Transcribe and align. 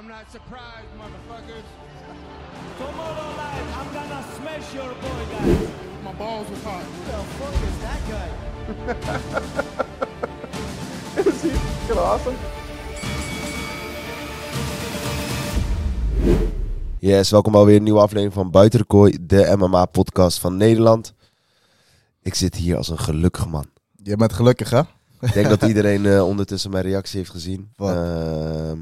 I'm 0.00 0.08
not 0.08 0.30
surprised, 0.30 0.92
motherfuckers. 0.96 1.66
Tomorrow 2.78 3.36
night, 3.36 3.66
I'm 3.78 3.92
gonna 3.92 4.22
smash 4.36 4.74
your 4.74 4.94
boy, 4.94 5.22
guys. 5.30 5.68
My 6.04 6.12
balls 6.12 6.48
was 6.48 6.62
hot. 6.62 6.82
Who 6.82 7.00
the 7.04 7.18
fuck 7.36 7.56
is 7.68 7.76
that 7.84 8.00
guy? 8.10 8.28
Is 11.30 11.42
he 11.42 11.48
fucking 11.50 11.98
awesome? 11.98 12.36
Yes, 16.98 17.30
welkom 17.30 17.52
bij 17.52 17.64
weer 17.64 17.76
een 17.76 17.82
nieuwe 17.82 18.00
aflevering 18.00 18.32
van 18.32 18.50
Buitenkooi, 18.50 19.18
de 19.20 19.54
MMA-podcast 19.58 20.38
van 20.38 20.56
Nederland. 20.56 21.14
Ik 22.22 22.34
zit 22.34 22.54
hier 22.54 22.76
als 22.76 22.88
een 22.88 22.98
gelukkig 22.98 23.48
man. 23.48 23.66
Je 24.02 24.16
bent 24.16 24.32
gelukkig, 24.32 24.70
hè? 24.70 24.80
Ik 25.20 25.32
denk 25.32 25.48
dat 25.48 25.62
iedereen 25.72 26.06
eh, 26.06 26.26
ondertussen 26.26 26.70
mijn 26.70 26.84
reactie 26.84 27.18
heeft 27.18 27.30
gezien. 27.30 27.72
Wat? 27.76 27.94
Ehm, 27.94 28.78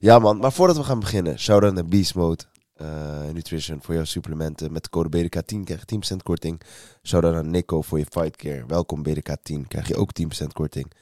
ja 0.00 0.18
man, 0.18 0.38
maar 0.38 0.52
voordat 0.52 0.76
we 0.76 0.84
gaan 0.84 1.00
beginnen, 1.00 1.38
shout-out 1.38 1.74
naar 1.74 1.84
Beast 1.84 2.14
Mode 2.14 2.44
eh, 2.74 3.30
Nutrition 3.32 3.82
voor 3.82 3.94
jouw 3.94 4.04
supplementen. 4.04 4.72
Met 4.72 4.82
de 4.82 4.88
code 4.88 5.18
BDK10 5.18 5.60
krijg 5.64 5.82
je 5.86 6.14
10% 6.14 6.16
korting. 6.22 6.60
Shout-out 7.02 7.34
naar 7.34 7.44
Nico 7.44 7.82
voor 7.82 7.98
je 7.98 8.06
fight 8.10 8.36
care. 8.36 8.64
Welkom 8.66 9.04
BDK10, 9.08 9.66
krijg 9.68 9.88
je 9.88 9.96
ook 9.96 10.10
10% 10.42 10.46
korting. 10.52 10.92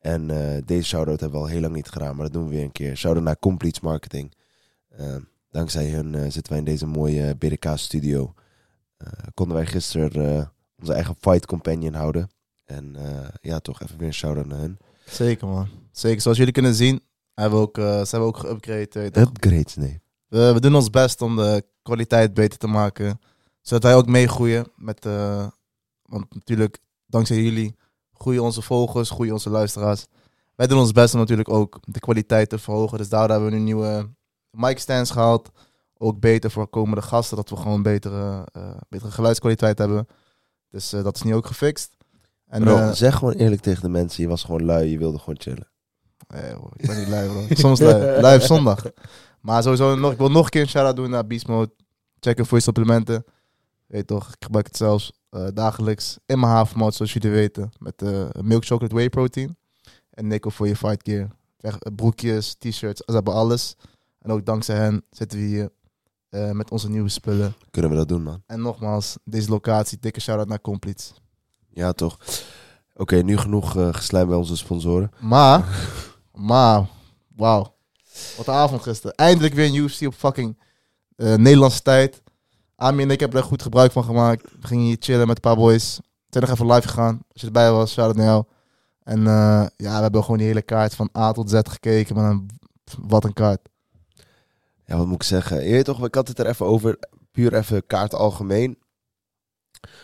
En 0.00 0.30
eh, 0.30 0.62
deze 0.64 0.86
shout-out 0.86 1.20
hebben 1.20 1.40
we 1.40 1.46
al 1.46 1.52
heel 1.52 1.60
lang 1.60 1.74
niet 1.74 1.88
gedaan, 1.88 2.16
maar 2.16 2.24
dat 2.24 2.32
doen 2.32 2.44
we 2.44 2.54
weer 2.54 2.64
een 2.64 2.72
keer. 2.72 2.96
Shout-out 2.96 3.24
naar 3.24 3.38
Completes 3.38 3.80
Marketing. 3.80 4.32
Ehm, 4.96 5.20
dankzij 5.50 5.90
hun 5.90 6.14
eh, 6.14 6.22
zitten 6.22 6.48
wij 6.48 6.58
in 6.58 6.64
deze 6.64 6.86
mooie 6.86 7.34
BDK-studio. 7.34 8.34
konden 9.34 9.56
wij 9.56 9.66
gisteren 9.66 10.38
eh, 10.38 10.46
onze 10.78 10.92
eigen 10.92 11.16
fight 11.20 11.46
companion 11.46 11.94
houden. 11.94 12.30
En 12.64 12.96
eh, 12.96 13.28
ja, 13.40 13.58
toch 13.58 13.82
even 13.82 13.98
weer 13.98 14.06
een 14.06 14.14
shout-out 14.14 14.46
naar 14.46 14.58
hun. 14.58 14.78
Zeker, 15.04 15.46
man. 15.46 15.68
Zeker. 15.92 16.20
Zoals 16.20 16.38
jullie 16.38 16.52
kunnen 16.52 16.74
zien, 16.74 17.00
hebben 17.42 17.58
we 17.58 17.66
ook, 17.66 17.78
eh, 17.78 17.84
ze 17.84 18.16
hebben 18.16 18.28
ook 18.28 18.38
geüpgrade. 18.38 18.92
weet 18.92 18.92
je 18.92 19.10
toch? 19.10 19.22
Upgrades, 19.22 19.76
nee. 19.76 20.00
We, 20.28 20.52
we 20.52 20.60
doen 20.60 20.74
ons 20.74 20.90
best 20.90 21.22
om 21.22 21.36
de 21.36 21.64
kwaliteit 21.82 22.34
beter 22.34 22.58
te 22.58 22.66
maken. 22.66 23.20
Zodat 23.60 23.82
wij 23.82 23.94
ook 23.94 24.06
meegroeien. 24.06 24.66
Met, 24.76 25.06
eh, 25.06 25.46
want 26.02 26.34
natuurlijk, 26.34 26.78
dankzij 27.06 27.42
jullie 27.42 27.76
groeien 28.12 28.42
onze 28.42 28.62
volgers, 28.62 29.10
groeien 29.10 29.32
onze 29.32 29.50
luisteraars. 29.50 30.06
Wij 30.54 30.66
doen 30.66 30.78
ons 30.78 30.92
best 30.92 31.14
om 31.14 31.20
natuurlijk 31.20 31.48
ook 31.48 31.78
de 31.82 32.00
kwaliteit 32.00 32.48
te 32.48 32.58
verhogen. 32.58 32.98
Dus 32.98 33.08
daardoor 33.08 33.30
hebben 33.30 33.50
we 33.50 33.56
nu 33.56 33.62
nieuwe 33.62 34.10
mic 34.50 34.78
stands 34.78 35.10
gehaald. 35.10 35.50
Ook 35.98 36.20
beter 36.20 36.50
voor 36.50 36.68
komende 36.68 37.02
gasten, 37.02 37.36
dat 37.36 37.50
we 37.50 37.56
gewoon 37.56 37.82
betere, 37.82 38.46
eh, 38.52 38.76
betere 38.88 39.10
geluidskwaliteit 39.10 39.78
hebben. 39.78 40.06
Dus 40.70 40.90
dat 40.90 41.16
is 41.16 41.22
nu 41.22 41.34
ook 41.34 41.46
gefixt. 41.46 41.96
En, 42.46 42.62
Bro, 42.62 42.92
zeg 42.92 43.14
gewoon 43.14 43.34
eerlijk 43.34 43.62
tegen 43.62 43.82
de 43.82 43.88
mensen, 43.88 44.22
je 44.22 44.28
was 44.28 44.44
gewoon 44.44 44.64
lui, 44.64 44.90
je 44.90 44.98
wilde 44.98 45.18
gewoon 45.18 45.40
chillen. 45.40 45.68
Nee, 46.28 46.52
hoor, 46.52 46.70
ik 46.76 46.86
ben 46.86 46.98
niet 46.98 47.08
lui, 47.08 47.28
bro. 47.28 47.46
Soms. 47.54 47.80
Lui 47.80 48.36
op 48.36 48.42
zondag. 48.42 48.84
Maar 49.40 49.62
sowieso, 49.62 49.94
nog, 49.94 50.12
ik 50.12 50.18
wil 50.18 50.30
nog 50.30 50.44
een 50.44 50.50
keer 50.50 50.60
een 50.60 50.68
shout-out 50.68 50.96
doen 50.96 51.10
naar 51.10 51.26
Beast 51.26 51.46
Mode. 51.46 51.70
Checken 52.20 52.46
voor 52.46 52.58
je 52.58 52.64
supplementen. 52.64 53.24
Weet 53.86 54.06
toch, 54.06 54.28
ik 54.28 54.44
gebruik 54.44 54.66
het 54.66 54.76
zelfs 54.76 55.12
eh, 55.30 55.46
dagelijks 55.54 56.18
in 56.26 56.40
mijn 56.40 56.52
havermout, 56.52 56.94
zoals 56.94 57.12
jullie 57.12 57.30
weten. 57.30 57.70
Met 57.78 58.02
eh, 58.02 58.28
milk 58.40 58.64
chocolate 58.64 58.94
whey 58.94 59.08
protein. 59.08 59.56
En 60.10 60.26
Nico 60.26 60.50
voor 60.50 60.68
je 60.68 60.76
fight 60.76 61.08
gear. 61.08 61.28
Eh, 61.58 61.74
broekjes, 61.94 62.54
t-shirts, 62.58 63.02
ze 63.06 63.12
hebben 63.12 63.34
alles. 63.34 63.76
En 64.18 64.30
ook 64.30 64.44
dankzij 64.44 64.76
hen 64.76 65.04
zitten 65.10 65.38
we 65.38 65.44
hier 65.44 65.70
met 66.52 66.70
onze 66.70 66.90
nieuwe 66.90 67.08
spullen. 67.08 67.54
Kunnen 67.70 67.90
we 67.90 67.96
dat 67.96 68.08
doen, 68.08 68.22
man? 68.22 68.42
En 68.46 68.60
nogmaals, 68.60 69.16
deze 69.24 69.50
locatie, 69.50 69.98
dikke 70.00 70.20
shout-out 70.20 70.48
naar 70.48 70.60
Completes. 70.60 71.14
Ja, 71.68 71.92
toch. 71.92 72.18
Oké, 72.94 73.16
nu 73.16 73.36
genoeg 73.36 73.76
eh 73.76 73.88
geslijm 73.92 74.26
bij 74.26 74.36
onze 74.36 74.56
sponsoren. 74.56 75.10
Maar, 75.20 75.64
maar, 76.36 76.86
wauw. 77.36 77.74
Wat 78.36 78.46
een 78.46 78.54
avond 78.54 78.82
gisteren. 78.82 79.16
Eindelijk 79.16 79.54
weer 79.54 79.66
een 79.66 79.74
UFC 79.74 80.06
op 80.06 80.14
fucking 80.14 80.58
eh, 81.16 81.34
Nederlandse 81.34 81.82
tijd. 81.82 82.22
Ami 82.76 83.02
en 83.02 83.10
ik 83.10 83.20
hebben 83.20 83.40
er 83.40 83.46
goed 83.46 83.62
gebruik 83.62 83.92
van 83.92 84.04
gemaakt. 84.04 84.42
We 84.60 84.66
gingen 84.66 84.84
hier 84.84 84.96
chillen 85.00 85.26
met 85.26 85.36
een 85.36 85.42
paar 85.42 85.56
boys. 85.56 85.96
We 85.96 86.02
zijn 86.28 86.44
nog 86.44 86.52
even 86.52 86.74
live 86.74 86.88
gegaan. 86.88 87.20
Als 87.32 87.40
je 87.40 87.46
erbij 87.46 87.72
was, 87.72 87.92
shout 87.92 88.06
out 88.06 88.16
naar 88.16 88.26
jou. 88.26 88.44
En 89.02 89.18
eh, 89.26 89.66
ja, 89.76 89.96
we 89.96 90.02
hebben 90.02 90.22
gewoon 90.22 90.38
die 90.38 90.46
hele 90.46 90.62
kaart 90.62 90.94
van 90.94 91.10
A 91.16 91.32
tot 91.32 91.50
Z 91.50 91.60
gekeken. 91.62 92.14
Maar 92.14 92.30
een, 92.30 92.50
wat 93.00 93.24
een 93.24 93.32
kaart. 93.32 93.68
Ja, 94.84 94.96
wat 94.96 95.06
moet 95.06 95.14
ik 95.14 95.22
zeggen? 95.22 95.64
Je 95.64 95.72
weet 95.72 95.84
toch, 95.84 96.04
ik 96.04 96.14
had 96.14 96.28
het 96.28 96.38
er 96.38 96.46
even 96.46 96.66
over. 96.66 96.98
Puur 97.30 97.54
even 97.54 97.86
kaart 97.86 98.14
algemeen. 98.14 98.78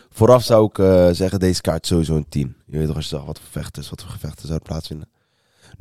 Vooraf 0.09 0.43
zou 0.43 0.65
ik 0.65 0.79
eh, 0.79 1.09
zeggen, 1.11 1.39
deze 1.39 1.61
kaart 1.61 1.87
sowieso 1.87 2.15
een 2.15 2.29
10. 2.29 2.55
Je 2.65 2.77
weet 2.77 2.87
toch, 2.87 2.95
als 2.95 3.09
je 3.09 3.15
zag 3.15 3.25
wat 3.25 3.39
voor 3.39 3.49
vechten, 3.49 3.83
wat 3.89 4.01
voor 4.01 4.11
gevechten 4.11 4.47
zouden 4.47 4.67
plaatsvinden. 4.67 5.09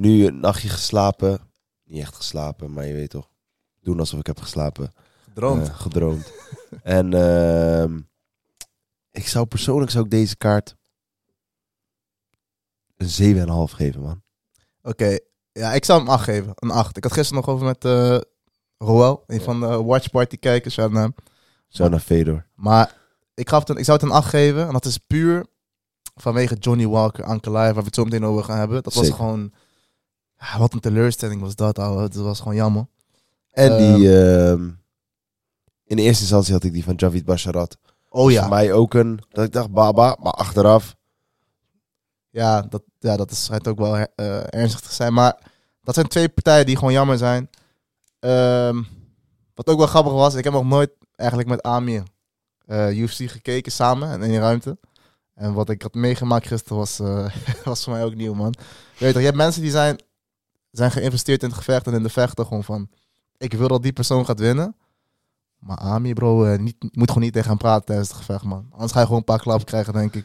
Nu 0.02 0.26
een 0.26 0.40
nachtje 0.40 0.68
geslapen. 0.68 1.40
Niet 1.84 2.00
echt 2.00 2.14
geslapen, 2.14 2.72
maar 2.72 2.86
je 2.86 2.92
weet 2.92 3.10
toch. 3.10 3.30
Doen 3.80 3.98
alsof 3.98 4.20
ik 4.20 4.26
heb 4.26 4.40
geslapen. 4.40 4.92
Gedroomd. 5.24 5.68
Eh, 5.68 5.74
gedroomd. 5.74 6.32
en 6.82 7.14
ehm, 7.14 8.00
ik 9.10 9.28
zou 9.28 9.46
persoonlijk 9.46 9.90
zou 9.90 10.04
ik 10.04 10.10
deze 10.10 10.36
kaart 10.36 10.76
een 12.96 13.36
7,5 13.68 13.74
geven, 13.74 14.00
man. 14.00 14.22
Oké, 14.82 15.18
ja, 15.52 15.72
ik 15.72 15.84
zou 15.84 16.00
hem 16.00 16.08
8 16.08 16.24
geven. 16.24 16.52
Een 16.54 16.70
8. 16.70 16.96
Ik 16.96 17.02
had 17.02 17.12
gisteren 17.12 17.42
nog 17.44 17.54
over 17.54 17.66
met 17.66 17.84
eh 17.84 18.18
Roel, 18.78 19.22
een 19.26 19.40
van 19.40 19.60
de 19.60 19.82
Watch 19.82 20.10
Party 20.10 20.36
kijkers. 20.36 20.74
shout 20.74 20.94
out 20.94 21.14
naar 21.70 21.90
naar 21.90 22.00
Fedor. 22.00 22.46
Maar 22.54 22.94
ik, 23.34 23.48
gaf 23.48 23.60
het 23.60 23.68
een, 23.68 23.76
ik 23.76 23.84
zou 23.84 23.98
het 23.98 24.06
een 24.06 24.14
8 24.14 24.28
geven. 24.28 24.66
En 24.66 24.72
dat 24.72 24.84
is 24.84 24.98
puur 24.98 25.46
vanwege 26.14 26.54
Johnny 26.54 26.86
Walker, 26.86 27.24
Ankalaev, 27.24 27.72
waar 27.72 27.82
we 27.82 27.86
het 27.86 27.94
zo 27.94 28.04
meteen 28.04 28.24
over 28.24 28.44
gaan 28.44 28.58
hebben. 28.58 28.82
Dat 28.82 28.94
was 28.94 29.04
Zeker. 29.04 29.18
gewoon... 29.18 29.52
Ja, 30.42 30.58
wat 30.58 30.72
een 30.72 30.80
teleurstelling 30.80 31.40
was 31.40 31.54
dat, 31.54 31.78
ouwe. 31.78 32.08
Dat 32.08 32.24
was 32.24 32.38
gewoon 32.38 32.54
jammer. 32.54 32.86
En 33.50 33.76
die... 33.76 34.18
Ehm. 34.18 34.52
ehm, 34.52 34.70
in 35.84 35.98
eerste 35.98 36.22
instantie 36.22 36.52
had 36.52 36.64
ik 36.64 36.72
die 36.72 36.84
van 36.84 36.94
Javid 36.96 37.24
Basharat. 37.24 37.78
Oh 38.08 38.30
ja. 38.30 38.40
Voor 38.40 38.50
mij 38.50 38.72
ook 38.72 38.94
een... 38.94 39.20
Dat 39.28 39.44
ik 39.44 39.52
dacht, 39.52 39.70
baba. 39.70 40.16
Maar 40.20 40.32
achteraf... 40.32 40.96
Ja, 42.30 42.62
dat, 42.62 42.82
ja, 42.98 43.16
dat 43.16 43.30
is, 43.30 43.44
schijnt 43.44 43.68
ook 43.68 43.78
wel 43.78 43.96
eh, 43.96 44.54
ernstig 44.54 44.80
te 44.80 44.94
zijn. 44.94 45.12
Maar 45.12 45.38
dat 45.82 45.94
zijn 45.94 46.08
twee 46.08 46.28
partijen 46.28 46.66
die 46.66 46.76
gewoon 46.76 46.92
jammer 46.92 47.18
zijn. 47.18 47.50
Ehm, 48.18 48.82
wat 49.54 49.66
ook 49.66 49.78
wel 49.78 49.86
grappig 49.86 50.12
was, 50.12 50.34
ik 50.34 50.44
heb 50.44 50.52
nog 50.52 50.64
nooit 50.64 50.90
eigenlijk 51.16 51.48
met 51.48 51.62
Amir 51.62 52.02
eh, 52.66 52.98
UFC 52.98 53.30
gekeken 53.30 53.72
samen 53.72 54.10
en 54.10 54.22
in 54.22 54.28
die 54.28 54.38
ruimte. 54.38 54.78
En 55.34 55.52
wat 55.52 55.68
ik 55.68 55.82
had 55.82 55.94
meegemaakt 55.94 56.46
gisteren 56.46 56.76
was, 56.76 56.98
eh, 56.98 57.34
was 57.64 57.84
voor 57.84 57.92
mij 57.92 58.04
ook 58.04 58.14
nieuw, 58.14 58.34
man. 58.34 58.54
Je 58.96 59.04
weet 59.04 59.12
toch, 59.12 59.20
je 59.20 59.26
hebt 59.26 59.38
mensen 59.38 59.62
die 59.62 59.70
zijn, 59.70 59.98
zijn 60.72 60.90
geïnvesteerd 60.90 61.42
in 61.42 61.48
het 61.48 61.58
gevecht 61.58 61.86
en 61.86 61.92
in 61.92 62.02
de 62.02 62.08
vechten. 62.08 62.46
Gewoon 62.46 62.64
van, 62.64 62.88
ik 63.36 63.52
wil 63.52 63.68
dat 63.68 63.82
die 63.82 63.92
persoon 63.92 64.24
gaat 64.24 64.40
winnen. 64.40 64.76
Maar 65.58 65.76
Amir, 65.76 66.14
bro, 66.14 66.44
eh, 66.44 66.58
niet, 66.58 66.76
moet 66.80 67.08
gewoon 67.08 67.22
niet 67.22 67.32
tegen 67.32 67.48
hem 67.48 67.58
praten 67.58 67.84
tijdens 67.84 68.08
het 68.08 68.16
gevecht, 68.16 68.44
man. 68.44 68.66
Anders 68.70 68.92
ga 68.92 68.98
je 68.98 69.04
gewoon 69.04 69.18
een 69.18 69.24
paar 69.24 69.40
klappen 69.40 69.66
krijgen, 69.66 69.92
denk 69.92 70.14
ik. 70.14 70.24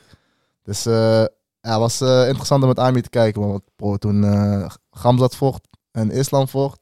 Dus 0.64 0.86
eh, 0.86 1.26
ja, 1.62 1.72
het 1.72 1.78
was 1.78 2.02
eh, 2.02 2.28
interessant 2.28 2.62
om 2.62 2.68
met 2.68 2.80
Amir 2.80 3.04
te 3.04 3.10
kijken. 3.10 3.42
Man. 3.42 3.50
Want 3.50 3.64
bro, 3.76 3.98
toen 3.98 4.24
Gamzat 4.92 5.36
vocht 5.36 5.68
en 5.92 6.12
Islam 6.12 6.48
vocht. 6.48 6.80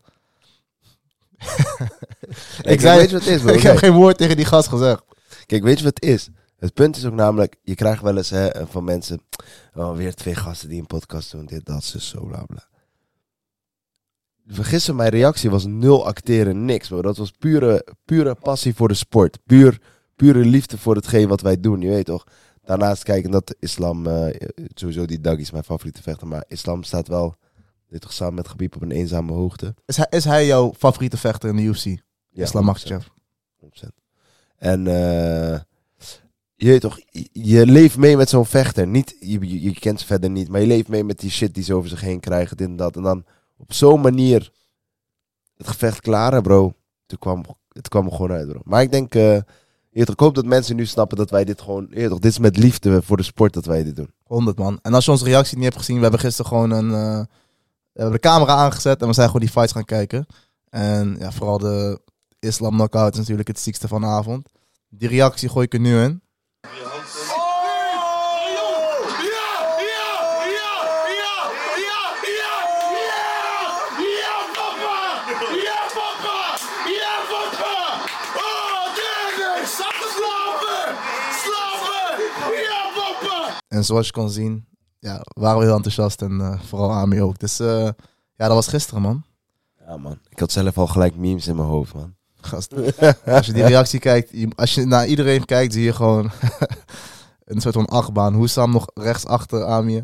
Ik 2.61 2.79
zei- 2.81 2.97
weet 2.97 3.09
je 3.09 3.15
wat 3.15 3.25
het 3.25 3.35
is, 3.35 3.41
bro? 3.41 3.53
ik 3.59 3.61
heb 3.61 3.77
geen 3.77 3.93
woord 3.93 4.17
tegen 4.17 4.35
die 4.35 4.45
gast 4.45 4.67
gezegd. 4.67 5.03
Kijk, 5.45 5.63
weet 5.63 5.77
je 5.77 5.83
wat 5.83 5.95
het 5.95 6.09
is? 6.09 6.29
Het 6.57 6.73
punt 6.73 6.97
is 6.97 7.05
ook 7.05 7.13
namelijk, 7.13 7.55
je 7.63 7.75
krijgt 7.75 8.01
wel 8.01 8.17
eens 8.17 8.29
hè, 8.29 8.67
van 8.67 8.83
mensen, 8.83 9.21
oh, 9.73 9.95
weer 9.95 10.15
twee 10.15 10.35
gasten 10.35 10.69
die 10.69 10.79
een 10.79 10.87
podcast 10.87 11.31
doen, 11.31 11.45
dit, 11.45 11.65
dat, 11.65 11.83
ze 11.83 12.01
zo, 12.01 12.25
bla, 12.25 12.43
bla. 12.43 12.67
Gisteren 14.47 14.95
mijn 14.95 15.09
reactie 15.09 15.49
was 15.49 15.65
nul 15.65 16.05
acteren, 16.05 16.65
niks, 16.65 16.87
bro. 16.87 17.01
Dat 17.01 17.17
was 17.17 17.31
pure, 17.31 17.85
pure 18.05 18.35
passie 18.35 18.75
voor 18.75 18.87
de 18.87 18.93
sport. 18.93 19.37
Puur, 19.45 19.81
pure 20.15 20.39
liefde 20.45 20.77
voor 20.77 20.95
hetgeen 20.95 21.27
wat 21.27 21.41
wij 21.41 21.59
doen, 21.59 21.81
je 21.81 21.89
weet 21.89 22.05
toch? 22.05 22.23
Daarnaast 22.63 23.03
kijken 23.03 23.31
dat 23.31 23.55
islam, 23.59 24.07
eh, 24.07 24.35
sowieso 24.73 25.05
die 25.05 25.21
Dag 25.21 25.37
is 25.37 25.51
mijn 25.51 25.63
favoriete 25.63 26.01
vechter, 26.01 26.27
maar 26.27 26.43
islam 26.47 26.83
staat 26.83 27.07
wel, 27.07 27.35
dit 27.89 28.01
toch 28.01 28.13
samen 28.13 28.33
met 28.33 28.47
Gebied 28.47 28.75
op 28.75 28.81
een 28.81 28.91
eenzame 28.91 29.31
hoogte. 29.31 29.75
Is 29.85 29.97
hij, 29.97 30.07
is 30.09 30.23
hij 30.25 30.45
jouw 30.45 30.73
favoriete 30.77 31.17
vechter 31.17 31.49
in 31.49 31.55
de 31.55 31.61
UFC? 31.61 31.83
Ja, 32.29 32.43
Islam 32.43 32.63
100%. 32.63 32.65
Makhachev. 32.65 33.05
100%. 33.55 33.87
En 34.57 34.87
eh, 34.87 35.59
je 36.55 36.67
weet 36.67 36.81
toch, 36.81 36.99
je- 37.09 37.29
je 37.31 37.65
leeft 37.65 37.97
mee 37.97 38.17
met 38.17 38.29
zo'n 38.29 38.45
vechter. 38.45 38.87
Niet, 38.87 39.15
je, 39.19 39.39
je, 39.49 39.61
je 39.61 39.79
kent 39.79 39.99
ze 39.99 40.05
verder 40.05 40.29
niet, 40.29 40.49
maar 40.49 40.61
je 40.61 40.67
leeft 40.67 40.87
mee 40.87 41.03
met 41.03 41.19
die 41.19 41.29
shit 41.29 41.53
die 41.53 41.63
ze 41.63 41.73
over 41.73 41.89
zich 41.89 42.01
heen 42.01 42.19
krijgen, 42.19 42.57
dit 42.57 42.67
en 42.67 42.75
dat. 42.75 42.95
En 42.95 43.01
dan 43.03 43.25
op 43.57 43.73
zo'n 43.73 44.01
manier 44.01 44.51
het 45.57 45.67
gevecht 45.67 46.01
klaren, 46.01 46.41
bro. 46.41 46.73
Toen 47.05 47.19
kwam, 47.19 47.45
het 47.69 47.87
kwam 47.87 48.05
er 48.05 48.11
gewoon 48.11 48.31
uit, 48.31 48.47
bro. 48.47 48.59
Maar 48.63 48.81
ik 48.81 48.91
denk, 48.91 49.15
eh, 49.15 49.37
toch, 49.91 50.13
ik 50.13 50.19
hoop 50.19 50.35
dat 50.35 50.45
mensen 50.45 50.75
nu 50.75 50.85
snappen 50.85 51.17
dat 51.17 51.29
wij 51.29 51.45
dit 51.45 51.61
gewoon, 51.61 51.89
toch, 51.89 52.19
dit 52.19 52.31
is 52.31 52.39
met 52.39 52.57
liefde 52.57 53.01
voor 53.01 53.17
de 53.17 53.23
sport 53.23 53.53
dat 53.53 53.65
wij 53.65 53.83
dit 53.83 53.95
doen. 53.95 54.13
100 54.23 54.57
man. 54.57 54.79
En 54.81 54.93
als 54.93 55.05
je 55.05 55.11
onze 55.11 55.25
reactie 55.25 55.55
niet 55.55 55.65
hebt 55.65 55.77
gezien, 55.77 55.95
we 55.95 56.01
hebben 56.01 56.19
gisteren 56.19 56.51
gewoon 56.51 56.71
een. 56.71 56.91
eh, 56.93 57.23
we 57.91 58.01
hebben 58.01 58.21
de 58.21 58.27
camera 58.27 58.55
aangezet 58.55 59.01
en 59.01 59.07
we 59.07 59.13
zijn 59.13 59.27
gewoon 59.27 59.41
die 59.41 59.51
fights 59.51 59.71
gaan 59.71 59.85
kijken. 59.85 60.25
En 60.69 61.15
ja, 61.19 61.31
vooral 61.31 61.57
de 61.57 62.01
Islam 62.39 62.71
knockout 62.71 63.13
is 63.13 63.19
natuurlijk 63.19 63.47
het 63.47 63.59
ziekste 63.59 63.87
van 63.87 64.01
de 64.01 64.07
avond. 64.07 64.49
Die 64.89 65.09
reactie 65.09 65.49
gooi 65.49 65.65
ik 65.65 65.73
er 65.73 65.79
nu 65.79 66.01
in. 66.01 66.21
En 83.75 83.85
zoals 83.85 84.05
je 84.05 84.11
kon 84.11 84.29
zien, 84.29 84.65
ja, 84.99 85.21
waren 85.23 85.59
we 85.59 85.65
heel 85.65 85.75
enthousiast. 85.75 86.21
En 86.21 86.41
eh, 86.41 86.59
vooral 86.67 86.91
Ami 86.91 87.21
ook. 87.21 87.39
Dus 87.39 87.59
eh, 87.59 87.83
ja, 88.35 88.47
dat 88.47 88.49
was 88.53 88.67
gisteren, 88.67 89.01
man. 89.01 89.23
Ja, 89.87 89.97
man. 89.97 90.19
Ik 90.29 90.39
had 90.39 90.51
zelf 90.51 90.77
al 90.77 90.87
gelijk 90.87 91.15
memes 91.15 91.47
in 91.47 91.55
mijn 91.55 91.67
hoofd, 91.67 91.93
man. 91.93 92.13
Gast. 92.41 92.73
Als 93.25 93.45
je 93.45 93.53
die 93.53 93.63
reactie 93.63 93.99
kijkt, 93.99 94.29
je- 94.31 94.51
als 94.55 94.73
je 94.75 94.85
naar 94.85 95.07
iedereen 95.07 95.45
kijkt, 95.45 95.73
zie 95.73 95.83
je 95.83 95.93
gewoon 95.93 96.31
een 97.45 97.61
soort 97.61 97.73
van 97.75 97.85
achtbaan. 97.85 98.33
Hoe 98.33 98.47
Sam 98.47 98.71
nog 98.71 98.85
rechts 98.93 99.25
achter 99.25 99.63
Ami. 99.63 100.01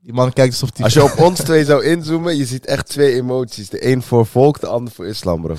Die 0.00 0.12
man 0.12 0.32
kijkt 0.32 0.52
alsof 0.52 0.70
hij... 0.74 0.84
Als 0.84 0.92
je 0.94 1.02
op 1.02 1.18
ons 1.28 1.40
twee 1.40 1.64
zou 1.64 1.84
inzoomen, 1.84 2.36
je 2.36 2.46
ziet 2.46 2.66
echt 2.66 2.88
twee 2.88 3.14
emoties. 3.14 3.68
De 3.68 3.86
een 3.86 4.02
voor 4.02 4.26
volk, 4.26 4.60
de 4.60 4.66
ander 4.66 4.92
voor 4.92 5.06
islam, 5.06 5.42
bro. 5.42 5.54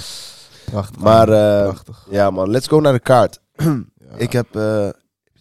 Prachtig. 0.65 0.99
Maar 1.01 1.29
eh, 1.29 1.63
Prachtig. 1.69 2.07
ja, 2.09 2.29
man. 2.29 2.49
Let's 2.49 2.67
go 2.67 2.79
naar 2.79 2.93
de 2.93 2.99
kaart. 2.99 3.39
Ja. 4.09 4.19
Ik 4.19 4.31
heb... 4.31 4.55
eh, 4.55 4.89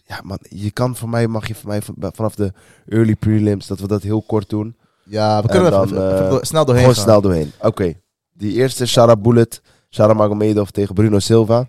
ja, 0.03 0.19
man. 0.23 0.37
Je 0.49 0.71
kan 0.71 0.95
voor 0.95 1.09
mij, 1.09 1.27
mag 1.27 1.47
je 1.47 1.55
voor 1.55 1.69
mij 1.69 1.81
van- 1.81 1.95
vanaf 1.99 2.35
de 2.35 2.53
early 2.87 3.15
prelims, 3.15 3.67
dat 3.67 3.79
we 3.79 3.87
dat 3.87 4.01
heel 4.01 4.21
kort 4.21 4.49
doen. 4.49 4.75
Ja, 5.03 5.41
we 5.41 5.47
kunnen 5.47 5.67
even, 5.73 5.87
dan, 5.95 6.03
even- 6.07 6.25
even 6.25 6.37
eh, 6.39 6.43
snel 6.43 6.65
doorheen 6.65 6.83
Gewoon 6.83 6.95
gaan. 6.95 7.03
snel 7.05 7.21
doorheen. 7.21 7.51
Oké. 7.61 7.93
Die 8.33 8.53
eerste, 8.53 8.85
Shara 8.85 9.15
Bullet. 9.15 9.61
Shara 9.89 10.13
Magomedov 10.13 10.69
tegen 10.69 10.95
Bruno 10.95 11.19
Silva. 11.19 11.67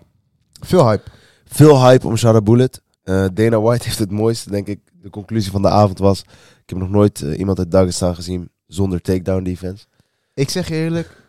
Veel 0.61 0.87
hype. 0.89 1.03
Veel 1.45 1.83
hype 1.87 2.07
om 2.07 2.15
Shara 2.17 2.41
Bullet. 2.41 2.81
Eh, 3.03 3.25
Dana 3.33 3.59
White 3.61 3.83
heeft 3.87 3.99
het 3.99 4.11
mooiste, 4.11 4.49
denk 4.49 4.67
ik. 4.67 4.79
De 5.01 5.09
conclusie 5.09 5.51
van 5.51 5.61
de 5.61 5.69
avond 5.69 5.99
was... 5.99 6.19
Ik 6.61 6.69
heb 6.71 6.77
nog 6.79 6.89
nooit 6.89 7.21
eh, 7.21 7.39
iemand 7.39 7.57
uit 7.59 7.71
Dagestan 7.71 8.15
gezien 8.15 8.49
zonder 8.67 9.01
takedown 9.01 9.43
defense. 9.43 9.85
Ik 10.33 10.49
zeg 10.49 10.67
je 10.67 10.73
eerlijk, 10.75 11.21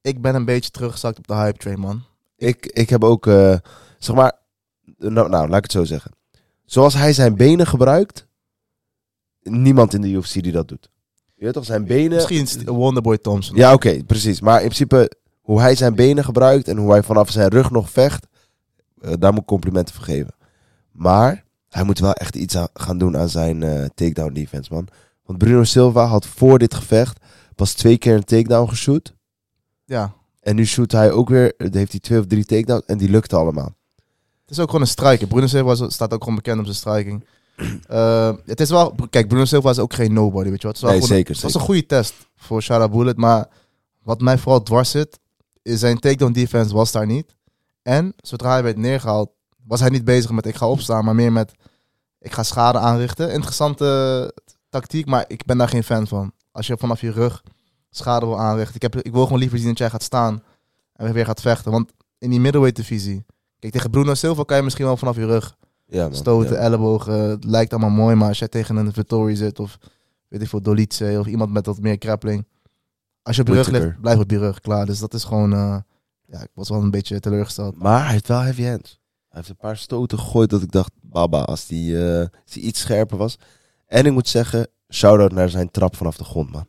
ik 0.00 0.20
ben 0.22 0.34
een 0.34 0.44
beetje 0.44 0.70
teruggezakt 0.70 1.18
op 1.18 1.26
de 1.26 1.34
hype 1.34 1.58
train, 1.58 1.80
man. 1.80 2.02
Ik, 2.36 2.66
ik 2.66 2.88
heb 2.90 3.04
ook, 3.04 3.24
zeg 3.98 4.14
maar... 4.14 4.32
Nou, 4.98 5.28
nou, 5.28 5.48
laat 5.48 5.56
ik 5.56 5.62
het 5.62 5.72
zo 5.72 5.84
zeggen. 5.84 6.10
Zoals 6.72 6.94
hij 6.94 7.12
zijn 7.12 7.36
benen 7.36 7.66
gebruikt... 7.66 8.26
Niemand 9.42 9.94
in 9.94 10.00
de 10.00 10.08
UFC 10.08 10.32
die 10.42 10.52
dat 10.52 10.68
doet. 10.68 10.90
Je 11.34 11.44
weet 11.44 11.52
toch, 11.54 11.64
zijn 11.64 11.84
benen... 11.84 12.16
Misschien 12.16 12.64
Wonderboy 12.74 13.18
Thompson. 13.18 13.56
Ja, 13.56 13.72
oké, 13.72 14.04
precies. 14.04 14.40
Maar 14.40 14.56
in 14.62 14.64
principe, 14.66 15.10
hoe 15.40 15.60
hij 15.60 15.74
zijn 15.74 15.94
benen 15.94 16.24
gebruikt 16.24 16.68
en 16.68 16.76
hoe 16.76 16.90
hij 16.90 17.02
vanaf 17.02 17.30
zijn 17.30 17.48
rug 17.48 17.70
nog 17.70 17.90
vecht, 17.90 18.26
eh, 19.00 19.12
daar 19.18 19.32
moet 19.32 19.40
ik 19.40 19.46
complimenten 19.46 19.94
voor 19.94 20.04
geven. 20.04 20.34
Maar 20.92 21.44
hij 21.68 21.82
moet 21.84 21.98
wel 21.98 22.12
echt 22.12 22.36
iets 22.36 22.56
aan- 22.56 22.68
gaan 22.74 22.98
doen 22.98 23.16
aan 23.16 23.28
zijn 23.28 23.62
eh, 23.62 23.84
takedown 23.94 24.32
defense, 24.32 24.72
man. 24.72 24.88
Want 25.24 25.38
Bruno 25.38 25.64
Silva 25.64 26.04
had 26.04 26.26
voor 26.26 26.58
dit 26.58 26.74
gevecht 26.74 27.18
pas 27.54 27.72
twee 27.72 27.98
keer 27.98 28.14
een 28.14 28.24
takedown 28.24 28.68
geshoot. 28.68 29.14
ja. 29.84 30.14
En 30.40 30.56
nu 30.56 30.66
shoot 30.66 30.92
hij 30.92 31.10
ook 31.12 31.28
weer, 31.28 31.54
eh, 31.56 31.68
heeft 31.72 31.90
hij 31.90 32.00
twee 32.00 32.18
of 32.18 32.26
drie 32.26 32.44
takedowns 32.44 32.84
en 32.86 32.98
die 32.98 33.08
lukte 33.10 33.36
allemaal. 33.36 33.74
Het 34.52 34.60
is 34.60 34.66
ook 34.66 34.70
gewoon 34.70 34.86
een 34.86 34.92
striker. 34.92 35.26
Bruno 35.26 35.46
Silva 35.46 35.88
staat 35.90 36.12
ook 36.12 36.20
gewoon 36.22 36.34
bekend 36.34 36.58
om 36.58 36.64
zijn 36.64 36.76
striking. 36.76 37.24
Eh, 37.86 38.32
het 38.46 38.60
is 38.60 38.70
wel... 38.70 38.94
Kijk, 39.10 39.28
Bruno 39.28 39.44
Silva 39.44 39.70
is 39.70 39.78
ook 39.78 39.94
geen 39.94 40.12
nobody, 40.12 40.50
weet 40.50 40.60
je 40.62 40.66
wat? 40.66 40.76
Het 40.80 40.84
is 40.84 40.90
wel 40.90 40.90
Nee, 40.90 41.00
een- 41.00 41.06
zeker, 41.06 41.34
Het 41.34 41.42
was 41.42 41.54
een 41.54 41.60
goede 41.60 41.86
test 41.86 42.14
voor 42.36 42.62
Shara 42.62 42.88
Bullet. 42.88 43.16
Maar 43.16 43.48
wat 44.02 44.20
mij 44.20 44.38
vooral 44.38 44.62
dwars 44.62 44.90
zit, 44.90 45.18
is 45.62 45.80
zijn 45.80 45.98
takedown 45.98 46.32
defense 46.32 46.74
was 46.74 46.92
daar 46.92 47.06
niet. 47.06 47.34
En 47.82 48.14
zodra 48.16 48.50
hij 48.52 48.62
werd 48.62 48.76
neergehaald, 48.76 49.30
was 49.66 49.80
hij 49.80 49.88
niet 49.90 50.04
bezig 50.04 50.30
met 50.30 50.46
ik 50.46 50.56
ga 50.56 50.68
opstaan, 50.68 51.04
maar 51.04 51.14
meer 51.14 51.32
met 51.32 51.52
ik 52.20 52.32
ga 52.32 52.42
schade 52.42 52.78
aanrichten. 52.78 53.32
Interessante 53.32 54.34
tactiek, 54.68 55.06
maar 55.06 55.24
ik 55.28 55.44
ben 55.44 55.58
daar 55.58 55.68
geen 55.68 55.84
fan 55.84 56.06
van. 56.06 56.32
Als 56.52 56.66
je 56.66 56.76
vanaf 56.78 57.00
je 57.00 57.10
rug 57.10 57.42
schade 57.90 58.26
wil 58.26 58.38
aanrichten. 58.40 58.74
Ik, 58.74 58.82
heb, 58.82 58.96
ik 58.96 59.12
wil 59.12 59.24
gewoon 59.24 59.38
liever 59.38 59.58
zien 59.58 59.68
dat 59.68 59.78
jij 59.78 59.90
gaat 59.90 60.02
staan 60.02 60.42
en 60.92 61.12
weer 61.12 61.24
gaat 61.26 61.40
vechten. 61.40 61.70
Want 61.72 61.92
in 62.18 62.30
die 62.30 62.40
middleweight 62.40 62.76
divisie, 62.76 63.24
kijk 63.62 63.72
tegen 63.74 63.90
Bruno 63.90 64.14
Silva 64.14 64.42
kan 64.42 64.56
je 64.56 64.62
misschien 64.62 64.84
wel 64.84 64.96
vanaf 64.96 65.16
je 65.16 65.26
rug 65.26 65.56
Ja, 65.86 66.02
man. 66.02 66.14
stoten, 66.14 66.52
Ja. 66.52 66.58
ellebogen. 66.60 67.12
Het 67.14 67.44
lijkt 67.44 67.72
allemaal 67.72 67.90
mooi, 67.90 68.14
maar 68.14 68.28
als 68.28 68.38
jij 68.38 68.48
tegen 68.48 68.76
een 68.76 68.92
Vittori 68.92 69.36
zit 69.36 69.58
of 69.60 69.78
weet 70.28 70.42
ik 70.42 70.48
veel, 70.48 70.62
Dolice 70.62 71.16
of 71.18 71.26
iemand 71.26 71.52
met 71.52 71.66
wat 71.66 71.80
meer 71.80 71.96
grappling. 71.98 72.46
Als 73.22 73.36
je 73.36 73.42
op 73.42 73.48
je 73.48 73.54
rug 73.54 73.68
ligt, 73.68 74.00
blijf 74.00 74.18
op 74.18 74.30
je 74.30 74.38
rug, 74.38 74.60
klaar. 74.60 74.86
Dus 74.86 74.98
dat 74.98 75.14
is 75.14 75.24
gewoon, 75.24 75.52
eh, 75.52 75.76
ja, 76.26 76.40
ik 76.40 76.48
was 76.54 76.68
wel 76.68 76.80
een 76.82 76.90
beetje 76.90 77.20
teleurgesteld. 77.20 77.76
Maar 77.76 78.02
hij 78.02 78.12
heeft 78.12 78.28
wel 78.28 78.40
heavy 78.40 78.62
hands. 78.64 79.00
Hij 79.28 79.40
heeft 79.40 79.48
een 79.48 79.56
paar 79.56 79.76
stoten 79.76 80.18
gegooid 80.18 80.50
dat 80.50 80.62
ik 80.62 80.72
dacht, 80.72 80.92
baba, 81.00 81.42
als 81.42 81.66
die, 81.66 82.08
eh, 82.08 82.18
als 82.20 82.52
die 82.52 82.62
iets 82.62 82.80
scherper 82.80 83.16
was. 83.16 83.38
En 83.86 84.06
ik 84.06 84.12
moet 84.12 84.28
zeggen, 84.28 84.66
shout-out 84.94 85.32
naar 85.32 85.48
zijn 85.48 85.70
trap 85.70 85.96
vanaf 85.96 86.16
de 86.16 86.24
grond, 86.24 86.50
man. 86.52 86.66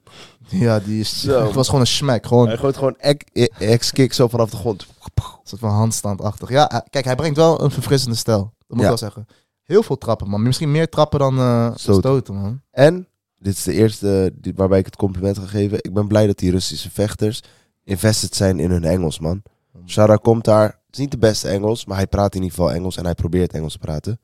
Ja, 0.48 0.80
die 0.80 1.00
is, 1.00 1.22
Zo. 1.22 1.46
het 1.46 1.54
was 1.56 1.66
gewoon 1.66 1.82
een 1.82 1.88
smack, 1.88 2.26
gewoon 2.26 2.48
Hij 2.48 2.58
gooit 2.58 2.78
gewoon 2.78 2.96
ex- 2.98 3.50
ex-kick 3.58 4.14
zo 4.14 4.28
vanaf 4.28 4.50
de 4.50 4.58
grond. 4.58 4.82
een 5.16 5.24
soort 5.44 5.62
van 5.62 5.70
handstandachtig. 5.72 6.50
Ja, 6.50 6.66
hij- 6.72 6.84
kijk, 6.90 7.06
hij 7.06 7.16
brengt 7.16 7.38
wel 7.38 7.62
een 7.64 7.72
verfrissende 7.72 8.16
stijl. 8.16 8.40
Dat 8.40 8.68
moet 8.68 8.78
Ja. 8.78 8.84
ik 8.84 8.88
wel 8.88 8.98
zeggen. 8.98 9.26
Heel 9.64 9.84
veel 9.84 9.98
trappen, 9.98 10.30
man. 10.30 10.42
Misschien 10.44 10.72
meer 10.72 10.90
trappen 10.90 11.20
dan 11.20 11.38
eh, 11.38 11.72
Stoten. 11.76 12.02
stoten. 12.02 12.34
man. 12.36 12.62
En, 12.72 13.08
dit 13.40 13.54
is 13.58 13.64
de 13.64 13.74
eerste 13.74 14.34
waarbij 14.56 14.80
ik 14.80 14.86
het 14.86 14.96
compliment 14.96 15.38
ga 15.38 15.46
geven. 15.46 15.78
Ik 15.82 15.94
ben 15.94 16.08
blij 16.08 16.28
dat 16.28 16.38
die 16.38 16.52
Russische 16.52 16.92
vechters 16.92 17.42
invested 17.84 18.36
zijn 18.36 18.60
in 18.60 18.72
hun 18.72 18.84
Engels, 18.84 19.20
man. 19.20 19.42
Shara 19.86 20.16
komt 20.16 20.44
daar. 20.46 20.66
Het 20.66 20.76
is 20.92 20.98
niet 20.98 21.12
de 21.12 21.18
beste 21.18 21.48
Engels, 21.48 21.86
maar 21.86 21.98
hij 21.98 22.08
praat 22.08 22.36
in 22.36 22.42
ieder 22.42 22.58
geval 22.58 22.74
Engels 22.74 22.98
en 22.98 23.04
hij 23.04 23.14
probeert 23.16 23.54
Engels 23.54 23.72
te 23.74 23.80
praten. 23.80 24.20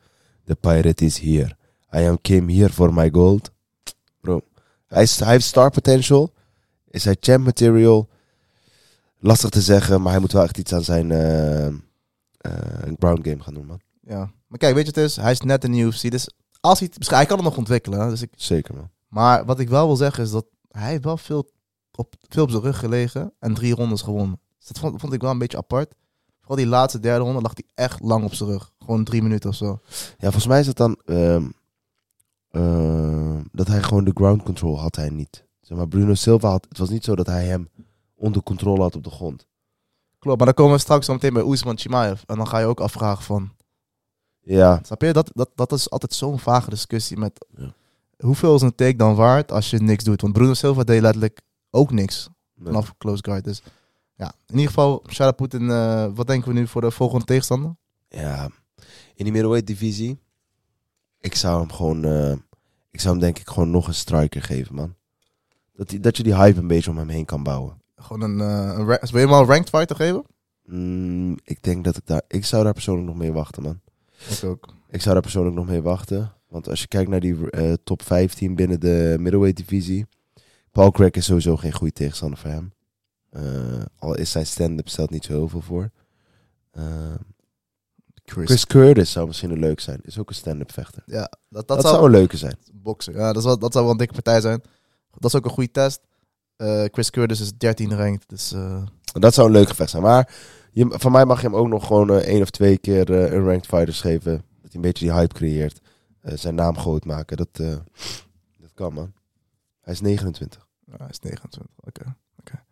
The 0.45 0.55
pirate 0.55 1.05
is 1.05 1.19
here. 1.19 1.55
I 1.95 1.97
am 2.07 2.21
came 2.21 2.53
here 2.53 2.69
for 2.69 2.93
my 2.93 3.09
gold. 3.11 3.51
Hij, 4.89 5.03
is, 5.03 5.19
hij 5.19 5.31
heeft 5.31 5.45
star 5.45 5.69
potential. 5.69 6.33
Is 6.87 7.03
hij 7.05 7.17
champ 7.19 7.45
material? 7.45 8.09
Lastig 9.19 9.49
te 9.49 9.61
zeggen, 9.61 10.01
maar 10.01 10.11
hij 10.11 10.21
moet 10.21 10.31
wel 10.31 10.43
echt 10.43 10.57
iets 10.57 10.73
aan 10.73 10.83
zijn 10.83 11.11
eh, 11.11 11.67
ground 12.99 13.27
game 13.27 13.43
gaan 13.43 13.53
doen, 13.53 13.65
man. 13.65 13.79
Ja. 14.01 14.31
Maar 14.47 14.57
kijk, 14.57 14.75
weet 14.75 14.85
je 14.85 15.01
het 15.01 15.09
is? 15.09 15.15
Hij 15.15 15.31
is 15.31 15.41
net 15.41 15.63
in 15.63 15.71
de 15.71 15.77
UFC, 15.77 16.11
dus 16.11 16.29
als 16.59 16.79
hij, 16.79 16.89
hij 16.99 17.25
kan 17.25 17.37
het 17.37 17.45
nog 17.45 17.57
ontwikkelen. 17.57 18.09
Dus 18.09 18.21
ik, 18.21 18.29
Zeker, 18.35 18.75
man. 18.75 18.89
Maar 19.07 19.45
wat 19.45 19.59
ik 19.59 19.69
wel 19.69 19.87
wil 19.87 19.95
zeggen 19.95 20.23
is 20.23 20.31
dat 20.31 20.45
hij 20.71 20.89
heeft 20.89 21.03
wel 21.03 21.17
veel 21.17 21.49
op, 21.95 22.15
veel 22.27 22.43
op 22.43 22.49
zijn 22.49 22.61
rug 22.61 22.79
gelegen 22.79 23.33
en 23.39 23.53
drie 23.53 23.75
rondes 23.75 24.01
gewonnen. 24.01 24.39
Dus 24.57 24.67
dat 24.67 24.79
vond, 24.79 24.99
vond 24.99 25.13
ik 25.13 25.21
wel 25.21 25.31
een 25.31 25.37
beetje 25.37 25.57
apart. 25.57 25.93
Vooral 26.39 26.57
die 26.57 26.67
laatste 26.67 26.99
derde 26.99 27.23
ronde 27.23 27.41
lag 27.41 27.53
hij 27.53 27.85
echt 27.85 27.99
lang 28.01 28.23
op 28.23 28.33
zijn 28.33 28.49
rug. 28.49 28.71
Gewoon 28.79 29.03
drie 29.03 29.21
minuten 29.21 29.49
of 29.49 29.55
zo. 29.55 29.79
Ja, 29.89 30.15
volgens 30.17 30.47
mij 30.47 30.59
is 30.59 30.67
het 30.67 30.77
dan 30.77 30.99
ehm, 31.05 31.49
ehm, 32.51 33.41
dat 33.51 33.67
hij 33.67 33.83
gewoon 33.83 34.03
de 34.03 34.11
ground 34.13 34.43
control 34.43 34.79
had 34.79 34.95
hij 34.95 35.09
niet. 35.09 35.43
Zeg 35.61 35.77
maar, 35.77 35.87
Bruno 35.87 36.13
Silva 36.13 36.49
had, 36.49 36.65
het 36.69 36.77
was 36.77 36.89
niet 36.89 37.03
zo 37.03 37.15
dat 37.15 37.25
hij 37.25 37.45
hem 37.45 37.69
onder 38.15 38.43
controle 38.43 38.81
had 38.81 38.95
op 38.95 39.03
de 39.03 39.09
grond. 39.09 39.47
Klopt, 40.19 40.37
maar 40.37 40.45
dan 40.45 40.55
komen 40.55 40.73
we 40.73 40.79
straks 40.79 41.05
zo 41.05 41.13
meteen 41.13 41.33
bij 41.33 41.43
Oesman 41.43 41.77
Chimaev. 41.77 42.21
En 42.25 42.35
dan 42.35 42.47
ga 42.47 42.59
je 42.59 42.65
ook 42.65 42.79
afvragen 42.79 43.23
van... 43.23 43.51
Ja, 44.39 44.79
Snap 44.83 45.01
je? 45.01 45.13
Dat, 45.13 45.31
dat, 45.33 45.49
dat 45.55 45.71
is 45.71 45.89
altijd 45.89 46.13
zo'n 46.13 46.39
vage 46.39 46.69
discussie 46.69 47.17
met... 47.17 47.45
Ja. 47.57 47.73
Hoeveel 48.17 48.55
is 48.55 48.61
een 48.61 48.75
take 48.75 48.95
dan 48.95 49.15
waard 49.15 49.51
als 49.51 49.69
je 49.69 49.81
niks 49.81 50.03
doet? 50.03 50.21
Want 50.21 50.33
Bruno 50.33 50.53
Silva 50.53 50.83
deed 50.83 51.01
letterlijk 51.01 51.41
ook 51.69 51.91
niks 51.91 52.29
nee. 52.55 52.65
vanaf 52.65 52.97
close 52.97 53.23
guard. 53.25 53.43
Dus 53.43 53.61
ja, 54.15 54.25
in 54.25 54.55
ieder 54.55 54.67
geval, 54.67 55.03
shout-out 55.07 55.35
Poetin. 55.35 55.69
eh, 55.69 56.07
wat 56.13 56.27
denken 56.27 56.53
we 56.53 56.59
nu 56.59 56.67
voor 56.67 56.81
de 56.81 56.91
volgende 56.91 57.25
tegenstander? 57.25 57.75
ja. 58.09 58.49
In 59.15 59.25
die 59.25 59.33
middleweight 59.33 59.67
divisie, 59.67 60.19
ik 61.19 61.35
zou 61.35 61.59
hem 61.59 61.71
gewoon, 61.71 62.05
eh, 62.05 62.31
ik 62.91 62.99
zou 62.99 63.13
hem 63.13 63.23
denk 63.23 63.39
ik 63.39 63.47
gewoon 63.49 63.71
nog 63.71 63.87
een 63.87 63.93
striker 63.93 64.41
geven, 64.41 64.75
man. 64.75 64.95
Dat, 65.73 65.89
die, 65.89 65.99
dat 65.99 66.17
je 66.17 66.23
die 66.23 66.35
hype 66.35 66.59
een 66.59 66.67
beetje 66.67 66.89
om 66.89 66.97
hem 66.97 67.09
heen 67.09 67.25
kan 67.25 67.43
bouwen. 67.43 67.81
Gewoon 67.95 68.21
een... 68.21 68.39
eh 68.39 68.77
een 68.77 68.85
wil 68.85 68.97
je 68.99 69.17
hem 69.17 69.33
al 69.33 69.45
ranked 69.45 69.69
fighter 69.69 69.95
geven? 69.95 70.23
Mm, 70.65 71.37
ik 71.43 71.63
denk 71.63 71.83
dat 71.83 71.97
ik 71.97 72.05
daar, 72.05 72.21
ik 72.27 72.45
zou 72.45 72.63
daar 72.63 72.73
persoonlijk 72.73 73.07
nog 73.07 73.17
mee 73.17 73.31
wachten, 73.31 73.63
man. 73.63 73.79
Ik 74.29 74.43
ook. 74.43 74.73
Ik 74.89 75.01
zou 75.01 75.13
daar 75.13 75.23
persoonlijk 75.23 75.55
nog 75.55 75.67
mee 75.67 75.81
wachten. 75.81 76.33
Want 76.47 76.67
als 76.69 76.81
je 76.81 76.87
kijkt 76.87 77.09
naar 77.09 77.19
die 77.19 77.49
eh, 77.49 77.73
top 77.83 78.01
15 78.01 78.55
binnen 78.55 78.79
de 78.79 79.15
middleweight 79.19 79.57
divisie. 79.57 80.05
Paul 80.71 80.91
Craig 80.91 81.11
is 81.11 81.25
sowieso 81.25 81.55
geen 81.55 81.73
goede 81.73 81.93
tegenstander 81.93 82.39
voor 82.39 82.49
hem. 82.49 82.73
Al 83.99 84.15
is 84.15 84.31
zijn 84.31 84.45
stand-up 84.45 84.89
stelt 84.89 85.09
niet 85.09 85.25
zo 85.25 85.33
heel 85.33 85.47
veel 85.47 85.61
voor. 85.61 85.89
Eh, 86.71 87.15
Chris. 88.29 88.45
Chris 88.45 88.65
Curtis 88.65 89.11
zou 89.11 89.27
misschien 89.27 89.51
een 89.51 89.59
leuk 89.59 89.79
zijn. 89.79 89.99
Is 90.03 90.17
ook 90.19 90.29
een 90.29 90.35
stand-up 90.35 90.71
vechter. 90.71 91.03
Ja, 91.05 91.19
dat, 91.19 91.31
dat, 91.49 91.67
Dat, 91.67 91.81
zou, 91.81 91.93
zou 91.93 92.05
een 92.05 92.11
leuke 92.11 92.37
zijn. 92.37 92.55
boksen. 92.73 93.13
Ja, 93.13 93.33
dat, 93.33 93.43
zou, 93.43 93.59
dat 93.59 93.71
zou 93.71 93.83
wel 93.83 93.93
een 93.93 93.99
dikke 93.99 94.13
partij 94.13 94.41
zijn. 94.41 94.61
Dat 95.17 95.31
is 95.31 95.37
ook 95.37 95.45
een 95.45 95.51
goede 95.51 95.71
test. 95.71 96.01
Eh, 96.55 96.83
Chris 96.91 97.09
Curtis 97.09 97.39
is 97.39 97.57
13 97.57 97.95
ranked. 97.95 98.29
Dus 98.29 98.51
eh, 98.51 98.83
Dat 99.03 99.33
zou 99.33 99.47
een 99.47 99.53
leuk 99.53 99.67
gevecht 99.69 99.89
zijn. 99.89 100.03
Maar 100.03 100.35
je, 100.71 100.85
van 100.89 101.11
mij 101.11 101.25
mag 101.25 101.41
je 101.41 101.47
hem 101.47 101.55
ook 101.55 101.67
nog 101.67 101.87
gewoon 101.87 102.09
eh, 102.09 102.15
één 102.17 102.41
of 102.41 102.49
twee 102.49 102.77
keer 102.77 103.09
een 103.09 103.43
ranked 103.45 103.65
fighters 103.65 104.01
geven. 104.01 104.31
Dat 104.31 104.43
hij 104.61 104.71
een 104.73 104.81
beetje 104.81 105.05
die 105.05 105.13
hype 105.13 105.33
creëert. 105.33 105.81
Zijn 106.21 106.55
naam 106.55 106.77
groot 106.77 107.05
maken. 107.05 107.37
Dat, 107.37 107.53
dat 107.53 108.73
kan 108.73 108.93
man. 108.93 109.13
Hij 109.81 109.93
is 109.93 110.01
29. 110.01 110.67
ja, 110.85 110.93
hij 110.97 111.07
is 111.09 111.19
29. 111.19 111.73
Oké. 111.83 112.15
oké. 112.39 112.63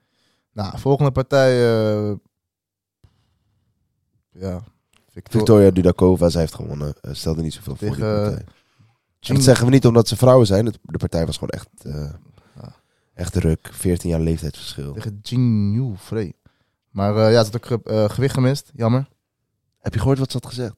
Nou, 0.51 0.79
volgende 0.79 1.11
partij. 1.11 1.59
ja. 4.31 4.63
Victor, 5.23 5.39
Victoria 5.39 5.71
Dudakova, 5.71 6.29
zij 6.29 6.41
heeft 6.41 6.55
gewonnen. 6.55 6.93
Eh, 7.01 7.13
stelde 7.13 7.41
niet 7.41 7.53
zoveel 7.53 7.75
voor 7.75 7.87
die 7.87 7.97
partij. 7.97 8.45
En 9.19 9.33
dat 9.35 9.43
zeggen 9.43 9.65
we 9.65 9.71
niet 9.71 9.85
omdat 9.85 10.07
ze 10.07 10.15
vrouwen 10.15 10.47
zijn. 10.47 10.65
De 10.81 10.97
partij 10.97 11.25
was 11.25 11.35
gewoon 11.37 11.49
echt, 11.49 11.67
eh 11.81 12.09
Ja. 12.61 12.75
echt 13.13 13.33
druk. 13.33 13.69
14 13.71 14.09
jaar 14.09 14.19
leeftijdsverschil. 14.19 14.93
Tegen 14.93 15.19
Jing 15.21 15.75
Yu 15.75 15.93
Frey. 15.97 16.33
Maar 16.89 17.15
eh, 17.15 17.31
ja, 17.31 17.43
ze 17.43 17.51
had 17.51 17.55
ook 17.55 17.65
ge- 17.83 18.09
gewicht 18.09 18.33
gemist. 18.33 18.71
Jammer. 18.75 19.07
Heb 19.79 19.93
je 19.93 19.99
gehoord 19.99 20.19
wat 20.19 20.31
ze 20.31 20.37
had 20.41 20.47
gezegd? 20.47 20.75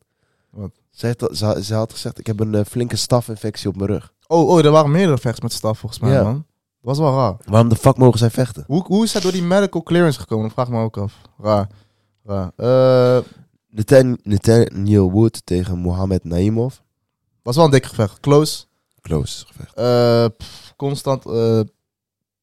Wat? 0.49 0.71
Ze, 0.91 1.05
heeft, 1.05 1.21
al- 1.29 1.35
ze, 1.35 1.63
ze 1.63 1.73
had 1.73 1.91
gezegd, 1.91 2.19
ik 2.19 2.27
heb 2.27 2.39
een 2.39 2.65
flinke 2.65 2.95
stafinfectie 2.95 3.69
op 3.69 3.75
mijn 3.75 3.89
rug. 3.89 4.13
Oh, 4.27 4.49
oh, 4.49 4.65
er 4.65 4.71
waren 4.71 4.91
meerdere 4.91 5.17
vechts 5.17 5.41
met 5.41 5.53
staf 5.53 5.79
volgens 5.79 6.01
mij, 6.01 6.11
Ja. 6.11 6.23
man. 6.23 6.33
Dat 6.33 6.97
was 6.97 6.97
wel 6.97 7.15
raar. 7.17 7.35
Waarom 7.45 7.69
de 7.69 7.75
fuck 7.75 7.97
mogen 7.97 8.19
zij 8.19 8.29
vechten? 8.29 8.63
Hoe, 8.67 8.83
hoe 8.87 9.03
is 9.03 9.13
hij 9.13 9.21
door 9.21 9.31
die 9.31 9.43
medical 9.43 9.83
clearance 9.83 10.19
gekomen? 10.19 10.43
Dat 10.45 10.53
vraag 10.53 10.67
ik 10.67 10.73
me 10.73 10.79
ook 10.81 10.97
af. 10.97 11.13
Raar. 11.37 11.67
Raar. 12.23 12.51
Nathan- 13.69 14.19
Nathaniel 14.23 15.11
Wood 15.11 15.41
tegen 15.45 15.77
Mohamed 15.77 16.23
Naimov. 16.23 16.75
was 17.41 17.55
wel 17.55 17.65
een 17.65 17.71
dikke 17.71 17.87
gevecht. 17.87 18.19
Close. 18.19 18.65
Close 19.01 19.45
gevecht. 19.45 19.73
Eh, 19.75 20.25
pff, 20.37 20.73
constant. 20.75 21.25
eh 21.25 21.61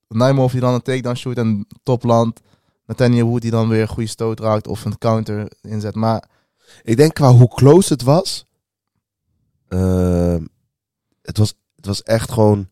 Nijmov 0.08 0.52
die 0.52 0.60
dan 0.60 0.74
een 0.74 0.82
takedown 0.82 1.14
shoot 1.16 1.36
en 1.36 1.66
topland. 1.82 2.40
Nathaniel 2.86 3.26
Wood 3.26 3.42
die 3.42 3.50
dan 3.50 3.68
weer 3.68 3.80
een 3.80 3.88
goede 3.88 4.08
stoot 4.08 4.40
raakt 4.40 4.66
of 4.66 4.84
een 4.84 4.98
counter 4.98 5.52
inzet. 5.60 5.94
Maar 5.94 6.28
Ik 6.82 6.96
denk 6.96 7.14
qua 7.14 7.30
hoe 7.32 7.48
close 7.48 7.92
het 7.92 8.02
was. 8.02 8.46
ehm, 9.68 10.44
het, 11.22 11.38
was 11.38 11.54
het 11.76 11.86
was 11.86 12.02
echt 12.02 12.30
gewoon. 12.32 12.68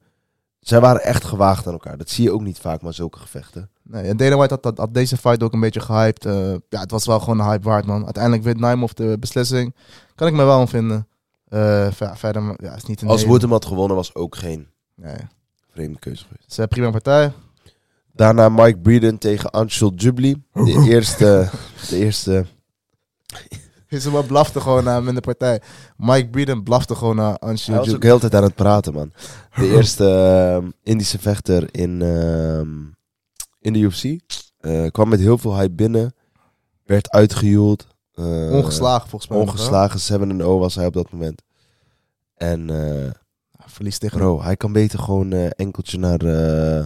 Zij 0.61 0.81
waren 0.81 1.03
echt 1.03 1.25
gewaagd 1.25 1.67
aan 1.67 1.73
elkaar. 1.73 1.97
Dat 1.99 2.11
zie 2.11 2.25
je 2.25 2.33
ook 2.33 2.43
niet 2.43 2.59
vaak, 2.59 2.83
maar 2.83 2.95
zulke 2.95 3.19
gevechten. 3.19 3.71
Nee, 3.85 4.03
en 4.03 4.17
Dana 4.17 4.37
White 4.37 4.55
had, 4.55 4.65
had, 4.65 4.79
had 4.79 4.95
deze 4.95 5.17
fight 5.17 5.43
ook 5.43 5.53
een 5.53 5.61
beetje 5.61 5.81
gehyped. 5.81 6.25
Eh, 6.27 6.51
ja, 6.69 6.81
het 6.81 6.91
was 6.91 7.07
wel 7.07 7.21
gewoon 7.21 7.39
een 7.41 7.47
hype 7.51 7.69
waard, 7.69 7.87
man. 7.87 8.05
Uiteindelijk 8.05 8.43
wint 8.45 8.61
Nijmov 8.61 8.91
de 8.93 9.17
beslissing. 9.21 9.75
Kan 10.15 10.27
ik 10.27 10.35
me 10.35 10.45
wel 10.45 10.61
om 10.61 10.69
vinden. 10.69 11.09
Ver- 11.49 12.17
verder, 12.17 12.57
ja, 12.63 12.75
is 12.75 12.85
niet 12.85 13.03
een 13.03 13.09
Als 13.09 13.21
nee. 13.21 13.29
Wood 13.31 13.43
hem 13.43 13.51
had 13.51 13.65
gewonnen, 13.65 13.97
was 13.97 14.15
ook 14.15 14.37
geen 14.37 14.69
Nee. 14.97 15.17
vreemde 15.73 15.99
keuze 15.99 16.25
geweest. 16.25 16.59
Een 16.59 16.69
prima 16.69 16.91
partij. 16.91 17.33
Daarna 18.13 18.49
Mike 18.49 18.79
Breeden 18.79 19.19
tegen 19.19 19.51
Anshul 19.51 19.93
Jubli. 19.95 20.43
De 20.53 20.85
eerste. 20.89 21.51
de 21.89 21.97
eerste. 21.97 22.45
Is 23.89 24.11
maar 24.11 24.25
blafte 24.25 24.61
gewoon 24.61 24.85
naar 24.85 24.95
hem 24.95 25.09
in 25.09 25.15
de 25.15 25.21
partij. 25.21 25.61
Mike 25.97 26.29
Breeden 26.29 26.63
blafte 26.63 26.95
gewoon 26.95 27.17
naar 27.17 27.37
Anshu. 27.39 27.73
Hij 27.73 27.81
was 27.81 27.95
ook 27.95 28.01
de 28.01 28.07
hele 28.07 28.19
tijd 28.19 28.35
aan 28.35 28.43
het 28.43 28.55
praten, 28.55 28.93
man. 28.93 29.13
De 29.55 29.69
eerste 29.77 30.09
ehm, 30.09 30.71
Indische 30.83 31.19
vechter 31.19 31.69
in, 31.75 32.03
ehm, 32.03 32.69
in 33.65 33.73
de 33.73 33.79
UFC. 33.79 34.21
Eh, 34.61 34.87
kwam 34.91 35.09
met 35.09 35.21
heel 35.21 35.39
veel 35.39 35.57
hype 35.57 35.73
binnen. 35.75 36.15
Werd 36.85 37.11
uitgejoeld. 37.11 37.87
Eh, 38.15 38.53
Ongeslagen 38.53 39.09
volgens 39.09 39.31
mij. 39.31 39.41
Ongeslagen 39.41 40.01
7-0 40.01 40.59
was 40.59 40.75
hij 40.75 40.87
op 40.87 40.93
dat 40.93 41.11
moment. 41.13 41.43
En 42.35 42.71
eh, 42.71 43.11
Verlies 43.67 43.99
tegen 43.99 44.19
bro, 44.19 44.43
hij 44.43 44.57
kan 44.57 44.73
beter 44.73 44.99
gewoon 44.99 45.33
enkeltje 45.33 45.99
naar 45.99 46.19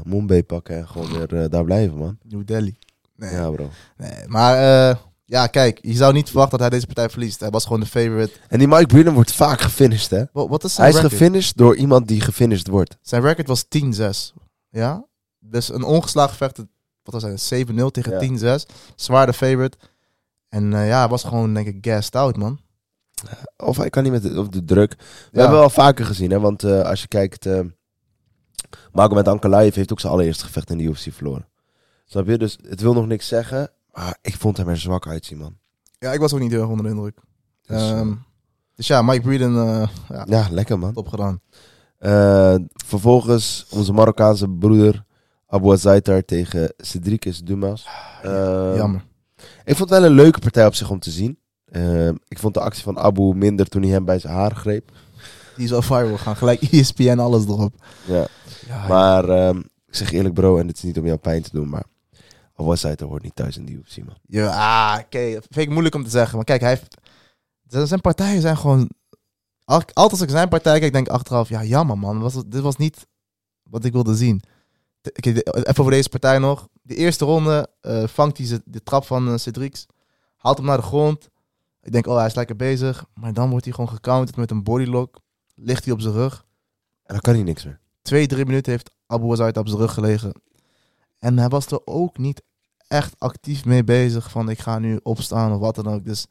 Mumbai 0.05 0.43
pakken 0.45 0.77
en 0.77 0.89
gewoon 0.89 1.13
weer 1.13 1.49
daar 1.51 1.65
blijven, 1.65 1.99
man. 1.99 2.19
New 2.23 2.47
Delhi. 2.47 2.79
Nee, 3.17 3.33
Ja, 3.33 3.51
bro. 3.51 3.71
nee. 3.97 4.27
maar 4.27 4.57
ja, 5.25 5.47
kijk, 5.47 5.79
je 5.83 5.95
zou 5.95 6.13
niet 6.13 6.27
verwachten 6.27 6.59
dat 6.59 6.61
hij 6.61 6.71
deze 6.71 6.87
partij 6.87 7.09
verliest. 7.11 7.41
Hij 7.41 7.51
was 7.51 7.65
gewoon 7.65 7.81
de 7.81 7.87
favorite. 7.87 8.33
En 8.49 8.59
die 8.59 8.69
Mike 8.69 8.87
Breeden 8.87 9.13
wordt 9.13 9.33
vaak 9.33 9.61
gefinished, 9.61 10.11
hè? 10.11 10.25
Wat, 10.33 10.49
wat 10.49 10.65
is 10.65 10.75
zijn 10.75 10.93
Hij 10.93 11.03
is 11.03 11.09
gefinished 11.09 11.57
door 11.57 11.77
iemand 11.77 12.09
die 12.09 12.21
gefinished 12.21 12.67
wordt. 12.67 12.97
Zijn 13.03 13.23
record 13.23 13.47
was 13.49 13.65
10-6. 13.65 14.35
Ja? 14.71 15.08
Dus 15.51 15.73
een 15.73 15.83
ongeslagen 15.83 16.37
vecht, 16.37 16.57
wat 17.03 17.23
was 17.23 17.23
hij, 17.51 17.65
7-0 17.67 17.91
tegen 17.91 18.13
Ja. 18.13 18.59
10-6. 18.59 18.67
Zwaar 18.97 19.27
de 19.27 19.33
favorite. 19.33 19.77
En 20.49 20.73
eh, 20.75 20.89
ja, 20.89 20.99
hij 20.99 21.09
was 21.09 21.25
gewoon, 21.25 21.55
denk 21.55 21.67
ik, 21.67 21.87
gassed 21.87 22.17
out, 22.17 22.37
man. 22.37 22.59
Of 23.57 23.77
hij 23.77 23.91
kan 23.91 24.03
niet 24.03 24.13
met 24.13 24.23
de, 24.23 24.41
of 24.41 24.49
de 24.49 24.65
druk. 24.65 24.95
We 24.99 25.05
Ja. 25.33 25.41
hebben 25.41 25.59
wel 25.59 25.71
vaker 25.71 26.05
gezien, 26.05 26.31
hè? 26.31 26.41
Want 26.41 26.63
eh, 26.65 26.81
als 26.83 27.01
je 27.01 27.09
kijkt, 27.09 27.47
uh, 27.47 27.61
Magomed 28.93 29.29
Ankalaev 29.29 29.75
heeft 29.75 29.93
ook 29.93 30.01
zijn 30.01 30.13
allereerste 30.13 30.45
gevecht 30.45 30.71
in 30.71 30.79
de 30.79 30.85
UFC 30.85 31.13
verloren. 31.13 31.49
Snap 32.05 32.27
je? 32.27 32.39
Dus 32.39 32.59
het 32.69 32.81
wil 32.81 32.93
nog 32.95 33.07
niks 33.07 33.29
zeggen. 33.29 33.71
Maar 33.93 34.19
ik 34.23 34.37
vond 34.37 34.57
hem 34.57 34.69
er 34.69 34.77
zwak 34.79 35.07
uitzien, 35.07 35.39
man. 35.39 35.59
Ja, 35.99 36.13
ik 36.13 36.21
was 36.21 36.33
ook 36.33 36.41
niet 36.41 36.51
heel 36.51 36.61
erg 36.61 36.69
onder 36.71 36.85
de 36.85 36.91
indruk. 36.91 37.19
Dus, 37.67 37.91
Ehm, 37.91 38.13
dus 38.75 38.87
ja, 38.87 39.03
Mike 39.03 39.21
Breeden, 39.21 39.57
eh 39.57 39.89
ja, 40.09 40.25
ja, 40.29 40.47
lekker, 40.51 40.79
man. 40.79 40.93
top 40.93 41.09
gedaan. 41.09 41.41
Eh, 41.99 42.55
vervolgens 42.87 43.67
onze 43.71 43.93
Marokkaanse 43.93 44.49
broeder 44.49 45.05
Abu 45.51 45.73
Azaitar 45.73 46.25
tegen 46.25 46.73
Cedricus 46.77 47.41
Dumas. 47.41 47.87
Eh, 48.23 48.73
Jammer. 48.77 49.05
Ik 49.65 49.77
vond 49.77 49.91
het 49.91 49.99
wel 50.01 50.05
een 50.05 50.15
leuke 50.17 50.39
partij 50.39 50.67
op 50.67 50.75
zich 50.75 50.91
om 50.91 50.99
te 50.99 51.11
zien. 51.11 51.39
Eh, 51.65 52.09
ik 52.09 52.39
vond 52.39 52.55
de 52.55 52.61
actie 52.61 52.83
van 52.83 52.99
Abu 52.99 53.35
minder 53.35 53.69
toen 53.69 53.83
hij 53.83 53.91
hem 53.91 54.05
bij 54.05 54.19
zijn 54.19 54.35
haar 54.35 54.55
greep. 54.55 54.91
Die 55.57 55.65
is 55.65 55.71
wel 55.71 55.83
viral 55.83 56.19
gaan. 56.19 56.37
Gelijk 56.37 56.63
ESPN, 56.73 57.19
alles 57.19 57.45
erop. 57.45 57.75
Ja. 58.07 58.27
Ja, 58.67 58.87
Maar 58.89 59.29
ehm, 59.29 59.59
ik 59.59 59.95
zeg 59.95 60.13
eerlijk, 60.13 60.35
bro, 60.35 60.59
en 60.59 60.67
dit 60.67 60.77
is 60.77 60.83
niet 60.83 60.99
om 60.99 61.07
jou 61.07 61.19
pijn 61.19 61.43
te 61.43 61.51
doen, 61.53 61.69
maar 61.69 61.85
Abu 62.55 62.71
Azaitar 62.71 63.09
hoort 63.09 63.23
niet 63.23 63.35
thuis 63.35 63.57
in 63.57 63.65
de 63.67 63.73
UFC, 63.73 63.97
man. 63.97 64.17
Ja, 64.27 64.47
ah, 64.49 64.99
oké. 65.05 65.19
Vind 65.31 65.57
ik 65.57 65.71
moeilijk 65.71 65.95
om 65.95 66.05
te 66.05 66.11
zeggen. 66.11 66.37
Maar 66.37 66.45
kijk, 66.45 66.61
hij 66.61 66.71
heeft... 66.71 66.95
zijn- 67.89 68.01
partijen 68.01 68.41
zijn 68.41 68.57
gewoon... 68.57 68.91
Al- 69.65 69.75
Altijd 69.77 70.11
als 70.11 70.21
ik 70.21 70.31
zijn 70.31 70.49
partij 70.49 70.79
kijk, 70.81 70.93
denk 70.93 71.07
ik 71.07 71.13
achteraf... 71.13 71.49
Ja, 71.49 71.65
jammer 71.65 71.99
man. 71.99 72.21
Was, 72.21 72.35
dit 72.47 72.61
was 72.61 72.77
niet 72.77 73.07
wat 73.71 73.85
ik 73.85 73.93
wilde 73.93 74.15
zien. 74.15 74.43
De- 75.01 75.13
Even 75.13 75.79
over 75.81 75.91
deze 75.93 76.09
partij 76.09 76.39
nog. 76.39 76.69
De 76.83 76.95
eerste 76.95 77.25
ronde 77.25 77.69
eh, 77.81 78.07
vangt 78.07 78.39
hij 78.39 78.61
de 78.65 78.83
trap 78.83 79.05
van 79.05 79.29
uh, 79.29 79.37
Cedrics. 79.37 79.87
Haalt 80.37 80.57
hem 80.57 80.67
naar 80.67 80.77
de 80.77 80.83
grond. 80.83 81.29
Ik 81.83 81.93
denk, 81.93 82.07
oh, 82.07 82.17
hij 82.17 82.27
is 82.27 82.35
lekker 82.35 82.57
bezig. 82.57 83.05
Maar 83.15 83.33
dan 83.33 83.51
wordt 83.51 83.65
hij 83.65 83.75
gewoon 83.75 83.91
gecounterd 83.91 84.37
met 84.37 84.51
een 84.51 84.63
bodylock. 84.63 85.21
Ligt 85.55 85.85
hij 85.85 85.93
op 85.95 86.01
zijn 86.01 86.15
rug. 86.15 86.45
En 87.03 87.15
dan 87.15 87.21
kan 87.21 87.35
hij 87.35 87.43
niks 87.43 87.65
meer. 87.65 87.81
Twee, 88.03 88.27
drie 88.27 88.45
minuten 88.45 88.73
heeft 88.73 88.91
Abu 89.07 89.33
Azait 89.33 89.57
op 89.57 89.69
zijn 89.69 89.81
rug 89.81 89.95
gelegen. 89.95 90.33
En 91.19 91.39
hij 91.39 91.49
was 91.49 91.67
er 91.67 91.81
ook 91.87 92.19
niet 92.19 92.43
echt 92.89 93.15
actief 93.19 93.65
mee 93.65 93.85
bezig 93.85 94.31
van 94.31 94.49
ik 94.51 94.59
ga 94.59 94.79
nu 94.79 95.01
opstaan 95.03 95.53
of 95.53 95.59
wat 95.59 95.75
dan 95.75 95.87
ook. 95.89 96.05
Dus 96.05 96.27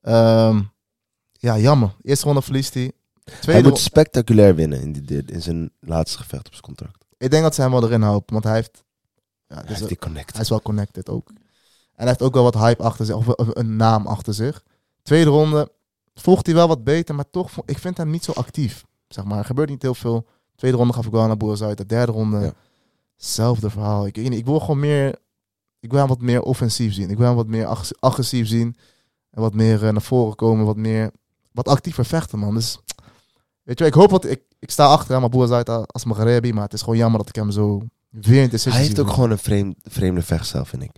ehm, 0.00 0.62
ja, 1.32 1.58
jammer. 1.58 1.96
Eerste 2.02 2.24
ronde 2.26 2.42
verliest 2.42 2.74
hij. 2.74 2.92
Hij 3.24 3.62
moet 3.62 3.78
spectaculair 3.78 4.54
winnen 4.54 4.80
in, 4.80 4.92
die, 4.92 5.24
in 5.24 5.42
zijn 5.42 5.70
laatste 5.80 6.18
gevecht 6.18 6.46
op 6.46 6.52
zijn 6.52 6.64
contract. 6.64 7.01
Ik 7.22 7.30
denk 7.30 7.42
dat 7.42 7.54
ze 7.54 7.60
hem 7.60 7.70
wel 7.70 7.84
erin 7.84 8.02
houden, 8.02 8.32
want 8.32 8.44
hij 8.44 8.54
heeft, 8.54 8.84
ja, 9.46 9.54
Hij 9.54 9.64
dus 9.64 9.76
heeft 9.76 9.88
die 9.88 9.98
connect. 9.98 10.32
hij 10.32 10.40
is 10.42 10.48
wel 10.48 10.62
connected 10.62 11.08
ook. 11.08 11.28
En 11.28 11.38
hij 11.94 12.06
heeft 12.06 12.22
ook 12.22 12.34
wel 12.34 12.42
wat 12.42 12.54
hype 12.54 12.82
achter 12.82 13.06
zich, 13.06 13.14
of 13.14 13.26
een 13.36 13.76
naam 13.76 14.06
achter 14.06 14.34
zich. 14.34 14.62
Tweede 15.02 15.30
ronde 15.30 15.72
volgt 16.14 16.46
hij 16.46 16.54
wel 16.54 16.68
wat 16.68 16.84
beter, 16.84 17.14
maar 17.14 17.30
toch, 17.30 17.50
ik 17.66 17.78
vind 17.78 17.96
hem 17.96 18.10
niet 18.10 18.24
zo 18.24 18.32
actief. 18.32 18.84
Zeg 19.08 19.24
maar, 19.24 19.38
er 19.38 19.44
gebeurt 19.44 19.68
niet 19.68 19.82
heel 19.82 19.94
veel. 19.94 20.26
Tweede 20.56 20.76
ronde 20.76 20.92
gaf 20.92 21.06
ik 21.06 21.12
wel 21.12 21.26
naar 21.26 21.36
Boers 21.36 21.62
uit. 21.62 21.76
De 21.78 21.86
derde 21.86 22.12
ronde, 22.12 22.40
Ja. 22.40 22.52
hetzelfde 23.16 23.70
verhaal. 23.70 24.06
Ik, 24.06 24.16
ik 24.16 24.44
wil 24.44 24.60
gewoon 24.60 24.80
meer, 24.80 25.18
ik 25.80 25.90
wil 25.90 25.98
hem 25.98 26.08
wat 26.08 26.20
meer 26.20 26.42
offensief 26.42 26.92
zien. 26.92 27.10
Ik 27.10 27.16
wil 27.16 27.26
hem 27.26 27.36
wat 27.36 27.46
meer 27.46 27.66
ag- 27.66 27.90
agressief 27.98 28.48
zien. 28.48 28.76
En 29.30 29.40
wat 29.40 29.54
meer 29.54 29.86
eh, 29.86 29.92
naar 29.92 30.02
voren 30.02 30.36
komen, 30.36 30.64
wat 30.66 30.76
meer, 30.76 31.10
wat 31.52 31.68
actiever 31.68 32.04
vechten, 32.04 32.38
man. 32.38 32.54
Dus, 32.54 32.78
weet 33.62 33.78
je 33.78 33.84
ik 33.86 33.94
hoop 33.94 34.10
dat, 34.10 34.24
ik, 34.24 34.42
ik 34.62 34.70
sta 34.70 34.84
achter 34.86 35.20
hem, 35.20 35.30
Boers 35.30 35.50
uit 35.50 35.68
als 35.68 36.04
Maghrebi, 36.04 36.52
maar 36.52 36.62
het 36.62 36.72
is 36.72 36.80
gewoon 36.82 36.96
jammer 36.96 37.18
dat 37.18 37.28
ik 37.28 37.34
hem 37.34 37.50
zo 37.50 37.82
weer 38.10 38.42
in 38.42 38.48
de 38.48 38.58
Hij 38.70 38.80
heeft 38.80 38.98
ook 38.98 39.10
gewoon 39.10 39.30
een 39.30 39.38
vreemd, 39.38 39.76
vreemde 39.82 40.22
vechtstijl, 40.22 40.64
vind 40.64 40.82
ik. 40.82 40.90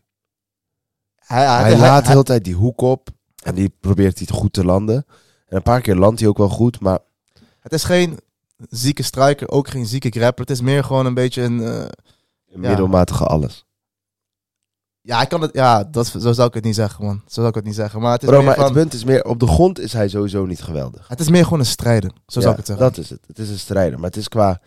Hij, 1.17 1.47
hij, 1.47 1.61
Hij, 1.61 1.71
hij- 1.71 1.79
laat 1.81 2.03
de 2.05 2.11
hele 2.11 2.23
tijd 2.23 2.45
die 2.45 2.55
hoek 2.55 2.81
op. 2.81 3.09
En 3.43 3.55
die 3.55 3.69
probeert 3.81 4.19
hij 4.19 4.27
goed 4.27 4.53
te 4.53 4.65
landen. 4.65 5.05
En 5.47 5.57
een 5.57 5.63
paar 5.63 5.81
keer 5.81 5.97
landt 5.97 6.21
hij 6.21 6.29
ook 6.29 6.39
wel 6.39 6.49
goed. 6.49 6.81
Maar 6.81 6.99
Het 7.61 7.73
is 7.73 7.85
geen 7.85 8.19
zieke 8.69 9.03
striker, 9.03 9.49
ook 9.51 9.69
geen 9.69 9.87
zieke 9.87 10.09
grappler. 10.11 10.47
Het 10.47 10.51
is 10.57 10.61
meer 10.61 10.85
gewoon 10.85 11.07
een 11.07 11.15
beetje 11.15 11.43
een... 11.43 11.61
eh, 11.63 11.79
een 12.51 12.63
Ja. 12.63 12.69
middelmatige 12.69 13.25
alles. 13.25 13.65
Ja, 15.07 15.23
ik 15.23 15.29
kan 15.29 15.41
het... 15.41 15.55
Ja, 15.55 15.85
dat, 15.85 16.07
zo 16.07 16.33
zou 16.33 16.49
ik 16.49 16.55
het 16.55 16.65
niet 16.65 16.75
zeggen, 16.75 17.05
man. 17.05 17.17
Zo 17.27 17.35
zou 17.35 17.49
ik 17.49 17.55
het 17.55 17.65
niet 17.65 17.75
zeggen. 17.75 18.01
Maar 18.01 18.13
het 18.13 18.23
is, 18.23 18.29
Bro, 18.29 18.37
meer, 18.37 18.47
maar 18.47 18.55
van, 18.57 18.65
het 18.65 18.73
punt 18.73 18.93
is 18.93 19.05
meer... 19.05 19.25
Op 19.25 19.41
de 19.41 19.47
grond 19.47 19.79
is 19.79 19.93
hij 19.93 20.09
sowieso 20.09 20.45
niet 20.47 20.63
geweldig. 20.63 21.09
het 21.09 21.21
is 21.21 21.29
meer 21.29 21.45
gewoon 21.45 21.59
een 21.59 21.67
strijder. 21.67 22.11
Zo 22.27 22.41
zou 22.41 22.51
ik 22.53 22.57
het 22.57 22.67
zeggen. 22.67 22.85
Dat 22.87 22.99
is 22.99 23.11
het. 23.11 23.21
Het 23.27 23.39
is 23.39 23.51
een 23.51 23.59
strijder. 23.59 23.99
Maar 23.99 24.09
het 24.09 24.17
is 24.19 24.29
qua... 24.29 24.61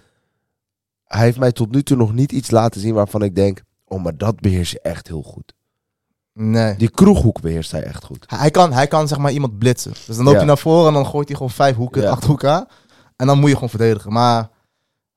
Hij 1.04 1.22
heeft 1.24 1.40
mij 1.40 1.52
tot 1.52 1.72
nu 1.72 1.84
toe 1.84 1.98
nog 1.98 2.14
niet 2.14 2.32
iets 2.32 2.52
laten 2.52 2.82
zien 2.82 2.94
waarvan 2.94 3.22
ik 3.22 3.36
denk... 3.36 3.62
Oh, 3.86 4.04
maar 4.04 4.18
dat 4.18 4.40
beheers 4.40 4.72
je 4.72 4.80
echt 4.82 5.08
heel 5.08 5.22
goed. 5.22 5.54
Nee. 6.34 6.76
Die 6.76 6.90
kroeghoek 6.90 7.42
beheerst 7.42 7.72
hij 7.72 7.84
echt 7.84 8.04
goed. 8.04 8.24
Hij, 8.28 8.40
hij 8.40 8.52
kan, 8.52 8.74
hij 8.74 8.88
kan 8.88 9.08
zeg 9.08 9.18
maar 9.18 9.32
iemand 9.32 9.58
blitsen. 9.58 9.92
Dus 10.06 10.16
dan 10.16 10.26
loop 10.26 10.34
Ja. 10.34 10.40
je 10.40 10.46
naar 10.46 10.58
voren 10.58 10.88
en 10.88 10.94
dan 10.94 11.06
gooit 11.06 11.28
hij 11.28 11.38
gewoon 11.38 11.52
vijf 11.52 11.76
hoeken 11.76 12.02
Ja. 12.02 12.10
achter 12.10 12.30
elkaar. 12.30 12.66
En 13.16 13.28
dan 13.28 13.40
moet 13.40 13.48
je 13.50 13.54
gewoon 13.54 13.70
verdedigen. 13.70 14.14
Maar 14.14 14.50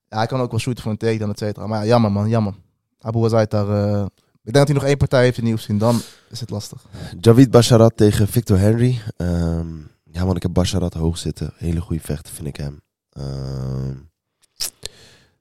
ja, 0.09 0.17
hij 0.17 0.27
kan 0.27 0.41
ook 0.41 0.51
wel 0.51 0.61
shooten 0.61 0.83
voor 0.83 0.93
een 0.93 0.99
takedown, 0.99 1.31
et 1.31 1.39
cetera. 1.39 1.67
Maar 1.67 1.79
ja, 1.81 1.87
jammer, 1.87 2.13
man. 2.13 2.29
Jammer. 2.29 2.55
Abu 3.01 3.25
Azait 3.25 3.51
daar... 3.51 3.69
eh, 4.01 4.07
ik 4.43 4.53
denk 4.53 4.57
dat 4.57 4.67
hij 4.67 4.75
nog 4.77 4.85
één 4.85 4.97
partij 4.97 5.23
heeft 5.23 5.39
in 5.39 5.45
nieuws 5.45 5.63
zien. 5.63 5.79
Dan 5.79 6.01
is 6.31 6.41
het 6.41 6.51
lastig. 6.51 6.87
Javid 7.21 7.51
Basharat 7.51 7.97
tegen 7.97 8.29
Victor 8.29 8.59
Henry. 8.59 9.01
Ehm, 9.17 9.69
ja 10.05 10.25
man, 10.25 10.37
ik 10.37 10.43
heb 10.43 10.53
Basharat 10.53 10.95
hoog 10.95 11.19
zitten. 11.19 11.53
Hele 11.57 11.81
goede 11.81 12.03
vechter 12.03 12.35
vind 12.35 12.47
ik 12.49 12.57
hem. 12.57 12.81
Ehm, 13.11 13.97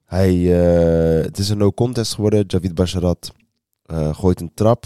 hij, 0.06 0.34
eh, 0.34 1.24
het 1.25 1.38
is 1.38 1.50
een 1.50 1.58
no 1.58 1.72
contest 1.72 2.13
geworden. 2.13 2.44
Javid 2.48 2.74
Basharat 2.75 3.34
eh, 3.86 4.15
gooit 4.15 4.41
een 4.41 4.53
trap. 4.53 4.86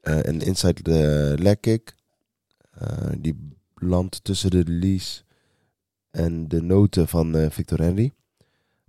eh, 0.00 0.18
een 0.22 0.40
inside 0.40 0.82
de 0.82 1.34
leg 1.38 1.60
kick. 1.60 1.94
Die 3.18 3.54
landt 3.74 4.24
tussen 4.24 4.50
de 4.50 4.62
lees 4.66 5.24
en 6.10 6.48
de 6.48 6.62
noten 6.62 7.08
van 7.08 7.50
Victor 7.50 7.78
Henry. 7.78 8.12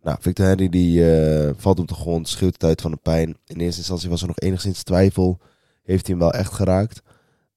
Nou, 0.08 0.20
Victor 0.22 0.46
Henry 0.46 0.70
die 0.70 1.12
eh, 1.12 1.54
valt 1.58 1.80
op 1.80 1.88
de 1.88 1.94
grond, 1.94 2.28
schreeuwt 2.28 2.54
het 2.54 2.64
uit 2.64 2.82
van 2.82 2.92
de 2.92 2.98
pijn. 2.98 3.38
In 3.46 3.60
eerste 3.60 3.78
instantie 3.78 4.10
was 4.10 4.22
er 4.22 4.28
nog 4.28 4.40
enigszins 4.40 4.84
twijfel. 4.84 5.40
Heeft 5.84 6.08
hij 6.08 6.16
hem 6.16 6.24
wel 6.24 6.34
echt 6.34 6.54
geraakt? 6.54 7.02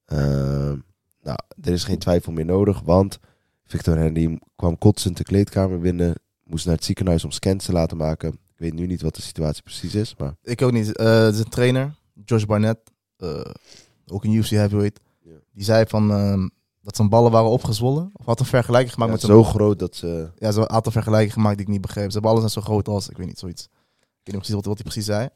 Ehm, 0.05 0.77
nou, 1.21 1.37
er 1.61 1.71
is 1.71 1.83
geen 1.83 1.97
twijfel 1.97 2.31
meer 2.31 2.45
nodig, 2.45 2.81
want 2.81 3.19
Victor 3.65 3.97
Henry 3.97 4.39
kwam 4.55 4.77
kotsend 4.77 5.17
de 5.17 5.23
kleedkamer 5.23 5.79
binnen. 5.79 6.15
Moest 6.43 6.65
naar 6.65 6.75
het 6.75 6.85
ziekenhuis 6.85 7.23
om 7.23 7.31
scans 7.31 7.65
te 7.65 7.71
laten 7.71 7.97
maken. 7.97 8.29
Ik 8.29 8.57
weet 8.57 8.73
nu 8.73 8.85
niet 8.85 9.01
wat 9.01 9.15
de 9.15 9.21
situatie 9.21 9.63
precies 9.63 9.95
is, 9.95 10.15
maar 10.17 10.35
Ik 10.43 10.61
ook 10.61 10.71
niet. 10.71 10.97
Eh 10.97 11.23
het 11.23 11.33
is 11.33 11.39
een 11.39 11.49
trainer, 11.49 11.95
Josh 12.25 12.43
Barnett, 12.43 12.79
eh, 13.17 13.51
ook 14.07 14.23
een 14.23 14.33
UFC 14.33 14.49
heavyweight. 14.49 14.99
Ja. 15.21 15.35
Die 15.53 15.63
zei 15.63 15.85
van 15.87 16.11
ehm, 16.11 16.47
dat 16.81 16.95
zijn 16.95 17.09
ballen 17.09 17.31
waren 17.31 17.49
opgezwollen. 17.49 18.09
Of 18.13 18.25
had 18.25 18.39
een 18.39 18.45
vergelijking 18.45 18.93
gemaakt 18.93 19.11
ja, 19.11 19.17
met 19.17 19.25
zijn 19.25 19.37
zo 19.37 19.43
groot 19.43 19.79
dat 19.79 19.95
ze... 19.95 20.31
Ja, 20.37 20.51
ze 20.51 20.65
had 20.67 20.85
een 20.85 20.91
vergelijking 20.91 21.33
gemaakt 21.33 21.57
die 21.57 21.65
ik 21.65 21.71
niet 21.71 21.81
begreep. 21.81 22.11
Zijn 22.11 22.23
ballen 22.23 22.39
zijn 22.39 22.51
zo 22.51 22.61
groot 22.61 22.87
als, 22.87 23.09
ik 23.09 23.17
weet 23.17 23.27
niet, 23.27 23.39
zoiets. 23.39 23.63
Ik 23.63 23.69
weet 23.99 24.25
niet 24.25 24.35
precies 24.35 24.55
wat, 24.55 24.65
wat 24.65 24.73
hij 24.73 24.83
precies 24.83 25.05
zei. 25.05 25.29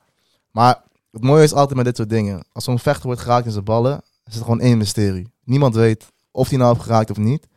Maar 0.52 0.84
het 1.12 1.24
mooie 1.24 1.44
is 1.44 1.54
altijd 1.54 1.76
met 1.76 1.86
dit 1.86 1.96
soort 1.96 2.10
dingen. 2.10 2.44
Als 2.52 2.64
zo'n 2.64 2.80
vechter 2.80 3.06
wordt 3.06 3.22
geraakt 3.22 3.46
in 3.46 3.52
zijn 3.52 3.64
ballen, 3.64 4.02
is 4.26 4.34
het 4.34 4.44
gewoon 4.44 4.60
één 4.60 4.78
mysterie. 4.78 5.32
Niemand 5.44 5.76
weet 5.76 6.12
of 6.32 6.50
hij 6.50 6.58
nou 6.58 6.74
heeft 6.74 6.86
geraakt 6.86 7.10
of 7.10 7.18
niet. 7.18 7.48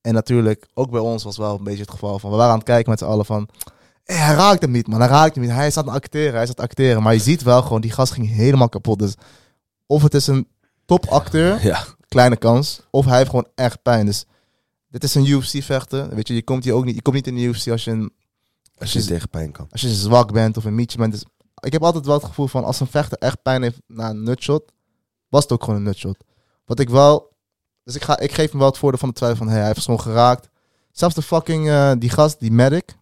En 0.00 0.14
natuurlijk, 0.14 0.68
ook 0.74 0.90
bij 0.90 1.00
ons 1.00 1.22
was 1.22 1.36
wel 1.36 1.58
een 1.58 1.64
beetje 1.64 1.80
het 1.80 1.90
geval 1.90 2.18
van... 2.18 2.30
We 2.30 2.36
waren 2.36 2.52
aan 2.52 2.58
het 2.58 2.66
kijken 2.66 2.90
met 2.90 2.98
z'n 2.98 3.04
allen 3.04 3.24
van... 3.24 3.48
"Hé, 4.04 4.14
hij 4.14 4.34
raakt 4.34 4.62
hem 4.62 4.70
niet, 4.70 4.86
man. 4.86 5.00
Hij 5.00 5.08
raakt 5.08 5.34
hem 5.34 5.44
niet. 5.44 5.52
Hij 5.52 5.70
zat 5.70 5.86
aan 5.86 5.94
het 5.94 6.02
acteren. 6.02 6.34
Hij 6.34 6.44
het 6.44 6.60
acteren. 6.60 7.02
Maar 7.02 7.12
je 7.12 7.20
ziet 7.20 7.42
wel 7.42 7.62
gewoon, 7.62 7.80
die 7.80 7.90
gast 7.90 8.12
ging 8.12 8.30
helemaal 8.30 8.68
kapot. 8.68 8.98
Dus 8.98 9.14
of 9.86 10.02
het 10.02 10.14
is 10.14 10.26
een 10.26 10.48
topacteur 10.84 11.64
Ja, 11.66 11.84
kleine 12.12 12.36
kans. 12.36 12.80
Of 12.90 13.04
hij 13.04 13.16
heeft 13.16 13.30
gewoon 13.30 13.48
echt 13.54 13.82
pijn. 13.82 14.06
Dus 14.06 14.24
dit 14.88 15.04
is 15.04 15.14
een 15.14 15.26
UFC-vechter. 15.26 16.14
Weet 16.14 16.28
je, 16.28 16.34
je 16.34 16.42
komt 16.42 16.64
hier 16.64 16.72
ook 16.72 16.84
niet. 16.84 16.94
Je 16.94 17.02
komt 17.02 17.16
niet 17.16 17.26
in 17.26 17.34
de 17.34 17.40
UFC 17.40 17.68
als 17.68 17.84
je, 17.84 17.90
een, 17.90 18.12
als 18.78 18.92
je 18.92 19.04
tegen 19.04 19.28
pijn 19.28 19.52
kan. 19.52 19.66
als 19.70 19.80
je 19.80 19.94
zwak 19.94 20.32
bent 20.32 20.56
of 20.56 20.64
een 20.64 20.74
mietje 20.74 20.98
bent. 20.98 21.12
Dus 21.12 21.24
ik 21.60 21.72
heb 21.72 21.82
altijd 21.82 22.06
wel 22.06 22.14
het 22.14 22.24
gevoel 22.24 22.46
van 22.46 22.64
als 22.64 22.80
een 22.80 22.86
vechter 22.86 23.18
echt 23.18 23.42
pijn 23.42 23.62
heeft 23.62 23.80
na 23.86 24.10
een 24.10 24.22
nutshot, 24.22 24.72
was 25.28 25.42
het 25.42 25.52
ook 25.52 25.64
gewoon 25.64 25.78
een 25.78 25.84
nutshot. 25.84 26.24
Wat 26.64 26.78
ik 26.80 26.90
wel. 26.90 27.30
Dus 27.84 27.94
ik, 27.94 28.02
ga, 28.02 28.18
ik 28.18 28.32
geef 28.32 28.50
hem 28.50 28.58
wel 28.58 28.68
het 28.68 28.78
voordeel 28.78 28.98
van 28.98 29.08
de 29.08 29.14
twijfel 29.14 29.38
van 29.38 29.48
hey, 29.48 29.58
hij 29.58 29.66
heeft 29.66 29.84
gewoon 29.84 30.00
geraakt. 30.00 30.48
Zelfs 30.92 31.14
de 31.14 31.22
fucking 31.22 31.68
eh, 31.68 31.92
die 31.98 32.10
gast, 32.10 32.40
die 32.40 32.52
medic, 32.52 32.94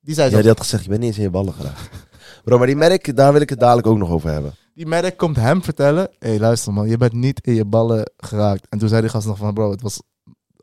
die 0.00 0.14
zei 0.14 0.30
Ja, 0.30 0.38
die 0.38 0.48
had 0.48 0.60
gezegd, 0.60 0.82
je 0.82 0.88
bent 0.88 1.00
niet 1.00 1.08
eens 1.08 1.18
in 1.18 1.24
je 1.24 1.30
ballen 1.30 1.54
geraakt. 1.54 1.90
Bro, 2.44 2.58
maar 2.58 2.66
die 2.66 2.76
merk, 2.76 3.16
daar 3.16 3.32
wil 3.32 3.40
ik 3.40 3.48
het 3.48 3.58
dadelijk 3.58 3.86
ook 3.86 3.98
nog 3.98 4.10
over 4.10 4.30
hebben. 4.30 4.54
Die 4.76 4.86
medic 4.86 5.16
komt 5.16 5.36
hem 5.36 5.62
vertellen: 5.62 6.08
hé, 6.18 6.28
hey, 6.28 6.38
luister 6.38 6.72
man, 6.72 6.88
je 6.88 6.96
bent 6.96 7.12
niet 7.12 7.46
in 7.46 7.54
je 7.54 7.64
ballen 7.64 8.10
geraakt. 8.16 8.66
En 8.68 8.78
toen 8.78 8.88
zei 8.88 9.00
die 9.00 9.10
gast 9.10 9.26
nog 9.26 9.38
van: 9.38 9.54
bro, 9.54 9.70
het 9.70 9.82
was 9.82 10.02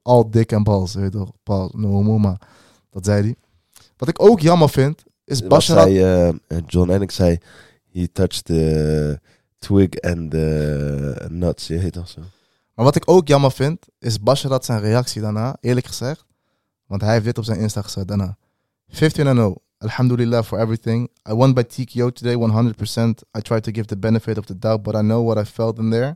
al 0.01 0.29
dik 0.29 0.51
en 0.51 0.63
bals. 0.63 0.93
Weet 0.93 1.03
je 1.03 1.09
toch? 1.09 1.31
Paul, 1.43 1.71
no 1.75 1.89
homo, 1.89 2.17
maar 2.17 2.41
dat 2.89 3.05
zei 3.05 3.21
hij. 3.21 3.35
Wat 3.97 4.09
ik 4.09 4.21
ook 4.21 4.39
jammer 4.39 4.69
vind, 4.69 5.03
is 5.25 5.47
Basharat. 5.47 5.83
zei 5.83 6.33
eh, 6.47 6.57
John 6.65 6.89
Ennick 6.89 7.11
zei, 7.11 7.37
he 7.91 8.07
touched 8.11 8.45
the 8.45 9.19
twig 9.59 10.01
and 10.01 10.31
the 10.31 11.27
nuts. 11.29 11.67
Je 11.67 11.77
heet 11.77 11.93
dat 11.93 12.09
zo. 12.09 12.21
Maar 12.73 12.85
wat 12.85 12.95
ik 12.95 13.09
ook 13.09 13.27
jammer 13.27 13.51
vind, 13.51 13.85
is 13.99 14.19
Basharat 14.19 14.65
zijn 14.65 14.79
reactie 14.79 15.21
daarna, 15.21 15.57
eerlijk 15.59 15.85
gezegd. 15.85 16.25
Want 16.85 17.01
hij 17.01 17.13
heeft 17.13 17.25
dit 17.25 17.37
op 17.37 17.43
zijn 17.43 17.59
Insta 17.59 17.81
gezet 17.81 18.07
daarna. 18.07 18.37
15-0. 18.91 19.62
Alhamdulillah 19.83 20.43
for 20.43 20.59
everything. 20.59 21.09
I 21.25 21.33
won 21.33 21.53
by 21.53 21.63
TKO 21.63 22.09
today 22.11 22.35
100%. 22.35 23.23
I 23.35 23.41
tried 23.41 23.63
to 23.63 23.71
give 23.71 23.87
the 23.87 23.95
benefit 23.95 24.37
of 24.37 24.45
the 24.45 24.53
doubt, 24.55 24.83
but 24.83 24.95
I 24.95 25.01
know 25.01 25.21
what 25.21 25.37
I 25.37 25.43
felt 25.45 25.77
in 25.77 25.89
there. 25.91 26.15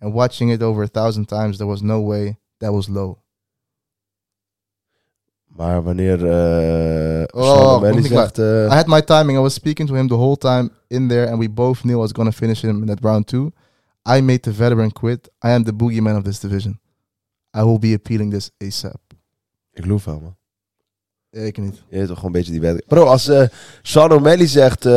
And 0.00 0.12
watching 0.12 0.50
it 0.50 0.62
over 0.62 0.82
a 0.82 0.88
thousand 0.88 1.26
times, 1.28 1.56
there 1.58 1.68
was 1.68 1.80
no 1.82 2.00
way 2.00 2.36
that 2.60 2.72
was 2.72 2.88
low. 2.88 3.18
Maar 5.46 5.82
wanneer 5.82 6.18
uh, 6.24 7.24
Oh, 7.32 7.44
Sean 7.44 7.62
nog 7.62 7.76
O'Malley 7.76 8.00
niet 8.00 8.06
klaar. 8.10 8.22
zegt... 8.24 8.38
eh, 8.38 8.72
I 8.72 8.74
had 8.74 8.86
my 8.86 9.00
timing. 9.00 9.38
I 9.38 9.40
was 9.40 9.54
speaking 9.54 9.88
to 9.88 9.94
him 9.94 10.08
the 10.08 10.14
whole 10.16 10.36
time 10.36 10.70
in 10.88 11.08
there, 11.08 11.28
and 11.28 11.38
we 11.38 11.48
both 11.50 11.82
knew 11.84 11.96
I 11.98 12.00
was 12.00 12.12
going 12.12 12.30
to 12.30 12.36
finish 12.36 12.60
him 12.62 12.80
in 12.80 12.86
that 12.86 12.98
round 13.02 13.26
two. 13.26 13.52
I 14.02 14.20
made 14.20 14.38
the 14.42 14.52
veteran 14.52 14.90
quit. 14.92 15.28
I 15.42 15.50
am 15.54 15.62
the 15.64 15.72
boogeyman 15.72 16.16
of 16.16 16.24
this 16.24 16.40
division. 16.40 16.78
I 17.52 17.62
will 17.62 17.78
be 17.78 17.94
appealing 17.94 18.30
this 18.32 18.50
ASAP. 18.58 19.00
ik 19.72 19.82
geloof 19.82 20.04
wel, 20.04 20.20
man. 20.20 20.36
Ik 21.34 21.58
niet. 21.58 21.82
Je 21.88 21.98
weet 21.98 22.06
toch 22.06 22.16
gewoon 22.16 22.24
een 22.24 22.32
beetje 22.40 22.50
die 22.52 22.60
wedstrijd. 22.60 22.88
Bro, 22.88 23.04
als 23.04 23.28
eh 23.28 23.48
Sean 23.82 24.12
O'Malley 24.12 24.46
zegt... 24.46 24.84
eh, 24.86 24.92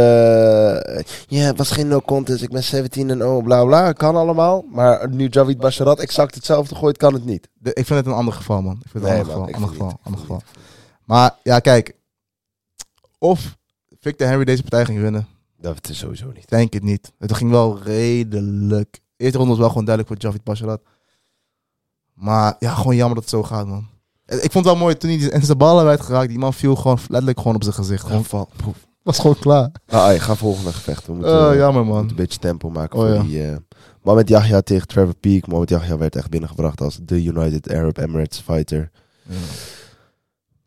Ja, 1.28 1.46
het 1.46 1.58
was 1.58 1.72
geen 1.72 1.88
no 1.88 2.02
contest. 2.02 2.42
Ik 2.44 2.50
ben 2.52 2.64
17 2.64 3.10
en 3.10 3.26
oh, 3.26 3.44
bla 3.44 3.66
bla. 3.66 3.92
Kan 3.92 4.16
allemaal. 4.16 4.66
Maar 4.72 5.10
nu 5.10 5.28
Javid 5.28 5.58
Basharat 5.58 6.00
exact 6.00 6.36
hetzelfde 6.36 6.76
gooit, 6.76 6.98
kan 6.98 7.14
het 7.14 7.26
niet. 7.26 7.48
De- 7.54 7.74
ik 7.74 7.86
vind 7.86 8.00
het 8.00 8.06
een 8.08 8.14
ander 8.14 8.34
geval, 8.34 8.62
man. 8.62 8.82
Ik 8.86 8.92
vind 8.92 9.04
het 9.04 9.14
een 9.14 9.20
ander 9.20 9.36
man, 9.36 9.48
geval. 9.48 9.56
Ander 9.56 9.70
geval, 9.70 10.00
ander 10.04 10.20
geval. 10.20 10.42
Maar 11.06 11.36
ja, 11.44 11.60
kijk. 11.60 11.96
Of 13.18 13.58
Victor 14.00 14.28
Henry 14.28 14.46
deze 14.46 14.62
partij 14.62 14.86
ging 14.86 15.00
winnen. 15.02 15.28
Dat 15.60 15.90
is 15.90 15.98
sowieso 15.98 16.32
niet. 16.36 16.50
Denk 16.50 16.74
het 16.74 16.84
niet. 16.84 17.12
Het 17.20 17.34
ging 17.34 17.52
wel 17.52 17.80
redelijk. 17.84 18.92
De 19.16 19.24
eerste 19.24 19.38
ronde 19.38 19.52
was 19.52 19.60
wel 19.62 19.70
gewoon 19.70 19.86
duidelijk 19.86 20.14
voor 20.14 20.24
Javid 20.24 20.44
Basharat. 20.44 20.82
Maar 22.14 22.56
ja, 22.60 22.74
gewoon 22.74 22.96
jammer 22.96 23.16
dat 23.16 23.24
het 23.24 23.34
zo 23.34 23.44
gaat, 23.44 23.68
man. 23.68 23.88
Eh, 24.28 24.44
Ik 24.44 24.52
vond 24.52 24.66
het 24.66 24.74
wel 24.74 24.76
mooi 24.84 24.98
toen 24.98 25.10
hij 25.10 25.20
in 25.20 25.42
zijn 25.46 25.58
ballen 25.58 25.86
werd 25.86 26.02
geraakt. 26.02 26.30
Die 26.30 26.38
man 26.40 26.54
viel 26.54 26.76
gewoon 26.76 26.98
letterlijk 27.08 27.38
gewoon 27.40 27.56
op 27.56 27.64
zijn 27.64 27.76
gezicht. 27.76 28.06
Gewoon 28.06 28.26
val. 28.26 28.50
Was 29.04 29.20
gewoon 29.20 29.40
klaar. 29.40 29.72
Ah, 29.88 30.04
ah, 30.06 30.20
ga 30.22 30.36
volgende 30.36 30.74
gevecht. 30.74 31.06
We 31.08 31.14
moeten, 31.14 31.34
Oh, 31.40 31.50
we 31.50 31.56
jammer, 31.56 31.84
moeten 31.86 32.02
man. 32.04 32.10
een 32.10 32.16
beetje 32.16 32.40
tempo 32.40 32.70
maken 32.70 33.00
Oh, 33.00 33.06
voor 33.06 33.14
ja. 33.16 33.22
die... 33.22 33.44
eh 33.52 33.56
Mohamed 34.02 34.30
Yahya 34.30 34.62
tegen 34.62 34.88
Trevor 34.88 35.16
Peak. 35.16 35.48
Mohamed 35.48 35.70
Yahya 35.70 35.98
werd 35.98 36.16
echt 36.16 36.30
binnengebracht 36.30 36.82
als 36.82 37.00
de 37.02 37.24
United 37.24 37.70
Arab 37.74 37.98
Emirates 37.98 38.40
fighter. 38.40 38.92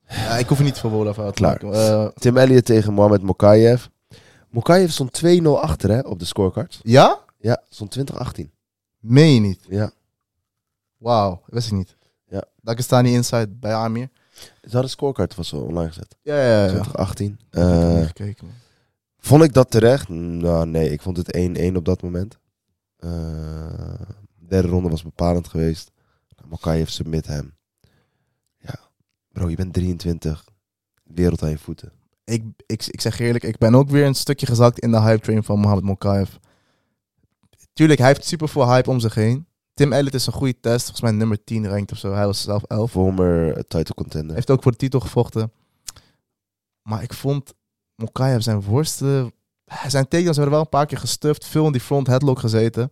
Ja, 0.08 0.36
ik 0.38 0.46
hoef 0.48 0.58
er 0.58 0.64
niet 0.64 0.78
voor 0.78 0.90
woorden 0.90 1.16
uit 1.16 1.26
te 1.36 1.42
Klaar. 1.42 1.58
maken. 1.64 1.72
Eh, 1.88 2.06
Tim 2.18 2.36
Elliott 2.36 2.64
tegen 2.64 2.92
Mohamed 2.92 3.22
Mokayev. 3.22 3.84
Mokayev 4.50 4.90
stond 4.90 5.20
2-0 5.24 5.42
achter 5.60 5.90
hè, 5.90 6.00
op 6.00 6.18
de 6.18 6.24
scorecards. 6.24 6.80
ja? 6.82 7.18
Ja, 7.38 7.62
stond 7.68 7.90
2018. 7.90 8.50
Meen 8.98 9.34
je 9.34 9.40
niet? 9.40 9.60
Ja. 9.68 9.90
Wauw, 10.96 11.40
wist 11.46 11.66
ik 11.66 11.72
niet. 11.72 11.96
Ja. 12.30 12.44
Dagestani 12.62 13.12
Inside 13.12 13.48
bij 13.48 13.74
Amir. 13.74 14.08
Ze 14.62 14.70
hadden 14.70 14.90
scorecard 14.90 15.34
was 15.34 15.52
al 15.52 15.60
online 15.62 15.88
gezet. 15.88 16.16
Ja, 16.22 16.34
ja, 16.42 16.60
ja. 16.62 16.66
2018. 16.68 17.26
Ik 17.32 17.38
heb 17.50 17.62
er 17.62 17.96
Eh, 18.00 18.06
gekeken, 18.06 18.46
man. 18.46 18.54
vond 19.18 19.42
ik 19.42 19.52
dat 19.52 19.70
terecht? 19.70 20.08
Nou, 20.08 20.66
nee. 20.66 20.90
Ik 20.92 21.02
vond 21.02 21.16
het 21.16 21.36
1-1 21.36 21.76
op 21.76 21.84
dat 21.84 22.02
moment. 22.02 22.38
De 22.96 24.46
derde 24.48 24.68
ronde 24.68 24.88
was 24.88 25.02
bepalend 25.02 25.48
geweest. 25.48 25.90
Mokayev 26.48 26.88
submit 26.88 27.26
hem. 27.26 27.54
Ja. 28.58 28.74
Bro, 29.32 29.48
je 29.48 29.56
bent 29.56 29.72
23. 29.72 30.44
Wereld 31.04 31.42
aan 31.42 31.50
je 31.50 31.58
voeten. 31.58 31.92
ik, 32.24 32.44
ik, 32.66 32.86
ik 32.86 33.00
zeg 33.00 33.18
eerlijk, 33.18 33.44
ik 33.44 33.58
ben 33.58 33.74
ook 33.74 33.88
weer 33.88 34.06
een 34.06 34.14
stukje 34.14 34.46
gezakt 34.46 34.78
in 34.78 34.90
de 34.90 35.00
hype 35.00 35.20
train 35.22 35.44
van 35.44 35.58
Mohamed 35.58 35.84
Mokaev. 35.84 36.30
Tuurlijk, 37.72 37.98
hij 37.98 38.08
heeft 38.08 38.24
super 38.24 38.48
veel 38.48 38.68
hype 38.72 38.90
om 38.90 39.00
zich 39.00 39.14
heen. 39.14 39.46
Tim 39.80 39.92
Elliott 39.92 40.14
is 40.14 40.26
een 40.26 40.32
goede 40.32 40.60
test. 40.60 40.80
Volgens 40.82 41.00
mij 41.00 41.10
nummer 41.10 41.44
10 41.44 41.68
ranked 41.68 41.92
of 41.92 41.98
zo. 41.98 42.12
Hij 42.12 42.26
was 42.26 42.42
zelf 42.42 42.62
11. 42.62 42.90
Former 42.90 43.52
eh, 43.56 43.62
title 43.62 43.94
contender. 43.94 44.34
heeft 44.34 44.50
ook 44.50 44.62
voor 44.62 44.72
de 44.72 44.78
titel 44.78 45.00
gevochten. 45.00 45.52
Maar 46.82 47.02
ik 47.02 47.12
vond 47.14 47.54
Mokaev 47.94 48.40
zijn 48.42 48.62
worsten... 48.62 49.32
Zijn 49.86 50.08
takedowns 50.08 50.36
werden 50.36 50.54
wel 50.54 50.62
een 50.62 50.68
paar 50.68 50.86
keer 50.86 50.98
gestuft. 50.98 51.46
Veel 51.46 51.66
in 51.66 51.72
die 51.72 51.80
front 51.80 52.06
headlock 52.06 52.38
gezeten. 52.38 52.90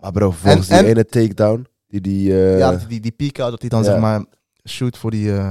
Maar 0.00 0.12
bro, 0.12 0.30
volgens 0.30 0.68
En- 0.68 0.76
die 0.78 0.84
en- 0.84 0.90
ene 0.90 1.04
takedown. 1.04 1.66
Die 1.86 2.00
die... 2.00 2.32
eh, 2.32 2.58
ja, 2.58 2.72
die, 2.76 3.00
die 3.00 3.12
peak 3.12 3.38
out, 3.38 3.50
dat 3.50 3.60
hij 3.60 3.68
dan 3.70 3.82
ja. 3.82 3.90
zeg 3.90 4.00
maar 4.00 4.24
shoot 4.68 4.96
voor 4.98 5.10
die... 5.10 5.36
eh, 5.36 5.50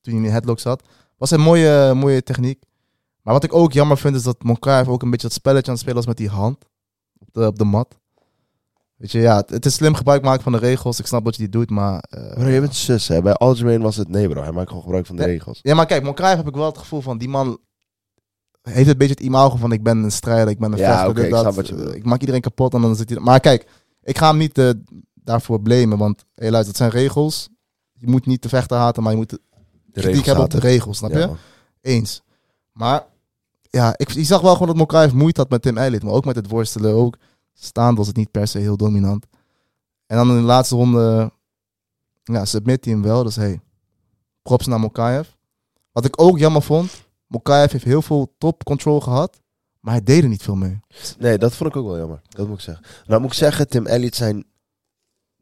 toen 0.00 0.12
hij 0.12 0.14
in 0.14 0.22
die 0.22 0.30
headlock 0.30 0.58
zat. 0.60 0.82
Was 1.16 1.30
een 1.30 1.40
mooie, 1.40 1.94
mooie 1.94 2.22
techniek. 2.22 2.62
Maar 3.22 3.34
wat 3.34 3.44
ik 3.44 3.54
ook 3.54 3.72
jammer 3.72 3.98
vind, 3.98 4.16
is 4.16 4.22
dat 4.22 4.42
Mokaev 4.42 4.88
ook 4.88 5.02
een 5.02 5.10
beetje 5.10 5.26
dat 5.28 5.36
spelletje 5.36 5.66
aan 5.66 5.72
het 5.72 5.80
spelen 5.80 5.96
was 5.98 6.06
met 6.06 6.16
die 6.16 6.28
hand. 6.28 6.56
Op 7.18 7.28
de, 7.32 7.46
op 7.46 7.58
de 7.58 7.64
mat. 7.64 7.98
Weet 9.00 9.12
je, 9.12 9.18
ja, 9.20 9.42
het, 9.46 9.66
is 9.66 9.74
slim 9.74 9.94
gebruik 9.94 10.22
maken 10.22 10.42
van 10.42 10.52
de 10.52 10.58
regels. 10.58 10.98
Ik 10.98 11.06
snap 11.06 11.24
wat 11.24 11.34
je 11.34 11.40
die 11.42 11.50
doet, 11.50 11.70
maar... 11.70 12.00
eh, 12.08 12.32
Bro, 12.34 12.48
je 12.48 12.60
bent 12.60 12.74
zus, 12.74 13.08
hè. 13.08 13.22
Bij 13.22 13.32
Aljamain 13.34 13.80
was 13.80 13.96
het 13.96 14.08
nee, 14.08 14.28
bro. 14.28 14.42
Hij 14.42 14.52
maakt 14.52 14.68
gewoon 14.68 14.82
gebruik 14.82 15.06
van 15.06 15.16
de 15.16 15.22
Ja. 15.22 15.28
regels. 15.28 15.58
Ja, 15.62 15.74
maar 15.74 15.86
kijk, 15.86 16.02
Mokaev 16.02 16.36
heb 16.36 16.48
ik 16.48 16.54
wel 16.54 16.66
het 16.66 16.78
gevoel 16.78 17.00
van... 17.00 17.18
Die 17.18 17.28
man 17.28 17.58
heeft 18.62 18.88
een 18.88 18.96
beetje 18.98 19.14
het 19.14 19.22
imago 19.22 19.56
van... 19.56 19.72
Ik 19.72 19.82
ben 19.82 19.98
een 19.98 20.12
strijder, 20.12 20.48
ik 20.48 20.58
ben 20.58 20.72
een 20.72 20.78
Ja, 20.78 21.04
vechter. 21.04 21.24
ik 21.24 21.30
dat. 21.30 21.40
snap 21.40 21.54
wat 21.54 21.68
je 21.68 21.96
ik 21.96 22.04
maak 22.04 22.20
iedereen 22.20 22.40
kapot 22.40 22.74
en 22.74 22.80
dan 22.80 22.96
zit 22.96 23.10
hij... 23.10 23.18
Maar 23.18 23.40
kijk, 23.40 23.66
ik 24.02 24.18
ga 24.18 24.28
hem 24.28 24.38
niet 24.38 24.58
eh, 24.58 24.70
daarvoor 25.14 25.60
blamen. 25.60 25.98
Want, 25.98 26.24
hé 26.34 26.50
luister, 26.50 26.66
het 26.68 26.76
zijn 26.76 26.90
regels. 26.90 27.48
Je 27.92 28.08
moet 28.08 28.26
niet 28.26 28.42
de 28.42 28.48
vechter 28.48 28.76
haten, 28.76 29.02
maar 29.02 29.12
je 29.12 29.18
moet 29.18 29.30
De 29.30 29.38
kritiek 30.00 30.24
hebben 30.24 30.44
op 30.44 30.50
de 30.50 30.58
regels, 30.60 30.96
snap 30.98 31.10
je? 31.12 31.26
Man. 31.26 31.36
Eens. 31.80 32.22
Maar 32.72 33.04
ja, 33.70 33.94
ik, 33.96 34.10
zag 34.10 34.40
wel 34.40 34.52
gewoon 34.52 34.68
dat 34.68 34.76
Mokaev 34.76 35.12
moeite 35.12 35.40
had 35.40 35.50
met 35.50 35.62
Tim 35.62 35.76
Elliott. 35.78 36.04
Maar 36.04 36.12
ook 36.12 36.24
met 36.24 36.36
het 36.36 36.48
worstelen. 36.48 36.94
Ook 36.94 37.16
staand 37.64 37.96
was 37.98 38.06
het 38.06 38.16
niet 38.16 38.30
per 38.30 38.46
se 38.48 38.58
heel 38.58 38.76
dominant. 38.76 39.26
En 40.06 40.16
dan 40.16 40.28
in 40.30 40.36
de 40.36 40.42
laatste 40.42 40.74
ronde 40.74 41.32
ja, 42.22 42.44
submit 42.44 42.84
hij 42.84 42.94
hem 42.94 43.02
wel. 43.02 43.22
Dus 43.24 43.36
hey, 43.36 43.60
props 44.42 44.66
naar 44.66 44.80
Mokaev. 44.80 45.28
Wat 45.92 46.04
ik 46.04 46.20
ook 46.20 46.38
jammer 46.38 46.62
vond. 46.62 47.08
Mokaev 47.26 47.72
heeft 47.72 47.84
heel 47.84 48.02
veel 48.02 48.34
top 48.38 48.64
control 48.64 49.00
gehad. 49.00 49.40
Maar 49.80 49.92
hij 49.94 50.02
deed 50.02 50.22
er 50.22 50.28
niet 50.28 50.42
veel 50.42 50.54
mee. 50.56 50.80
Nee, 51.18 51.38
dat 51.38 51.54
vond 51.54 51.70
ik 51.70 51.76
ook 51.76 51.86
wel 51.86 51.98
jammer. 51.98 52.20
Dat 52.28 52.46
moet 52.48 52.56
ik 52.56 52.62
zeggen. 52.64 52.84
Nou 53.06 53.20
moet 53.20 53.30
ik 53.30 53.36
zeggen, 53.36 53.68
Tim 53.68 53.86
Elliott 53.86 54.14
zijn 54.16 54.44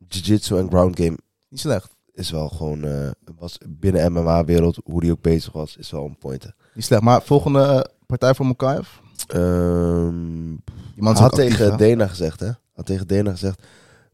jiu-jitsu 0.09 0.57
en 0.57 0.69
ground 0.69 0.97
game 0.97 1.19
Niet 1.49 1.61
slecht. 1.61 1.95
is 2.13 2.31
wel 2.31 2.49
gewoon... 2.49 2.85
eh, 2.85 3.11
was 3.39 3.59
binnen 3.69 4.13
MMA-wereld, 4.13 4.79
hoe 4.85 5.01
die 5.01 5.11
ook 5.13 5.21
bezig 5.23 5.53
was, 5.53 5.77
is 5.77 5.91
wel 5.91 6.03
on 6.03 6.19
point. 6.19 6.43
hè. 6.43 6.51
Niet 6.75 6.85
slecht. 6.85 7.03
Maar 7.03 7.23
volgende 7.23 7.63
eh, 7.63 7.81
partij 8.07 8.35
voor 8.35 8.47
Mokaev. 8.47 8.89
Ehm, 9.27 10.55
Die 10.99 11.07
man 11.07 11.17
is 11.17 11.21
had 11.23 11.33
actief, 11.33 11.57
tegen 11.57 11.71
hè? 11.71 11.77
Dana 11.77 12.07
gezegd, 12.07 12.41
hè? 12.41 12.51
Had 12.73 12.87
tegen 12.87 13.07
Dana 13.07 13.31
gezegd, 13.31 13.63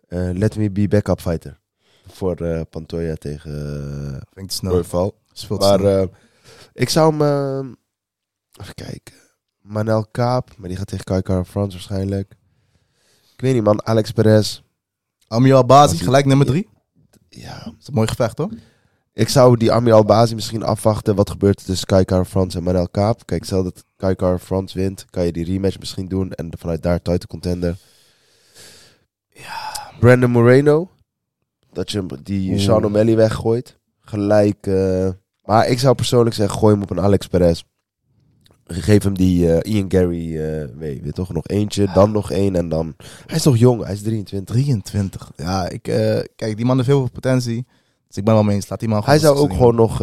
eh, 0.09 0.31
let 0.33 0.57
me 0.57 0.71
be 0.71 0.89
backup 0.89 1.21
fighter. 1.21 1.61
Voor 2.07 2.37
eh 2.37 2.61
Pantoja 2.71 3.15
tegen 3.15 4.23
uh, 4.35 4.45
snel. 4.47 4.85
Maar 5.59 6.09
Ik 6.73 6.89
zou 6.89 7.11
hem... 7.17 7.23
eh, 7.23 8.61
even 8.61 8.75
kijken. 8.75 9.15
Manel 9.61 10.07
Kaap, 10.11 10.57
maar 10.57 10.69
die 10.69 10.79
gaat 10.79 10.87
tegen 10.87 11.05
Kai 11.05 11.23
Kara 11.23 11.45
France 11.45 11.73
waarschijnlijk. 11.73 12.35
Ik 13.35 13.41
weet 13.41 13.55
niet, 13.55 13.65
man. 13.65 13.87
Alex 13.87 14.11
Perez. 14.11 14.63
Amir 15.29 15.55
Albazi, 15.55 15.97
gelijk 15.97 16.27
nummer 16.27 16.47
drie. 16.47 16.69
Ja. 17.29 17.65
Dat 17.65 17.75
is 17.81 17.87
een 17.87 17.95
mooi 17.95 18.09
gevecht, 18.09 18.39
hoor. 18.39 18.51
Ik 19.13 19.29
zou 19.29 19.57
die 19.57 19.73
Amir 19.73 19.93
Albazi 19.93 20.35
misschien 20.35 20.63
afwachten. 20.63 21.15
Wat 21.15 21.31
gebeurt 21.31 21.61
er 21.61 21.67
tussen 21.67 21.87
Kai 21.87 22.05
Kara 22.05 22.25
France 22.25 22.59
en 22.59 22.63
Manel 22.63 22.89
Kaap? 22.89 23.27
Kijk, 23.27 23.45
stel 23.45 23.63
dat 23.63 23.85
Kai 24.05 24.15
Kara 24.15 24.39
France 24.39 24.79
wint, 24.79 25.05
kan 25.11 25.25
je 25.25 25.33
die 25.33 25.45
rematch 25.45 25.79
misschien 25.79 26.09
doen. 26.09 26.33
En 26.33 26.51
vanuit 26.59 26.83
daar 26.83 27.03
title 27.03 27.27
contender. 27.29 27.77
Ja. 29.29 29.93
Brandon 30.01 30.31
Moreno. 30.31 30.91
Dat 31.73 31.91
je 31.91 31.99
hem- 31.99 32.23
die. 32.23 32.59
Sean 32.59 32.85
O'Malley 32.85 33.17
weggooit. 33.17 33.79
Gelijk. 34.01 34.67
eh, 34.67 35.09
maar 35.45 35.69
ik 35.69 35.79
zou 35.79 35.95
persoonlijk 35.95 36.35
zeggen, 36.37 36.59
gooi 36.59 36.75
hem 36.75 36.83
op 36.83 36.91
een 36.91 37.01
Alex 37.01 37.27
Perez. 37.27 37.63
Geef 38.67 39.03
hem 39.03 39.15
die 39.17 39.53
eh, 39.53 39.75
Ian 39.75 39.91
Gary 39.91 40.39
eh 40.41 40.69
mee. 40.75 41.01
Weet 41.03 41.15
toch 41.15 41.33
nog 41.33 41.47
eentje, 41.49 41.93
dan 41.95 42.13
nog 42.13 42.31
één 42.31 42.57
en 42.57 42.69
dan... 42.69 42.95
Hij 43.27 43.37
is 43.37 43.43
toch 43.43 43.57
jong, 43.57 43.83
hij 43.85 43.93
is 43.93 44.03
23. 44.03 44.55
23. 44.55 45.31
Ja, 45.37 45.69
ik, 45.69 45.89
eh, 45.89 46.21
kijk, 46.37 46.57
die 46.57 46.65
man 46.65 46.77
heeft 46.77 46.89
heel 46.89 46.99
veel 47.01 47.11
potentie. 47.11 47.67
Dus 48.09 48.17
ik 48.17 48.25
ben 48.25 48.35
wel 48.35 48.43
mee 48.43 48.55
eens. 48.57 48.69
Laat 48.69 48.81
die 48.81 48.89
man 48.89 49.03
Hij 49.05 49.19
zou 49.19 49.37
ook 49.37 49.53
gewoon 49.53 49.75
nog... 49.75 50.01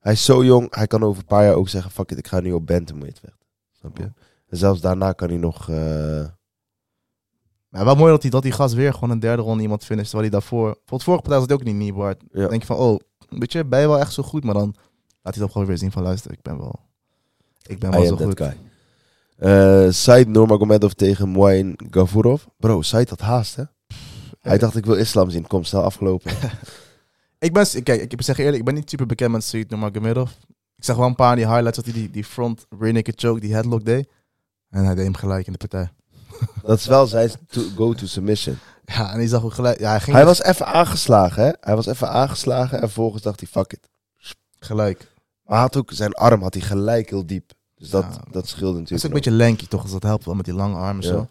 eh, 0.00 0.06
hij 0.06 0.12
is 0.12 0.24
zo 0.24 0.44
jong, 0.44 0.74
hij 0.74 0.86
kan 0.86 1.02
over 1.02 1.20
een 1.20 1.26
paar 1.28 1.44
jaar 1.44 1.54
ook 1.54 1.68
zeggen... 1.68 1.90
Fuck 1.90 2.10
it, 2.10 2.18
ik 2.18 2.26
ga 2.28 2.40
nu 2.40 2.52
op 2.52 2.66
bantamweight 2.66 3.18
vechten. 3.18 3.46
Snap 3.78 3.96
je? 3.96 4.12
En 4.48 4.56
zelfs 4.56 4.80
daarna 4.80 5.12
kan 5.12 5.28
hij 5.28 5.36
nog... 5.38 5.68
eh, 5.68 6.24
Maar 7.68 7.84
wel 7.84 7.94
mooi 7.96 8.10
dat 8.12 8.22
die, 8.22 8.30
dat 8.30 8.42
die 8.42 8.52
gast 8.52 8.74
weer 8.74 8.92
gewoon 8.94 9.10
een 9.10 9.20
derde 9.20 9.42
ronde 9.42 9.62
iemand 9.62 9.84
finisht. 9.84 10.10
Terwijl 10.10 10.30
hij 10.30 10.40
daarvoor... 10.40 10.66
Voor 10.84 10.96
het 10.96 11.02
vorige 11.02 11.22
partij 11.22 11.40
was 11.40 11.48
het 11.50 11.52
ook 11.60 11.64
niet 11.64 11.74
Niebart. 11.74 12.22
Ja. 12.32 12.40
Dan 12.40 12.48
denk 12.48 12.60
je 12.60 12.66
van, 12.66 12.76
oh, 12.76 12.98
weet 13.28 13.52
je, 13.52 13.64
ben 13.64 13.80
je 13.80 13.86
wel 13.86 13.98
echt 13.98 14.12
zo 14.12 14.22
goed. 14.22 14.44
Maar 14.44 14.54
dan 14.54 14.74
laat 15.22 15.34
hij 15.34 15.42
dat 15.42 15.52
gewoon 15.52 15.66
weer 15.66 15.78
zien 15.78 15.92
van, 15.92 16.02
luister, 16.02 16.32
ik 16.32 16.42
ben 16.42 16.58
wel... 16.58 16.80
Ik 17.66 17.78
ben 17.78 17.90
wel 17.90 18.02
I 18.02 18.06
zo 18.06 18.16
goed. 18.16 18.36
guy. 18.40 18.56
Eh 19.36 19.86
Said 19.90 20.28
Nurmagomedov 20.28 20.92
tegen 20.92 21.28
Moain 21.28 21.74
Gavurov. 21.90 22.42
Bro, 22.56 22.82
Said 22.82 23.08
had 23.10 23.20
haast, 23.20 23.56
hè? 23.56 23.64
Hij 24.40 24.58
dacht, 24.58 24.76
ik 24.76 24.84
wil 24.86 24.94
islam 24.94 25.30
zien. 25.30 25.46
Kom, 25.46 25.64
snel 25.64 25.82
afgelopen. 25.82 26.32
Ik 27.40 27.52
ben, 27.52 27.82
kijk, 27.82 28.12
ik 28.12 28.22
zeg 28.22 28.38
eerlijk, 28.38 28.56
ik 28.56 28.64
ben 28.64 28.74
niet 28.74 28.90
super 28.90 29.06
bekend 29.06 29.32
met 29.32 29.44
Said 29.44 29.70
Nurmagomedov. 29.70 30.30
Ik 30.76 30.84
zag 30.84 30.96
wel 30.96 31.06
een 31.06 31.14
paar 31.14 31.36
die 31.36 31.46
highlights 31.46 31.76
dat 31.76 31.84
hij 31.84 31.94
die, 31.94 32.10
die 32.10 32.24
front 32.24 32.66
rear 32.78 32.92
naked 32.92 33.20
choke, 33.20 33.40
die 33.40 33.52
headlock 33.54 33.84
deed. 33.84 34.08
En 34.70 34.84
hij 34.84 34.94
deed 34.94 35.04
hem 35.04 35.14
gelijk 35.14 35.46
in 35.46 35.52
de 35.52 35.58
partij. 35.58 35.90
Dat 36.62 36.78
is 36.78 36.86
wel 36.86 37.06
zijn 37.06 37.30
to- 37.46 37.68
go-to 37.76 38.06
submission. 38.06 38.58
Ja, 38.84 39.10
en 39.12 39.16
hij 39.18 39.26
zag 39.26 39.44
ook 39.44 39.52
gelijk, 39.52 39.78
ja, 39.78 39.90
hij 39.90 40.00
ging 40.00 40.16
Hij 40.16 40.24
was 40.24 40.42
even 40.42 40.66
aangeslagen, 40.66 41.44
hè? 41.44 41.50
Hij 41.60 41.74
was 41.76 41.86
even 41.86 42.10
aangeslagen 42.10 42.74
en 42.80 42.84
vervolgens 42.86 43.22
dacht 43.22 43.40
hij, 43.40 43.48
fuck 43.48 43.72
it. 43.72 43.88
gelijk. 44.58 44.98
Maar 45.44 45.54
hij 45.54 45.60
had 45.66 45.76
ook 45.76 45.90
zijn 45.92 46.12
arm 46.12 46.42
had 46.42 46.54
hij 46.54 46.62
gelijk 46.62 47.10
heel 47.10 47.26
diep. 47.26 47.52
Dus 47.74 47.90
dat, 47.90 48.04
Ja. 48.10 48.24
dat 48.30 48.48
scheelde 48.48 48.72
Hij 48.74 48.82
is 48.82 48.90
natuurlijk. 48.90 49.04
ook 49.04 49.24
een 49.26 49.30
beetje 49.32 49.44
lanky 49.46 49.66
toch, 49.66 49.82
dus 49.82 49.90
dat 49.92 50.02
helpt 50.02 50.24
wel 50.24 50.34
met 50.34 50.44
die 50.44 50.54
lange 50.54 50.76
armen 50.76 51.02
en 51.04 51.08
Ja. 51.10 51.14
zo. 51.14 51.28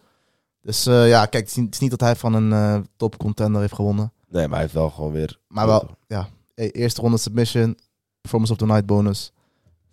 Dus 0.62 0.86
eh, 0.86 1.08
ja, 1.08 1.26
kijk, 1.26 1.42
het 1.42 1.48
is, 1.50 1.56
niet, 1.56 1.64
het 1.64 1.74
is 1.74 1.80
niet 1.80 1.90
dat 1.90 2.00
hij 2.00 2.16
van 2.16 2.34
een 2.34 2.52
eh, 2.52 2.80
top 2.96 3.16
contender 3.18 3.60
heeft 3.60 3.74
gewonnen. 3.74 4.12
Nee, 4.30 4.42
maar 4.42 4.50
hij 4.50 4.60
heeft 4.60 4.74
wel 4.74 4.90
gewoon 4.90 5.12
weer... 5.12 5.38
Maar 5.48 5.66
wel, 5.66 5.96
ja. 6.06 6.28
Hey, 6.54 6.70
eerste 6.70 7.00
ronde 7.00 7.18
submission, 7.18 7.78
performance 8.20 8.52
of 8.52 8.58
the 8.58 8.66
night 8.66 8.86
bonus. 8.86 9.32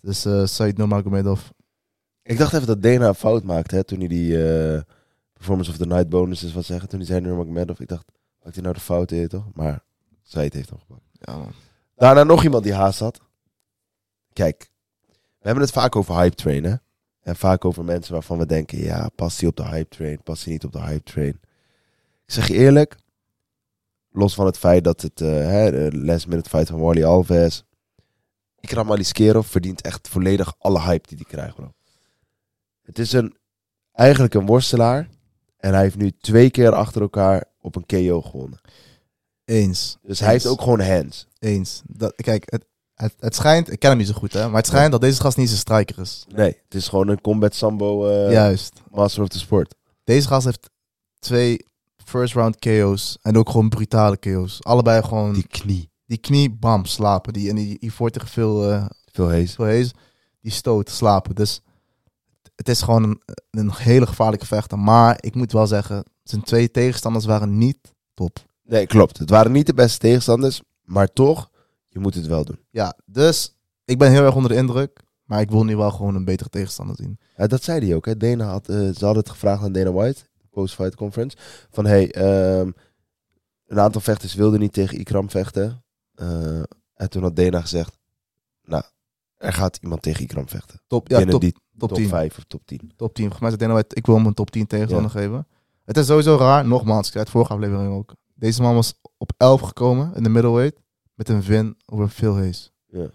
Dus 0.02 0.26
eh 0.26 0.46
Said 0.46 0.78
Nurmagomedov. 0.78 1.42
Ik 2.24 2.38
dacht 2.38 2.54
even 2.54 2.68
dat 2.68 2.82
Dana 2.82 3.08
een 3.08 3.16
fout 3.16 3.44
maakte, 3.44 3.76
hè, 3.76 3.84
toen 3.84 4.00
hij 4.00 4.08
die 4.08 4.44
eh, 4.46 4.82
Performance 5.38 5.72
of 5.72 5.78
the 5.78 5.86
Night 5.86 6.10
bonus 6.10 6.44
is 6.44 6.54
wat 6.54 6.66
zeggen. 6.66 6.90
Toen 6.90 7.00
hij 7.00 7.08
zei 7.08 7.22
Nurmagomedov. 7.22 7.80
Ik 7.80 7.88
dacht, 7.88 8.06
maakt 8.44 8.56
hij 8.56 8.64
nou 8.64 8.76
de 8.76 8.82
fout 8.82 9.12
in, 9.12 9.28
toch? 9.28 9.46
Maar 9.54 9.84
zij 10.22 10.44
het 10.44 10.54
heeft 10.54 10.70
hem 10.70 10.80
gepakt. 10.80 11.02
Ja, 11.12 11.38
man. 11.38 11.52
Daarna 11.96 12.24
nog 12.24 12.44
iemand 12.44 12.64
die 12.64 12.74
haast 12.74 13.00
had. 13.00 13.20
Kijk, 14.34 14.70
we 15.08 15.46
hebben 15.46 15.64
het 15.64 15.74
vaak 15.74 15.96
over 15.96 16.16
hype 16.16 16.36
train, 16.36 16.64
hè? 16.64 16.76
En 17.22 17.36
vaak 17.36 17.66
over 17.66 17.84
mensen 17.84 18.14
waarvan 18.14 18.38
we 18.38 18.46
denken, 18.46 18.78
ja, 18.78 19.10
past 19.16 19.40
hij 19.40 19.50
op 19.50 19.56
de 19.56 19.66
hype 19.66 19.96
train? 19.96 20.24
Past 20.24 20.44
hij 20.44 20.54
niet 20.54 20.66
op 20.66 20.72
de 20.72 20.82
hype 20.82 21.04
train? 21.04 21.40
Ik 22.26 22.34
zeg 22.34 22.48
je 22.48 22.54
eerlijk, 22.54 22.98
los 24.10 24.34
van 24.34 24.46
het 24.46 24.58
feit 24.58 24.84
dat 24.84 25.02
het 25.02 25.22
uh, 25.22 25.30
hè, 25.30 25.72
de 25.72 25.98
last 25.98 26.28
minute 26.28 26.50
fight 26.50 26.68
van 26.68 26.80
Wally 26.80 27.04
Alves, 27.04 27.64
Ikram 28.60 28.92
Aliskerov 28.92 29.48
verdient 29.48 29.82
echt 29.82 30.08
volledig 30.08 30.56
alle 30.58 30.82
hype 30.82 31.08
die 31.08 31.18
hij 31.18 31.26
krijgt, 31.26 31.56
bro. 31.56 31.74
Het 32.82 33.00
is 33.00 33.12
een, 33.12 33.38
eigenlijk 33.92 34.34
een 34.34 34.46
worstelaar 34.46 35.10
en 35.58 35.74
hij 35.74 35.82
heeft 35.82 35.98
nu 35.98 36.12
twee 36.12 36.50
keer 36.50 36.72
achter 36.72 37.02
elkaar 37.02 37.44
op 37.62 37.76
een 37.76 37.86
KO 37.86 38.22
gewonnen. 38.22 38.60
Eens. 39.46 39.98
Dus 40.02 40.20
hij 40.20 40.30
heeft 40.30 40.46
ook 40.46 40.62
gewoon 40.62 40.82
hands. 40.82 41.28
Eens. 41.40 41.82
Dat, 41.86 42.16
kijk, 42.16 42.44
het, 42.52 42.66
het, 42.94 43.16
het 43.20 43.36
schijnt, 43.36 43.72
ik 43.72 43.80
ken 43.80 43.90
hem 43.90 43.98
niet 43.98 44.08
zo 44.08 44.14
goed 44.14 44.34
hè, 44.34 44.48
maar 44.48 44.58
het 44.58 44.68
schijnt 44.68 44.92
dat 44.92 45.02
deze 45.02 45.22
gast 45.22 45.38
niet 45.38 45.48
zijn 45.48 45.60
striker 45.60 46.00
is. 46.00 46.26
Nee, 46.28 46.58
het 46.64 46.74
is 46.76 46.88
gewoon 46.88 47.08
een 47.08 47.22
combat 47.22 47.56
sambo 47.56 48.08
eh, 48.08 48.32
Juist. 48.32 48.82
master 48.92 49.24
of 49.24 49.28
the 49.28 49.40
sport. 49.40 49.76
Deze 50.04 50.28
gast 50.28 50.46
heeft 50.46 50.70
twee 51.20 51.66
first 52.08 52.34
round 52.34 52.60
KO's 52.60 53.18
en 53.22 53.38
ook 53.38 53.50
gewoon 53.50 53.70
brutale 53.70 54.18
KO's. 54.18 54.64
Allebei 54.64 55.04
gewoon 55.04 55.34
die, 55.34 55.46
Die 55.50 55.62
knie. 55.62 56.20
knie, 56.22 56.50
bam, 56.50 56.86
slapen. 56.86 57.34
Die, 57.34 57.50
en 57.50 57.56
die, 57.56 57.80
die 57.80 57.94
voor 57.94 58.10
tegen 58.10 58.28
veel, 58.28 58.72
eh 58.72 58.86
Veel 59.12 59.30
hees. 59.30 59.56
veel 59.56 59.66
hees, 59.66 59.92
die 60.42 60.52
stoot, 60.52 60.90
slapen. 60.90 61.36
Dus 61.36 61.62
het 62.56 62.70
is 62.70 62.82
gewoon 62.82 63.04
een, 63.04 63.22
een 63.50 63.72
hele 63.74 64.08
gevaarlijke 64.08 64.46
vechter. 64.46 64.80
Maar 64.80 65.18
ik 65.20 65.36
moet 65.36 65.52
wel 65.52 65.68
zeggen, 65.68 66.04
zijn 66.24 66.44
twee 66.44 66.72
tegenstanders 66.72 67.26
waren 67.26 67.58
niet 67.58 67.78
top. 68.14 68.38
Nee, 68.64 68.88
klopt. 68.88 69.18
Het 69.18 69.30
waren 69.30 69.52
niet 69.52 69.66
de 69.66 69.74
beste 69.74 69.98
tegenstanders, 70.00 70.62
maar 70.84 71.08
toch, 71.14 71.50
je 71.88 72.00
moet 72.00 72.14
het 72.16 72.28
wel 72.28 72.46
doen. 72.46 72.60
Ja, 72.70 72.98
dus 73.06 73.56
ik 73.86 73.98
ben 73.98 74.12
heel 74.12 74.24
erg 74.24 74.36
onder 74.36 74.52
de 74.52 74.58
indruk. 74.58 75.06
Maar 75.24 75.42
ik 75.42 75.50
wil 75.52 75.64
nu 75.64 75.76
wel 75.78 75.92
gewoon 75.92 76.16
een 76.16 76.26
betere 76.26 76.50
tegenstander 76.50 76.96
zien. 76.96 77.20
Ja, 77.38 77.48
dat 77.48 77.64
zei 77.64 77.86
hij 77.86 77.96
ook. 77.96 78.06
Hè. 78.06 78.18
Dana 78.18 78.46
had, 78.46 78.70
eh, 78.70 78.76
ze 78.76 79.06
hadden 79.06 79.18
het 79.24 79.30
gevraagd 79.30 79.64
aan 79.64 79.72
Dana 79.72 79.92
White, 79.92 80.22
post-fight 80.58 80.96
conference, 80.96 81.38
van 81.72 81.86
hey, 81.86 82.12
ehm, 82.12 82.72
een 83.68 83.80
aantal 83.80 84.02
vechters 84.02 84.34
wilden 84.34 84.60
niet 84.60 84.74
tegen 84.74 85.00
Ikram 85.00 85.30
vechten. 85.30 85.84
Eh, 86.16 86.60
en 86.94 87.10
toen 87.10 87.22
had 87.22 87.36
Dana 87.36 87.62
gezegd, 87.62 87.98
nou, 88.64 88.84
er 89.38 89.54
gaat 89.54 89.78
iemand 89.82 90.02
tegen 90.02 90.24
Ikram 90.24 90.50
vechten. 90.50 90.82
Top, 90.88 91.08
ja, 91.08 91.16
Binnen 91.18 91.34
top, 91.34 91.42
die 91.42 91.52
top 91.78 91.90
top 91.90 91.98
10. 91.98 92.08
5 92.08 92.38
of 92.38 92.44
top 92.44 92.66
10. 92.66 92.92
Top 92.96 93.14
10. 93.14 93.24
Volgens 93.30 93.40
mij 93.40 93.50
zei 93.50 93.62
Dana 93.62 93.74
White, 93.74 93.96
ik 93.96 94.06
wil 94.06 94.16
hem 94.16 94.26
een 94.26 94.34
top 94.34 94.52
10 94.52 94.68
tegenstander 94.68 95.12
geven. 95.12 95.48
Het 95.86 95.98
is 95.98 96.06
sowieso 96.06 96.38
raar. 96.38 96.68
Nogmaals, 96.68 97.06
ik 97.06 97.12
zei 97.12 97.24
het 97.24 97.34
vorige 97.34 97.54
aflevering 97.54 97.94
ook. 97.94 98.14
Deze 98.36 98.62
man 98.62 98.76
was 98.76 98.94
op 99.18 99.32
11 99.38 99.62
gekomen 99.62 100.16
in 100.16 100.24
de 100.24 100.30
middleweight. 100.30 100.80
Met 101.14 101.30
een 101.30 101.42
win 101.42 101.78
over 101.86 102.08
Phil 102.08 102.36
Hayes. 102.36 102.72
Ja. 102.86 103.10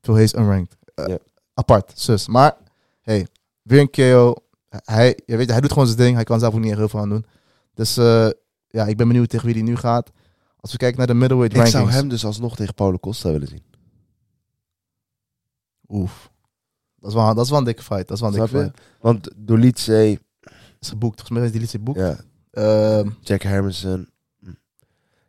Phil 0.00 0.14
Hayes 0.14 0.34
unranked. 0.34 0.76
Eh, 0.94 1.06
Ja. 1.06 1.18
Apart, 1.54 1.92
zus. 1.94 2.28
Maar, 2.28 2.56
hey, 3.00 3.26
weer 3.62 3.80
een 3.80 3.90
KO. 3.90 4.34
Hij, 4.84 5.18
je 5.26 5.36
weet, 5.36 5.50
hij 5.50 5.60
doet 5.60 5.72
gewoon 5.72 5.86
zijn 5.86 5.98
ding. 5.98 6.14
Hij 6.14 6.24
kan 6.24 6.38
zelf 6.40 6.54
ook 6.54 6.60
niet 6.60 6.68
echt 6.70 6.78
heel 6.78 6.88
veel 6.88 7.00
aan 7.00 7.08
doen. 7.08 7.26
Dus 7.74 7.96
eh, 7.96 8.28
ja, 8.68 8.86
ik 8.86 8.96
ben 8.96 9.08
benieuwd 9.08 9.28
tegen 9.28 9.46
wie 9.46 9.54
die 9.54 9.62
nu 9.62 9.76
gaat. 9.76 10.10
Als 10.56 10.72
we 10.72 10.78
kijken 10.78 10.98
naar 10.98 11.06
de 11.06 11.14
middleweight 11.14 11.56
Ik 11.56 11.62
rankings. 11.62 11.84
zou 11.90 12.00
hem 12.00 12.08
dus 12.08 12.24
alsnog 12.24 12.56
tegen 12.56 12.74
Paulo 12.74 12.98
Costa 12.98 13.30
willen 13.30 13.48
zien. 13.48 13.62
Oef. 15.88 16.32
Dat 16.98 17.10
is, 17.10 17.16
wel, 17.16 17.34
dat 17.34 17.44
is 17.44 17.50
wel 17.50 17.58
een 17.58 17.64
dikke 17.64 17.82
fight. 17.82 18.08
Dat 18.08 18.16
is 18.16 18.20
wel 18.22 18.32
een 18.34 18.40
dikke 18.40 18.58
fight. 18.58 18.80
Want 19.00 19.30
Dolice, 19.36 20.20
Is 20.80 20.88
geboekt. 20.88 21.20
Volgens 21.20 21.52
mij 21.52 21.62
is 21.62 21.70
geboekt. 21.70 21.98
ja, 21.98 22.16
Ehm, 22.50 23.10
Jack 23.20 23.42
Hermanson, 23.42 24.08
mm, 24.38 24.56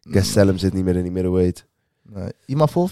Gastelum 0.01 0.57
zit 0.57 0.73
niet 0.73 0.83
meer 0.83 0.95
in 0.95 1.03
die 1.03 1.11
middleweight. 1.11 1.65
nee. 2.01 2.31
Imavov? 2.45 2.91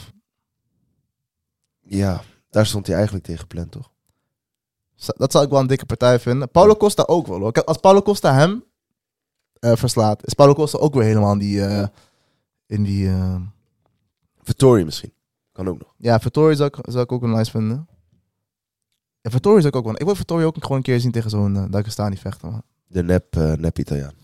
Ja, 1.81 2.21
daar 2.49 2.65
stond 2.65 2.85
hij 2.87 2.95
eigenlijk 2.95 3.25
tegen 3.25 3.41
gepland, 3.41 3.71
toch? 3.71 3.91
Dat 4.95 5.31
zou 5.31 5.43
ik 5.43 5.49
wel 5.49 5.59
een 5.59 5.67
dikke 5.67 5.85
partij 5.85 6.19
vinden. 6.19 6.49
Paulo 6.49 6.75
Costa 6.75 7.03
ook 7.03 7.27
wel 7.27 7.39
hoor. 7.39 7.51
Kijk, 7.51 7.67
Als 7.67 7.77
Paulo 7.77 8.01
Costa 8.01 8.33
hem 8.33 8.63
eh, 9.59 9.75
verslaat, 9.75 10.25
is 10.25 10.33
Paulo 10.33 10.53
Costa 10.53 10.77
ook 10.77 10.93
weer 10.93 11.03
helemaal 11.03 11.31
in 11.31 11.37
die. 11.39 11.59
Ja. 11.59 11.91
in 12.65 12.83
die 12.83 13.11
Vittori 14.43 14.85
misschien. 14.85 15.13
Kan 15.51 15.67
ook 15.67 15.79
nog. 15.79 15.93
ja, 15.97 16.19
Vittori 16.19 16.55
zou 16.55 16.69
ik, 16.73 16.85
zou 16.91 17.03
ik 17.03 17.11
ook 17.11 17.21
wel 17.21 17.35
nice 17.35 17.51
vinden. 17.51 17.87
Ja, 19.21 19.29
Vittori 19.29 19.55
zou 19.61 19.67
ik 19.67 19.75
ook 19.75 19.83
wel. 19.85 19.93
Ik 19.93 20.05
wil 20.05 20.15
Vittori 20.15 20.45
ook 20.45 20.55
gewoon 20.61 20.77
een 20.77 20.83
keer 20.83 20.99
zien 20.99 21.11
tegen 21.11 21.29
zo'n 21.29 21.55
uh, 21.55 21.63
Dagestani 21.69 22.17
vechter. 22.17 22.51
Man. 22.51 22.63
De 22.87 23.03
nep, 23.03 23.35
nep 23.35 23.79
Italiaan. 23.79 24.13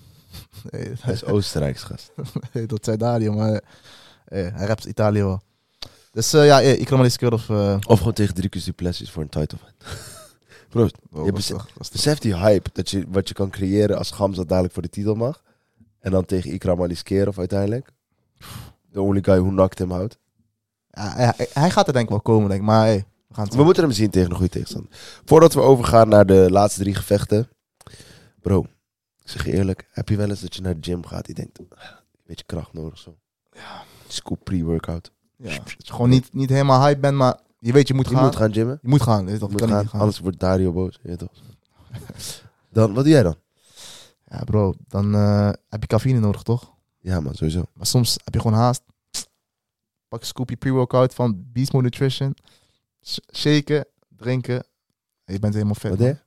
Nee, 0.72 0.92
Hij 1.00 1.14
is 1.14 1.26
Oostenrijks 1.26 1.84
gast. 1.84 2.12
nee, 2.54 2.66
dat 2.66 2.86
zei 2.86 2.98
Dario, 2.98 3.34
maar 3.34 3.62
hij 4.26 4.66
rapt 4.66 4.86
Italië 4.86 5.24
wel. 5.24 5.42
Dus 6.12 6.32
ja, 6.32 6.60
ik 6.60 6.86
kan 6.86 6.98
maar 6.98 7.06
eens 7.06 7.18
of. 7.18 7.50
Of 7.88 7.98
gewoon 7.98 8.14
tegen 8.14 8.34
Dricus 8.34 8.64
Duplessis 8.64 9.12
voor 9.12 9.22
een 9.22 9.30
title 9.30 9.58
fight. 9.58 10.18
Bro, 10.70 10.88
oh, 11.12 11.26
je 11.26 11.32
toch- 11.32 11.68
beseft 11.92 12.22
die 12.22 12.36
hype 12.38 12.70
dat 12.74 12.90
je, 12.90 13.06
wat 13.10 13.28
je 13.28 13.34
kan 13.34 13.50
creëren 13.50 13.98
als 13.98 14.12
Gamza 14.12 14.44
dadelijk 14.44 14.74
voor 14.74 14.82
de 14.84 14.90
titel 14.90 15.16
mag. 15.16 15.44
En 16.00 16.12
dan 16.12 16.26
tegen 16.26 16.54
Ikram 16.54 16.82
Aliskerov 16.82 17.38
uiteindelijk. 17.38 17.92
The 18.92 19.02
only 19.02 19.24
guy 19.24 19.40
who 19.40 19.50
knocked 19.50 19.78
him 19.80 19.92
out. 19.92 20.18
Ja, 20.90 21.14
hij, 21.16 21.48
hij 21.54 21.70
gaat 21.70 21.88
er 21.88 21.94
denk 21.94 22.06
ik 22.06 22.12
wel 22.12 22.22
komen, 22.22 22.50
denk 22.50 22.62
ik. 22.62 22.68
Maar 22.68 22.86
hey, 22.86 23.06
we 23.28 23.34
gaan 23.34 23.46
het 23.46 23.54
We 23.56 23.64
moeten 23.64 23.84
hem 23.84 23.92
zien 23.92 24.10
tegen 24.10 24.30
een 24.30 24.36
goede 24.36 24.52
tegenstander. 24.52 24.92
Voordat 25.26 25.54
we 25.54 25.62
overgaan 25.62 26.10
naar 26.10 26.26
de 26.26 26.48
laatste 26.52 26.80
drie 26.82 26.96
gevechten. 26.96 27.50
Bro, 28.42 28.62
ik 29.24 29.30
zeg 29.30 29.46
je 29.46 29.52
eerlijk. 29.54 29.88
Heb 29.92 30.10
je 30.10 30.16
wel 30.16 30.30
eens 30.30 30.42
dat 30.42 30.56
je 30.56 30.62
naar 30.62 30.80
de 30.80 30.84
gym 30.92 31.06
gaat? 31.06 31.26
Die 31.26 31.36
denkt, 31.36 31.60
"Ah, 31.60 31.66
een 31.90 32.24
beetje 32.26 32.46
kracht 32.46 32.74
nodig 32.74 32.98
zo. 32.98 33.18
Ja. 33.52 33.84
Scoop 34.08 34.40
pre-workout. 34.44 35.12
Ja, 35.36 35.58
gewoon 35.78 36.10
niet, 36.10 36.34
niet 36.34 36.50
helemaal 36.50 36.82
hype 36.86 37.00
bent, 37.00 37.16
maar 37.18 37.40
je 37.60 37.72
weet 37.72 37.88
je 37.88 37.94
moet 37.94 38.10
Je 38.10 38.16
gaan. 38.16 38.24
moet 38.24 38.36
gaan 38.36 38.54
gymmen. 38.54 38.80
Je 38.82 38.88
moet 38.90 39.02
gaan. 39.02 39.26
weet 39.26 39.34
je 39.34 39.40
toch, 39.40 39.50
Je 39.52 39.56
je 39.56 39.62
moet 39.62 39.62
kan 39.62 39.70
gaan, 39.70 39.80
niet 39.82 39.90
gaan. 39.90 40.00
anders 40.00 40.20
wordt 40.20 40.40
Dario 40.40 40.72
boos. 40.72 41.00
Je 41.02 41.08
weet 41.08 41.20
toch? 41.20 41.32
dan, 42.72 42.94
wat 42.94 43.04
doe 43.04 43.14
jij 43.14 43.24
dan? 43.24 43.36
Ja, 44.28 44.44
bro, 44.44 44.74
dan 44.88 45.16
eh, 45.16 45.50
heb 45.70 45.82
je 45.82 45.88
cafeïne 45.88 46.20
nodig, 46.20 46.44
toch? 46.44 46.74
Ja 47.00 47.20
man, 47.20 47.36
sowieso. 47.36 47.64
Maar 47.74 47.86
soms 47.86 48.18
heb 48.24 48.34
je 48.34 48.40
gewoon 48.42 48.58
haast. 48.58 48.82
Pak 50.08 50.20
een 50.20 50.26
scoopje 50.26 50.56
pre-workout 50.56 51.14
van 51.14 51.44
Beast 51.54 51.74
Mode 51.74 51.86
Nutrition. 51.86 52.36
Sh- 53.02 53.18
shaken, 53.34 53.86
drinken. 54.18 54.64
En 55.26 55.34
je 55.34 55.40
bent 55.40 55.54
helemaal 55.54 55.76
vet. 55.76 55.90
Wat 55.92 56.00
je? 56.00 56.18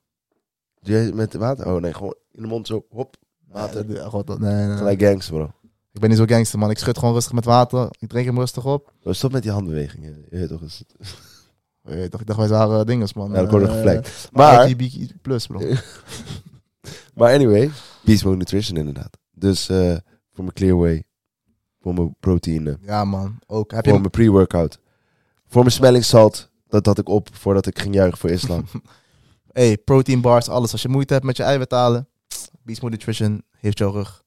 Doe 0.80 0.94
jij 0.94 1.12
met 1.12 1.34
water? 1.34 1.66
Oh 1.74 1.80
nee, 1.80 1.94
gewoon 1.94 2.14
in 2.32 2.42
de 2.42 2.48
mond 2.48 2.66
zo, 2.66 2.84
hop, 2.90 3.16
water. 3.48 3.92
Ja, 3.92 4.08
god, 4.08 4.26
dat- 4.26 4.38
nee, 4.38 4.54
nee, 4.54 4.66
nee. 4.66 4.76
Gelijk 4.76 5.00
gangster 5.02 5.34
bro. 5.34 5.50
Ik 5.92 6.00
ben 6.00 6.08
niet 6.08 6.18
zo 6.18 6.24
gangster, 6.24 6.58
man. 6.58 6.70
Ik 6.70 6.78
schud 6.78 6.98
gewoon 6.98 7.14
rustig 7.14 7.32
met 7.32 7.44
water. 7.44 7.88
Ik 7.98 8.08
drink 8.08 8.26
hem 8.26 8.38
rustig 8.38 8.64
op. 8.64 8.92
Stop 9.04 9.32
met 9.32 9.42
die 9.42 9.50
handbewegingen. 9.52 10.24
Je 10.30 10.38
weet 10.38 10.48
toch 10.48 10.60
eens. 10.62 10.84
Je 11.84 11.94
weet 11.94 12.10
toch, 12.10 12.20
ik 12.20 12.26
dacht, 12.26 12.38
wij 12.38 12.48
waren 12.48 12.86
dinges, 12.86 13.12
man. 13.14 13.30
Ja, 13.30 13.40
dat 13.40 13.50
wordt 13.50 13.66
Eh, 13.66 13.72
geflekt. 13.72 14.28
Maar, 14.32 14.72
plus, 15.22 15.46
bro. 15.46 15.58
maar 17.14 17.32
anyway, 17.34 17.70
Beast 18.04 18.24
Mode 18.24 18.36
Nutrition 18.36 18.76
inderdaad. 18.78 19.18
Dus 19.30 19.68
eh, 19.68 19.96
voor 20.32 20.44
mijn 20.44 20.52
Clearway, 20.52 21.04
voor 21.80 21.94
mijn 21.94 22.16
proteïne, 22.20 22.78
Ja, 22.80 23.04
man. 23.04 23.38
Ook. 23.46 23.70
Heb 23.70 23.84
je 23.84 23.90
voor 23.90 23.98
mijn 24.00 24.10
pre-workout, 24.10 24.78
voor 25.48 25.60
mijn 25.60 25.72
smelling 25.74 26.04
salt. 26.04 26.50
Dat 26.68 26.86
had 26.86 26.98
ik 26.98 27.08
op 27.08 27.28
voordat 27.32 27.66
ik 27.66 27.78
ging 27.78 27.94
juichen 27.94 28.18
voor 28.18 28.30
islam. 28.30 28.64
Hey, 29.52 29.76
protein 29.78 30.20
bars, 30.20 30.48
alles. 30.48 30.72
Als 30.72 30.82
je 30.82 30.88
moeite 30.88 31.12
hebt 31.12 31.24
met 31.24 31.36
je 31.36 31.42
eiwit 31.42 31.70
halen, 31.70 32.08
Beast 32.62 32.82
Mode 32.82 32.94
Nutrition 32.96 33.42
heeft 33.50 33.78
jouw 33.78 33.90
rug. 33.90 34.21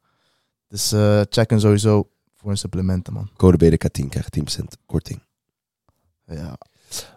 Dus 0.68 0.92
eh, 0.92 1.22
check 1.30 1.50
hem 1.50 1.60
sowieso 1.60 2.10
voor 2.36 2.50
een 2.52 2.58
supplementen, 2.58 3.14
man. 3.14 3.30
Code 3.38 3.66
BDK10 3.66 4.10
krijgt 4.10 4.38
10% 4.60 4.64
korting. 4.86 5.22
Ja, 6.26 6.58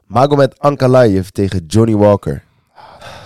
Magomed 0.05 0.59
Ankalaev 0.59 1.29
tegen 1.29 1.67
Johnny 1.67 1.95
Walker. 1.97 2.45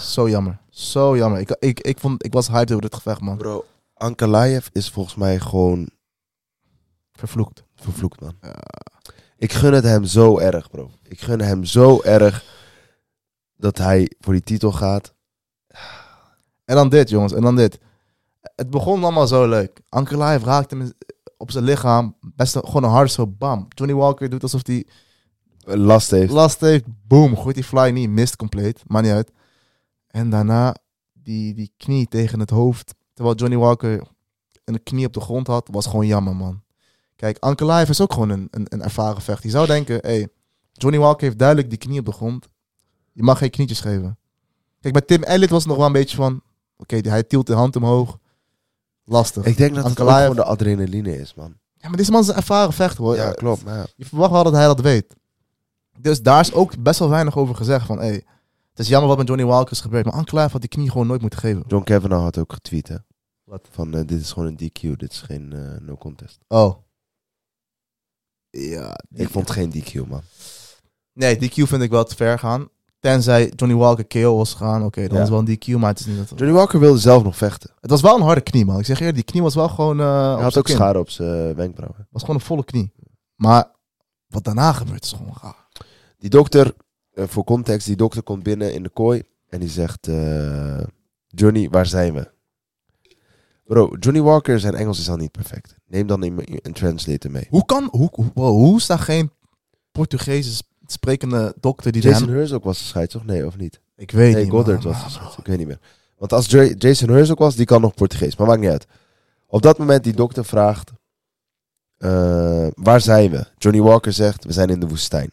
zo 0.01 0.29
jammer. 0.29 0.59
Zo 0.71 1.17
jammer. 1.17 1.41
Ik, 1.41 1.51
ik, 1.59 1.81
ik, 1.81 1.99
vond, 1.99 2.25
ik 2.25 2.33
was 2.33 2.49
hyped 2.49 2.71
over 2.71 2.83
dit 2.83 2.95
gevecht, 2.95 3.21
man. 3.21 3.37
Bro, 3.37 3.65
Ankalaev 3.95 4.67
is 4.73 4.91
volgens 4.91 5.15
mij 5.15 5.39
gewoon 5.41 5.89
Vervloekt. 7.13 7.65
vervloekt, 7.75 8.21
man. 8.21 8.35
Ik 9.37 9.53
gun 9.53 9.73
het 9.73 9.85
hem 9.85 10.05
zo 10.05 10.39
erg, 10.39 10.71
bro. 10.71 10.91
Ik 11.03 11.21
gun 11.21 11.41
hem 11.41 11.65
zo 11.65 12.01
erg 12.03 12.45
dat 13.57 13.79
hij 13.79 14.11
voor 14.21 14.33
die 14.33 14.43
titel 14.43 14.73
gaat. 14.73 15.15
En 16.65 16.75
dan 16.75 16.89
dit, 16.89 17.09
jongens. 17.11 17.33
En 17.33 17.43
dan 17.43 17.57
dit. 17.57 17.79
Het 18.43 18.71
begon 18.71 19.03
allemaal 19.03 19.27
zo 19.27 19.49
leuk. 19.49 19.81
Ankalaev 19.89 20.45
raakte 20.45 20.77
hem 20.77 20.93
op 21.37 21.51
zijn 21.51 21.65
lichaam. 21.65 22.17
Best 22.21 22.55
een- 22.55 22.65
gewoon 22.67 22.85
een 22.85 22.91
hard 22.91 23.13
zo 23.13 23.27
bam. 23.27 23.67
Johnny 23.69 23.97
Walker 23.97 24.29
doet 24.31 24.43
alsof 24.43 24.67
hij 24.67 24.87
Last 25.65 26.11
heeft. 26.11 26.33
last 26.33 26.61
heeft. 26.61 26.85
Boom. 27.07 27.37
Gooit 27.37 27.55
die 27.55 27.65
fly 27.65 27.91
niet. 27.91 28.11
Mist 28.11 28.37
compleet. 28.37 28.83
Maakt 28.87 29.05
niet 29.05 29.15
uit. 29.15 29.33
En 30.07 30.31
daarna 30.31 30.77
die, 31.13 31.55
die 31.55 31.73
knie 31.77 32.09
tegen 32.09 32.41
het 32.41 32.51
hoofd. 32.51 32.95
Terwijl 33.15 33.37
Johnny 33.37 33.57
Walker 33.57 34.03
een 34.65 34.83
knie 34.83 35.07
op 35.07 35.13
de 35.13 35.21
grond 35.21 35.47
had. 35.47 35.69
Was 35.73 35.87
gewoon 35.87 36.07
jammer, 36.07 36.37
man. 36.37 36.63
Kijk, 37.17 37.39
Ankalaev 37.39 37.89
is 37.89 38.01
ook 38.01 38.13
gewoon 38.13 38.29
een, 38.31 38.49
een, 38.51 38.67
een 38.69 38.83
ervaren 38.83 39.23
vechter. 39.23 39.45
Je 39.47 39.51
zou 39.51 39.67
denken, 39.67 39.99
hey, 40.01 40.29
Johnny 40.73 40.99
Walker 40.99 41.25
heeft 41.27 41.39
duidelijk 41.39 41.69
die 41.69 41.79
knie 41.79 41.99
op 41.99 42.05
de 42.05 42.13
grond. 42.13 42.49
Je 43.13 43.23
mag 43.23 43.39
geen 43.39 43.51
knietjes 43.51 43.81
geven. 43.81 44.19
Kijk, 44.81 44.93
bij 44.95 45.03
Tim 45.03 45.23
Elliott 45.23 45.51
was 45.51 45.59
het 45.61 45.69
nog 45.69 45.77
wel 45.77 45.87
een 45.87 45.93
beetje 45.93 46.17
van... 46.17 46.43
Oké, 46.77 46.97
hij 46.97 47.23
tilt 47.23 47.47
de 47.47 47.55
hand 47.55 47.77
omhoog. 47.77 48.19
Lastig. 49.05 49.45
Ik 49.45 49.57
denk 49.57 49.75
dat 49.75 49.85
het 49.85 49.93
ook 49.93 49.99
Ankalaev- 49.99 50.21
gewoon 50.21 50.37
de 50.37 50.45
adrenaline 50.51 51.19
is, 51.19 51.35
man. 51.35 51.55
Ja, 51.75 51.89
maar 51.89 51.97
deze 51.97 52.11
man 52.11 52.21
is 52.21 52.29
een 52.29 52.35
ervaren 52.35 52.73
vechter, 52.73 53.05
hoor. 53.05 53.17
Ja, 53.17 53.33
klopt. 53.33 53.65
Maar 53.65 53.77
ja. 53.77 53.87
Je 53.97 54.05
verwacht 54.05 54.31
wel 54.33 54.45
dat 54.45 54.53
hij 54.53 54.65
dat 54.67 54.81
weet. 54.81 55.15
Dus 55.99 56.23
daar 56.23 56.41
is 56.41 56.53
ook 56.53 56.83
best 56.83 56.99
wel 56.99 57.09
weinig 57.09 57.37
over 57.37 57.55
gezegd. 57.55 57.87
Van, 57.87 57.99
hey, 57.99 58.13
het 58.71 58.79
is 58.79 58.89
jammer 58.89 59.09
wat 59.09 59.19
met 59.19 59.27
Johnny 59.29 59.45
Walker 59.47 59.73
is 59.73 59.81
gebeurd. 59.81 60.05
Maar 60.05 60.15
Ankalaev 60.15 60.53
had 60.53 60.61
die 60.61 60.71
knie 60.71 60.91
gewoon 60.91 61.07
nooit 61.07 61.21
moeten 61.21 61.39
geven. 61.39 61.65
John 61.67 61.85
Kavanaugh 61.85 62.23
had 62.23 62.39
ook 62.39 62.53
getweet, 62.53 62.89
hè. 62.89 62.97
Wat? 63.45 63.69
Van, 63.71 63.95
eh, 63.95 64.07
dit 64.07 64.21
is 64.21 64.33
gewoon 64.33 64.49
een 64.49 64.57
DQ. 64.71 64.81
Dit 64.99 65.13
is 65.13 65.21
geen 65.21 65.53
eh, 65.53 65.81
no 65.81 65.97
contest. 65.97 66.39
Oh. 66.49 66.75
Ja. 68.51 68.97
Ik 69.15 69.29
vond 69.29 69.49
het 69.49 69.57
geen 69.59 69.71
DQ, 69.73 70.09
man. 70.09 70.23
Nee, 71.13 71.37
die 71.37 71.49
Q 71.49 71.55
vind 71.69 71.83
ik 71.83 71.91
wel 71.91 72.05
te 72.05 72.17
ver 72.17 72.39
gaan. 72.39 72.69
Tenzij 73.03 73.53
Johnny 73.57 73.77
Walker 73.79 74.07
KO 74.07 74.37
was 74.37 74.53
gegaan. 74.53 74.85
Oké, 74.85 75.07
dan 75.09 75.17
Ja. 75.17 75.23
is 75.23 75.29
wel 75.29 75.39
een 75.39 75.59
DQ, 75.59 75.67
maar 75.79 75.91
het 75.91 76.01
is 76.01 76.07
niet 76.07 76.17
dat... 76.17 76.29
Johnny 76.39 76.53
Walker 76.57 76.81
wilde 76.81 76.99
zelf 76.99 77.23
nog 77.23 77.37
vechten. 77.37 77.71
Het 77.81 77.91
was 77.91 78.01
wel 78.01 78.17
een 78.17 78.23
harde 78.23 78.41
knie, 78.41 78.65
man. 78.65 78.79
Ik 78.79 78.85
zeg 78.85 78.99
eerlijk, 78.99 79.17
die 79.17 79.25
knie 79.25 79.43
was 79.43 79.55
wel 79.55 79.69
gewoon... 79.69 80.01
eh, 80.01 80.35
Hij 80.35 80.43
had 80.43 80.57
ook 80.59 80.65
kin. 80.65 80.75
schade 80.75 80.99
op 80.99 81.11
zijn 81.11 81.49
eh, 81.51 81.55
wenkbrauw. 81.57 81.95
hè. 81.97 82.03
was 82.11 82.21
gewoon 82.21 82.37
een 82.37 82.43
volle 82.47 82.65
knie. 82.65 82.93
Maar 83.37 83.71
wat 84.27 84.45
daarna 84.45 84.73
gebeurt 84.73 85.05
is 85.05 85.13
gewoon 85.13 85.35
raar. 85.43 85.69
Die 86.19 86.31
dokter, 86.31 86.75
eh, 87.13 87.25
voor 87.29 87.45
context, 87.45 87.87
die 87.87 87.97
dokter 87.97 88.23
komt 88.23 88.43
binnen 88.43 88.75
in 88.75 88.83
de 88.83 88.89
kooi 88.89 89.23
en 89.49 89.61
die 89.61 89.69
zegt: 89.69 90.07
Johnny, 91.27 91.69
waar 91.71 91.87
zijn 91.87 92.15
we? 92.15 92.31
Bro, 93.65 93.97
Johnny 94.01 94.23
Walker, 94.23 94.61
zijn 94.61 94.75
Engels 94.75 94.99
is 94.99 95.11
al 95.11 95.17
niet 95.17 95.31
perfect. 95.33 95.75
Neem 95.87 96.07
dan 96.07 96.23
een, 96.23 96.43
een 96.63 96.73
translator 96.73 97.31
mee. 97.31 97.47
Hoe 97.51 97.65
kan... 97.65 97.89
Hoe, 97.91 98.09
hoe, 98.13 98.31
wow, 98.35 98.49
hoe 98.51 98.77
is 98.77 98.87
daar 98.87 98.99
geen 98.99 99.31
Portugese 99.93 100.55
sp- 100.55 100.71
sprekende 100.93 101.55
dokter 101.61 101.93
die 101.93 102.03
Jason 102.03 102.29
hem... 102.29 102.37
Herzog 102.37 102.63
was 102.63 102.93
de 102.93 103.07
toch? 103.07 103.25
Nee, 103.25 103.47
of 103.47 103.57
niet? 103.57 103.81
Ik 103.97 104.11
weet 104.11 104.35
Nee, 104.35 104.43
niet, 104.43 104.53
Goddard 104.53 104.85
man. 104.85 104.93
was 104.93 105.13
de. 105.15 105.21
Ik 105.41 105.47
weet 105.47 105.59
niet 105.59 105.67
meer. 105.67 105.81
Want 106.19 106.33
als 106.33 106.47
J- 106.47 106.75
Jason 106.79 107.09
Herzog 107.09 107.39
was, 107.39 107.55
die 107.57 107.65
kan 107.67 107.81
nog 107.81 107.95
Portugees. 107.95 108.37
Maar 108.37 108.47
maakt 108.47 108.61
niet 108.61 108.71
uit. 108.71 108.87
Op 109.47 109.63
dat 109.63 109.79
moment 109.79 110.05
die 110.05 110.13
dokter 110.13 110.45
vraagt: 110.45 110.91
eh, 111.99 112.67
Waar 112.75 113.01
zijn 113.01 113.31
we? 113.31 113.47
Johnny 113.59 113.81
Walker 113.83 114.13
zegt: 114.13 114.45
We 114.45 114.53
zijn 114.53 114.69
in 114.69 114.81
de 114.81 114.89
woestijn. 114.89 115.31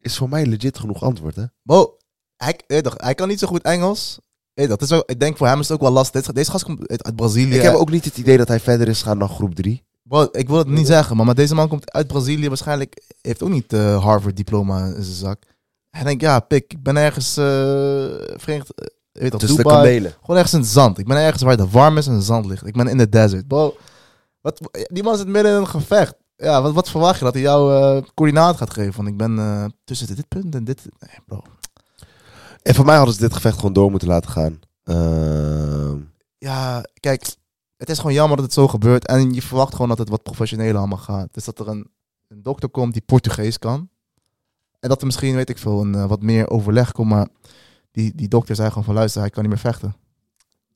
Is 0.00 0.16
voor 0.16 0.28
mij 0.28 0.46
legit 0.46 0.78
genoeg 0.78 1.02
antwoord, 1.02 1.36
hè? 1.36 1.44
Bo, 1.62 1.96
hij, 2.36 2.60
eh, 2.66 2.78
toch, 2.78 2.94
hij 2.96 3.14
kan 3.14 3.28
niet 3.28 3.38
zo 3.38 3.46
goed 3.46 3.62
Engels. 3.62 4.18
Eh, 4.54 4.68
dat 4.68 4.82
is 4.82 4.92
ook, 4.92 5.10
ik 5.10 5.20
denk 5.20 5.36
voor 5.36 5.46
hem 5.46 5.60
is 5.60 5.68
het 5.68 5.76
ook 5.76 5.82
wel 5.82 5.92
lastig. 5.92 6.20
Deze, 6.20 6.32
deze 6.32 6.50
gast 6.50 6.64
komt 6.64 6.88
uit, 6.88 7.04
uit 7.04 7.16
Brazilië. 7.16 7.54
Ik 7.54 7.62
heb 7.62 7.74
ook 7.74 7.90
niet 7.90 8.04
het 8.04 8.18
idee 8.18 8.36
dat 8.36 8.48
hij 8.48 8.60
verder 8.60 8.88
is 8.88 9.02
gaan 9.02 9.18
dan 9.18 9.28
groep 9.28 9.54
3. 9.54 9.84
Bro, 10.08 10.28
ik 10.32 10.48
wil 10.48 10.58
het 10.58 10.66
niet 10.68 10.86
zeggen, 10.86 11.16
maar, 11.16 11.26
maar 11.26 11.34
deze 11.34 11.54
man 11.54 11.68
komt 11.68 11.92
uit 11.92 12.06
Brazilië. 12.06 12.48
Waarschijnlijk 12.48 13.02
heeft 13.20 13.42
ook 13.42 13.48
niet 13.48 13.72
eh 13.72 14.02
Harvard-diploma 14.04 14.84
in 14.86 15.02
zijn 15.02 15.16
zak. 15.16 15.42
Hij 15.90 16.04
denkt, 16.04 16.22
ja, 16.22 16.40
pik, 16.40 16.72
ik 16.72 16.82
ben 16.82 16.96
ergens 16.96 17.38
uh, 17.38 17.44
Verenigd... 18.36 18.74
eh, 18.74 18.86
weet 19.12 19.30
Tussen 19.38 19.56
de 19.56 19.62
Dubai. 19.62 19.82
kamelen. 19.82 20.14
Gewoon 20.20 20.36
ergens 20.36 20.54
in 20.54 20.60
het 20.60 20.68
zand. 20.68 20.98
Ik 20.98 21.06
ben 21.06 21.16
ergens 21.16 21.42
waar 21.42 21.56
het 21.56 21.70
warm 21.70 21.96
is 21.98 22.06
en 22.06 22.14
het 22.14 22.24
zand 22.24 22.46
ligt. 22.46 22.66
Ik 22.66 22.74
ben 22.76 22.88
in 22.88 22.98
de 22.98 23.08
desert. 23.08 23.46
Bro, 23.48 23.76
wat, 24.40 24.60
die 24.92 25.02
man 25.02 25.16
zit 25.16 25.26
midden 25.26 25.52
in 25.52 25.58
een 25.58 25.66
gevecht. 25.66 26.14
Ja, 26.36 26.62
wat, 26.62 26.72
wat 26.72 26.90
verwacht 26.90 27.18
je? 27.18 27.24
Dat 27.24 27.34
hij 27.34 27.42
jou 27.42 27.74
eh 27.74 28.02
coördinaat 28.14 28.56
gaat 28.56 28.72
geven? 28.72 28.92
Van 28.92 29.06
ik 29.06 29.16
ben 29.16 29.74
tussen 29.84 30.06
dit 30.16 30.28
punt 30.28 30.54
en 30.54 30.64
dit... 30.64 30.82
Nee, 30.98 31.18
bro. 31.26 31.42
En 32.62 32.74
voor 32.74 32.84
mij 32.84 32.96
hadden 32.96 33.14
ze 33.14 33.20
dit 33.20 33.34
gevecht 33.34 33.56
gewoon 33.56 33.72
door 33.72 33.90
moeten 33.90 34.08
laten 34.08 34.30
gaan. 34.30 34.60
Ehm, 34.84 35.98
Ja, 36.38 36.84
kijk, 37.00 37.34
het 37.84 37.92
is 37.92 37.98
gewoon 37.98 38.14
jammer 38.14 38.36
dat 38.36 38.44
het 38.44 38.54
zo 38.54 38.68
gebeurt. 38.68 39.06
En 39.06 39.32
je 39.32 39.42
verwacht 39.42 39.72
gewoon 39.72 39.88
dat 39.88 39.98
het 39.98 40.08
wat 40.08 40.22
professioneler 40.22 40.76
allemaal 40.76 40.98
gaat. 40.98 41.28
Dus 41.34 41.44
dat 41.44 41.58
er 41.58 41.68
een, 41.68 41.90
een 42.28 42.42
dokter 42.42 42.68
komt 42.68 42.92
die 42.92 43.02
Portugees 43.06 43.58
kan. 43.58 43.88
En 44.80 44.88
dat 44.88 45.00
er 45.00 45.06
misschien, 45.06 45.34
weet 45.34 45.50
ik 45.50 45.58
veel, 45.58 45.80
een, 45.80 45.94
eh, 45.94 46.06
wat 46.06 46.22
meer 46.22 46.50
overleg 46.50 46.92
komt. 46.92 47.08
Maar 47.08 47.28
die, 47.90 48.12
die 48.14 48.28
dokter 48.28 48.54
zei 48.54 48.68
gewoon 48.68 48.84
van 48.84 48.94
luister, 48.94 49.20
hij 49.20 49.30
kan 49.30 49.42
niet 49.42 49.52
meer 49.52 49.60
vechten. 49.60 49.94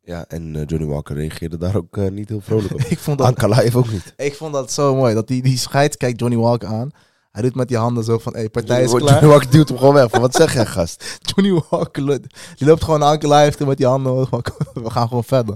ja, 0.03 0.25
en 0.27 0.57
eh, 0.57 0.63
Johnny 0.67 0.87
Walker 0.87 1.17
reageerde 1.17 1.57
daar 1.57 1.77
ook 1.77 1.97
eh, 1.97 2.11
niet 2.11 2.29
heel 2.29 2.41
vrolijk 2.41 2.75
op. 2.75 2.81
ik, 2.95 2.99
vond 2.99 3.19
dat, 3.19 3.27
Ankalaev 3.27 3.77
ook 3.77 3.91
niet. 3.91 4.13
ik 4.29 4.35
vond 4.35 4.53
dat 4.53 4.73
zo 4.73 4.95
mooi. 4.95 5.15
Dat 5.15 5.29
die, 5.29 5.43
die 5.43 5.59
scheids 5.59 5.97
kijkt 5.97 6.21
Johnny 6.21 6.39
Walker 6.39 6.69
aan. 6.69 6.91
Hij 7.31 7.43
doet 7.43 7.55
met 7.55 7.69
die 7.69 7.77
handen 7.77 8.05
zo 8.05 8.19
van, 8.19 8.33
hé, 8.33 8.39
hey, 8.39 8.49
partij 8.51 8.83
is 8.83 8.91
Johnny, 8.91 9.07
klaar. 9.07 9.21
Johnny 9.21 9.37
Walker 9.37 9.51
duwt 9.51 9.69
hem 9.69 9.79
gewoon 9.79 9.95
weg. 9.95 10.11
Van, 10.11 10.21
wat 10.21 10.35
zeg 10.35 10.55
jij, 10.55 10.67
gast? 10.67 11.19
Johnny 11.35 11.63
Walker, 11.71 12.21
die 12.57 12.67
loopt 12.67 12.85
gewoon 12.85 13.05
aan 13.05 13.19
live 13.19 13.67
met 13.67 13.77
die 13.77 13.87
handen. 13.87 14.29
We 14.75 14.91
gaan 14.91 15.09
gewoon 15.09 15.25
verder. 15.25 15.55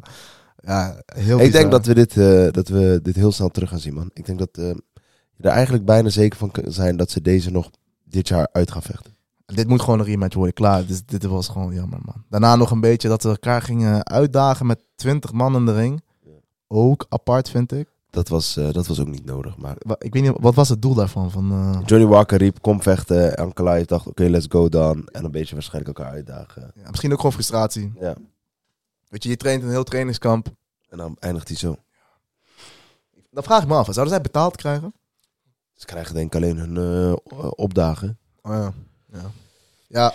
Ja, 0.62 1.02
heel 1.14 1.38
Ik 1.38 1.44
bizar. 1.44 1.60
denk 1.60 1.70
dat 1.70 1.86
we, 1.86 1.94
dit, 1.94 2.16
eh, 2.16 2.46
dat 2.50 2.68
we 2.68 3.00
dit 3.02 3.14
heel 3.16 3.32
snel 3.32 3.48
terug 3.48 3.68
gaan 3.68 3.78
zien, 3.78 3.94
man. 3.94 4.10
Ik 4.14 4.26
denk 4.26 4.38
dat 4.38 4.48
je 4.52 4.82
er 5.36 5.50
eigenlijk 5.50 5.84
bijna 5.84 6.08
zeker 6.08 6.38
van 6.38 6.50
kan 6.50 6.72
zijn 6.72 6.96
dat 6.96 7.10
ze 7.10 7.20
deze 7.22 7.50
nog 7.50 7.70
dit 8.04 8.28
jaar 8.28 8.48
uit 8.52 8.70
gaan 8.70 8.82
vechten. 8.82 9.10
Dit 9.46 9.68
moet 9.68 9.80
gewoon 9.80 9.98
een 9.98 10.04
rematch 10.04 10.34
worden, 10.34 10.54
klaar. 10.54 10.86
Dus 10.86 11.04
dit 11.06 11.24
was 11.24 11.48
gewoon 11.48 11.74
jammer, 11.74 11.98
man. 12.04 12.24
Daarna 12.28 12.56
nog 12.56 12.70
een 12.70 12.80
beetje 12.80 13.08
dat 13.08 13.22
ze 13.22 13.28
elkaar 13.28 13.62
gingen 13.62 14.06
uitdagen 14.06 14.66
met 14.66 14.84
20 14.94 15.32
man 15.32 15.54
in 15.56 15.66
de 15.66 15.74
ring. 15.74 16.02
Ook 16.68 17.06
apart, 17.08 17.50
vind 17.50 17.72
ik. 17.72 17.88
Dat 18.10 18.28
was, 18.28 18.56
eh, 18.56 18.72
dat 18.72 18.86
was 18.86 19.00
ook 19.00 19.08
niet 19.08 19.24
nodig. 19.24 19.56
Maar 19.56 19.76
Ik 19.98 20.12
weet 20.14 20.22
niet, 20.22 20.32
wat 20.40 20.54
was 20.54 20.68
het 20.68 20.82
doel 20.82 20.94
daarvan? 20.94 21.30
Van, 21.30 21.82
Johnny 21.86 22.06
Walker 22.08 22.38
riep, 22.38 22.60
kom 22.60 22.82
vechten. 22.82 23.34
Ankalaev 23.34 23.84
dacht, 23.84 24.06
oké, 24.06 24.24
let's 24.24 24.46
go 24.48 24.68
dan. 24.68 25.06
En 25.12 25.24
een 25.24 25.30
beetje 25.30 25.54
waarschijnlijk 25.54 25.98
elkaar 25.98 26.12
uitdagen. 26.12 26.72
ja, 26.74 26.88
misschien 26.90 27.10
ook 27.12 27.16
gewoon 27.16 27.32
frustratie. 27.32 27.92
Ja. 28.00 28.14
Weet 29.12 29.22
je, 29.22 29.28
je 29.28 29.36
traint 29.36 29.62
een 29.62 29.70
heel 29.70 29.84
trainingskamp. 29.84 30.48
En 30.88 30.98
dan 30.98 31.16
eindigt 31.18 31.48
hij 31.48 31.56
zo. 31.56 31.76
Dan 33.30 33.42
vraag 33.42 33.62
ik 33.62 33.68
me 33.68 33.74
af, 33.74 33.84
zouden 33.84 34.14
zij 34.14 34.20
betaald 34.20 34.56
krijgen? 34.56 34.94
Ze 35.74 35.86
krijgen 35.86 36.14
denk 36.14 36.26
ik 36.26 36.42
alleen 36.42 36.56
hun 36.56 36.76
eh, 36.76 37.48
opdagen. 37.50 38.18
Oh, 38.42 38.52
ja. 38.52 38.72
ja. 39.12 39.30
Ja, 39.86 40.14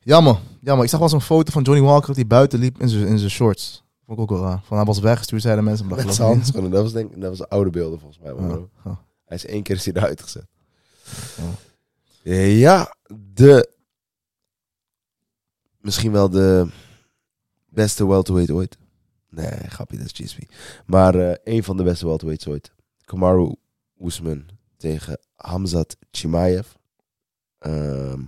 jammer. 0.00 0.38
Jammer. 0.60 0.84
Ik 0.84 0.90
zag 0.90 0.98
wel 1.00 1.08
zo'n 1.08 1.20
foto 1.20 1.52
van 1.52 1.62
Johnny 1.62 1.84
Walker 1.84 2.14
hij 2.14 2.26
buiten 2.26 2.58
liep 2.58 2.80
in 2.80 2.88
zijn 2.88 3.06
in 3.06 3.18
zijn 3.18 3.30
shorts. 3.30 3.84
Vond 4.06 4.18
ik 4.18 4.22
ook 4.22 4.38
wel 4.38 4.48
raar. 4.48 4.60
Van 4.64 4.76
hij 4.76 4.86
was 4.86 4.98
weggestuurd, 4.98 5.42
zeiden 5.42 5.64
mensen. 5.64 5.86
Maar 5.86 5.96
dat 5.96 6.06
Met 6.06 6.14
zijn 6.14 6.28
handschoenen. 6.28 6.70
Dat 6.70 6.82
was 6.82 6.92
denk 6.92 7.10
ik, 7.10 7.20
dat 7.20 7.38
was 7.38 7.48
oude 7.48 7.70
beelden 7.70 7.98
volgens 8.00 8.20
mij. 8.22 8.34
Ja, 8.34 8.58
ja. 8.84 9.04
Hij 9.24 9.36
is 9.36 9.46
één 9.46 9.62
keer 9.62 9.76
is 9.76 9.84
hij 9.84 9.94
eruit 9.94 10.22
gezet. 10.22 10.46
Ja, 12.58 12.94
de... 13.32 13.70
Misschien 15.80 16.12
wel 16.12 16.30
de 16.30 16.68
beste 17.70 18.06
welterweight 18.06 18.50
ooit. 18.52 18.78
Nee, 19.28 19.50
grapje, 19.68 19.96
dat 19.96 20.06
is 20.06 20.12
GSP. 20.26 20.38
Maar 20.86 21.14
eh 21.14 21.36
een 21.54 21.64
van 21.64 21.76
de 21.76 21.82
beste 21.82 22.06
welterweights 22.06 22.46
ooit. 22.48 22.72
Kamaru 23.04 23.54
Usman 24.04 24.44
tegen 24.76 25.18
Hamzat 25.34 25.96
Chimaev. 26.10 26.66
Ehm, 27.58 28.20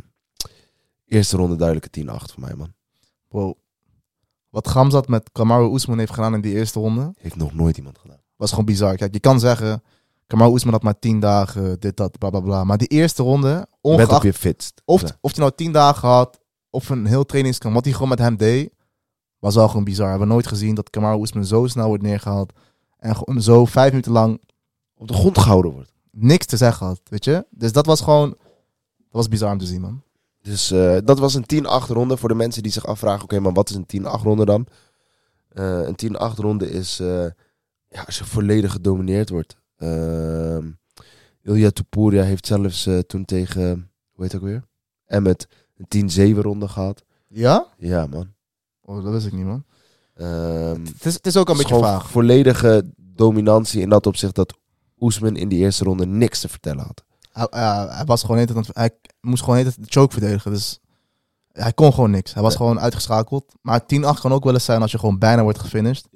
eerste 1.07 1.37
ronde 1.37 1.57
duidelijke 1.57 1.91
10-8 1.91 2.33
voor 2.33 2.41
mij, 2.41 2.55
man. 2.55 2.73
Wow. 3.29 3.55
Wat 4.49 4.69
Gamzat 4.69 5.09
met 5.09 5.31
Kamaru 5.33 5.75
Usman 5.75 5.99
heeft 5.99 6.13
gedaan 6.15 6.35
in 6.35 6.41
die 6.41 6.53
eerste 6.55 6.79
ronde, 6.79 7.13
Heeft 7.19 7.37
nog 7.37 7.55
nooit 7.55 7.77
iemand 7.77 7.99
gedaan. 7.99 8.21
was 8.37 8.51
gewoon 8.51 8.65
bizar. 8.65 8.97
Kijk, 8.97 9.13
je 9.13 9.21
kan 9.21 9.41
zeggen, 9.41 9.83
Kamaru 10.27 10.55
Usman 10.55 10.73
had 10.73 10.83
maar 10.83 10.99
10 10.99 11.21
dagen, 11.21 11.81
dit, 11.81 11.97
dat, 11.97 12.19
bla, 12.19 12.31
bla, 12.31 12.41
bla. 12.41 12.65
Maar 12.65 12.79
die 12.79 12.89
eerste 12.89 13.23
ronde, 13.23 13.49
Met 13.55 13.67
op 13.81 13.91
ongeacht 13.93 14.23
je 14.23 14.33
fitst. 14.33 14.83
of, 14.85 15.01
Ja. 15.01 15.19
of 15.21 15.31
hij 15.31 15.41
nou 15.41 15.53
10 15.57 15.73
dagen 15.73 16.09
had, 16.09 16.41
of 16.71 16.89
een 16.89 17.07
heel 17.07 17.25
trainingskamp, 17.25 17.75
wat 17.75 17.85
hij 17.85 17.93
gewoon 17.93 18.09
met 18.09 18.19
hem 18.19 18.37
deed, 18.37 18.73
was 19.43 19.55
wel 19.55 19.69
gewoon 19.69 19.85
bizar. 19.85 20.05
We 20.05 20.11
hebben 20.11 20.29
nooit 20.29 20.47
gezien 20.47 20.75
dat 20.75 20.91
Kamaru 20.91 21.23
Usman 21.23 21.45
zo 21.45 21.67
snel 21.67 21.87
wordt 21.87 22.03
neergehaald. 22.03 22.53
En 22.99 23.17
gewoon 23.17 23.43
zo 23.43 23.65
vijf 23.65 23.91
minuten 23.91 24.13
lang 24.13 24.41
Op 24.95 25.09
de 25.09 25.15
grond 25.15 25.39
gehouden 25.39 25.73
wordt. 25.73 25.93
niks 26.11 26.47
te 26.47 26.57
zeggen 26.57 26.87
had, 26.87 27.01
weet 27.05 27.25
je. 27.25 27.47
Dus 27.51 27.73
dat 27.73 27.87
was 27.87 28.01
gewoon, 28.01 28.29
dat 28.29 28.39
was 29.11 29.29
bizar 29.29 29.53
om 29.53 29.59
te 29.59 29.67
zien, 29.67 29.81
man. 29.81 30.03
Dus 30.43 30.71
eh, 30.71 30.97
dat 31.05 31.19
was 31.19 31.35
een 31.35 31.65
10-8 31.65 31.87
ronde 31.89 32.17
voor 32.17 32.29
de 32.29 32.35
mensen 32.35 32.63
die 32.63 32.73
zich 32.73 32.87
afvragen: 32.87 33.23
oké, 33.23 33.41
maar 33.41 33.53
wat 33.53 33.71
is 33.71 33.77
een 33.77 34.05
10-8 34.21 34.23
ronde 34.23 34.45
dan? 34.45 34.67
Eh, 35.49 35.81
een 35.81 36.17
10-8 36.35 36.35
ronde 36.37 36.71
is 36.71 37.01
eh, 37.01 37.27
ja, 37.89 38.03
als 38.07 38.19
je 38.19 38.25
volledig 38.25 38.73
gedomineerd 38.73 39.29
wordt. 39.29 39.57
Ehm 39.77 40.71
Ilya 41.43 41.71
Topuria 41.71 42.23
heeft 42.23 42.47
zelfs 42.47 42.89
toen 43.07 43.25
tegen, 43.25 43.91
hoe 44.13 44.23
heet 44.25 44.33
het 44.33 44.41
ook 44.43 44.49
weer? 44.49 44.65
Emmet 45.07 45.49
een 45.77 46.35
10-7 46.35 46.39
ronde 46.39 46.69
gehad. 46.69 47.05
Ja? 47.29 47.67
Ja, 47.77 48.07
man. 48.07 48.35
Oh, 48.85 49.05
dat 49.05 49.13
wist 49.13 49.27
ik 49.27 49.33
niet, 49.33 49.45
man. 49.45 49.65
Ehm, 50.15 50.85
Het 50.85 51.07
is, 51.07 51.15
het 51.15 51.27
is 51.27 51.37
ook 51.37 51.49
een 51.49 51.57
het 51.57 51.69
beetje 51.69 51.83
vaag. 51.83 52.11
volledige 52.11 52.91
dominantie 52.97 53.81
in 53.81 53.89
dat 53.89 54.07
opzicht 54.07 54.35
dat 54.35 54.55
Oesman 55.01 55.37
in 55.37 55.49
die 55.49 55.59
eerste 55.59 55.85
ronde 55.85 56.07
niks 56.07 56.41
te 56.41 56.49
vertellen 56.49 56.85
had. 56.85 57.05
Hij, 57.33 57.47
hij- 57.51 57.87
hij 57.97 58.05
was 58.05 58.21
gewoon 58.23 58.37
niet, 58.39 58.67
hij 58.73 58.91
moest 59.21 59.43
gewoon 59.43 59.65
niet 59.65 59.75
de 59.75 59.83
choke 59.87 60.13
verdedigen. 60.13 60.53
Dus 60.53 60.79
hij 61.53 61.73
kon 61.73 61.93
gewoon 61.93 62.11
niks. 62.11 62.33
Hij 62.35 62.43
was 62.43 62.53
Ja. 62.53 62.59
gewoon 62.59 62.81
uitgeschakeld. 62.81 63.55
Maar 63.63 63.87
10-8 63.87 64.21
kan 64.21 64.33
ook 64.33 64.45
wel 64.45 64.53
eens 64.55 64.65
zijn 64.65 64.83
als 64.83 64.91
je 64.93 64.99
gewoon 64.99 65.19
bijna 65.19 65.43
wordt 65.43 65.59
gefinished. 65.59 66.09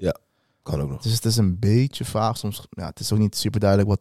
Kan 0.62 0.80
ook 0.80 0.88
nog. 0.90 1.02
Dus 1.02 1.12
het 1.12 1.24
is 1.24 1.36
een 1.36 1.58
beetje 1.58 2.04
vaag. 2.04 2.36
Soms, 2.36 2.66
ja, 2.70 2.86
het 2.86 3.00
is 3.00 3.12
ook 3.12 3.18
niet 3.18 3.36
super 3.36 3.60
duidelijk 3.60 3.88
wat, 3.90 4.00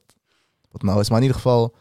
wat 0.71 0.81
nou 0.81 0.99
is. 0.99 1.07
Maar 1.09 1.17
in 1.17 1.23
ieder 1.23 1.41
geval, 1.41 1.75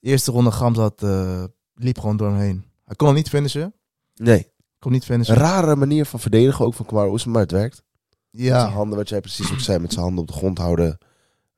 eerste 0.00 0.30
ronde 0.30 0.50
Gamzat 0.50 1.02
eh 1.02 1.44
liep 1.74 1.98
gewoon 1.98 2.16
door 2.16 2.28
hem 2.28 2.38
heen. 2.38 2.64
Hij 2.84 2.96
kon 2.96 3.06
hem 3.06 3.16
niet 3.16 3.28
finishen. 3.28 3.74
Nee, 4.14 4.50
Kon 4.86 4.94
niet 4.94 5.08
een 5.08 5.24
rare 5.24 5.76
manier 5.76 6.06
van 6.06 6.20
verdedigen 6.20 6.64
ook 6.64 6.74
van 6.74 6.86
Kamaru 6.86 7.10
Oesman, 7.10 7.32
maar 7.32 7.42
het 7.42 7.50
werkt. 7.50 7.82
Met 8.30 8.42
zijn 8.44 8.54
Ja. 8.54 8.68
handen, 8.68 8.98
wat 8.98 9.08
jij 9.08 9.20
precies 9.20 9.52
ook 9.52 9.58
zei, 9.60 9.78
met 9.78 9.92
zijn 9.92 10.04
handen 10.04 10.22
op 10.22 10.26
de 10.30 10.36
grond 10.36 10.58
houden. 10.58 10.98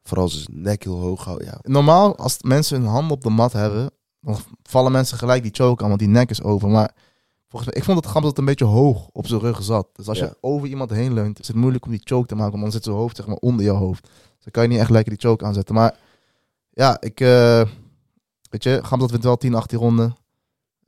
Vooral 0.02 0.28
zijn 0.28 0.46
nek 0.62 0.82
heel 0.84 0.98
hoog 1.00 1.24
houden. 1.24 1.46
Ja, 1.46 1.58
Normaal, 1.62 2.16
als 2.16 2.36
mensen 2.42 2.80
hun 2.80 2.90
handen 2.90 3.10
op 3.16 3.22
de 3.22 3.30
mat 3.30 3.52
hebben, 3.52 3.90
dan 4.20 4.36
vallen 4.62 4.92
mensen 4.92 5.18
gelijk 5.18 5.42
die 5.42 5.54
choke 5.54 5.82
aan, 5.82 5.88
want 5.88 6.00
die 6.00 6.08
nek 6.08 6.30
is 6.30 6.42
over. 6.42 6.68
Maar 6.68 6.94
volgens 7.48 7.70
mij, 7.70 7.80
ik 7.80 7.84
vond 7.88 8.02
dat 8.02 8.12
Gamzat 8.12 8.38
een 8.38 8.44
beetje 8.44 8.64
hoog 8.64 9.08
op 9.12 9.26
zijn 9.26 9.40
rug 9.40 9.62
zat. 9.62 9.88
Dus 9.92 10.08
als 10.08 10.18
Ja. 10.18 10.24
je 10.24 10.36
over 10.40 10.68
iemand 10.68 10.90
heen 10.90 11.12
leunt, 11.12 11.40
is 11.40 11.46
het 11.46 11.56
moeilijk 11.56 11.84
om 11.84 11.90
die 11.90 12.00
choke 12.04 12.26
te 12.26 12.34
maken, 12.34 12.50
want 12.50 12.62
dan 12.62 12.72
zit 12.72 12.84
zijn 12.84 12.96
hoofd 12.96 13.16
zeg 13.16 13.26
maar 13.26 13.36
onder 13.36 13.64
je 13.64 13.70
hoofd. 13.70 14.02
Dus 14.02 14.12
dan 14.44 14.52
kan 14.52 14.62
je 14.62 14.68
niet 14.68 14.78
echt 14.78 14.90
lekker 14.90 15.12
die 15.16 15.28
choke 15.28 15.44
aanzetten. 15.44 15.74
Maar 15.74 15.96
ja, 16.70 17.00
ik, 17.00 17.20
eh, 17.20 17.62
weet 18.50 18.62
je, 18.62 18.80
Gamzat 18.84 19.10
wint 19.10 19.24
wel 19.24 19.36
10, 19.36 19.54
18 19.54 19.78
ronden. 19.78 20.16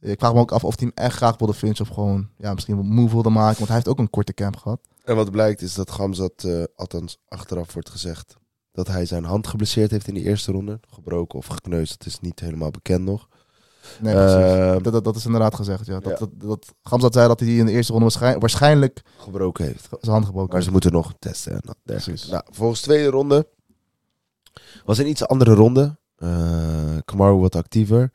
Ik 0.00 0.18
vraag 0.18 0.32
me 0.34 0.38
ook 0.40 0.52
af 0.52 0.64
of 0.64 0.78
hij 0.78 0.90
hem 0.94 1.04
echt 1.06 1.16
graag 1.16 1.38
wilde 1.38 1.54
finishen 1.54 1.86
of 1.88 1.94
gewoon, 1.94 2.28
ja, 2.38 2.54
misschien 2.54 2.78
een 2.78 2.86
move 2.94 3.12
wilde 3.12 3.30
maken, 3.30 3.56
want 3.56 3.66
hij 3.66 3.76
heeft 3.76 3.88
ook 3.88 3.98
een 3.98 4.10
korte 4.10 4.34
camp 4.34 4.56
gehad. 4.56 4.80
En 5.04 5.16
wat 5.16 5.30
blijkt 5.30 5.62
is 5.62 5.74
dat 5.74 5.90
Gamzat, 5.90 6.44
eh, 6.44 6.62
althans 6.76 7.18
achteraf 7.28 7.72
wordt 7.72 7.90
gezegd, 7.90 8.36
dat 8.72 8.86
hij 8.86 9.06
zijn 9.06 9.24
hand 9.24 9.46
geblesseerd 9.46 9.90
heeft 9.90 10.08
in 10.08 10.14
die 10.14 10.24
eerste 10.24 10.52
ronde. 10.52 10.80
Gebroken 10.94 11.38
of 11.38 11.46
gekneusd, 11.46 11.98
dat 11.98 12.06
is 12.06 12.20
niet 12.20 12.40
helemaal 12.40 12.70
bekend 12.70 13.04
nog. 13.04 13.28
Nee, 14.00 14.14
precies. 14.14 14.34
Ehm, 14.36 14.82
dat, 14.82 14.92
dat, 14.92 15.04
dat 15.04 15.16
is 15.16 15.24
inderdaad 15.24 15.54
gezegd, 15.54 15.86
ja. 15.86 16.00
Dat, 16.00 16.12
Ja. 16.12 16.18
dat, 16.26 16.30
dat, 16.40 16.74
Gamzat 16.82 17.12
zei 17.12 17.28
dat 17.28 17.40
hij 17.40 17.48
in 17.48 17.66
de 17.66 17.72
eerste 17.72 17.92
ronde 17.92 18.06
waarschijn- 18.08 18.38
waarschijnlijk 18.40 19.02
gebroken 19.16 19.64
heeft. 19.64 19.88
zijn 19.90 20.12
hand 20.12 20.24
gebroken 20.24 20.42
Maar 20.46 20.52
heeft. 20.54 20.64
ze 20.64 20.70
moeten 20.72 20.92
nog 20.92 21.12
testen 21.18 21.52
en 21.52 21.60
dat 21.64 21.76
dergelijke. 21.82 22.30
Nou, 22.30 22.42
volgens 22.50 22.80
tweede 22.80 23.10
ronde 23.10 23.46
was 24.84 24.98
een 24.98 25.08
iets 25.08 25.26
andere 25.26 25.54
ronde. 25.54 25.98
Eh 26.16 26.96
Kamaru 27.04 27.36
wat 27.36 27.54
actiever. 27.56 28.10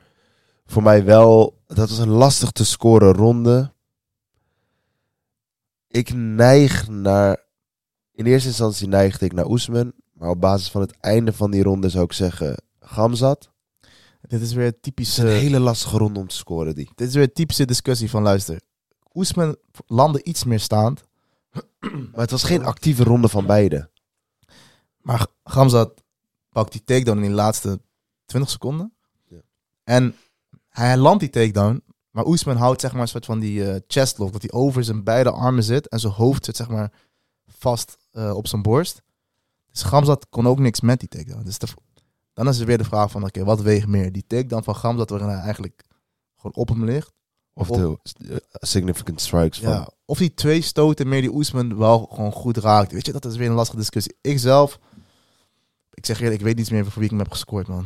Voor 0.66 0.84
mij 0.84 1.04
wel, 1.04 1.62
dat 1.68 1.90
was 1.90 1.98
een 1.98 2.10
lastig 2.10 2.52
te 2.52 2.66
scoren 2.66 3.14
ronde. 3.14 3.74
Ik 5.88 6.14
neig 6.14 6.88
naar, 6.88 7.44
in 8.12 8.26
eerste 8.26 8.48
instantie 8.48 8.88
neigde 8.88 9.26
ik 9.26 9.34
naar 9.34 9.48
Oesman. 9.48 9.94
Maar 10.14 10.30
op 10.30 10.42
basis 10.42 10.70
van 10.70 10.82
het 10.82 11.00
einde 11.00 11.34
van 11.34 11.52
die 11.52 11.64
ronde 11.64 11.90
zou 11.90 12.04
ik 12.04 12.14
zeggen 12.14 12.64
Gamzat. 12.80 13.50
Dit 14.22 14.42
is 14.42 14.54
weer 14.54 14.80
typische, 14.80 15.22
een 15.22 15.40
hele 15.40 15.60
lastige 15.60 15.98
ronde 15.98 16.20
om 16.20 16.28
te 16.28 16.36
scoren 16.36 16.76
die. 16.76 16.90
dit 16.96 17.08
is 17.08 17.14
weer 17.14 17.24
een 17.24 17.34
typische 17.34 17.66
discussie 17.66 18.10
van 18.10 18.22
luister. 18.22 18.62
Oesman 19.14 19.56
landde 19.88 20.24
iets 20.24 20.44
meer 20.44 20.60
staand. 20.60 21.04
Maar 21.80 22.22
het 22.22 22.32
was 22.32 22.44
geen 22.44 22.66
actieve 22.66 23.04
ronde 23.04 23.28
van 23.28 23.46
beide. 23.46 23.90
Maar 25.02 25.28
Gamzat 25.44 26.04
pakt 26.50 26.72
die 26.72 26.84
takedown 26.84 27.18
in 27.18 27.24
die 27.24 27.34
laatste 27.34 27.80
20 28.26 28.52
seconden. 28.52 28.94
Ja. 29.28 29.42
En 29.84 30.16
hij 30.84 30.98
landt 30.98 31.20
die 31.20 31.30
takedown. 31.30 31.84
Maar 32.10 32.26
Oesman 32.26 32.56
houdt 32.58 32.82
zeg 32.82 32.92
maar 32.94 33.02
een 33.02 33.08
soort 33.08 33.26
van 33.26 33.40
die 33.40 33.70
eh 33.72 33.80
chestlock. 33.88 34.32
Dat 34.32 34.42
hij 34.42 34.52
over 34.52 34.84
zijn 34.84 35.04
beide 35.04 35.32
armen 35.32 35.64
zit. 35.64 35.88
En 35.88 36.00
zijn 36.00 36.14
hoofd 36.14 36.46
zit 36.46 36.56
zeg 36.56 36.68
maar 36.70 36.92
vast 37.48 37.98
eh, 38.12 38.36
op 38.36 38.48
zijn 38.48 38.62
borst. 38.62 39.02
Dus 39.72 39.84
Gamzat 39.84 40.28
kon 40.30 40.48
ook 40.48 40.60
niks 40.60 40.82
met 40.82 41.00
die 41.00 41.10
takedown. 41.10 41.44
Dus 41.44 41.58
de- 41.58 41.68
dan 42.34 42.48
is 42.48 42.60
er 42.60 42.66
weer 42.66 42.78
de 42.78 42.84
vraag 42.84 43.12
van 43.12 43.24
oké, 43.24 43.44
wat 43.44 43.62
weegt 43.62 43.88
meer? 43.88 44.12
Die 44.12 44.24
takedown 44.28 44.64
van 44.64 44.76
Gamzat 44.76 45.10
waarin 45.10 45.30
hij 45.30 45.40
eigenlijk 45.40 45.84
gewoon 46.36 46.56
op 46.56 46.70
hem 46.70 46.86
ligt. 46.86 47.14
Of 47.54 47.70
Of- 47.70 47.78
de 47.78 47.98
eh, 48.32 48.38
significant 48.52 49.22
strikes 49.22 49.60
van. 49.60 49.70
Ja, 49.70 49.90
of 50.06 50.18
die 50.18 50.34
twee 50.34 50.62
stoten 50.62 51.08
meer 51.08 51.22
die 51.22 51.34
Oesman 51.34 51.78
wel 51.78 52.10
gewoon 52.14 52.32
goed 52.32 52.58
raakt. 52.58 52.92
Weet 52.92 53.06
je, 53.06 53.12
dat 53.12 53.26
is 53.26 53.36
weer 53.36 53.48
een 53.50 53.54
lastige 53.56 53.78
discussie. 53.80 54.16
Ik 54.22 54.40
zelf, 54.40 54.80
ik 55.94 56.06
zeg 56.06 56.20
eerlijk, 56.22 56.40
ik 56.40 56.46
weet 56.46 56.56
niet 56.58 56.72
meer 56.72 56.84
voor 56.84 56.94
wie 56.94 57.04
ik 57.04 57.10
hem 57.10 57.20
heb 57.20 57.32
gescoord, 57.32 57.68
man. 57.68 57.86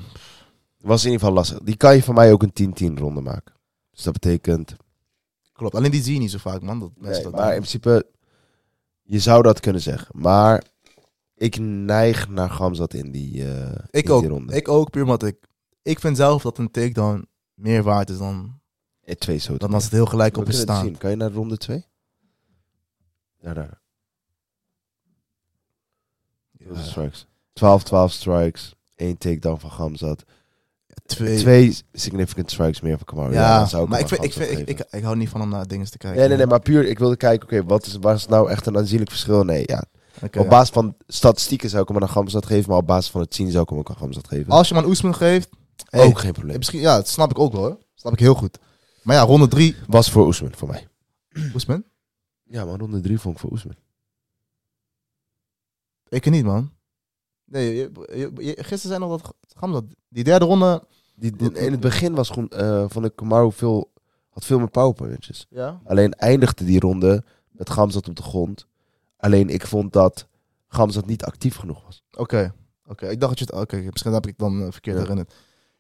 Was 0.80 1.04
in 1.06 1.12
ieder 1.12 1.20
geval 1.26 1.36
lastig. 1.36 1.60
Die 1.60 1.78
kan 1.78 1.96
je 1.96 2.04
van 2.04 2.16
mij 2.16 2.32
ook 2.32 2.44
een 2.44 2.94
10-10 2.94 2.98
ronde 3.00 3.22
maken. 3.22 3.54
Dus 3.92 4.04
dat 4.04 4.14
betekent... 4.14 4.76
Klopt, 5.54 5.76
alleen 5.76 5.92
die 5.92 6.02
zie 6.04 6.14
je 6.14 6.20
niet 6.20 6.32
zo 6.32 6.38
vaak, 6.38 6.62
man. 6.62 6.80
Dat 6.80 6.92
Nee, 6.96 7.24
dat 7.24 7.32
maar 7.32 7.50
in 7.50 7.56
principe, 7.56 8.08
je 9.02 9.20
zou 9.20 9.42
dat 9.44 9.60
kunnen 9.60 9.82
zeggen. 9.82 10.20
Maar 10.22 10.64
ik 11.36 11.58
neig 11.60 12.30
naar 12.30 12.50
Gamzat 12.50 12.94
in 12.94 13.12
die, 13.12 13.46
eh, 13.46 13.62
in 13.62 13.78
ik 13.90 14.06
die 14.06 14.12
ook, 14.14 14.24
ronde. 14.26 14.56
ik 14.56 14.68
ook, 14.68 14.90
puur 14.90 15.04
omdat 15.04 15.24
ik, 15.24 15.38
ik 15.82 16.00
vind 16.00 16.18
zelf 16.18 16.42
dat 16.42 16.58
een 16.58 16.72
takedown 16.72 17.28
meer 17.54 17.84
waard 17.84 18.10
is 18.10 18.18
dan, 18.18 18.60
Eh, 19.02 19.16
twee 19.16 19.38
zo. 19.38 19.58
dan 19.58 19.74
als 19.74 19.84
het 19.84 19.92
heel 19.94 20.06
gelijk 20.06 20.36
We 20.36 20.42
op 20.42 20.48
is 20.48 20.60
staan. 20.60 20.86
zien. 20.86 20.98
Kan 20.98 21.10
je 21.10 21.16
naar 21.16 21.32
ronde 21.32 21.58
2? 21.58 21.86
Ja, 23.40 23.54
daar. 23.54 23.82
Is 26.58 26.88
strikes. 26.90 27.28
12, 27.54 27.84
12 27.84 28.12
strikes. 28.12 28.76
Één 28.96 29.18
takedown 29.18 29.60
van 29.60 29.72
Gamzat. 29.72 30.24
Twee. 31.10 31.38
Twee 31.38 31.78
significant 31.94 32.52
strikes 32.52 32.82
meer 32.82 32.98
van 32.98 33.06
Kamaru. 33.06 33.34
ja, 33.34 33.66
zou 33.66 33.84
ik 33.84 33.90
maar 33.90 34.00
ik, 34.00 34.08
vind, 34.08 34.24
ik, 34.24 34.34
vind, 34.34 34.46
Gamzat 34.46 34.60
ik, 34.68 34.68
geven. 34.78 34.88
ik, 34.90 34.94
ik 35.00 35.04
hou 35.04 35.16
niet 35.16 35.30
van 35.30 35.42
om 35.42 35.50
naar 35.50 35.68
dingen 35.68 35.90
te 35.92 35.98
kijken. 35.98 36.20
Nee, 36.20 36.28
nee, 36.28 36.38
nee, 36.38 36.46
maar 36.48 36.60
puur, 36.60 36.86
ik 36.86 37.00
wilde 37.00 37.18
kijken, 37.18 37.44
oké, 37.48 37.64
wat 37.64 37.86
is, 37.86 37.98
was 38.02 38.28
nou 38.28 38.50
echt 38.50 38.66
een 38.66 38.78
aanzienlijk 38.78 39.10
verschil? 39.10 39.44
Nee, 39.44 39.64
ja. 39.66 39.84
Op 40.22 40.34
ja. 40.34 40.48
basis 40.48 40.70
van 40.70 40.96
statistieken 41.08 41.70
zou 41.70 41.82
ik 41.84 41.88
hem 41.90 42.02
aan 42.02 42.10
Gamzat 42.10 42.46
geven, 42.46 42.70
maar 42.70 42.78
op 42.80 42.88
basis 42.88 43.12
van 43.12 43.22
het 43.22 43.36
zien 43.36 43.52
zou 43.52 43.64
ik 43.64 43.70
hem 43.70 43.78
ook 43.80 43.90
aan 43.90 43.98
Gamzat 43.98 44.28
geven. 44.28 44.52
Als 44.52 44.68
je 44.68 44.74
hem 44.74 44.84
aan 44.84 44.90
Oesman 44.90 45.16
geeft, 45.16 45.50
hey, 45.90 46.06
ook 46.06 46.20
geen 46.20 46.32
probleem. 46.34 46.58
misschien, 46.58 46.80
ja, 46.80 46.96
dat 46.96 47.08
snap 47.08 47.30
ik 47.32 47.40
ook 47.40 47.52
wel, 47.52 47.62
hoor. 47.62 47.78
snap 47.96 48.14
ik 48.14 48.20
heel 48.20 48.34
goed. 48.34 48.58
Maar 49.04 49.16
ja, 49.16 49.22
ronde 49.22 49.48
drie, 49.48 49.76
Was 49.88 50.12
voor 50.12 50.26
Oesman, 50.26 50.52
voor 50.56 50.68
mij. 50.68 50.88
Oesman? 51.56 51.84
Ja, 52.44 52.66
maar 52.66 52.80
ronde 52.80 53.00
drie 53.02 53.20
vond 53.20 53.36
ik 53.36 53.42
voor 53.42 53.52
Oesman. 53.52 53.76
Ik 56.10 56.30
niet, 56.30 56.44
man. 56.46 56.72
Nee, 57.46 57.76
je, 57.76 57.92
je- 58.16 58.32
je- 58.36 58.56
gisteren 58.64 58.80
zei 58.80 59.00
nog 59.00 59.22
dat 59.22 59.34
Gamzat, 59.58 59.84
die 60.10 60.24
derde 60.24 60.46
ronde... 60.46 60.84
Die, 61.20 61.36
die- 61.36 61.54
in 61.54 61.72
het 61.72 61.80
begin 61.80 62.16
was 62.16 62.30
gewoon, 62.30 62.50
eh 62.50 62.86
vond 62.88 63.06
ik 63.06 63.16
Kamaru 63.16 63.52
veel, 63.52 63.92
had 64.30 64.46
veel 64.46 64.58
meer 64.58 64.70
powerpuntjes. 64.70 65.46
Ja? 65.50 65.80
Alleen 65.86 66.14
eindigde 66.14 66.66
die 66.66 66.80
ronde 66.80 67.24
met 67.52 67.70
Gamzat 67.70 68.08
op 68.08 68.16
de 68.16 68.22
grond. 68.24 68.68
Alleen 69.18 69.50
ik 69.50 69.68
vond 69.68 69.94
dat 69.94 70.28
Gamzat 70.68 71.06
niet 71.06 71.24
actief 71.24 71.56
genoeg 71.56 71.84
was. 71.86 72.04
Oké, 72.18 72.54
oké. 72.88 73.08
Ik 73.08 73.20
dacht 73.20 73.38
dat 73.38 73.50
je 73.50 73.56
het... 73.56 73.64
Oké, 73.64 73.90
misschien 73.92 74.14
heb 74.14 74.28
ik 74.28 74.38
dan 74.38 74.62
eh, 74.62 74.68
verkeerd 74.72 74.96
Ja. 74.96 75.02
herinnerd. 75.02 75.34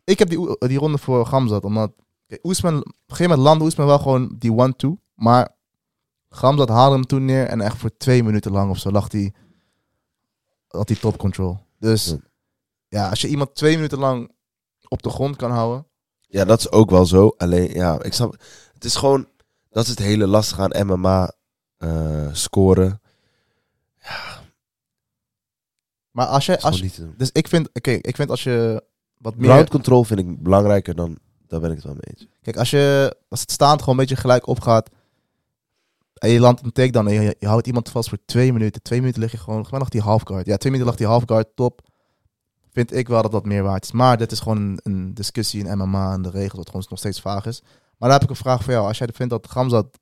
Ik 0.03 0.19
heb 0.19 0.29
die, 0.29 0.39
oe- 0.39 0.57
die 0.67 0.77
ronde 0.77 0.97
voor 0.97 1.25
Gamzat, 1.25 1.63
omdat... 1.63 1.91
Oesman, 2.43 2.77
op 2.77 2.85
een 2.85 2.93
gegeven 3.07 3.23
moment 3.29 3.47
landde 3.47 3.63
Oesman 3.65 3.85
wel 3.87 3.99
gewoon 3.99 4.35
die 4.39 4.51
one-two. 4.53 4.99
Maar 5.13 5.55
Gamzat 6.29 6.69
haalde 6.69 6.95
hem 6.95 7.05
toen 7.05 7.25
neer 7.25 7.45
en 7.45 7.61
echt 7.61 7.77
voor 7.77 7.97
twee 7.97 8.23
minuten 8.23 8.51
lang 8.51 8.69
of 8.71 8.77
zo 8.77 8.91
lag 8.91 9.11
hij... 9.11 9.33
Had 10.67 10.89
hij 10.89 10.97
top 10.97 11.17
control. 11.17 11.57
Dus 11.79 12.05
Ja. 12.09 12.17
ja, 12.87 13.09
als 13.09 13.21
je 13.21 13.27
iemand 13.27 13.55
twee 13.55 13.75
minuten 13.75 13.97
lang 13.99 14.31
op 14.89 15.01
de 15.03 15.09
grond 15.09 15.35
kan 15.35 15.51
houden... 15.51 15.85
Ja, 16.27 16.45
dat 16.45 16.59
is 16.59 16.71
ook 16.71 16.89
wel 16.89 17.05
zo. 17.05 17.33
Alleen, 17.37 17.73
ja, 17.73 18.01
ik 18.03 18.13
snap... 18.13 18.35
Het 18.73 18.83
is 18.85 18.95
gewoon... 18.95 19.27
Dat 19.69 19.83
is 19.83 19.89
het 19.89 19.99
hele 19.99 20.27
lastige 20.27 20.61
aan 20.73 20.87
MMA 20.87 21.31
eh, 21.77 22.27
scoren. 22.31 23.01
Maar 26.11 26.25
als 26.27 26.45
je, 26.45 26.61
als 26.61 26.79
je- 26.79 27.13
dus 27.17 27.31
ik 27.31 27.47
vind, 27.47 27.69
oké, 27.73 27.91
ik 27.91 28.15
vind 28.15 28.29
als 28.29 28.43
je 28.43 28.83
wat 29.17 29.35
meer, 29.35 29.49
Ground 29.49 29.69
control 29.69 30.03
vind 30.03 30.19
ik 30.19 30.43
belangrijker 30.43 30.95
dan... 30.95 31.17
Daar 31.47 31.59
ben 31.59 31.69
ik 31.69 31.75
het 31.75 31.85
wel 31.85 31.93
mee 31.93 32.03
eens. 32.17 32.27
kijk, 32.41 32.57
als 32.57 32.69
je, 32.69 33.15
als 33.29 33.41
het 33.41 33.51
staand 33.51 33.79
gewoon 33.79 33.95
een 33.99 34.05
beetje 34.05 34.21
gelijk 34.21 34.47
opgaat 34.47 34.89
en 36.13 36.29
je 36.29 36.39
landt 36.39 36.63
een 36.63 36.71
takedown 36.71 37.07
en 37.07 37.13
je, 37.21 37.35
je 37.39 37.47
houdt 37.47 37.67
iemand 37.67 37.89
vast 37.89 38.09
voor 38.09 38.17
twee 38.25 38.53
minuten, 38.53 38.81
twee 38.81 38.99
minuten 38.99 39.21
lig 39.21 39.31
je 39.31 39.37
gewoon, 39.37 39.63
gewoon 39.65 39.79
nog 39.79 39.89
die 39.89 40.01
halfguard. 40.01 40.45
Ja, 40.45 40.57
twee 40.57 40.71
minuten 40.71 40.91
lag 40.91 40.99
die 41.01 41.09
halfguard 41.09 41.55
top. 41.55 41.81
Vind 42.71 42.93
ik 42.93 43.07
wel 43.07 43.21
dat 43.21 43.31
dat 43.31 43.45
meer 43.45 43.63
waard 43.63 43.83
is. 43.83 43.91
Maar 43.91 44.17
dit 44.17 44.31
is 44.31 44.39
gewoon 44.39 44.57
een, 44.57 44.79
een 44.83 45.13
discussie 45.13 45.65
in 45.65 45.77
MMA 45.77 46.13
en 46.13 46.21
de 46.21 46.29
regels, 46.29 46.57
wat 46.57 46.69
gewoon 46.69 46.85
nog 46.89 46.99
steeds 46.99 47.21
vaag 47.21 47.45
is. 47.45 47.61
Maar 47.97 48.09
daar 48.09 48.19
heb 48.19 48.23
ik 48.23 48.29
een 48.29 48.43
vraag 48.43 48.63
voor 48.63 48.73
jou. 48.73 48.87
Als 48.87 48.97
jij 48.97 49.09
vindt 49.13 49.31
dat 49.31 49.49
Gamzat 49.49 49.99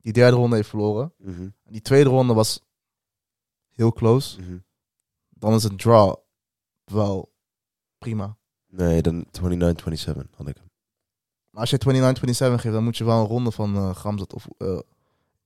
die 0.00 0.12
derde 0.12 0.36
ronde 0.36 0.56
heeft 0.56 0.68
verloren, 0.68 1.12
Mhm, 1.18 1.42
en 1.42 1.72
die 1.72 1.80
tweede 1.82 2.10
ronde 2.10 2.34
was 2.34 2.60
heel 3.70 3.92
close, 3.92 4.40
mhm. 4.40 4.56
dan 5.28 5.54
is 5.54 5.64
een 5.64 5.76
draw 5.76 6.14
wel 6.84 7.32
prima. 7.98 8.36
Nee, 8.68 9.02
dan 9.02 9.24
29-27 9.24 10.36
had 10.36 10.48
ik 10.48 10.56
hem. 10.56 10.70
Maar 11.50 11.60
als 11.60 11.70
je 11.70 11.78
29-27 11.78 12.60
geeft, 12.60 12.74
dan 12.74 12.84
moet 12.84 12.96
je 12.96 13.04
wel 13.04 13.20
een 13.20 13.26
ronde 13.26 13.50
van 13.50 13.76
eh 13.76 13.94
Gamzat 13.94 14.34
of 14.34 14.46
eh, 14.58 14.78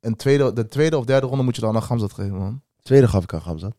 een 0.01 0.17
tweede, 0.17 0.53
de 0.53 0.67
tweede 0.69 0.99
of 0.99 1.05
derde 1.05 1.27
ronde 1.27 1.45
moet 1.45 1.55
je 1.55 1.61
dan 1.61 1.75
aan 1.75 1.83
Gamzat 1.83 2.13
geven, 2.13 2.37
man. 2.39 2.63
Tweede 2.83 3.09
gaf 3.09 3.23
ik 3.23 3.35
aan 3.35 3.43
Gamzat. 3.43 3.77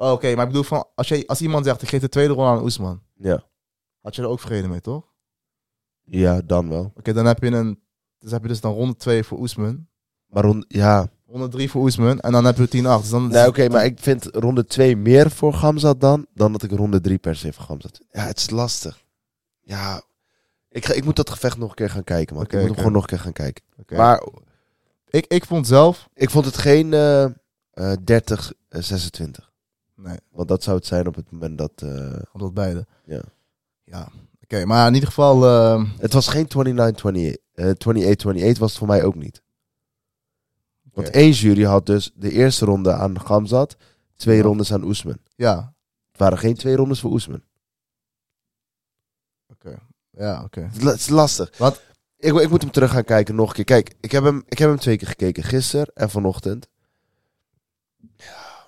Oh, 0.00 0.12
Oké, 0.12 0.34
maar 0.34 0.42
ik 0.44 0.50
bedoel 0.50 0.62
van 0.62 0.86
als, 0.94 1.08
je, 1.08 1.26
als 1.26 1.40
iemand 1.40 1.64
zegt 1.64 1.82
ik 1.82 1.88
geef 1.88 2.00
de 2.00 2.08
tweede 2.08 2.32
ronde 2.34 2.50
aan 2.50 2.62
Oesman, 2.62 3.02
Ja. 3.14 3.44
had 4.00 4.14
je 4.16 4.22
er 4.22 4.28
ook 4.28 4.40
vrede 4.40 4.68
mee, 4.68 4.80
toch? 4.80 5.04
Ja, 6.04 6.40
dan 6.40 6.68
wel. 6.68 6.92
Oké, 6.96 7.12
dan 7.12 7.26
heb 7.26 7.42
je 7.42 7.50
een, 7.50 7.80
dus 8.18 8.30
heb 8.30 8.42
je 8.42 8.48
dus 8.48 8.60
dan 8.60 8.72
ronde 8.72 8.96
2 8.96 9.24
voor 9.24 9.38
Oesman, 9.38 9.86
Maar 10.26 10.44
rond, 10.44 10.64
ja... 10.68 11.08
ronde 11.26 11.48
3 11.48 11.70
voor 11.70 11.82
Oesman 11.82 12.20
en 12.20 12.32
dan 12.32 12.44
heb 12.44 12.56
je 12.56 12.66
10-8. 12.66 12.70
Dus 12.70 13.08
dan 13.10 13.28
Nee, 13.28 13.46
oké, 13.46 13.68
maar 13.68 13.84
ik 13.84 13.98
vind 13.98 14.24
ronde 14.24 14.64
2 14.64 14.96
meer 14.96 15.30
voor 15.30 15.52
Gamzat 15.54 16.00
dan, 16.00 16.26
dan 16.34 16.52
dat 16.52 16.62
ik 16.62 16.70
ronde 16.70 17.00
3 17.00 17.18
per 17.18 17.36
se 17.36 17.52
voor 17.52 17.64
Gamzat 17.64 17.96
vind. 17.96 18.08
Ja, 18.12 18.26
het 18.26 18.38
is 18.38 18.50
lastig. 18.50 19.04
Ja, 19.60 20.02
ik, 20.68 20.84
ga, 20.84 20.92
ik 20.92 21.04
moet 21.04 21.16
dat 21.16 21.30
gevecht 21.30 21.58
nog 21.58 21.68
een 21.68 21.74
keer 21.74 21.90
gaan 21.90 22.04
kijken, 22.04 22.34
man. 22.34 22.44
Oké, 22.44 22.54
ik 22.54 22.60
moet 22.60 22.68
hem 22.70 22.76
gewoon 22.78 22.92
nog 22.92 23.02
een 23.02 23.08
keer 23.08 23.18
gaan 23.18 23.32
kijken. 23.32 23.64
Oké. 23.80 23.96
Maar 23.96 24.22
ik, 25.08 25.26
ik 25.26 25.44
vond 25.44 25.66
zelf, 25.66 26.08
ik 26.14 26.30
vond 26.30 26.44
het 26.44 26.56
geen 26.56 26.92
eh 26.92 27.24
eh 27.70 27.92
30, 28.04 28.52
eh, 28.68 28.82
26. 28.82 29.49
Nee, 30.02 30.18
Want 30.30 30.48
dat 30.48 30.62
zou 30.62 30.76
het 30.76 30.86
zijn 30.86 31.06
op 31.06 31.14
het 31.14 31.30
moment 31.30 31.58
dat... 31.58 31.72
eh, 31.76 32.22
omdat 32.32 32.54
beide. 32.54 32.86
Ja. 33.04 33.22
Ja, 33.84 34.08
oké, 34.42 34.64
maar 34.64 34.86
in 34.86 34.94
ieder 34.94 35.08
geval, 35.08 35.44
eh, 35.46 35.84
het 35.98 36.12
was 36.12 36.28
geen 36.28 36.48
29-28. 36.48 37.36
eh 37.52 37.66
28-28 38.54 38.58
was 38.58 38.70
het 38.70 38.78
voor 38.78 38.86
mij 38.86 39.04
ook 39.04 39.14
niet. 39.14 39.42
Want 40.92 41.08
Oké. 41.08 41.16
één 41.18 41.30
jury 41.30 41.62
had 41.64 41.86
dus 41.86 42.12
de 42.14 42.30
eerste 42.30 42.64
ronde 42.64 42.92
aan 42.92 43.20
Gamzat, 43.20 43.76
twee 44.16 44.36
Ja. 44.36 44.42
rondes 44.42 44.72
aan 44.72 44.84
Oesman. 44.84 45.18
ja, 45.36 45.74
Het 46.10 46.20
waren 46.20 46.38
geen 46.38 46.54
twee 46.54 46.76
rondes 46.76 47.00
voor 47.00 47.10
Oesman. 47.10 47.42
ja, 50.10 50.42
oké. 50.44 50.60
Het 50.60 50.76
is 50.76 50.82
la- 50.82 50.90
Het 50.90 51.00
is 51.00 51.08
lastig. 51.08 51.58
Wat? 51.58 51.82
Ik, 52.16 52.34
ik 52.34 52.50
moet 52.50 52.62
hem 52.62 52.70
terug 52.70 52.90
gaan 52.90 53.04
kijken 53.04 53.34
nog 53.34 53.48
een 53.48 53.54
keer. 53.54 53.64
Kijk, 53.64 53.94
ik 54.00 54.10
heb 54.12 54.24
hem, 54.24 54.42
ik 54.48 54.58
heb 54.58 54.68
hem 54.68 54.78
twee 54.78 54.96
keer 54.96 55.08
gekeken. 55.08 55.42
Gisteren 55.42 55.90
en 55.94 56.10
vanochtend. 56.10 56.68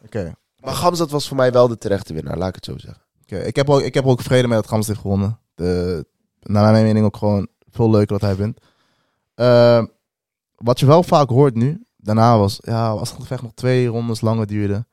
Oké. 0.04 0.34
Maar 0.62 0.74
Gamzat 0.74 1.10
was 1.10 1.28
voor 1.28 1.36
mij 1.36 1.52
wel 1.52 1.68
de 1.68 1.78
terechte 1.78 2.14
winnaar, 2.14 2.38
laat 2.38 2.48
ik 2.48 2.54
het 2.54 2.64
zo 2.64 2.78
zeggen. 2.78 3.02
Oké, 3.22 3.38
ik, 3.38 3.56
heb 3.56 3.70
ook, 3.70 3.80
ik 3.80 3.94
heb 3.94 4.06
ook 4.06 4.22
vrede 4.22 4.48
met 4.48 4.56
dat 4.56 4.68
Gams 4.68 4.86
heeft 4.86 5.00
gewonnen. 5.00 5.38
De, 5.54 6.04
naar 6.40 6.72
mijn 6.72 6.84
mening 6.84 7.04
ook 7.04 7.16
gewoon 7.16 7.48
veel 7.70 7.90
leuker 7.90 8.18
dat 8.18 8.20
hij 8.20 8.36
wint. 8.36 8.58
Eh, 9.34 9.84
wat 10.54 10.80
je 10.80 10.86
wel 10.86 11.02
vaak 11.02 11.28
hoort 11.28 11.54
nu, 11.54 11.84
daarna 11.96 12.38
was, 12.38 12.58
ja, 12.62 12.88
als 12.88 13.10
het 13.10 13.20
gevecht 13.20 13.42
nog 13.42 13.52
twee 13.54 13.86
rondes 13.86 14.20
langer 14.20 14.46
duurde, 14.46 14.86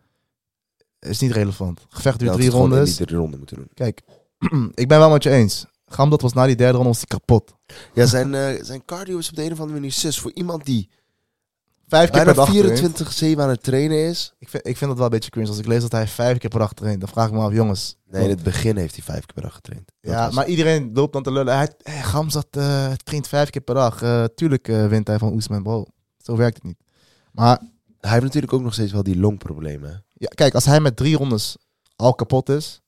is 0.99 1.19
niet 1.19 1.31
relevant. 1.31 1.85
Gevecht 1.89 2.19
duurt 2.19 2.31
Ja, 2.31 2.37
drie 2.37 2.49
rondes. 2.49 2.95
die 2.95 3.05
drie 3.05 3.17
ronden 3.19 3.37
moeten 3.39 3.57
doen. 3.57 3.69
Kijk, 3.73 4.01
ik 4.73 4.87
ben 4.87 4.99
wel 4.99 5.09
met 5.09 5.23
je 5.23 5.29
eens. 5.29 5.65
Gamdat 5.85 6.21
was 6.21 6.33
na 6.33 6.45
die 6.45 6.55
derde 6.55 6.73
ronde 6.73 6.89
was 6.89 6.97
hij 6.97 7.07
kapot. 7.07 7.53
Ja, 7.93 8.05
zijn, 8.05 8.33
eh, 8.35 8.63
zijn 8.63 8.85
cardio 8.85 9.17
is 9.17 9.29
op 9.29 9.35
de 9.35 9.43
een 9.43 9.51
of 9.51 9.59
andere 9.59 9.79
manier 9.79 9.91
zus. 9.91 10.19
Voor 10.19 10.31
iemand 10.33 10.65
die 10.65 10.89
Vijf 11.89 12.09
keer 12.09 12.23
per 12.23 12.33
dag 12.33 12.49
traint. 12.53 13.37
24-7 13.37 13.39
aan 13.41 13.49
het 13.49 13.63
trainen 13.63 13.97
is. 14.07 14.33
Ik 14.39 14.49
vind, 14.49 14.67
ik 14.67 14.77
vind 14.77 14.89
dat 14.89 14.95
wel 14.97 15.05
een 15.05 15.11
beetje 15.11 15.29
cringe. 15.29 15.47
Als 15.47 15.57
ik 15.57 15.65
lees 15.65 15.81
dat 15.81 15.91
hij 15.91 16.07
vijf 16.07 16.37
keer 16.37 16.49
per 16.49 16.59
dag 16.59 16.73
traint, 16.73 16.99
dan 16.99 17.09
vraag 17.09 17.27
ik 17.27 17.33
me 17.33 17.39
af, 17.39 17.53
jongens. 17.53 17.95
Nee, 18.05 18.23
in 18.23 18.29
het 18.29 18.43
begin 18.43 18.77
heeft 18.77 18.95
hij 18.95 19.03
vijf 19.03 19.25
keer 19.25 19.33
per 19.33 19.43
dag 19.43 19.53
getraind. 19.53 19.91
Dat 20.01 20.11
Ja, 20.11 20.25
was- 20.25 20.35
maar 20.35 20.47
iedereen 20.47 20.89
loopt 20.93 21.13
dan 21.13 21.23
te 21.23 21.31
lullen. 21.31 21.55
Hij, 21.57 21.73
hey, 21.83 22.01
Gamzat 22.03 22.47
eh, 22.49 22.91
traint 23.03 23.27
vijf 23.27 23.49
keer 23.49 23.61
per 23.61 23.75
dag. 23.75 24.01
Eh, 24.01 24.23
tuurlijk 24.35 24.67
eh, 24.67 24.87
wint 24.87 25.07
hij 25.07 25.17
van 25.17 25.33
Oesman. 25.33 25.63
Bro, 25.63 25.85
zo 26.17 26.35
werkt 26.35 26.55
het 26.55 26.63
niet. 26.63 26.77
Maar 27.31 27.59
Hij 27.99 28.11
heeft 28.11 28.23
natuurlijk 28.23 28.53
ook 28.53 28.61
nog 28.61 28.73
steeds 28.73 28.91
wel 28.91 29.03
die 29.03 29.19
longproblemen. 29.19 30.05
ja, 30.13 30.27
kijk, 30.27 30.53
als 30.53 30.65
hij 30.65 30.79
met 30.79 30.95
drie 30.95 31.17
rondes 31.17 31.57
al 31.95 32.13
kapot 32.15 32.49
is. 32.49 32.81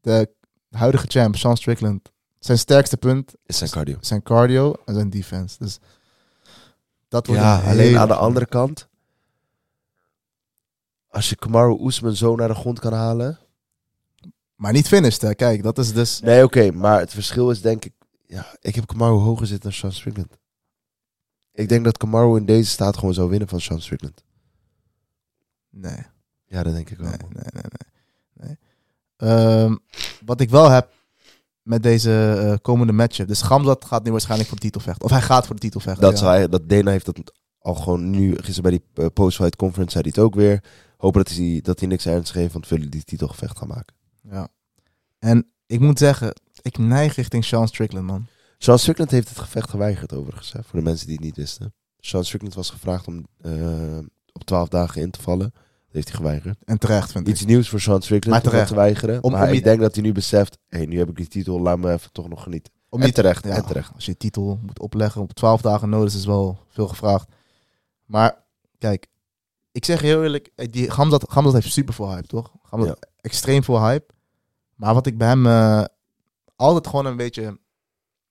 De 0.00 0.30
huidige 0.70 1.06
champ, 1.08 1.36
Sean 1.36 1.56
Strickland. 1.56 2.10
Zijn 2.38 2.58
sterkste 2.58 2.96
punt 2.96 3.34
Is 3.46 3.58
zijn 3.58 3.70
cardio. 3.70 3.96
zijn 4.00 4.22
cardio 4.22 4.74
en 4.84 4.94
zijn 4.94 5.10
defense. 5.10 5.56
Dus 5.58 5.78
dat 7.12 7.26
wordt 7.26 7.42
Ja, 7.42 7.62
een 7.62 7.68
alleen 7.68 7.98
aan 7.98 8.08
de 8.08 8.14
andere 8.14 8.46
kant. 8.46 8.88
Als 11.08 11.28
je 11.28 11.36
Kamaru 11.36 11.76
Oesman 11.80 12.16
zo 12.16 12.36
naar 12.36 12.48
de 12.48 12.54
grond 12.54 12.80
kan 12.80 12.92
halen. 12.92 13.38
Maar 14.54 14.72
niet 14.72 14.88
finished, 14.88 15.20
hè. 15.20 15.34
Kijk, 15.34 15.62
dat 15.62 15.78
is 15.78 15.92
dus... 15.92 16.20
Nee, 16.20 16.44
oké, 16.44 16.70
maar 16.70 16.98
het 16.98 17.12
verschil 17.12 17.50
is 17.50 17.60
denk 17.60 17.84
ik... 17.84 17.92
Ja, 18.26 18.56
ik 18.60 18.74
heb 18.74 18.86
Kamaru 18.86 19.12
hoger 19.12 19.46
zitten 19.46 19.70
dan 19.70 19.78
Sean 19.78 19.92
Strickland. 19.92 20.38
Ik 21.52 21.68
denk 21.68 21.84
dat 21.84 21.96
Kamaru 21.96 22.36
in 22.36 22.46
deze 22.46 22.70
staat 22.70 22.96
gewoon 22.96 23.14
zou 23.14 23.28
winnen 23.28 23.48
van 23.48 23.60
Sean 23.60 23.80
Strickland. 23.80 24.24
Nee. 25.70 26.06
Ja, 26.44 26.62
dat 26.62 26.74
denk 26.74 26.90
ik 26.90 26.98
wel. 26.98 27.08
Nee, 27.08 27.18
nee, 27.28 27.62
nee. 28.32 28.56
nee. 28.56 28.58
Ehm, 29.16 29.76
wat 30.24 30.40
ik 30.40 30.50
wel 30.50 30.70
heb 30.70 30.92
met 31.62 31.82
deze 31.82 32.32
eh, 32.32 32.54
komende 32.62 32.92
matchup. 32.92 33.28
Dus 33.28 33.42
Gamzat 33.42 33.84
gaat 33.84 34.04
nu 34.04 34.10
waarschijnlijk 34.10 34.48
voor 34.48 34.58
de 34.58 34.64
titel 34.64 34.80
vechten. 34.80 35.04
Of 35.04 35.10
hij 35.10 35.20
gaat 35.20 35.46
voor 35.46 35.54
de 35.54 35.60
titel 35.60 35.80
vechten. 35.80 36.02
Dat, 36.02 36.18
ja. 36.18 36.26
hij, 36.26 36.48
dat 36.48 36.68
Dana 36.68 36.90
heeft 36.90 37.06
dat 37.06 37.32
al 37.58 37.74
gewoon 37.74 38.10
nu, 38.10 38.36
gisteren 38.36 38.62
bij 38.62 38.70
die 38.70 39.04
eh, 39.04 39.12
post-fight 39.12 39.56
conference 39.56 39.92
zei 39.92 40.02
hij 40.02 40.12
het 40.14 40.24
ook 40.24 40.34
weer. 40.34 40.64
Hopen 40.96 41.24
dat 41.24 41.32
hij, 41.32 41.60
dat 41.62 41.78
hij 41.78 41.88
niks 41.88 42.06
ernstigs 42.06 42.38
heeft, 42.38 42.52
want 42.52 42.68
willen 42.68 42.90
die 42.90 43.04
titelgevecht 43.04 43.58
gaan 43.58 43.68
maken. 43.68 43.94
Ja. 44.22 44.48
En 45.18 45.46
ik 45.66 45.80
moet 45.80 45.98
zeggen, 45.98 46.34
ik 46.62 46.78
neig 46.78 47.14
richting 47.14 47.44
Sean 47.44 47.68
Strickland, 47.68 48.06
man. 48.06 48.26
Sean 48.58 48.78
Strickland 48.78 49.10
heeft 49.10 49.28
het 49.28 49.38
gevecht 49.38 49.70
geweigerd 49.70 50.14
overigens, 50.14 50.52
hè, 50.52 50.62
voor 50.62 50.78
de 50.78 50.84
mensen 50.84 51.06
die 51.06 51.16
het 51.16 51.24
niet 51.24 51.36
wisten. 51.36 51.74
Sean 51.98 52.24
Strickland 52.24 52.54
was 52.54 52.70
gevraagd 52.70 53.06
om 53.06 53.26
eh, 53.40 53.98
op 54.32 54.44
12 54.44 54.68
dagen 54.68 55.02
in 55.02 55.10
te 55.10 55.22
vallen. 55.22 55.52
Heeft 55.92 56.08
hij 56.08 56.16
geweigerd. 56.16 56.58
En 56.64 56.78
terecht, 56.78 57.12
vind 57.12 57.26
ik. 57.26 57.32
Iets 57.34 57.44
nieuws 57.44 57.68
voor 57.68 57.80
Sean 57.80 58.02
Strickland 58.02 58.42
Maar 58.42 58.50
terecht. 58.52 58.68
te 58.68 58.74
weigeren. 58.74 59.22
Om- 59.22 59.32
maar 59.32 59.42
om 59.42 59.48
ik 59.48 59.54
je- 59.54 59.62
denk 59.62 59.80
dat 59.80 59.94
hij 59.94 60.02
nu 60.04 60.12
beseft, 60.12 60.58
hé, 60.68 60.78
nu 60.84 60.98
heb 60.98 61.08
ik 61.08 61.16
die 61.16 61.26
titel, 61.28 61.60
laat 61.60 61.78
me 61.78 61.92
even 61.92 62.12
toch 62.12 62.28
nog 62.28 62.42
genieten. 62.42 62.72
Om 62.88 62.98
en 63.00 63.04
niet- 63.06 63.14
terecht, 63.14 63.44
Ja, 63.44 63.50
en 63.50 63.66
terecht. 63.66 63.90
Als 63.94 64.04
je 64.04 64.16
titel 64.16 64.58
moet 64.62 64.78
opleggen 64.80 65.20
op 65.20 65.32
12 65.32 65.60
dagen 65.60 65.88
notice 65.88 66.16
is 66.16 66.26
wel 66.26 66.58
veel 66.68 66.88
gevraagd. 66.88 67.28
Maar 68.04 68.44
kijk, 68.78 69.06
ik 69.72 69.84
zeg 69.84 70.00
heel 70.00 70.22
eerlijk, 70.22 70.50
eh, 70.54 70.68
die 70.70 70.90
Gamzat, 70.90 71.24
Gamzat 71.32 71.52
heeft 71.52 71.72
super 71.72 71.94
veel 71.94 72.10
hype, 72.10 72.26
toch? 72.26 72.52
Gamzat 72.62 73.06
extreem 73.20 73.64
veel 73.64 73.80
hype. 73.84 74.12
Maar 74.74 74.94
wat 74.94 75.06
ik 75.06 75.18
bij 75.18 75.28
hem 75.28 75.46
eh, 75.46 75.84
altijd 76.56 76.86
gewoon 76.86 77.06
een 77.06 77.16
beetje 77.16 77.58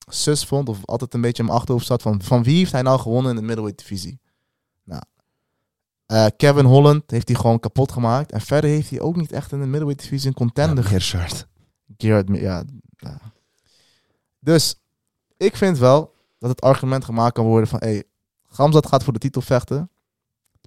sus 0.07 0.45
vond, 0.45 0.69
of 0.69 0.85
altijd 0.85 1.13
een 1.13 1.21
beetje 1.21 1.41
in 1.41 1.45
mijn 1.47 1.57
achterhoofd 1.59 1.85
zat, 1.85 2.01
van, 2.01 2.21
van 2.21 2.43
wie 2.43 2.57
heeft 2.57 2.71
hij 2.71 2.81
nou 2.81 2.99
gewonnen 2.99 3.29
in 3.31 3.35
de 3.37 3.41
middleweight 3.41 3.79
divisie? 3.87 4.19
Eh, 6.11 6.25
Kevin 6.37 6.65
Holland 6.65 7.11
heeft 7.11 7.27
hij 7.27 7.37
gewoon 7.37 7.59
kapot 7.59 7.91
gemaakt. 7.91 8.31
En 8.31 8.41
verder 8.41 8.69
heeft 8.69 8.89
hij 8.89 8.99
ook 8.99 9.15
niet 9.15 9.31
echt 9.31 9.51
in 9.51 9.59
de 9.59 9.65
middleweight 9.65 10.03
divisie 10.03 10.27
een 10.27 10.33
contender 10.35 10.83
Ja, 10.83 10.89
Gershard. 10.89 11.47
Gerard, 11.97 12.29
Mi- 12.29 12.41
ja, 12.41 12.63
ja. 12.97 13.19
Dus 14.39 14.75
ik 15.37 15.55
vind 15.55 15.77
wel 15.77 16.13
dat 16.39 16.49
het 16.49 16.61
argument 16.61 17.05
gemaakt 17.05 17.33
kan 17.33 17.45
worden 17.45 17.67
van, 17.69 17.79
hey, 17.79 18.03
Gamzat 18.47 18.87
gaat 18.87 19.03
voor 19.03 19.13
de 19.13 19.19
titel 19.19 19.41
vechten, 19.41 19.89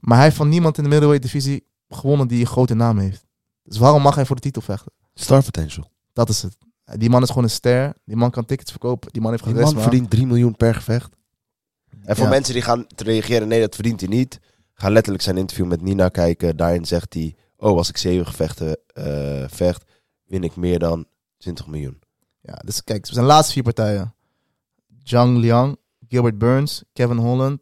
maar 0.01 0.17
hij 0.17 0.27
heeft 0.27 0.37
van 0.37 0.49
niemand 0.49 0.77
in 0.77 0.83
de 0.83 0.89
middleweight 0.89 1.31
divisie 1.33 1.67
gewonnen 1.89 2.29
die 2.29 2.41
een 2.41 2.47
grote 2.47 2.75
naam 2.75 2.99
heeft. 2.99 3.25
Dus 3.63 3.79
waarom 3.79 4.03
mag 4.03 4.15
hij 4.15 4.27
voor 4.27 4.37
de 4.37 4.43
titel 4.43 4.63
vechten? 4.63 4.93
Star 5.15 5.43
potential. 5.45 5.91
Dat 6.13 6.29
is 6.29 6.43
het. 6.43 6.57
Die 6.85 7.11
man 7.11 7.23
is 7.23 7.29
gewoon 7.29 7.45
een 7.45 7.51
ster. 7.51 7.95
Die 8.05 8.17
man 8.17 8.31
kan 8.31 8.45
tickets 8.45 8.71
verkopen. 8.71 9.13
Die 9.13 9.23
man 9.23 9.31
heeft 9.31 9.45
Die 9.45 9.55
man 9.55 9.79
verdient 9.81 10.11
3 10.11 10.27
miljoen 10.27 10.57
per 10.57 10.75
gevecht. 10.75 11.17
En 12.05 12.17
voor 12.17 12.25
Ja. 12.25 12.31
mensen 12.31 12.55
die 12.55 12.63
gaan 12.63 12.87
te 12.95 13.05
reageren, 13.05 13.49
nee, 13.49 13.61
dat 13.61 13.75
verdient 13.75 14.01
hij 14.01 14.09
niet. 14.09 14.41
Ga 14.75 14.89
letterlijk 14.91 15.23
zijn 15.25 15.37
interview 15.37 15.67
met 15.67 15.81
Nina 15.83 16.09
kijken. 16.09 16.57
Daarin 16.57 16.85
zegt 16.85 17.15
hij, 17.15 17.37
oh, 17.57 17.77
als 17.77 17.89
ik 17.89 17.97
zeven 17.97 18.27
gevechten 18.27 18.79
eh, 18.87 19.45
vecht, 19.49 19.85
win 20.25 20.45
ik 20.45 20.57
meer 20.57 20.79
dan 20.79 21.07
20 21.39 21.67
miljoen. 21.67 21.99
Ja, 22.41 22.55
dus 22.65 22.85
kijk, 22.85 23.07
zijn 23.07 23.25
laatste 23.25 23.53
vier 23.53 23.63
partijen. 23.63 24.15
Zhang 25.03 25.39
Liang, 25.39 25.77
Gilbert 26.09 26.39
Burns, 26.39 26.85
Kevin 26.93 27.17
Holland, 27.17 27.61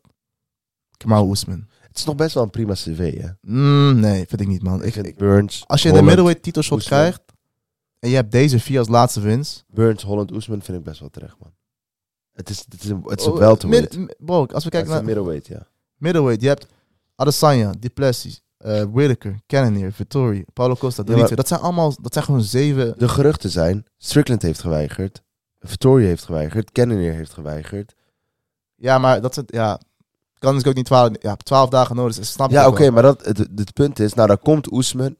Kamaru 0.97 1.31
Usman. 1.31 1.67
Het 1.81 1.99
is 1.99 2.05
nog 2.05 2.15
best 2.15 2.35
wel 2.35 2.43
een 2.43 2.51
prima 2.51 2.73
cv, 2.73 3.21
hè? 3.21 3.29
Mm, 3.41 4.01
nee, 4.01 4.27
vind 4.27 4.41
ik 4.41 4.47
niet, 4.49 4.63
man. 4.63 4.85
Ik 4.85 4.95
Ik, 4.97 5.17
Burns, 5.17 5.65
als 5.67 5.83
je 5.83 5.93
de 5.93 6.03
middleweight 6.03 6.43
titelshot 6.43 6.79
Oesman. 6.79 6.99
krijgt 6.99 7.21
en 7.99 8.09
je 8.09 8.15
hebt 8.15 8.33
deze 8.33 8.59
vier 8.61 8.79
als 8.79 8.89
laatste 8.89 9.21
wins, 9.21 9.65
Burns, 9.69 10.03
Holland, 10.03 10.33
Oesman 10.33 10.63
vind 10.63 10.79
ik 10.79 10.85
best 10.85 11.01
wel 11.01 11.09
terecht, 11.11 11.37
man. 11.39 11.53
Het 12.33 12.49
is, 12.51 12.59
het 12.69 12.83
is 12.83 12.89
een, 12.91 13.03
het 13.07 13.21
is 13.21 13.27
een 13.27 13.33
Oh, 13.33 13.39
welterweight. 13.39 13.97
mi- 13.97 14.07
Bro, 14.19 14.39
als 14.41 14.49
we 14.49 14.55
Het 14.55 14.69
kijken 14.69 14.91
naar 14.91 15.05
middleweight, 15.05 15.47
ja. 15.47 15.67
middleweight, 15.97 16.43
je 16.43 16.49
hebt 16.49 16.67
Adesanya, 17.23 17.73
Duplessis, 17.79 18.43
eh 18.59 18.83
Whittaker, 18.93 19.41
Cannonier, 19.47 19.93
Vittori, 19.93 20.45
Paulo 20.53 20.75
Costa, 20.75 21.03
Ja, 21.07 21.17
maar- 21.17 21.35
Dat 21.35 21.49
zijn 21.49 21.61
allemaal, 21.61 21.95
dat 22.01 22.13
zijn 22.13 22.25
gewoon 22.25 22.43
zeven. 22.43 22.95
De 22.99 23.09
geruchten 23.09 23.51
zijn, 23.51 23.85
Strickland 23.99 24.43
heeft 24.43 24.61
geweigerd, 24.61 25.23
Vittoria 25.61 26.07
heeft 26.07 26.25
geweigerd, 26.25 26.73
Cannonier 26.73 27.13
heeft 27.13 27.33
geweigerd. 27.33 27.95
Ja, 28.77 28.99
maar 28.99 29.21
dat 29.21 29.35
zijn, 29.35 29.47
ja, 29.49 29.81
kan 30.39 30.55
dus 30.55 30.65
ook 30.65 30.75
niet 30.75 30.85
twaalf, 30.85 31.11
ja, 31.21 31.37
twaalf 31.37 31.69
dagen 31.71 31.97
nodig. 31.97 32.17
Dus 32.17 32.33
snap 32.33 32.51
Ja, 32.51 32.69
oké, 32.69 32.91
maar 32.91 33.03
dat, 33.03 33.25
het, 33.25 33.39
het 33.39 33.73
punt 33.73 33.99
is, 33.99 34.15
nou 34.15 34.29
dan 34.29 34.39
komt 34.39 34.73
Oesman, 34.73 35.17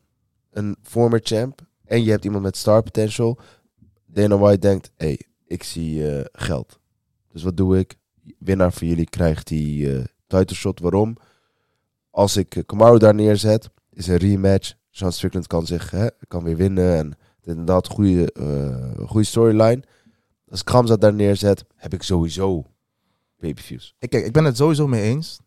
een 0.51 0.77
former 0.83 1.21
champ, 1.23 1.61
en 1.85 2.05
je 2.05 2.11
hebt 2.11 2.25
iemand 2.25 2.43
met 2.43 2.57
star 2.57 2.83
potential. 2.83 3.39
Dana 4.07 4.39
White 4.39 4.59
denkt, 4.59 4.91
hé, 4.97 5.07
hey, 5.07 5.21
ik 5.47 5.63
zie 5.63 6.11
eh, 6.19 6.25
geld. 6.33 6.79
Dus 7.33 7.43
wat 7.43 7.57
doe 7.57 7.79
ik? 7.79 7.97
Winnaar 8.39 8.73
van 8.73 8.87
jullie 8.89 9.09
krijgt 9.09 9.47
die 9.47 9.95
eh 9.97 10.05
title 10.27 10.57
shot. 10.57 10.81
Waarom? 10.81 11.17
Als 12.13 12.37
ik 12.37 12.57
eh, 12.57 12.63
Kamaru 12.67 12.99
daar 12.99 13.15
neerzet, 13.15 13.71
is 13.91 14.07
een 14.07 14.17
rematch. 14.17 14.73
Sean 14.91 15.13
Strickland 15.13 15.47
kan 15.47 15.67
zich, 15.67 15.91
hè, 15.91 16.07
kan 16.29 16.45
weer 16.45 16.57
winnen 16.57 16.97
en 16.97 17.17
dit 17.41 17.57
en 17.57 17.65
dat, 17.65 17.89
goede, 17.89 18.33
eh, 18.33 19.07
goede 19.09 19.27
storyline. 19.27 19.83
Als 20.49 20.61
ik 20.61 20.67
Kramzat 20.67 21.01
daar 21.01 21.15
neerzet, 21.15 21.65
heb 21.77 21.93
ik 21.95 22.03
sowieso 22.03 22.65
pay-per-views. 23.39 23.95
Ik, 23.99 24.11
kijk, 24.11 24.25
ik 24.25 24.33
ben 24.33 24.45
het 24.45 24.57
sowieso 24.57 24.87
mee 24.87 25.03
eens 25.03 25.41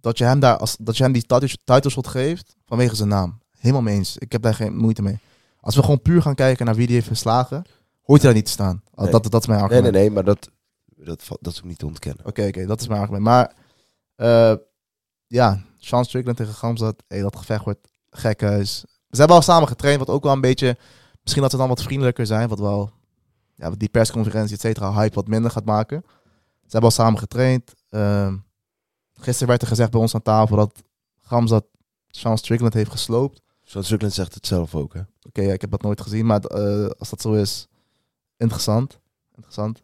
dat 0.00 0.18
je 0.18 0.24
hem 0.24 0.40
daar 0.40 0.56
als 0.56 0.76
dat 0.80 0.96
je 0.96 1.02
hem 1.02 1.12
die 1.12 1.22
title, 1.22 1.56
title 1.64 1.90
shot 1.90 2.06
geeft 2.06 2.56
vanwege 2.66 2.96
zijn 2.96 3.08
naam. 3.08 3.40
Helemaal 3.58 3.82
mee 3.82 3.94
eens. 3.94 4.16
Ik 4.18 4.32
heb 4.32 4.42
daar 4.42 4.54
geen 4.54 4.76
moeite 4.76 5.02
mee. 5.02 5.18
Als 5.60 5.74
we 5.76 5.80
gewoon 5.82 6.02
puur 6.02 6.22
gaan 6.22 6.34
kijken 6.34 6.66
naar 6.66 6.74
wie 6.74 6.86
die 6.86 6.94
heeft 6.94 7.06
verslagen, 7.06 7.64
hoort 8.02 8.20
hij 8.22 8.30
daar 8.30 8.34
niet 8.34 8.44
te 8.44 8.50
staan. 8.52 8.82
Nee. 8.94 9.10
Dat, 9.10 9.30
dat 9.30 9.40
is 9.40 9.46
mijn 9.46 9.58
Nee, 9.60 9.68
argument. 9.68 9.92
nee, 9.92 10.02
nee, 10.02 10.10
maar 10.10 10.24
dat, 10.24 10.50
dat, 10.86 11.28
dat 11.40 11.52
is 11.52 11.58
ook 11.58 11.64
niet 11.68 11.78
te 11.78 11.86
ontkennen. 11.86 12.26
Oké, 12.26 12.46
oké, 12.46 12.66
dat 12.66 12.80
is 12.80 12.88
mijn 12.88 13.00
argument. 13.00 13.24
Maar 13.24 13.52
eh, 14.14 14.54
ja, 15.26 15.62
Sean 15.78 16.04
Strickland 16.04 16.36
tegen 16.36 16.54
Gamzat, 16.54 17.02
hey, 17.08 17.20
dat 17.20 17.36
gevecht 17.36 17.64
wordt 17.64 17.88
gekhuis. 18.10 18.78
Ze 19.10 19.18
hebben 19.18 19.36
al 19.36 19.42
samen 19.42 19.68
getraind, 19.68 19.98
wat 19.98 20.08
ook 20.08 20.22
wel 20.22 20.32
een 20.32 20.40
beetje... 20.40 20.76
Misschien 21.22 21.42
dat 21.42 21.50
ze 21.50 21.56
dan 21.56 21.68
wat 21.68 21.82
vriendelijker 21.82 22.26
zijn, 22.26 22.48
wat 22.48 22.58
wel... 22.58 22.90
Ja, 23.54 23.70
die 23.70 23.88
persconferentie, 23.88 24.54
et 24.54 24.60
cetera, 24.60 24.92
hype 24.92 25.14
wat 25.14 25.28
minder 25.28 25.50
gaat 25.50 25.64
maken. 25.64 26.04
Ze 26.68 26.74
hebben 26.74 26.90
al 26.90 26.96
samen 26.96 27.18
getraind. 27.18 27.74
Ehm, 27.88 28.36
gisteren 29.14 29.48
werd 29.48 29.62
er 29.62 29.68
gezegd 29.68 29.90
bij 29.90 30.00
ons 30.00 30.14
aan 30.14 30.22
tafel 30.22 30.56
dat 30.56 30.82
Gamzat 31.20 31.64
Sean 32.08 32.38
Strickland 32.38 32.74
heeft 32.74 32.90
gesloopt. 32.90 33.42
Sean 33.62 33.84
Strickland 33.84 34.14
zegt 34.14 34.34
het 34.34 34.46
zelf 34.46 34.74
ook, 34.74 34.94
hè? 34.94 35.00
Oké, 35.22 35.42
ja, 35.42 35.52
ik 35.52 35.60
heb 35.60 35.70
dat 35.70 35.82
nooit 35.82 36.00
gezien, 36.00 36.26
maar 36.26 36.40
eh, 36.40 36.90
als 36.98 37.10
dat 37.10 37.20
zo 37.20 37.32
is, 37.32 37.68
interessant. 38.36 38.98
Interessant. 39.34 39.80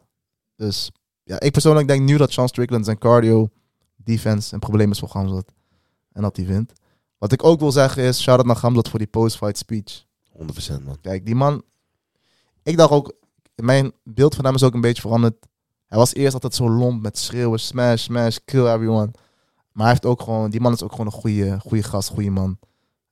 Dus 0.55 0.91
ja, 1.23 1.39
ik 1.39 1.51
persoonlijk 1.51 1.87
denk 1.87 2.01
nu 2.01 2.17
dat 2.17 2.31
Sean 2.31 2.47
Strickland 2.47 2.85
zijn 2.85 2.97
cardio, 2.97 3.49
defense 3.95 4.53
een 4.53 4.59
probleem 4.59 4.91
is 4.91 4.99
voor 4.99 5.09
Gamzat. 5.09 5.53
En 6.15 6.21
dat 6.21 6.35
hij 6.35 6.45
wint. 6.45 6.73
Wat 7.17 7.31
ik 7.31 7.43
ook 7.43 7.59
wil 7.59 7.71
zeggen 7.71 8.03
is, 8.03 8.21
shout-out 8.21 8.47
naar 8.47 8.55
Gamzat 8.55 8.89
voor 8.89 8.99
die 8.99 9.07
post-fight 9.07 9.57
speech. 9.57 10.05
100% 10.79 10.83
man. 10.83 10.97
Kijk, 11.01 11.25
die 11.25 11.35
man... 11.35 11.63
Ik 12.63 12.77
dacht 12.77 12.91
ook, 12.91 13.13
mijn 13.55 13.91
beeld 14.03 14.35
van 14.35 14.45
hem 14.45 14.55
is 14.55 14.63
ook 14.63 14.73
een 14.73 14.81
beetje 14.81 15.01
veranderd. 15.01 15.45
Hij 15.85 15.97
was 15.97 16.13
eerst 16.13 16.33
altijd 16.33 16.55
zo 16.55 16.69
lomp 16.69 17.01
met 17.01 17.17
schreeuwen, 17.17 17.59
smash, 17.59 18.03
smash, 18.03 18.37
kill 18.45 18.65
everyone. 18.65 19.11
Maar 19.71 19.83
hij 19.83 19.89
heeft 19.89 20.05
ook 20.05 20.21
gewoon, 20.21 20.49
die 20.49 20.61
man 20.61 20.73
is 20.73 20.83
ook 20.83 20.91
gewoon 20.91 21.05
een 21.05 21.11
goede, 21.11 21.59
goede 21.59 21.83
gast, 21.83 22.09
goede 22.09 22.29
man. 22.29 22.57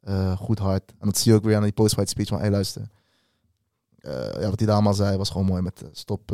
Eh, 0.01 0.37
goed 0.37 0.59
hart. 0.59 0.93
En 0.99 1.07
dat 1.07 1.17
zie 1.17 1.31
je 1.31 1.37
ook 1.37 1.43
weer 1.43 1.55
aan 1.55 1.63
die 1.63 1.71
post-fight 1.71 2.09
speech 2.09 2.27
van, 2.27 2.39
hey 2.39 2.49
luister. 2.49 2.89
Eh, 3.97 4.41
ja, 4.41 4.49
wat 4.49 4.57
hij 4.57 4.65
daar 4.65 4.75
allemaal 4.75 4.93
zei 4.93 5.17
was 5.17 5.29
gewoon 5.29 5.47
mooi 5.47 5.61
met 5.61 5.81
eh, 5.81 5.87
stop, 5.91 6.27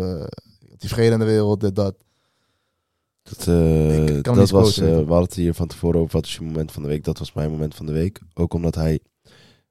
die 0.78 0.90
vrede 0.90 1.14
in 1.14 1.20
de 1.20 1.26
wereld, 1.26 1.60
dit, 1.60 1.76
dat. 1.76 1.96
Dat, 3.22 3.46
hem 3.46 4.22
dat 4.22 4.50
was, 4.50 4.76
je. 4.76 4.82
we 4.82 4.96
hadden 4.96 5.22
het 5.22 5.34
hier 5.34 5.54
van 5.54 5.68
tevoren 5.68 6.00
over 6.00 6.14
wat 6.14 6.26
is 6.26 6.36
je 6.36 6.42
moment 6.42 6.72
van 6.72 6.82
de 6.82 6.88
week. 6.88 7.04
Dat 7.04 7.20
was 7.20 7.34
mijn 7.34 7.52
moment 7.52 7.76
van 7.76 7.86
de 7.86 7.92
week. 7.92 8.22
Ook 8.34 8.54
omdat 8.54 8.76
hij 8.76 9.00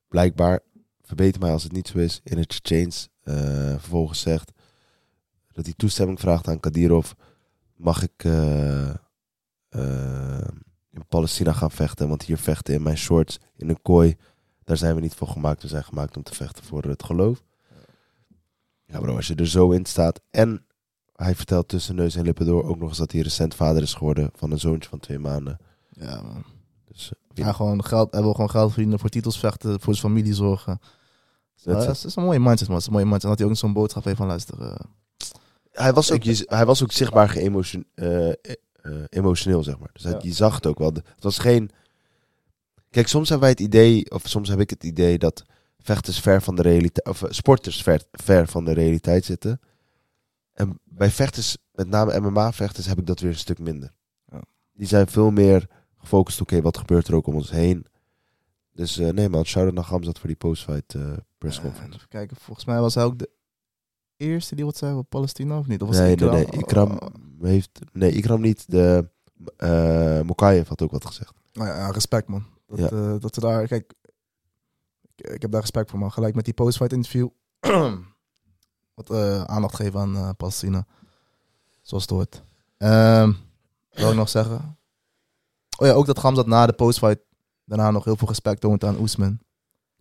blijkbaar, 0.09 0.61
verbeter 1.03 1.41
mij 1.41 1.53
als 1.53 1.63
het 1.63 1.73
niet 1.73 1.89
zo 1.89 1.99
is, 1.99 2.21
in 2.25 2.39
het 2.39 2.59
chains 2.63 3.09
eh, 3.23 3.35
vervolgens 3.79 4.21
zegt 4.21 4.53
dat 5.53 5.65
hij 5.65 5.75
toestemming 5.77 6.21
vraagt 6.21 6.49
aan 6.49 6.61
Kadirov. 6.61 7.13
Mag 7.77 8.03
ik 8.03 8.25
in 10.91 11.07
Palestina 11.09 11.53
gaan 11.53 11.71
vechten? 11.71 12.09
Want 12.09 12.23
hier 12.23 12.39
vechten 12.39 12.75
in 12.75 12.83
mijn 12.83 12.97
shorts, 12.97 13.39
in 13.57 13.69
een 13.69 13.83
kooi. 13.83 14.17
Daar 14.65 14.77
zijn 14.77 14.95
we 14.95 15.01
niet 15.01 15.15
voor 15.15 15.29
gemaakt. 15.29 15.63
We 15.63 15.69
zijn 15.69 15.85
gemaakt 15.85 16.17
om 16.17 16.23
te 16.23 16.35
vechten 16.35 16.65
voor 16.65 16.83
het 16.83 17.03
geloof. 17.03 17.43
Ja 18.85 19.01
bro, 19.01 19.17
als 19.17 19.27
je 19.27 19.35
er 19.35 19.49
zo 19.49 19.71
in 19.71 19.87
staat 19.87 20.21
en 20.31 20.67
hij 21.25 21.35
vertelt 21.35 21.69
tussen 21.69 21.95
neus 21.95 22.15
en 22.17 22.25
lippen 22.25 22.47
door 22.47 22.65
ook 22.65 22.79
nog 22.79 22.89
eens 22.89 22.99
dat 22.99 23.13
hij 23.13 23.21
recent 23.21 23.55
vader 23.55 23.83
is 23.83 23.95
geworden 23.95 24.31
van 24.35 24.51
een 24.51 24.59
zoontje 24.59 24.89
van 24.89 24.99
twee 24.99 25.19
maanden. 25.19 25.59
Ja, 25.91 26.23
man. 26.23 26.45
Dus 26.89 27.13
eh, 27.35 27.45
Hij, 27.45 27.53
gewoon 27.55 27.85
geld, 27.85 28.13
hij 28.13 28.23
wil 28.23 28.33
gewoon 28.33 28.51
geld 28.51 28.73
verdienen, 28.73 28.99
voor 28.99 29.09
titels 29.09 29.39
vechten, 29.39 29.81
voor 29.81 29.95
zijn 29.95 30.13
familie 30.13 30.35
zorgen. 30.35 30.81
dat 31.63 31.75
dat, 31.75 31.83
is- 31.83 31.89
is, 31.91 32.01
dat 32.01 32.11
is 32.11 32.17
een 32.17 32.23
mooie 32.23 32.39
mindset, 32.41 32.69
man. 32.69 32.77
Dat 32.77 32.81
is 32.81 32.87
een 32.87 32.93
mooie 32.93 33.05
mindset. 33.05 33.25
En 33.25 33.37
dat 33.37 33.39
hij 33.39 33.49
ook 33.49 33.57
zo'n 33.57 33.73
boodschap 33.73 34.05
heeft 34.05 34.17
van, 34.17 34.27
luister... 34.27 34.61
eh, 34.63 34.75
hij, 35.73 35.93
was 35.93 36.13
ook, 36.13 36.23
je- 36.23 36.45
hij 36.47 36.67
was 36.67 36.83
ook 36.83 36.93
zichtbaar 36.93 37.37
eh, 37.37 38.33
emotioneel, 39.09 39.63
zeg 39.63 39.79
maar. 39.79 39.91
Dus 39.93 40.03
hij, 40.03 40.13
Ja. 40.13 40.19
je 40.23 40.33
zag 40.33 40.55
het 40.55 40.67
ook 40.67 40.79
wel. 40.79 40.93
Het 40.93 41.23
was 41.23 41.39
geen... 41.39 41.71
Kijk, 42.91 43.09
soms 43.09 43.29
hebben 43.29 43.49
wij 43.49 43.57
het 43.59 43.75
idee, 43.75 44.11
of 44.11 44.23
soms 44.25 44.49
heb 44.49 44.61
ik 44.61 44.71
het 44.71 44.85
idee 44.85 45.19
dat 45.19 45.45
vechters 45.79 46.21
ver 46.21 46.43
van 46.43 46.55
de 46.57 46.63
realiteit, 46.63 47.07
of 47.09 47.23
sporters 47.29 47.83
ver, 47.83 48.03
ver 48.13 48.47
van 48.49 48.65
de 48.65 48.73
realiteit 48.73 49.25
zitten. 49.25 49.61
En 50.59 50.79
bij 50.85 51.11
vechters, 51.11 51.57
met 51.73 51.89
name 51.89 52.21
MMA-vechters, 52.21 52.87
heb 52.87 52.99
ik 52.99 53.07
dat 53.07 53.21
weer 53.21 53.31
een 53.31 53.37
stuk 53.37 53.59
minder. 53.59 53.93
Ja. 54.33 54.41
Die 54.73 54.87
zijn 54.87 55.07
veel 55.07 55.31
meer 55.31 55.69
gefocust, 55.99 56.41
oké, 56.41 56.61
wat 56.63 56.79
gebeurt 56.79 57.09
er 57.09 57.15
ook 57.15 57.27
om 57.27 57.35
ons 57.35 57.51
heen. 57.51 57.87
Dus 58.73 58.99
eh, 58.99 59.09
nee 59.09 59.29
man, 59.29 59.45
shout-out 59.45 59.75
naar 59.75 59.85
Gamzat 59.85 60.19
voor 60.19 60.27
die 60.29 60.37
post-fight 60.37 60.95
eh 60.95 61.13
pressconference. 61.39 61.97
Even 61.97 62.09
kijken, 62.09 62.37
volgens 62.37 62.67
mij 62.67 62.81
was 62.81 62.95
hij 62.95 63.05
ook 63.05 63.19
de 63.19 63.31
eerste 64.17 64.55
die 64.55 64.65
wat 64.65 64.77
zei 64.77 64.93
over 64.93 65.05
Palestina, 65.05 65.59
of 65.59 65.67
niet? 65.67 65.83
Of 65.83 65.89
was 65.89 65.97
Nee, 65.99 66.11
het 66.11 66.21
nee, 66.21 66.31
nee. 66.31 66.45
Ikram? 66.45 66.93
Ikram 66.93 67.13
heeft... 67.41 67.79
Nee, 67.93 68.13
Ikram 68.13 68.41
niet. 68.41 68.71
De... 68.71 69.09
eh 69.57 70.21
Mokayev 70.21 70.69
had 70.69 70.83
ook 70.83 70.91
wat 70.91 71.07
gezegd. 71.07 71.33
Nou 71.53 71.69
ja, 71.69 71.91
respect 71.91 72.29
man. 72.29 72.45
Dat, 72.67 72.79
Ja. 72.79 72.89
eh, 72.91 73.15
dat 73.21 73.35
ze 73.35 73.41
daar, 73.41 73.67
kijk, 73.67 73.95
ik, 75.15 75.31
ik 75.31 75.43
heb 75.43 75.51
daar 75.51 75.61
respect 75.61 75.91
voor 75.91 75.99
man. 75.99 76.13
Gelijk 76.13 76.35
met 76.35 76.45
die 76.45 76.55
post-fight 76.55 76.93
interview. 76.93 77.29
wat 78.99 79.11
eh, 79.11 79.43
aandacht 79.45 79.75
geven 79.75 80.01
aan 80.01 80.17
eh, 80.17 80.29
Palestina. 80.37 80.87
Zoals 81.83 82.03
het 82.03 82.13
hoort. 82.13 82.43
Ehm 82.79 83.33
wil 83.91 84.11
ik 84.11 84.17
nog 84.17 84.29
zeggen? 84.29 84.77
Oh 85.79 85.87
ja, 85.87 85.93
ook 85.93 86.07
dat 86.07 86.19
Gamzat 86.19 86.47
na 86.47 86.67
de 86.67 86.73
postfight 86.73 87.21
daarna 87.65 87.91
nog 87.91 88.05
heel 88.05 88.17
veel 88.17 88.29
respect 88.29 88.61
toont 88.61 88.85
aan 88.85 88.99
Oesman. 89.01 89.39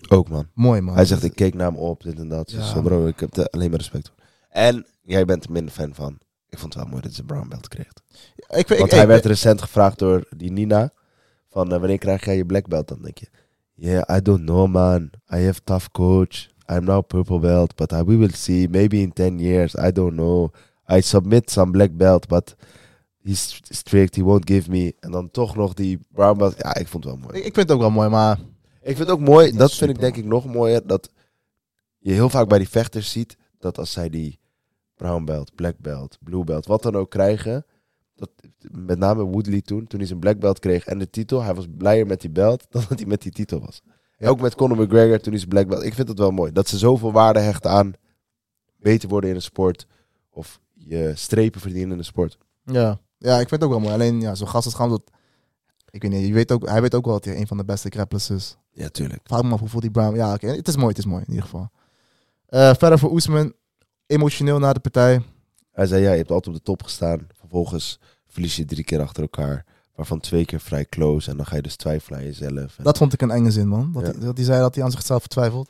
Ook, 0.09 0.29
man. 0.29 0.47
Mooi 0.53 0.81
man. 0.81 0.95
Hij 0.95 1.05
zegt, 1.05 1.23
ik 1.23 1.35
keek 1.35 1.53
naar 1.53 1.67
hem 1.67 1.75
op, 1.75 2.03
dit 2.03 2.19
en 2.19 2.29
dat. 2.29 2.51
Ja. 2.51 2.57
Dus, 2.57 2.71
bro, 2.83 3.05
ik 3.07 3.19
heb 3.19 3.37
er 3.37 3.47
alleen 3.49 3.69
maar 3.69 3.79
respect 3.79 4.07
voor. 4.07 4.17
En 4.49 4.85
jij 5.01 5.25
bent 5.25 5.43
er 5.43 5.51
minder 5.51 5.73
fan 5.73 5.93
van. 5.95 6.17
Ik 6.49 6.59
vond 6.59 6.73
het 6.73 6.83
wel 6.83 6.91
mooi 6.91 7.03
dat 7.03 7.13
ze 7.13 7.23
brown 7.23 7.47
belt 7.47 7.67
kreeg. 7.67 7.87
ik, 8.47 8.69
ik, 8.69 8.77
Want 8.77 8.91
ik- 8.91 8.97
hij 8.97 9.07
werd 9.07 9.25
recent 9.25 9.61
gevraagd 9.61 9.99
door 9.99 10.27
die 10.37 10.51
Nina. 10.51 10.91
Van, 11.49 11.71
eh, 11.73 11.79
wanneer 11.79 11.97
krijg 11.97 12.25
jij 12.25 12.35
je 12.37 12.45
black 12.45 12.67
belt? 12.67 12.87
Dan 12.87 13.01
denk 13.01 13.17
je, 13.17 13.27
yeah, 13.73 14.17
I 14.17 14.21
don't 14.21 14.39
know, 14.45 14.67
man. 14.67 15.09
I 15.33 15.45
have 15.45 15.63
tough 15.63 15.87
coach. 15.91 16.47
I'm 16.69 16.83
now 16.83 17.01
purple 17.01 17.39
belt, 17.39 17.75
but 17.75 17.91
I, 17.93 18.03
we 18.03 18.17
will 18.17 18.33
see. 18.33 18.67
Maybe 18.67 19.01
in 19.01 19.13
10 19.13 19.39
years, 19.39 19.75
I 19.75 19.91
don't 19.91 20.15
know. 20.15 20.51
I 20.89 21.01
submit 21.01 21.49
some 21.49 21.71
black 21.71 21.89
belt, 21.91 22.27
but 22.27 22.55
he's 23.23 23.61
strict. 23.69 24.15
He 24.15 24.23
won't 24.23 24.49
give 24.49 24.69
me. 24.69 24.93
En 24.99 25.11
dan 25.11 25.31
toch 25.31 25.55
nog 25.55 25.73
die 25.73 25.99
brown 26.13 26.37
belt. 26.37 26.55
Ja, 26.57 26.75
ik 26.75 26.87
vond 26.87 27.03
het 27.03 27.13
wel 27.13 27.21
mooi. 27.23 27.37
ik, 27.37 27.45
ik 27.45 27.53
vind 27.53 27.69
het 27.69 27.71
ook 27.71 27.81
wel 27.81 27.91
mooi, 27.91 28.09
maar 28.09 28.37
Ik 28.87 28.95
vind 28.95 29.09
het 29.09 29.17
ook 29.17 29.27
mooi, 29.27 29.51
dat 29.51 29.73
vind 29.73 29.89
ik 29.89 29.99
denk 29.99 30.15
ik 30.15 30.25
nog 30.25 30.45
mooier, 30.45 30.87
dat 30.87 31.09
je 31.97 32.11
heel 32.11 32.29
vaak 32.29 32.47
bij 32.47 32.57
die 32.57 32.69
vechters 32.69 33.11
ziet, 33.11 33.37
dat 33.59 33.77
als 33.77 33.91
zij 33.91 34.09
die 34.09 34.39
brown 34.95 35.23
belt, 35.23 35.55
black 35.55 35.75
belt, 35.77 36.17
blue 36.21 36.43
belt, 36.43 36.65
wat 36.65 36.81
dan 36.81 36.95
ook 36.95 37.09
krijgen, 37.09 37.65
dat, 38.15 38.29
met 38.71 38.97
name 38.97 39.23
Woodley 39.23 39.61
toen, 39.61 39.87
toen 39.87 39.99
hij 39.99 40.07
zijn 40.07 40.19
black 40.19 40.39
belt 40.39 40.59
kreeg 40.59 40.85
en 40.85 40.99
de 40.99 41.09
titel, 41.09 41.43
hij 41.43 41.53
was 41.53 41.65
blijer 41.77 42.05
met 42.05 42.21
die 42.21 42.29
belt 42.29 42.65
dan 42.71 42.83
dat 42.89 42.99
hij 42.99 43.07
met 43.07 43.21
die 43.21 43.31
titel 43.31 43.59
was. 43.59 43.81
Ja. 44.17 44.27
Ook 44.27 44.41
met 44.41 44.55
Conor 44.55 44.77
McGregor 44.77 45.19
toen 45.19 45.31
hij 45.31 45.37
zijn 45.37 45.49
black 45.49 45.67
belt. 45.67 45.83
Ik 45.83 45.93
vind 45.93 46.07
het 46.07 46.19
wel 46.19 46.31
mooi, 46.31 46.51
dat 46.51 46.67
ze 46.67 46.77
zoveel 46.77 47.11
waarde 47.11 47.39
hechten 47.39 47.71
aan 47.71 47.93
beter 48.77 49.09
worden 49.09 49.29
in 49.29 49.35
een 49.35 49.41
sport, 49.41 49.87
of 50.29 50.59
je 50.73 51.11
strepen 51.15 51.61
verdienen 51.61 51.91
in 51.91 51.97
een 51.97 52.05
sport. 52.05 52.37
ja. 52.63 52.99
ja, 53.17 53.33
ik 53.39 53.49
vind 53.49 53.61
het 53.61 53.63
ook 53.63 53.69
wel 53.69 53.79
mooi. 53.79 53.93
Alleen 53.93 54.21
ja, 54.21 54.35
zo'n 54.35 54.47
gast 54.47 54.65
als 54.65 54.73
Gamzat, 54.73 55.11
ik 55.89 56.01
weet 56.01 56.11
niet, 56.11 56.27
je 56.27 56.33
weet 56.33 56.51
ook, 56.51 56.69
hij 56.69 56.81
weet 56.81 56.95
ook 56.95 57.05
wel 57.05 57.13
dat 57.13 57.25
hij 57.25 57.37
een 57.37 57.47
van 57.47 57.57
de 57.57 57.65
beste 57.65 57.89
grapplers 57.89 58.29
is. 58.29 58.57
Ja, 58.71 58.89
tuurlijk. 58.89 59.19
Vraag 59.23 59.43
me 59.43 59.53
af 59.53 59.59
hoeveel 59.59 59.79
die 59.79 59.91
Brown... 59.91 60.15
Ja, 60.15 60.33
oké. 60.33 60.47
Het 60.47 60.67
is 60.67 60.75
mooi, 60.75 60.87
het 60.87 60.97
is 60.97 61.05
mooi 61.05 61.21
in 61.21 61.29
ieder 61.29 61.43
geval. 61.43 61.69
Eh, 62.45 62.73
verder 62.73 62.99
voor 62.99 63.11
Oesman. 63.11 63.53
Emotioneel 64.05 64.59
na 64.59 64.73
de 64.73 64.79
partij. 64.79 65.21
Hij 65.71 65.85
zei, 65.85 66.01
ja, 66.03 66.11
je 66.11 66.17
hebt 66.17 66.31
altijd 66.31 66.55
op 66.55 66.61
de 66.61 66.65
top 66.65 66.83
gestaan. 66.83 67.27
Vervolgens 67.39 67.99
verlies 68.27 68.55
je 68.55 68.65
drie 68.65 68.83
keer 68.83 69.01
achter 69.01 69.21
elkaar. 69.21 69.65
Waarvan 69.97 70.19
twee 70.19 70.45
keer 70.45 70.59
vrij 70.59 70.85
close. 70.85 71.29
En 71.31 71.37
dan 71.37 71.45
ga 71.45 71.55
je 71.55 71.61
dus 71.61 71.75
twijfelen 71.75 72.19
aan 72.19 72.25
jezelf. 72.25 72.77
En- 72.77 72.83
Dat 72.83 72.97
vond 72.97 73.13
ik 73.13 73.21
een 73.21 73.31
enge 73.31 73.51
zin, 73.51 73.67
man. 73.67 73.91
Dat, 73.91 74.05
Ja. 74.05 74.11
hij, 74.11 74.19
dat 74.19 74.37
hij 74.37 74.45
zei 74.45 74.59
dat 74.59 74.75
hij 74.75 74.83
aan 74.83 74.91
zichzelf 74.91 75.19
vertwijfelt. 75.21 75.69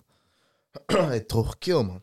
hey, 0.85 1.19
droge 1.19 1.55
kill, 1.57 1.83
man. 1.83 2.01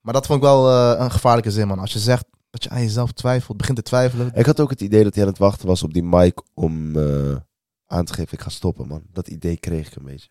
Maar 0.00 0.12
dat 0.14 0.26
vond 0.26 0.38
ik 0.38 0.44
wel 0.44 0.68
eh, 0.70 1.00
een 1.04 1.10
gevaarlijke 1.10 1.50
zin, 1.50 1.66
man. 1.68 1.78
Als 1.78 1.92
je 1.92 1.98
zegt 1.98 2.24
dat 2.50 2.62
je 2.64 2.70
aan 2.70 2.80
jezelf 2.80 3.12
twijfelt, 3.12 3.56
begint 3.56 3.76
te 3.76 3.82
twijfelen. 3.82 4.30
Ik 4.34 4.46
had 4.46 4.60
ook 4.60 4.70
het 4.70 4.80
idee 4.80 5.04
dat 5.04 5.14
hij 5.14 5.22
aan 5.22 5.28
het 5.30 5.38
wachten 5.38 5.66
was 5.66 5.82
op 5.82 5.92
die 5.92 6.02
mic 6.02 6.40
om 6.54 6.96
eh, 6.96 7.36
aan 7.86 8.04
te 8.04 8.12
geven, 8.14 8.32
ik 8.32 8.40
ga 8.40 8.48
stoppen, 8.50 8.86
man. 8.86 9.02
Dat 9.12 9.28
idee 9.28 9.56
kreeg 9.56 9.86
ik 9.86 9.94
een 9.96 10.04
beetje. 10.04 10.30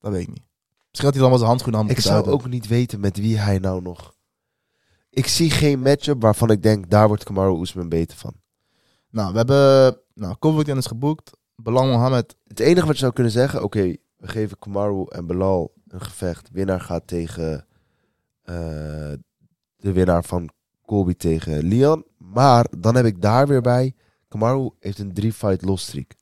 Dat 0.00 0.12
weet 0.12 0.22
ik 0.22 0.28
niet. 0.28 0.42
Misschien 0.88 1.04
had 1.04 1.12
hij 1.12 1.20
dan 1.20 1.28
wel 1.28 1.38
zijn 1.38 1.48
handschoen 1.50 1.76
aan 1.76 1.88
Ik 1.88 2.00
zou 2.00 2.26
ook 2.30 2.48
niet 2.48 2.66
weten 2.66 3.00
met 3.00 3.16
wie 3.16 3.38
hij 3.38 3.58
nou 3.58 3.82
nog... 3.82 4.14
Ik 5.10 5.26
zie 5.26 5.50
geen 5.50 5.80
matchup 5.80 6.22
waarvan 6.22 6.50
ik 6.50 6.62
denk, 6.62 6.90
daar 6.90 7.08
wordt 7.08 7.24
Kamaru 7.24 7.60
Usman 7.60 7.88
beter 7.88 8.16
van. 8.16 8.32
Nou, 9.14 9.32
we 9.32 9.36
hebben... 9.36 9.98
Nou, 10.14 10.36
Covington 10.38 10.76
is 10.76 10.86
geboekt. 10.86 11.30
Belang 11.56 11.90
Mohammed. 11.90 12.36
Het 12.46 12.60
enige 12.60 12.86
wat 12.86 12.94
je 12.94 13.00
zou 13.00 13.12
kunnen 13.12 13.32
zeggen, 13.32 13.62
oké, 13.62 13.96
we 14.16 14.28
geven 14.28 14.58
Kamaru 14.58 15.06
en 15.08 15.26
Belal 15.26 15.72
een 15.88 16.00
gevecht. 16.00 16.50
Winnaar 16.52 16.80
gaat 16.80 17.06
tegen 17.06 17.66
eh, 18.42 19.12
de 19.76 19.92
winnaar 19.92 20.24
van 20.24 20.50
Colby 20.86 21.14
tegen 21.14 21.62
Leon. 21.62 22.04
Maar 22.18 22.66
dan 22.78 22.94
heb 22.94 23.04
ik 23.04 23.22
daar 23.22 23.46
weer 23.46 23.60
bij, 23.60 23.94
Kamaru 24.28 24.70
heeft 24.80 24.98
een 24.98 25.14
drie-fight 25.14 25.62
loss 25.62 25.86
streak. 25.86 26.12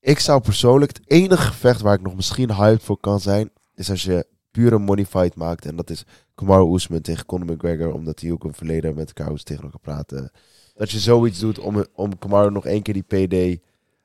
Ik 0.00 0.18
zou 0.18 0.40
persoonlijk, 0.40 0.96
het 0.96 1.10
enige 1.10 1.46
gevecht 1.46 1.80
waar 1.80 1.94
ik 1.94 2.02
nog 2.02 2.14
misschien 2.14 2.54
hyped 2.54 2.82
voor 2.82 2.98
kan 2.98 3.20
zijn, 3.20 3.50
is 3.74 3.90
als 3.90 4.02
je 4.02 4.26
pure 4.50 4.78
money 4.78 5.06
fight 5.06 5.36
maakt. 5.36 5.66
En 5.66 5.76
dat 5.76 5.90
is 5.90 6.04
Kamaru 6.34 6.74
Usman 6.74 7.00
tegen 7.00 7.26
Conor 7.26 7.54
McGregor, 7.54 7.92
omdat 7.92 8.18
die 8.18 8.32
ook 8.32 8.44
een 8.44 8.54
verleden 8.54 8.94
met 8.94 9.12
elkaar 9.12 9.36
tegen 9.36 9.64
elkaar 9.64 9.80
praten. 9.80 10.30
Dat 10.74 10.90
je 10.90 10.98
zoiets 10.98 11.38
doet 11.38 11.58
om, 11.58 11.84
om 11.94 12.18
Kamaru 12.18 12.50
nog 12.50 12.66
één 12.66 12.82
keer 12.82 12.94
die 12.94 13.02
PD 13.02 13.60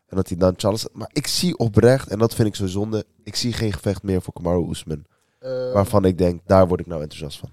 en 0.09 0.15
dat 0.15 0.27
hij 0.29 0.37
dan 0.37 0.53
Charles... 0.57 0.87
Maar 0.93 1.09
ik 1.13 1.27
zie 1.27 1.57
oprecht, 1.57 2.07
en 2.07 2.19
dat 2.19 2.35
vind 2.35 2.47
ik 2.47 2.55
zo 2.55 2.67
zonde, 2.67 3.05
ik 3.23 3.35
zie 3.35 3.53
geen 3.53 3.73
gevecht 3.73 4.03
meer 4.03 4.21
voor 4.21 4.33
Kamaru 4.33 4.69
Usman. 4.69 5.05
Waarvan 5.73 6.05
ik 6.05 6.17
denk, 6.17 6.41
daar 6.45 6.67
word 6.67 6.79
ik 6.79 6.87
nou 6.87 7.01
enthousiast 7.01 7.39
van. 7.39 7.49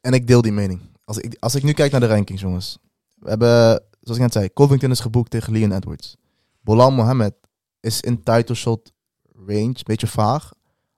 En 0.00 0.12
ik 0.12 0.26
deel 0.26 0.42
die 0.42 0.52
mening. 0.52 0.80
Als 1.04 1.18
ik, 1.18 1.36
als 1.38 1.54
ik 1.54 1.62
nu 1.62 1.72
kijk 1.72 1.90
naar 1.90 2.00
de 2.00 2.06
rankings, 2.06 2.42
jongens. 2.42 2.78
We 3.14 3.28
hebben, 3.28 3.82
zoals 4.00 4.18
ik 4.18 4.24
net 4.24 4.32
zei, 4.32 4.52
Covington 4.52 4.90
is 4.90 5.00
geboekt 5.00 5.30
tegen 5.30 5.52
Leon 5.52 5.72
Edwards. 5.72 6.16
Bolan 6.60 6.94
Mohammed 6.94 7.34
is 7.80 8.00
in 8.00 8.22
title 8.22 8.54
shot 8.54 8.92
range, 9.46 9.76
beetje 9.84 10.06
vaag. 10.06 10.52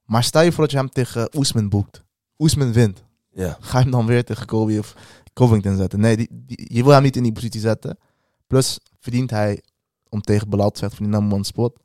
Maar 0.05 0.25
stel 0.25 0.43
je 0.43 0.53
voor 0.53 0.63
dat 0.63 0.73
je 0.73 0.77
hem 0.79 0.91
tegen 0.91 1.37
Oesman 1.37 1.69
boekt. 1.69 2.03
Oesman 2.39 2.73
wint. 2.73 3.03
Ja. 3.31 3.57
Ga 3.61 3.77
je 3.79 3.83
hem 3.83 3.93
dan 3.93 4.07
weer 4.07 4.25
tegen 4.25 4.47
Colby 4.47 4.79
of 4.79 4.95
Covington 5.33 5.77
zetten? 5.77 6.01
Nee, 6.01 6.17
die, 6.17 6.29
die- 6.31 6.75
je 6.75 6.83
wil 6.83 6.93
hem 6.93 7.03
niet 7.03 7.17
in 7.17 7.23
die 7.23 7.33
positie 7.33 7.61
zetten. 7.61 7.99
Plus 8.47 8.79
verdient 9.01 9.31
hij 9.31 9.63
om 10.09 10.21
tegen 10.21 10.49
Belal 10.49 10.71
te 10.71 10.91
van 10.91 10.99
die 10.99 11.07
number 11.09 11.35
one 11.35 11.45
spot. 11.45 11.79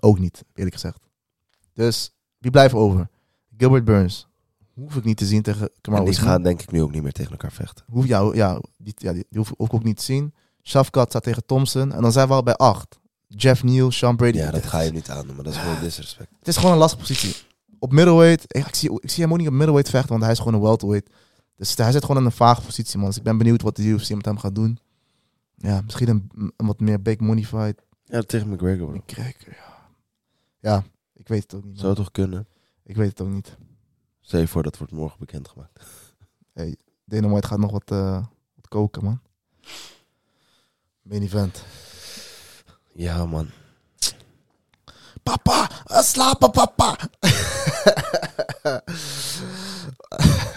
Ook 0.00 0.18
niet, 0.18 0.44
eerlijk 0.54 0.74
gezegd. 0.74 0.98
Dus 1.72 2.10
wie 2.38 2.50
blijft 2.50 2.74
over? 2.74 3.08
Gilbert 3.56 3.84
Burns. 3.84 4.26
Hoef 4.74 4.96
ik 4.96 5.04
niet 5.04 5.16
te 5.16 5.26
zien 5.26 5.42
tegen 5.42 5.62
En 5.62 5.70
Kamaru 5.80 6.04
die 6.04 6.14
gaan 6.14 6.42
denk 6.42 6.62
ik 6.62 6.70
nu 6.70 6.82
ook 6.82 6.92
niet 6.92 7.02
meer 7.02 7.12
tegen 7.12 7.30
elkaar 7.30 7.52
vechten. 7.52 7.84
Hoef, 7.90 8.06
ja, 8.06 8.30
ja, 8.34 8.60
die, 8.76 8.94
ja, 8.96 9.12
die 9.12 9.24
hoef, 9.34 9.52
hoef 9.56 9.66
ik 9.66 9.74
ook 9.74 9.84
niet 9.84 9.96
te 9.96 10.02
zien. 10.02 10.34
Shafkat 10.62 11.08
staat 11.08 11.22
tegen 11.22 11.46
Thompson. 11.46 11.92
En 11.92 12.02
dan 12.02 12.12
zijn 12.12 12.28
we 12.28 12.34
al 12.34 12.42
bij 12.42 12.54
acht. 12.56 12.98
Jeff 13.28 13.62
Neal, 13.62 13.90
Sean 13.90 14.16
Brady. 14.16 14.36
Ja, 14.36 14.50
dat 14.50 14.64
ga 14.66 14.80
je 14.80 14.90
niet 14.90 15.10
aan 15.10 15.26
maar 15.26 15.44
dat 15.44 15.52
is 15.52 15.58
gewoon 15.58 15.80
disrespect. 15.80 16.30
Het 16.38 16.48
is 16.48 16.56
gewoon 16.56 16.72
een 16.72 16.78
lastige 16.78 17.02
positie. 17.02 17.34
Op 17.78 17.92
middleweight, 17.92 18.44
ik, 18.56 18.66
ik 18.66 18.74
zie, 18.74 19.00
ik 19.00 19.10
zie 19.10 19.22
hem 19.22 19.32
ook 19.32 19.38
niet 19.38 19.46
op 19.46 19.52
middleweight 19.52 19.90
vechten, 19.90 20.10
want 20.10 20.22
hij 20.22 20.32
is 20.32 20.38
gewoon 20.38 20.54
een 20.54 20.60
welterweight. 20.60 21.10
Dus 21.56 21.76
hij 21.76 21.92
zit 21.92 22.02
gewoon 22.04 22.16
in 22.20 22.24
een 22.24 22.32
vage 22.32 22.62
positie, 22.62 22.98
man. 22.98 23.08
Dus 23.08 23.16
ik 23.16 23.22
ben 23.22 23.38
benieuwd 23.38 23.62
wat 23.62 23.76
de 23.76 23.82
UFC 23.82 24.10
met 24.10 24.24
hem 24.24 24.38
gaat 24.38 24.54
doen. 24.54 24.78
Ja, 25.56 25.80
misschien 25.80 26.08
een, 26.08 26.30
een 26.56 26.66
wat 26.66 26.80
meer 26.80 27.02
big 27.02 27.18
money 27.18 27.44
fight. 27.44 27.82
Ja, 28.04 28.20
tegen 28.20 28.48
McGregor, 28.48 28.90
bro. 28.90 29.02
Krijg, 29.06 29.44
ja. 29.46 29.88
ja, 30.60 30.84
ik 31.14 31.28
weet 31.28 31.42
het 31.42 31.54
ook 31.54 31.62
niet. 31.64 31.72
man. 31.72 31.80
Zou 31.80 31.88
het 31.88 31.98
toch 31.98 32.10
kunnen? 32.10 32.46
Ik 32.84 32.96
weet 32.96 33.08
het 33.08 33.20
ook 33.20 33.28
niet. 33.28 33.56
Stel 34.20 34.40
je 34.40 34.48
voor, 34.48 34.62
dat 34.62 34.78
wordt 34.78 34.92
morgen 34.92 35.18
bekendgemaakt. 35.18 35.84
Dana 37.04 37.28
White 37.28 37.46
gaat 37.46 37.58
nog 37.58 37.70
wat, 37.70 37.90
eh, 37.90 38.24
wat 38.54 38.68
koken, 38.68 39.04
man. 39.04 39.20
Main 41.02 41.22
event. 41.22 41.64
Ja, 42.92 43.26
man. 43.26 43.50
Papa, 45.22 45.70
eh, 45.86 46.00
slapen 46.02 46.50
papa. 46.50 46.96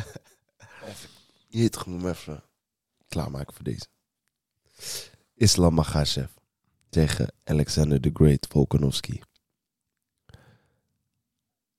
Je 1.56 1.62
weet 1.62 1.72
toch, 1.72 1.86
ik 1.86 2.04
even 2.04 2.44
klaarmaken 3.08 3.54
voor 3.54 3.64
deze. 3.64 3.86
Islam 5.34 5.74
Makhachev 5.74 6.32
tegen 6.90 7.34
Alexander 7.44 8.02
the 8.02 8.10
Great 8.14 8.48
Volkanovski. 8.50 9.22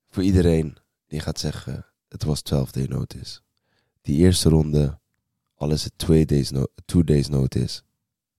Voor 0.06 0.22
iedereen 0.22 0.76
die 1.06 1.20
gaat 1.20 1.38
zeggen, 1.38 1.86
het 2.08 2.24
was 2.24 2.40
12 2.42 2.70
day 2.70 2.86
notice. 2.86 3.40
Die 4.00 4.16
eerste 4.16 4.48
ronde, 4.48 4.98
al 5.54 5.70
is 5.70 5.84
het 5.84 5.98
twee 5.98 6.26
days, 6.26 6.50
no 6.50 6.66
two 6.84 7.04
days 7.04 7.28
notice. 7.28 7.82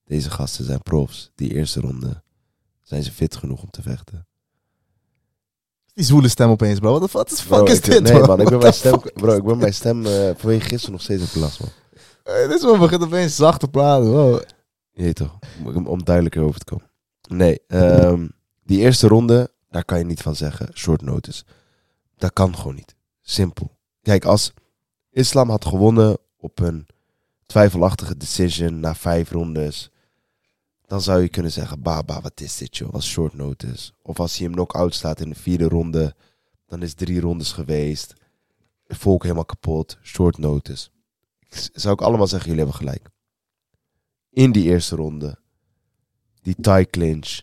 Deze 0.04 0.30
gasten 0.30 0.66
zijn 0.66 0.82
profs. 0.82 1.32
Die 1.36 1.54
eerste 1.54 1.80
ronde 1.80 2.24
zijn 2.82 3.04
ze 3.04 3.12
fit 3.12 3.36
genoeg 3.36 3.62
om 3.62 3.70
te 3.70 3.82
vechten. 3.82 4.27
Die 5.98 6.06
zwoele 6.06 6.28
stem 6.28 6.50
opeens, 6.50 6.80
bro. 6.80 7.00
Wat 7.12 7.30
de 7.30 7.36
fuck 7.36 7.48
Bro, 7.48 7.64
is 7.64 7.78
ik- 7.78 7.84
dit, 7.86 8.02
Nee 8.04 8.14
man? 8.14 8.28
man, 8.28 8.40
ik 8.42 8.50
ben 8.50 8.60
mijn 8.60 8.74
stem, 8.74 9.02
bro, 9.14 9.36
ik 9.36 9.44
ben 9.44 9.58
mijn 9.58 9.74
stem 9.74 10.06
eh, 10.06 10.30
vanwege 10.36 10.68
gisteren 10.68 10.92
nog 10.92 11.02
steeds 11.02 11.24
op 11.36 11.42
last 11.42 11.60
man. 11.60 11.70
Dit 12.50 12.62
man 12.62 12.80
begint 12.80 13.04
opeens 13.04 13.36
zacht 13.36 13.60
te 13.60 13.68
praten. 13.68 14.12
Wow. 14.12 14.42
Je 14.92 15.04
weet 15.04 15.16
toch, 15.16 15.38
om, 15.66 15.88
om 15.88 16.04
duidelijker 16.04 16.42
over 16.44 16.60
te 16.60 16.66
komen. 16.66 16.86
Nee, 17.30 17.60
ehm, 17.68 18.28
die 18.64 18.80
eerste 18.80 19.08
ronde, 19.08 19.52
daar 19.70 19.86
kan 19.86 19.98
je 19.98 20.06
niet 20.06 20.22
van 20.22 20.36
zeggen, 20.36 20.70
short 20.74 21.02
notice. 21.02 21.44
Dat 22.18 22.34
kan 22.34 22.56
gewoon 22.56 22.76
niet. 22.76 22.96
Simpel. 23.22 23.78
Kijk, 24.02 24.26
als 24.26 24.54
Islam 25.12 25.50
had 25.50 25.66
gewonnen 25.66 26.18
op 26.38 26.60
een 26.60 26.88
twijfelachtige 27.46 28.18
decision 28.18 28.80
na 28.80 28.96
vijf 28.96 29.32
rondes, 29.32 29.92
dan 30.88 31.02
zou 31.02 31.22
je 31.22 31.30
kunnen 31.30 31.52
zeggen, 31.52 31.82
baba, 31.82 32.22
wat 32.22 32.42
is 32.42 32.58
dit 32.58 32.78
joh, 32.78 32.92
was 32.92 33.08
short 33.08 33.34
notice. 33.34 33.92
Of 34.02 34.20
als 34.20 34.38
hij 34.38 34.46
hem 34.46 34.56
knock-out 34.56 34.94
staat 34.94 35.20
in 35.20 35.30
de 35.30 35.36
vierde 35.36 35.68
ronde, 35.68 36.16
dan 36.66 36.82
is 36.82 36.94
drie 36.94 37.20
rondes 37.20 37.52
geweest. 37.52 38.14
Volk 38.88 39.24
helemaal 39.24 39.46
kapot, 39.46 39.98
short 40.02 40.38
notice. 40.38 40.90
Zou 41.74 41.94
ik 41.94 42.02
allemaal 42.02 42.28
zeggen, 42.28 42.50
jullie 42.50 42.64
hebben 42.64 42.80
gelijk 42.80 43.10
in 44.38 44.52
die 44.52 44.64
eerste 44.64 44.96
ronde. 44.96 45.38
Die 46.42 46.56
tie 46.62 46.86
clinch. 46.86 47.42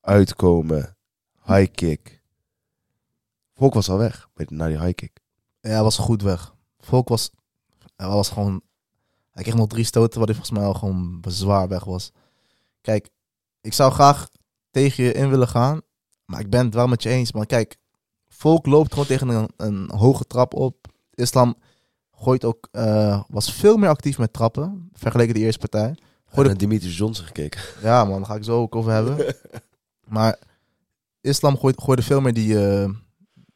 Uitkomen. 0.00 0.96
High 1.44 1.70
kick. 1.72 2.22
Volk 3.54 3.74
was 3.74 3.88
al 3.88 3.98
weg 3.98 4.28
na 4.34 4.66
die 4.66 4.80
high 4.80 4.94
kick. 4.94 5.20
Ja, 5.60 5.70
hij 5.70 5.82
was 5.82 5.98
goed 5.98 6.22
weg. 6.22 6.54
Volk 6.78 7.08
was, 7.08 7.30
hij 7.96 8.06
was 8.06 8.28
gewoon... 8.28 8.62
Hij 9.30 9.42
kreeg 9.42 9.54
nog 9.54 9.68
drie 9.68 9.84
stoten, 9.84 10.18
waar 10.18 10.28
hij 10.28 10.36
volgens 10.36 10.58
mij 10.58 10.66
al 10.66 10.74
gewoon 10.74 11.24
zwaar 11.28 11.68
weg 11.68 11.84
was. 11.84 12.12
Kijk, 12.84 13.08
ik 13.60 13.72
zou 13.72 13.92
graag 13.92 14.28
tegen 14.70 15.04
je 15.04 15.12
in 15.12 15.30
willen 15.30 15.48
gaan. 15.48 15.80
Maar 16.24 16.40
ik 16.40 16.50
ben 16.50 16.64
het 16.64 16.74
wel 16.74 16.86
met 16.86 17.02
je 17.02 17.08
eens. 17.08 17.32
Maar 17.32 17.46
kijk, 17.46 17.76
Volk 18.28 18.66
loopt 18.66 18.92
gewoon 18.92 19.06
tegen 19.06 19.28
een, 19.28 19.48
een 19.56 19.90
hoge 19.90 20.24
trap 20.24 20.54
op. 20.54 20.86
Islam 21.14 21.54
gooit 22.12 22.44
ook, 22.44 22.68
eh, 22.70 23.22
was 23.28 23.52
veel 23.52 23.76
meer 23.76 23.88
actief 23.88 24.18
met 24.18 24.32
trappen. 24.32 24.88
Vergeleken 24.92 25.34
de 25.34 25.40
eerste 25.40 25.58
partij. 25.68 25.90
Ik 25.90 25.98
Gooi 26.24 26.48
heb 26.48 26.58
naar 26.58 26.68
Dimitri 26.68 26.88
Johnson 26.90 27.26
gekeken. 27.26 27.60
Ja, 27.82 28.04
man, 28.04 28.16
daar 28.16 28.26
ga 28.26 28.34
ik 28.34 28.44
zo 28.44 28.60
ook 28.60 28.74
over 28.76 28.92
hebben. 28.92 29.34
maar 30.08 30.38
Islam 31.20 31.58
gooit, 31.58 31.82
gooide 31.82 32.02
veel 32.02 32.20
meer 32.20 32.34
die, 32.34 32.66
eh, 32.68 32.90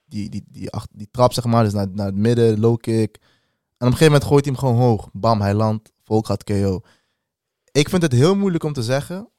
die, 0.06 0.28
die, 0.28 0.44
die, 0.48 0.70
ach- 0.70 0.86
die 0.92 1.08
trap, 1.10 1.32
zeg 1.32 1.44
maar. 1.44 1.64
Dus 1.64 1.72
naar, 1.72 1.88
naar 1.92 2.06
het 2.06 2.14
midden, 2.14 2.60
low 2.60 2.76
kick. 2.76 3.16
En 3.16 3.86
op 3.86 3.92
een 3.92 3.98
gegeven 3.98 4.12
moment 4.12 4.24
gooit 4.24 4.44
hij 4.44 4.54
hem 4.54 4.62
gewoon 4.62 4.80
hoog. 4.80 5.08
Bam, 5.12 5.40
hij 5.40 5.54
landt. 5.54 5.92
Volk 6.02 6.26
gaat 6.26 6.44
KO. 6.44 6.80
Ik 7.78 7.88
vind 7.88 8.02
het 8.02 8.12
heel 8.12 8.36
moeilijk 8.36 8.64
om 8.64 8.72
te 8.72 8.82
zeggen 8.82 9.30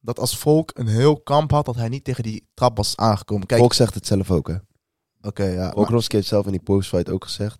dat 0.00 0.18
als 0.18 0.38
Volk 0.38 0.70
een 0.74 0.86
heel 0.86 1.20
kamp 1.20 1.50
had, 1.50 1.64
dat 1.66 1.76
hij 1.76 1.88
niet 1.88 2.04
tegen 2.04 2.22
die 2.22 2.48
trap 2.54 2.76
was 2.76 2.96
aangekomen. 2.96 3.46
Kijk, 3.46 3.60
Volk 3.60 3.74
zegt 3.74 3.94
het 3.94 4.06
zelf 4.06 4.30
ook, 4.30 4.48
hè. 4.48 4.54
oké, 5.22 5.44
ja. 5.44 5.62
maar- 5.64 5.72
Volkanovski 5.72 6.16
heeft 6.16 6.28
zelf 6.28 6.44
in 6.46 6.52
die 6.52 6.60
postfight 6.62 7.10
ook 7.10 7.24
gezegd. 7.24 7.58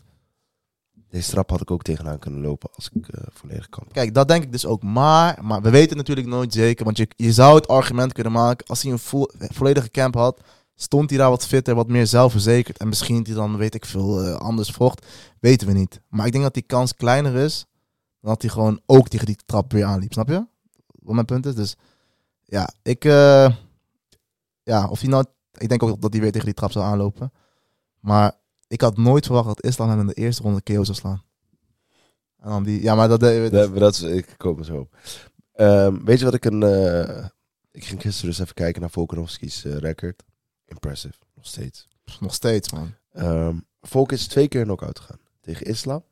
Deze 1.10 1.30
trap 1.30 1.50
had 1.50 1.60
ik 1.60 1.70
ook 1.70 1.82
tegenaan 1.82 2.18
kunnen 2.18 2.40
lopen 2.40 2.70
als 2.74 2.90
ik 2.92 3.08
eh, 3.08 3.22
volledig 3.32 3.68
kan. 3.68 3.84
Kijk, 3.92 4.14
dat 4.14 4.28
denk 4.28 4.42
ik 4.42 4.52
dus 4.52 4.66
ook. 4.66 4.82
Maar, 4.82 5.38
maar 5.44 5.62
we 5.62 5.70
weten 5.70 5.88
het 5.88 5.96
natuurlijk 5.96 6.26
nooit 6.26 6.52
zeker. 6.52 6.84
Want 6.84 6.96
je, 6.96 7.08
je 7.16 7.32
zou 7.32 7.54
het 7.54 7.68
argument 7.68 8.12
kunnen 8.12 8.32
maken. 8.32 8.66
Als 8.66 8.82
hij 8.82 8.92
een 8.92 8.98
vo- 8.98 9.26
volledige 9.38 9.90
camp 9.90 10.14
had, 10.14 10.40
stond 10.74 11.10
hij 11.10 11.18
daar 11.18 11.30
wat 11.30 11.46
fitter, 11.46 11.74
wat 11.74 11.88
meer 11.88 12.06
zelfverzekerd. 12.06 12.78
En 12.78 12.88
misschien 12.88 13.22
hij 13.26 13.34
dan, 13.34 13.56
weet 13.56 13.74
ik 13.74 13.84
veel, 13.84 14.22
eh, 14.22 14.34
anders 14.34 14.70
vocht. 14.70 15.06
Weten 15.40 15.66
we 15.66 15.72
niet. 15.72 16.00
Maar 16.08 16.26
ik 16.26 16.32
denk 16.32 16.44
dat 16.44 16.54
die 16.54 16.62
kans 16.62 16.94
kleiner 16.94 17.34
is. 17.34 17.66
Dan 18.20 18.30
dat 18.30 18.42
hij 18.42 18.50
gewoon 18.50 18.80
ook 18.86 19.08
tegen 19.08 19.26
die 19.26 19.38
trap 19.46 19.72
weer 19.72 19.84
aanliep. 19.84 20.12
Snap 20.12 20.28
je? 20.28 20.46
Wat 20.86 21.14
mijn 21.14 21.26
punt 21.26 21.46
is. 21.46 21.54
Dus 21.54 21.76
ja, 22.44 22.70
ik. 22.82 23.04
eh, 23.04 23.54
ja, 24.62 24.88
of 24.88 25.00
hij 25.00 25.08
nou. 25.08 25.24
Ik 25.52 25.68
denk 25.68 25.82
ook 25.82 26.00
dat 26.00 26.12
hij 26.12 26.22
weer 26.22 26.32
tegen 26.32 26.46
die 26.46 26.54
trap 26.56 26.72
zou 26.72 26.84
aanlopen. 26.84 27.32
Maar 28.00 28.32
ik 28.66 28.80
had 28.80 28.96
nooit 28.96 29.26
verwacht 29.26 29.46
dat 29.46 29.62
Islam 29.64 29.88
hem 29.88 30.00
in 30.00 30.06
de 30.06 30.14
eerste 30.14 30.42
ronde 30.42 30.62
KO 30.62 30.84
zou 30.84 30.96
slaan. 30.98 31.22
En 32.38 32.48
dan 32.48 32.62
die, 32.62 32.82
ja, 32.82 32.94
maar 32.94 33.08
dat, 33.08 33.20
dat, 33.20 33.50
Dat, 33.50 33.76
dat 33.76 33.92
is, 33.94 34.02
ik 34.02 34.34
kom 34.36 34.58
er 34.58 34.64
zo 34.64 34.76
op. 34.78 34.96
Ehm, 35.52 36.04
weet 36.04 36.18
je 36.18 36.24
wat 36.24 36.34
ik 36.34 36.44
een... 36.44 36.62
eh, 36.62 37.26
ik 37.70 37.84
ging 37.84 38.00
gisteren 38.02 38.30
dus 38.30 38.38
even 38.38 38.54
kijken 38.54 38.80
naar 38.80 38.90
Volkanovski's 38.90 39.64
eh, 39.64 39.76
record. 39.76 40.24
Impressive, 40.64 41.14
nog 41.34 41.46
steeds. 41.46 41.88
Nog 42.20 42.34
steeds, 42.34 42.72
man. 42.72 42.94
Ehm 43.12 43.56
Volk 43.80 44.12
is 44.12 44.26
twee 44.26 44.48
keer 44.48 44.62
knock-out 44.64 44.98
gegaan. 44.98 45.20
Tegen 45.40 45.66
Islam 45.66 46.04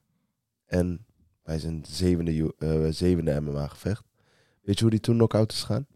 en 0.66 1.05
bij 1.46 1.58
zijn 1.58 1.84
zevende, 1.88 2.34
U- 2.34 2.52
eh, 2.58 2.86
zevende 2.90 3.40
MMA-gevecht. 3.40 4.04
Weet 4.62 4.74
je 4.76 4.80
hoe 4.80 4.90
die 4.90 5.00
toen 5.00 5.14
knock-out 5.16 5.52
is 5.52 5.62
gaan? 5.62 5.86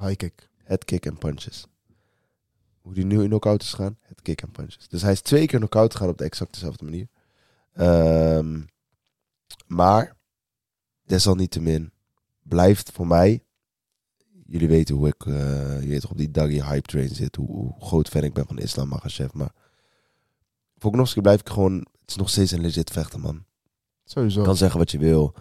High 0.00 0.16
kick. 0.16 0.48
Head 0.64 0.84
kick 0.84 1.06
en 1.06 1.18
punches. 1.18 1.66
Hoe 2.80 2.94
die 2.94 3.04
nu 3.04 3.22
in 3.22 3.28
knock-out 3.28 3.62
is 3.62 3.72
gaan? 3.72 3.98
Head 4.00 4.22
kick 4.22 4.42
en 4.42 4.50
punches. 4.50 4.88
Dus 4.88 5.02
hij 5.02 5.12
is 5.12 5.20
twee 5.20 5.46
keer 5.46 5.58
knock-out 5.58 5.92
gegaan 5.92 6.08
op 6.08 6.18
de 6.18 6.24
exact 6.24 6.52
dezelfde 6.52 6.84
manier. 6.84 7.08
Ehm, 7.72 8.62
maar, 9.66 10.16
desalniettemin, 11.04 11.92
blijft 12.42 12.92
voor 12.92 13.06
mij... 13.06 13.40
Jullie 14.48 14.68
weten 14.68 14.94
hoe 14.94 15.08
ik 15.08 15.26
eh, 15.26 15.80
je 15.82 15.88
weet 15.88 16.00
toch, 16.00 16.10
op 16.10 16.18
die 16.18 16.30
Daggy 16.30 16.62
hype 16.62 16.86
train 16.88 17.08
zit. 17.08 17.36
Hoe, 17.36 17.46
hoe 17.46 17.74
groot 17.80 18.08
fan 18.08 18.24
ik 18.24 18.32
ben 18.34 18.46
van 18.46 18.58
Islam 18.58 18.88
Makhachev. 18.88 19.32
Maar 19.32 19.52
Volkanovski 20.76 21.20
blijf 21.20 21.40
ik 21.40 21.48
gewoon... 21.48 21.76
Het 21.76 22.10
is 22.10 22.16
nog 22.16 22.28
steeds 22.30 22.50
een 22.50 22.60
legit 22.60 22.90
vechter, 22.90 23.20
man. 23.20 23.44
Sowieso. 24.06 24.42
Kan 24.42 24.56
zeggen 24.56 24.78
wat 24.78 24.90
je 24.90 24.98
wil. 24.98 25.34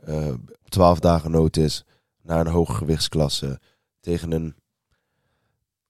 Eh 0.00 0.34
12 0.68 0.98
dagen 0.98 1.30
notice 1.30 1.84
naar 2.22 2.40
een 2.46 2.52
hoge 2.52 2.72
gewichtsklasse. 2.72 3.60
Tegen 4.00 4.32
een 4.32 4.54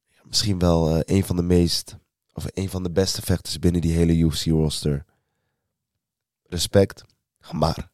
ja, 0.08 0.20
misschien 0.24 0.58
wel 0.58 0.88
eh, 0.88 1.16
een 1.16 1.24
van 1.24 1.36
de 1.36 1.42
meest 1.42 1.96
of 2.32 2.46
een 2.54 2.68
van 2.68 2.82
de 2.82 2.90
beste 2.90 3.22
vechters 3.22 3.58
binnen 3.58 3.80
die 3.80 3.92
hele 3.92 4.16
UFC 4.16 4.44
roster. 4.46 5.04
Respect, 6.42 7.02
maar 7.52 7.90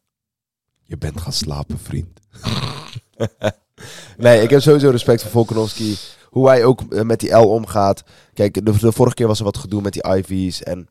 je 0.83 0.97
bent 0.97 1.21
gaan 1.21 1.33
slapen, 1.33 1.79
vriend. 1.79 2.19
nee, 4.17 4.41
ik 4.41 4.49
heb 4.49 4.61
sowieso 4.61 4.89
respect 4.89 5.21
voor 5.21 5.31
Volkanovski. 5.31 5.95
Hoe 6.29 6.47
hij 6.47 6.65
ook 6.65 6.93
eh, 6.93 7.01
met 7.01 7.19
die 7.19 7.33
L 7.33 7.49
omgaat. 7.49 8.03
Kijk, 8.33 8.65
de, 8.65 8.79
de 8.79 8.91
vorige 8.91 9.15
keer 9.15 9.27
was 9.27 9.39
er 9.39 9.45
wat 9.45 9.57
gedoe 9.57 9.81
met 9.81 9.93
die 9.93 10.07
IV's. 10.07 10.63
En 10.63 10.87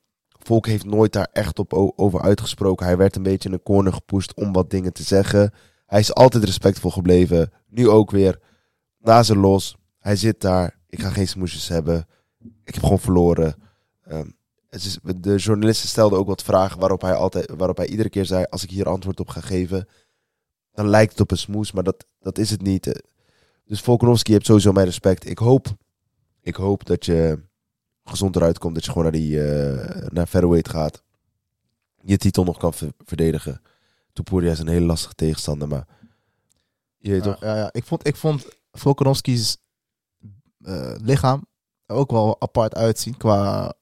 Volk 0.47 0.66
heeft 0.66 0.84
nooit 0.84 1.12
daar 1.12 1.28
echt 1.32 1.59
op 1.59 1.72
over 1.97 2.20
uitgesproken. 2.20 2.86
Hij 2.86 2.97
werd 2.97 3.16
een 3.16 3.22
beetje 3.22 3.49
in 3.49 3.55
een 3.55 3.62
corner 3.62 3.92
gepusht 3.92 4.34
om 4.34 4.53
wat 4.53 4.70
dingen 4.70 4.92
te 4.92 5.03
zeggen. 5.03 5.53
Hij 5.86 6.01
is 6.01 6.14
altijd 6.14 6.44
respectvol 6.44 6.90
gebleven. 6.90 7.53
Nu 7.68 7.88
ook 7.88 8.11
weer. 8.11 8.40
Na 8.99 9.22
zijn 9.22 9.38
los. 9.38 9.76
Hij 9.99 10.16
zit 10.16 10.40
daar. 10.40 10.78
Ik 10.88 11.01
ga 11.01 11.09
geen 11.11 11.28
smoesjes 11.28 11.68
hebben. 11.68 12.07
Ik 12.64 12.74
heb 12.74 12.82
gewoon 12.82 12.99
verloren. 12.99 13.55
Ehm, 14.03 14.30
het 14.68 14.84
is, 14.84 14.99
de 15.16 15.36
journalisten 15.36 15.88
stelden 15.88 16.18
ook 16.18 16.26
wat 16.26 16.42
vragen 16.42 16.80
waarop 16.80 17.01
hij, 17.01 17.14
altijd, 17.14 17.53
waarop 17.57 17.76
hij 17.76 17.86
iedere 17.86 18.09
keer 18.09 18.24
zei... 18.26 18.44
als 18.51 18.62
ik 18.62 18.70
hier 18.70 18.88
antwoord 18.88 19.20
op 19.20 19.28
ga 19.28 19.40
geven, 19.40 19.88
dan 20.72 20.88
lijkt 20.88 21.12
het 21.12 21.20
op 21.20 21.30
een 21.30 21.38
smoes. 21.38 21.72
Maar 21.72 21.84
dat, 21.84 22.07
dat 22.20 22.38
is 22.38 22.51
het 22.51 22.62
niet. 22.62 22.86
Eh, 22.86 22.94
Dus 23.64 23.80
Volkanovski 23.80 24.32
heeft 24.32 24.47
sowieso 24.47 24.72
mijn 24.72 24.86
respect. 24.86 25.28
Ik 25.28 25.38
hoop, 25.38 25.66
ik 26.40 26.55
hoop 26.55 26.86
dat 26.86 27.07
je 27.07 27.44
gezond 28.09 28.36
eruit 28.36 28.59
komt. 28.59 28.74
Dat 28.74 28.84
je 28.84 28.90
gewoon 28.90 29.04
naar, 29.04 29.20
die, 29.20 29.44
eh, 29.44 30.07
naar 30.11 30.26
featherweight 30.26 30.68
gaat. 30.68 31.02
Je 32.02 32.16
titel 32.16 32.44
nog 32.44 32.57
kan 32.59 32.74
ver- 32.74 32.92
verdedigen. 33.04 33.62
Topuria 34.12 34.50
is 34.50 34.59
een 34.59 34.68
hele 34.68 34.86
lastige 34.86 35.14
tegenstander, 35.14 35.68
maar... 35.68 35.86
Je 36.98 37.11
weet 37.11 37.24
Ja, 37.24 37.32
toch? 37.32 37.40
ja, 37.42 37.57
ja. 37.57 37.68
Ik 37.72 37.84
vond, 37.84 38.07
ik 38.07 38.16
vond 38.16 38.46
Volkanovski's 38.72 39.57
eh, 40.62 40.94
lichaam 40.96 41.46
er 41.86 41.96
ook 41.96 42.11
wel 42.11 42.40
apart 42.40 42.74
uitzien. 42.74 43.16
Qua... 43.16 43.74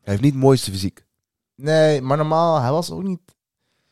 Hij 0.00 0.12
heeft 0.12 0.22
niet 0.22 0.32
het 0.32 0.42
mooiste 0.42 0.70
fysiek. 0.70 1.06
Nee, 1.54 2.00
maar 2.02 2.16
normaal, 2.16 2.60
hij 2.60 2.70
was 2.70 2.90
ook 2.90 3.02
niet... 3.02 3.20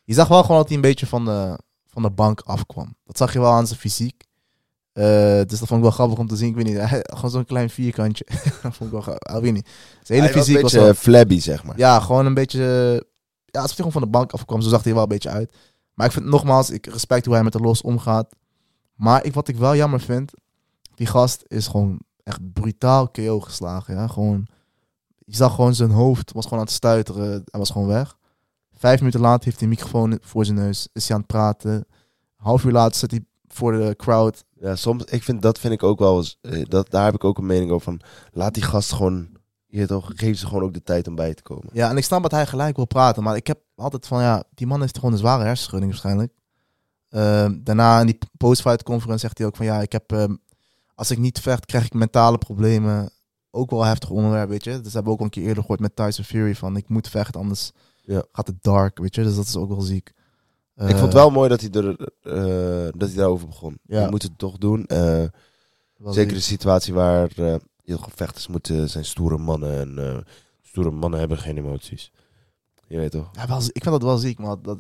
Je 0.04 0.14
zag 0.14 0.28
wel 0.28 0.42
gewoon 0.42 0.56
dat 0.56 0.66
hij 0.66 0.76
een 0.76 0.82
beetje 0.82 1.06
van 1.06 1.24
de, 1.24 1.58
van 1.86 2.02
de 2.02 2.10
bank 2.10 2.40
afkwam. 2.40 2.96
Dat 3.04 3.16
zag 3.16 3.32
je 3.32 3.40
wel 3.40 3.52
aan 3.52 3.66
zijn 3.66 3.78
fysiek. 3.78 4.24
Eh, 4.92 5.04
dus 5.46 5.58
dat 5.58 5.68
vond 5.68 5.70
ik 5.70 5.80
wel 5.80 5.90
grappig 5.90 6.18
om 6.18 6.26
te 6.26 6.36
zien. 6.36 6.48
Ik 6.48 6.54
weet 6.54 6.64
niet, 6.64 6.76
hij, 6.76 7.04
gewoon 7.14 7.30
zo'n 7.30 7.44
klein 7.44 7.70
vierkantje. 7.70 8.24
dat 8.62 8.74
vond 8.74 8.80
ik 8.80 8.90
wel 8.90 9.00
grappig. 9.00 9.36
Ik 9.36 9.42
weet 9.42 9.52
niet. 9.52 9.68
Zijn 10.02 10.20
hele 10.20 10.32
hij 10.32 10.32
was 10.32 10.46
fysiek 10.46 10.56
een 10.56 10.62
was 10.62 10.72
beetje 10.72 10.86
wel... 10.86 10.94
flabby, 10.94 11.40
zeg 11.40 11.64
maar. 11.64 11.78
Ja, 11.78 12.00
gewoon 12.00 12.26
een 12.26 12.34
beetje... 12.34 12.60
Ja, 13.44 13.60
alsof 13.60 13.76
hij 13.76 13.86
gewoon 13.86 13.92
van 13.92 14.02
de 14.02 14.08
bank 14.08 14.32
afkwam. 14.32 14.60
Zo 14.60 14.68
zag 14.68 14.78
hij 14.80 14.88
er 14.88 14.94
wel 14.94 15.02
een 15.02 15.08
beetje 15.08 15.30
uit. 15.30 15.52
Maar 15.94 16.06
ik 16.06 16.12
vind 16.12 16.24
nogmaals, 16.24 16.70
ik 16.70 16.86
respect 16.86 17.24
hoe 17.24 17.34
hij 17.34 17.44
met 17.44 17.52
de 17.52 17.58
los 17.58 17.82
omgaat. 17.82 18.34
Maar 18.94 19.24
ik, 19.24 19.34
wat 19.34 19.48
ik 19.48 19.56
wel 19.56 19.76
jammer 19.76 20.00
vind, 20.00 20.32
die 20.94 21.06
gast 21.06 21.44
is 21.46 21.66
gewoon 21.66 22.00
echt 22.22 22.52
brutaal 22.52 23.08
KO 23.08 23.40
geslagen. 23.40 23.94
Ja? 23.94 24.06
Gewoon, 24.06 24.46
je 25.18 25.36
zag 25.36 25.54
gewoon 25.54 25.74
zijn 25.74 25.90
hoofd 25.90 26.32
was 26.32 26.44
gewoon 26.44 26.58
aan 26.58 26.64
het 26.64 26.74
stuiteren. 26.74 27.30
Hij 27.30 27.60
was 27.60 27.70
gewoon 27.70 27.88
weg. 27.88 28.16
Vijf 28.72 28.98
minuten 28.98 29.20
later 29.20 29.44
heeft 29.44 29.60
hij 29.60 29.68
een 29.68 29.74
microfoon 29.74 30.18
voor 30.22 30.44
zijn 30.44 30.56
neus. 30.56 30.88
Is 30.92 31.06
hij 31.06 31.16
aan 31.16 31.22
het 31.22 31.30
praten. 31.30 31.72
Een 31.72 31.84
half 32.36 32.64
uur 32.64 32.72
later 32.72 32.98
zit 32.98 33.10
hij 33.10 33.24
voor 33.46 33.72
de 33.72 33.94
crowd. 33.96 34.44
Ja, 34.62 34.76
soms, 34.76 35.04
ik 35.04 35.22
vind, 35.22 35.42
dat 35.42 35.58
vind 35.58 35.72
ik 35.72 35.82
ook 35.82 35.98
wel 35.98 36.16
eens, 36.16 36.38
eh, 36.40 36.64
dat, 36.64 36.90
daar 36.90 37.04
heb 37.04 37.14
ik 37.14 37.24
ook 37.24 37.38
een 37.38 37.46
mening 37.46 37.70
over 37.70 37.84
van, 37.84 38.00
laat 38.32 38.54
die 38.54 38.62
gast 38.62 38.92
gewoon, 38.92 39.28
je 39.66 39.86
toch, 39.86 40.10
geef 40.14 40.38
ze 40.38 40.46
gewoon 40.46 40.62
ook 40.62 40.74
de 40.74 40.82
tijd 40.82 41.08
om 41.08 41.14
bij 41.14 41.34
te 41.34 41.42
komen. 41.42 41.68
Ja, 41.72 41.90
en 41.90 41.96
ik 41.96 42.04
snap 42.04 42.22
dat 42.22 42.30
hij 42.30 42.46
gelijk 42.46 42.76
wil 42.76 42.86
praten. 42.86 43.22
Maar 43.22 43.36
ik 43.36 43.46
heb 43.46 43.58
altijd 43.74 44.06
van, 44.06 44.22
ja, 44.22 44.44
die 44.54 44.66
man 44.66 44.80
heeft 44.80 44.96
gewoon 44.96 45.12
een 45.12 45.18
zware 45.18 45.44
hersenschudding 45.44 45.90
waarschijnlijk. 45.90 46.32
Ehm, 47.08 47.58
daarna 47.62 48.00
in 48.00 48.06
die 48.06 48.18
post-fight 48.36 48.82
conference 48.82 49.18
zegt 49.20 49.38
hij 49.38 49.46
ook 49.46 49.56
van, 49.56 49.66
ja, 49.66 49.80
ik 49.80 49.92
heb, 49.92 50.12
ehm, 50.12 50.34
als 50.94 51.10
ik 51.10 51.18
niet 51.18 51.40
vecht, 51.40 51.66
krijg 51.66 51.84
ik 51.84 51.94
mentale 51.94 52.38
problemen. 52.38 53.10
Ook 53.50 53.70
wel 53.70 53.84
heftig 53.84 54.10
onderwerp, 54.10 54.48
weet 54.48 54.64
je. 54.64 54.70
Dus 54.70 54.82
dat 54.82 54.92
hebben 54.92 55.04
we 55.04 55.10
ook 55.10 55.18
al 55.18 55.24
een 55.24 55.30
keer 55.30 55.42
eerder 55.46 55.62
gehoord 55.62 55.80
met 55.80 55.96
Tyson 55.96 56.24
Fury 56.24 56.54
van, 56.54 56.76
ik 56.76 56.88
moet 56.88 57.08
vechten, 57.08 57.40
anders 57.40 57.72
Ja. 58.02 58.24
gaat 58.32 58.46
het 58.46 58.62
dark, 58.62 58.98
weet 58.98 59.14
je. 59.14 59.22
Dus 59.22 59.34
dat 59.34 59.46
is 59.46 59.56
ook 59.56 59.68
wel 59.68 59.80
ziek. 59.80 60.12
Ik 60.76 60.96
vond 60.96 61.00
het 61.00 61.12
wel 61.12 61.30
mooi 61.30 61.48
dat 61.48 61.60
hij, 61.60 61.70
er, 61.70 61.88
eh, 62.22 62.92
dat 62.96 63.08
hij 63.08 63.16
daarover 63.16 63.46
begon. 63.46 63.78
Ja. 63.82 64.04
Je 64.04 64.10
moet 64.10 64.22
het 64.22 64.38
toch 64.38 64.58
doen. 64.58 64.86
eh, 64.86 65.24
zeker 66.04 66.34
de 66.34 66.40
situatie 66.40 66.94
waar 66.94 67.30
eh 67.36 67.54
je 67.84 67.98
vechters 68.14 68.46
moeten 68.46 68.90
zijn 68.90 69.04
stoere 69.04 69.38
mannen 69.38 69.80
en 69.80 69.98
eh, 69.98 70.18
stoere 70.62 70.90
mannen 70.90 71.18
hebben 71.20 71.38
geen 71.38 71.58
emoties. 71.58 72.12
Je 72.86 72.96
weet 72.96 73.10
toch? 73.10 73.28
Ja, 73.32 73.46
wel, 73.48 73.58
ik 73.58 73.82
vind 73.82 73.84
dat 73.84 74.02
wel 74.02 74.16
ziek, 74.16 74.38
maar 74.38 74.56
dat, 74.62 74.78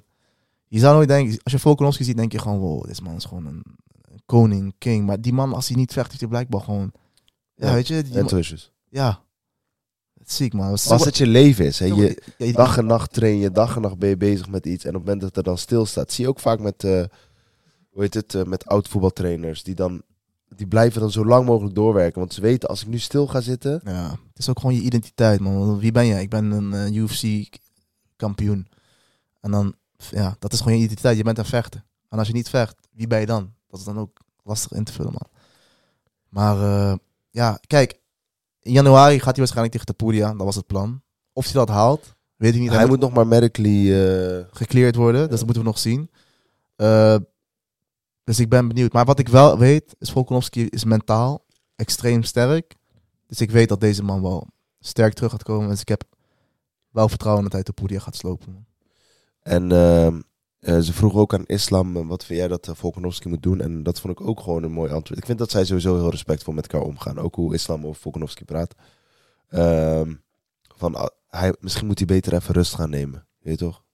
je 0.68 0.78
zou 0.78 0.94
nooit 0.94 1.08
denken, 1.08 1.40
als 1.42 1.52
je 1.52 1.58
Volkanovski 1.58 2.04
ziet, 2.04 2.16
denk 2.16 2.32
je 2.32 2.38
gewoon, 2.38 2.58
wow, 2.58 2.84
deze 2.84 3.02
man 3.02 3.16
is 3.16 3.24
gewoon 3.24 3.46
een, 3.46 3.64
koning, 4.26 4.74
king. 4.78 5.06
Maar 5.06 5.20
die 5.20 5.32
man, 5.32 5.52
als 5.52 5.68
hij 5.68 5.76
niet 5.76 5.92
vecht, 5.92 6.06
heeft 6.08 6.20
hij 6.20 6.28
blijkbaar 6.28 6.60
gewoon, 6.60 6.92
ja, 7.54 7.66
Ja, 7.66 7.74
weet 7.74 7.86
je, 7.86 8.02
die 8.02 8.14
En 8.18 8.24
man-. 8.24 8.58
Ja. 8.88 9.22
Ziek, 10.32 10.52
man. 10.52 10.78
Zo- 10.78 10.96
het 10.96 11.16
je 11.16 11.26
leven 11.26 11.64
is, 11.64 11.78
hè, 11.78 11.86
je, 11.86 12.52
dag 12.52 12.76
en 12.76 12.86
nacht 12.86 13.12
train 13.12 13.38
je, 13.38 13.50
dag 13.50 13.76
en 13.76 13.82
nacht 13.82 13.98
ben 13.98 14.08
je 14.08 14.16
bezig 14.16 14.48
met 14.48 14.66
iets. 14.66 14.84
En 14.84 14.90
op 14.90 14.94
het 14.96 15.04
moment 15.04 15.20
dat 15.20 15.36
er 15.36 15.42
dan 15.42 15.58
stilstaat, 15.58 16.12
zie 16.12 16.24
je 16.24 16.30
ook 16.30 16.40
vaak 16.40 16.60
met, 16.60 16.84
eh, 16.84 17.04
hoe 17.90 18.02
heet 18.02 18.14
het, 18.14 18.34
eh, 18.34 18.42
met 18.42 18.66
oud 18.66 18.88
voetbaltrainers. 18.88 19.62
Die, 19.62 19.74
dan, 19.74 20.02
die 20.56 20.66
blijven 20.66 21.00
dan 21.00 21.10
zo 21.10 21.24
lang 21.24 21.46
mogelijk 21.46 21.74
doorwerken. 21.74 22.18
Want 22.18 22.34
ze 22.34 22.40
weten, 22.40 22.68
als 22.68 22.82
ik 22.82 22.88
nu 22.88 22.98
stil 22.98 23.26
ga 23.26 23.40
zitten, 23.40 23.80
ja, 23.84 24.10
het 24.10 24.38
is 24.38 24.48
ook 24.48 24.60
gewoon 24.60 24.74
je 24.74 24.80
identiteit, 24.80 25.40
man. 25.40 25.78
Wie 25.78 25.92
ben 25.92 26.06
jij? 26.06 26.22
Ik 26.22 26.30
ben 26.30 26.50
een 26.50 26.72
eh, 26.72 26.94
UFC-kampioen. 26.94 28.68
En 29.40 29.50
dan, 29.50 29.74
ja, 30.10 30.36
dat 30.38 30.52
is 30.52 30.58
gewoon 30.58 30.78
je 30.78 30.84
identiteit. 30.84 31.16
Je 31.16 31.24
bent 31.24 31.38
een 31.38 31.44
vechter. 31.44 31.84
En 32.08 32.18
als 32.18 32.26
je 32.26 32.34
niet 32.34 32.48
vecht, 32.48 32.76
wie 32.92 33.06
ben 33.06 33.20
je 33.20 33.26
dan? 33.26 33.52
Dat 33.68 33.78
is 33.80 33.86
dan 33.86 33.98
ook 33.98 34.18
lastig 34.42 34.72
in 34.72 34.84
te 34.84 34.92
vullen, 34.92 35.12
man. 35.12 35.28
Maar 36.28 36.98
ja, 37.30 37.58
kijk. 37.66 38.00
In 38.62 38.72
januari 38.72 39.14
gaat 39.14 39.24
hij 39.24 39.34
waarschijnlijk 39.36 39.72
tegen 39.72 39.86
Tapuria. 39.86 40.28
Dat 40.28 40.46
was 40.46 40.56
het 40.56 40.66
plan. 40.66 41.02
Of 41.32 41.44
hij 41.44 41.52
dat 41.52 41.68
haalt, 41.68 42.14
weet 42.36 42.54
ik 42.54 42.60
niet. 42.60 42.70
hij 42.70 42.86
moet 42.86 43.00
nog 43.00 43.12
maar 43.12 43.26
medically... 43.26 43.92
eh, 43.92 44.44
gecleared 44.50 44.94
worden. 44.96 45.20
Dus 45.28 45.36
dat 45.36 45.44
moeten 45.44 45.62
we 45.62 45.68
nog 45.68 45.78
zien. 45.78 46.10
Eh, 46.76 47.16
dus 48.24 48.40
ik 48.40 48.48
ben 48.48 48.68
benieuwd. 48.68 48.92
Maar 48.92 49.04
wat 49.04 49.18
ik 49.18 49.28
wel 49.28 49.58
weet, 49.58 49.94
is 49.98 50.10
Volkanovski 50.10 50.66
is 50.66 50.84
mentaal 50.84 51.44
extreem 51.76 52.22
sterk. 52.22 52.76
Dus 53.26 53.40
ik 53.40 53.50
weet 53.50 53.68
dat 53.68 53.80
deze 53.80 54.02
man 54.02 54.22
wel 54.22 54.46
sterk 54.80 55.14
terug 55.14 55.30
gaat 55.30 55.42
komen. 55.42 55.68
Dus 55.68 55.80
ik 55.80 55.88
heb 55.88 56.04
wel 56.90 57.08
vertrouwen 57.08 57.44
dat 57.44 57.52
hij 57.52 57.62
de 57.62 57.72
Poedia 57.72 57.98
gaat 57.98 58.16
slopen. 58.16 58.66
En 59.42 59.72
ehm, 59.72 60.20
eh, 60.62 60.78
ze 60.78 60.92
vroegen 60.92 61.20
ook 61.20 61.34
aan 61.34 61.46
Islam, 61.46 61.96
eh, 61.96 62.06
wat 62.06 62.24
vind 62.24 62.38
jij 62.38 62.48
dat 62.48 62.68
uh, 62.68 62.74
Volkanovski 62.74 63.28
moet 63.28 63.42
doen? 63.42 63.60
En 63.60 63.82
dat 63.82 64.00
vond 64.00 64.20
ik 64.20 64.26
ook 64.26 64.40
gewoon 64.40 64.62
een 64.62 64.72
mooi 64.72 64.92
antwoord. 64.92 65.20
Ik 65.20 65.26
vind 65.26 65.38
dat 65.38 65.50
zij 65.50 65.64
sowieso 65.64 65.96
heel 65.96 66.10
respectvol 66.10 66.54
met 66.54 66.66
elkaar 66.66 66.86
omgaan. 66.86 67.18
Ook 67.18 67.34
hoe 67.34 67.54
Islam 67.54 67.86
over 67.86 68.00
Volkanovski 68.00 68.44
praat. 68.44 68.74
Ehm, 69.48 70.14
van, 70.76 70.94
ah, 70.94 71.06
hij, 71.28 71.54
misschien 71.60 71.86
moet 71.86 71.98
hij 71.98 72.06
beter 72.06 72.34
even 72.34 72.54
rust 72.54 72.74
gaan 72.74 72.90
nemen. 72.90 73.26
Weet 73.38 73.58
je 73.58 73.64
toch? 73.64 73.84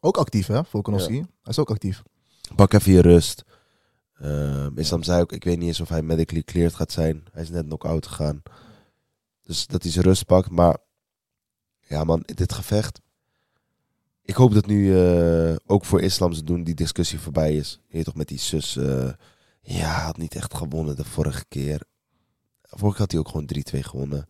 Ook 0.00 0.16
actief, 0.16 0.46
hè, 0.46 0.64
Volkanovski? 0.64 1.14
Hij 1.14 1.26
is 1.44 1.58
ook 1.58 1.70
actief. 1.70 2.02
Pak 2.54 2.72
even 2.72 2.92
je 2.92 3.00
rust. 3.00 3.44
Ehm, 4.14 4.78
Islam 4.78 5.02
zei 5.02 5.20
ook, 5.20 5.32
ik 5.32 5.44
weet 5.44 5.58
niet 5.58 5.68
eens 5.68 5.80
of 5.80 5.88
hij 5.88 6.02
medically 6.02 6.42
cleared 6.42 6.74
gaat 6.74 6.92
zijn. 6.92 7.24
Hij 7.32 7.42
is 7.42 7.50
net 7.50 7.64
knock-out 7.64 8.06
gegaan. 8.06 8.42
Dus 9.42 9.66
dat 9.66 9.82
hij 9.82 9.92
zijn 9.92 10.04
rust 10.04 10.26
pakt. 10.26 10.50
Maar 10.50 10.76
ja 11.80 12.04
man, 12.04 12.22
dit 12.24 12.52
gevecht. 12.52 13.00
Ik 14.30 14.36
hoop 14.36 14.54
dat 14.54 14.66
nu 14.66 14.96
eh, 14.98 15.56
ook 15.66 15.84
voor 15.84 16.00
Islam 16.00 16.32
ze 16.32 16.44
doen 16.44 16.64
die 16.64 16.74
discussie 16.74 17.20
voorbij 17.20 17.56
is. 17.56 17.80
Je 17.88 18.04
toch 18.04 18.14
met 18.14 18.28
die 18.28 18.38
zus. 18.38 18.76
eh, 18.76 19.10
ja, 19.60 20.04
had 20.04 20.16
niet 20.16 20.34
echt 20.34 20.54
gewonnen 20.54 20.96
de 20.96 21.04
vorige 21.04 21.44
keer. 21.48 21.82
Vorige 22.62 22.98
had 22.98 23.10
hij 23.10 23.20
ook 23.20 23.28
gewoon 23.28 23.50
3-2 23.74 23.78
gewonnen. 23.78 24.28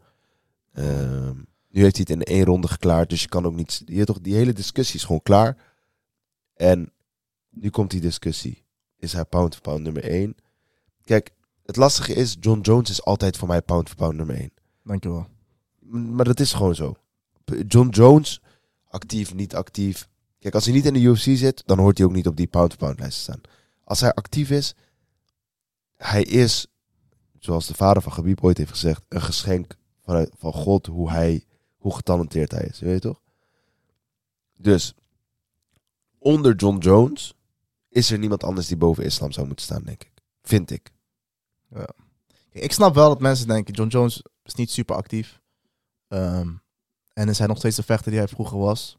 Ehm, 0.72 1.36
nu 1.68 1.82
heeft 1.82 1.96
hij 1.96 2.06
het 2.08 2.10
in 2.10 2.22
één 2.22 2.44
ronde 2.44 2.68
geklaard. 2.68 3.10
Dus 3.10 3.22
je 3.22 3.28
kan 3.28 3.46
ook 3.46 3.54
niet... 3.54 3.82
Je 3.86 4.04
toch, 4.04 4.20
die 4.20 4.34
hele 4.34 4.52
discussie 4.52 4.96
is 4.96 5.04
gewoon 5.04 5.22
klaar. 5.22 5.56
En 6.54 6.92
nu 7.50 7.70
komt 7.70 7.90
die 7.90 8.00
discussie. 8.00 8.64
Is 8.96 9.12
hij 9.12 9.24
pound 9.24 9.54
for 9.54 9.62
pound 9.62 9.82
nummer 9.82 10.04
1? 10.04 10.36
Kijk, 11.04 11.30
het 11.64 11.76
lastige 11.76 12.14
is, 12.14 12.36
John 12.40 12.60
Jones 12.60 12.90
is 12.90 13.04
altijd 13.04 13.36
voor 13.36 13.48
mij 13.48 13.62
pound 13.62 13.88
for 13.88 13.96
pound 13.96 14.16
nummer 14.16 14.36
1. 14.36 14.52
Dankjewel. 14.84 15.26
Maar 15.80 16.24
dat 16.24 16.40
is 16.40 16.52
gewoon 16.52 16.74
zo. 16.74 16.96
John 17.66 17.88
Jones, 17.88 18.40
actief, 18.90 19.34
niet 19.34 19.54
actief. 19.54 20.08
Kijk, 20.38 20.54
als 20.54 20.64
hij 20.64 20.74
niet 20.74 20.86
in 20.86 20.92
de 20.92 21.00
UFC 21.00 21.24
zit, 21.24 21.62
dan 21.66 21.78
hoort 21.78 21.98
hij 21.98 22.06
ook 22.06 22.12
niet 22.12 22.26
op 22.26 22.36
die 22.36 22.46
pound-for-pound 22.46 22.98
lijst 22.98 23.16
te 23.16 23.22
staan. 23.22 23.40
Als 23.84 24.00
hij 24.00 24.14
actief 24.14 24.50
is, 24.50 24.74
hij 25.96 26.22
is, 26.22 26.66
zoals 27.38 27.66
de 27.66 27.74
vader 27.74 28.02
van 28.02 28.12
Khabib 28.12 28.44
ooit 28.44 28.58
heeft 28.58 28.70
gezegd, 28.70 29.02
een 29.08 29.22
geschenk 29.22 29.76
vanuit, 30.04 30.30
van 30.38 30.52
God 30.52 30.86
hoe 30.86 31.10
hij, 31.10 31.44
hoe 31.76 31.94
getalenteerd 31.94 32.50
hij 32.50 32.64
is. 32.64 32.78
Je 32.78 32.84
weet 32.84 33.02
toch? 33.02 33.20
Dus, 34.58 34.94
onder 36.18 36.54
John 36.54 36.78
Jones 36.78 37.34
is 37.88 38.10
er 38.10 38.18
niemand 38.18 38.44
anders 38.44 38.66
die 38.66 38.76
boven 38.76 39.04
islam 39.04 39.32
zou 39.32 39.46
moeten 39.46 39.64
staan, 39.64 39.82
denk 39.82 40.02
ik. 40.02 40.12
Vind 40.42 40.70
ik. 40.70 40.92
Kijk, 41.72 42.64
ik 42.64 42.72
snap 42.72 42.94
wel 42.94 43.08
dat 43.08 43.20
mensen 43.20 43.46
denken, 43.46 43.74
John 43.74 43.88
Jones 43.88 44.22
is 44.42 44.54
niet 44.54 44.70
super 44.70 44.96
actief. 44.96 45.40
Ehm, 46.08 46.52
en 47.12 47.28
is 47.28 47.38
hij 47.38 47.46
nog 47.46 47.56
steeds 47.58 47.76
de 47.76 47.82
vechter 47.82 48.10
die 48.10 48.20
hij 48.20 48.28
vroeger 48.28 48.58
was. 48.58 48.98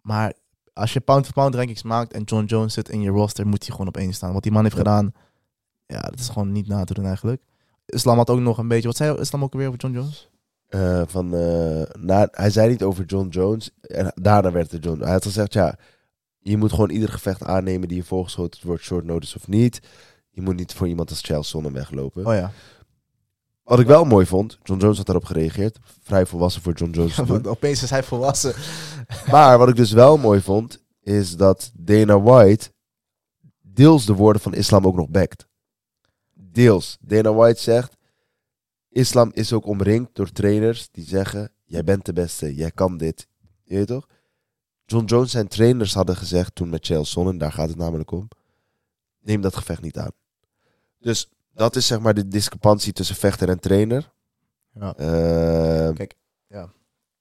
Maar 0.00 0.32
als 0.72 0.92
je 0.92 1.00
pound 1.00 1.24
for 1.24 1.34
pound 1.34 1.54
rankings 1.54 1.82
maakt 1.82 2.12
en 2.12 2.22
John 2.22 2.44
Jones 2.44 2.74
zit 2.74 2.88
in 2.88 3.00
je 3.00 3.10
roster, 3.10 3.46
moet 3.46 3.62
hij 3.62 3.70
gewoon 3.70 3.88
op 3.88 3.96
één 3.96 4.12
staan. 4.12 4.32
Wat 4.32 4.42
die 4.42 4.52
man 4.52 4.62
heeft 4.62 4.74
Ja. 4.76 4.80
gedaan, 4.82 5.12
ja, 5.86 6.00
dat 6.00 6.18
is 6.18 6.28
gewoon 6.28 6.52
niet 6.52 6.66
na 6.68 6.84
te 6.84 6.94
doen 6.94 7.04
eigenlijk. 7.06 7.42
Islam 7.86 8.16
had 8.16 8.30
ook 8.30 8.40
nog 8.40 8.58
een 8.58 8.68
beetje, 8.68 8.86
wat 8.88 8.96
zei 8.96 9.18
Islam 9.18 9.42
ook 9.42 9.52
weer 9.52 9.66
over 9.66 9.80
John 9.80 9.94
Jones? 9.94 10.30
Eh, 10.68 11.02
van, 11.06 11.34
eh, 11.34 11.82
na, 11.98 12.28
hij 12.30 12.50
zei 12.50 12.68
niet 12.68 12.82
over 12.82 13.04
John 13.04 13.28
Jones. 13.28 13.70
En 13.80 14.12
daarna 14.14 14.50
werd 14.52 14.70
het 14.70 14.84
John. 14.84 15.00
Hij 15.02 15.12
had 15.12 15.22
gezegd, 15.24 15.52
ja, 15.52 15.78
je 16.38 16.56
moet 16.56 16.70
gewoon 16.70 16.90
ieder 16.90 17.08
gevecht 17.08 17.42
aannemen 17.44 17.88
die 17.88 17.96
je 17.96 18.04
voorgeschoten 18.04 18.66
wordt, 18.66 18.82
short 18.82 19.04
notice 19.04 19.36
of 19.36 19.48
niet. 19.48 19.80
Je 20.30 20.42
moet 20.42 20.56
niet 20.56 20.72
voor 20.74 20.88
iemand 20.88 21.10
als 21.10 21.20
Charles 21.20 21.48
Sonnen 21.48 21.72
weglopen. 21.72 22.26
Oh 22.26 22.34
ja. 22.34 22.50
Wat 23.70 23.80
ik 23.80 23.86
wel 23.86 24.04
mooi 24.04 24.26
vond, 24.26 24.58
John 24.62 24.80
Jones 24.80 24.96
had 24.96 25.06
daarop 25.06 25.24
gereageerd. 25.24 25.78
Vrij 26.02 26.26
volwassen 26.26 26.62
voor 26.62 26.72
John 26.72 26.90
Jones. 26.90 27.46
Opeens 27.46 27.82
is 27.82 27.90
hij 27.90 28.02
volwassen. 28.02 28.54
Maar 29.30 29.58
wat 29.58 29.68
ik 29.68 29.76
dus 29.76 29.92
wel 29.92 30.16
mooi 30.16 30.40
vond, 30.40 30.84
is 31.02 31.36
dat 31.36 31.70
Dana 31.74 32.20
White 32.20 32.72
deels 33.60 34.06
de 34.06 34.14
woorden 34.14 34.42
van 34.42 34.54
islam 34.54 34.86
ook 34.86 34.96
nog 34.96 35.08
backt. 35.08 35.46
Deels. 36.32 36.96
Dana 37.00 37.32
White 37.32 37.62
zegt, 37.62 37.96
islam 38.88 39.30
is 39.34 39.52
ook 39.52 39.66
omringd 39.66 40.14
door 40.14 40.32
trainers 40.32 40.88
die 40.90 41.04
zeggen, 41.04 41.52
jij 41.64 41.84
bent 41.84 42.04
de 42.04 42.12
beste, 42.12 42.54
jij 42.54 42.70
kan 42.70 42.96
dit. 42.96 43.26
Je 43.62 43.74
weet 43.74 43.86
toch? 43.86 44.06
John 44.84 45.04
Jones 45.04 45.30
zijn 45.30 45.48
trainers 45.48 45.94
hadden 45.94 46.16
gezegd 46.16 46.54
toen 46.54 46.68
met 46.68 46.86
Chael 46.86 47.04
Sonnen, 47.04 47.38
daar 47.38 47.52
gaat 47.52 47.68
het 47.68 47.78
namelijk 47.78 48.10
om, 48.10 48.28
neem 49.20 49.40
dat 49.40 49.56
gevecht 49.56 49.82
niet 49.82 49.98
aan. 49.98 50.12
Dus 50.98 51.28
dat 51.60 51.76
is 51.76 51.86
zeg 51.86 52.00
maar 52.00 52.14
de 52.14 52.28
discrepantie 52.28 52.92
tussen 52.92 53.16
vechter 53.16 53.48
en 53.48 53.58
trainer. 53.60 54.10
Ja. 54.74 54.94
Ehm, 54.96 55.94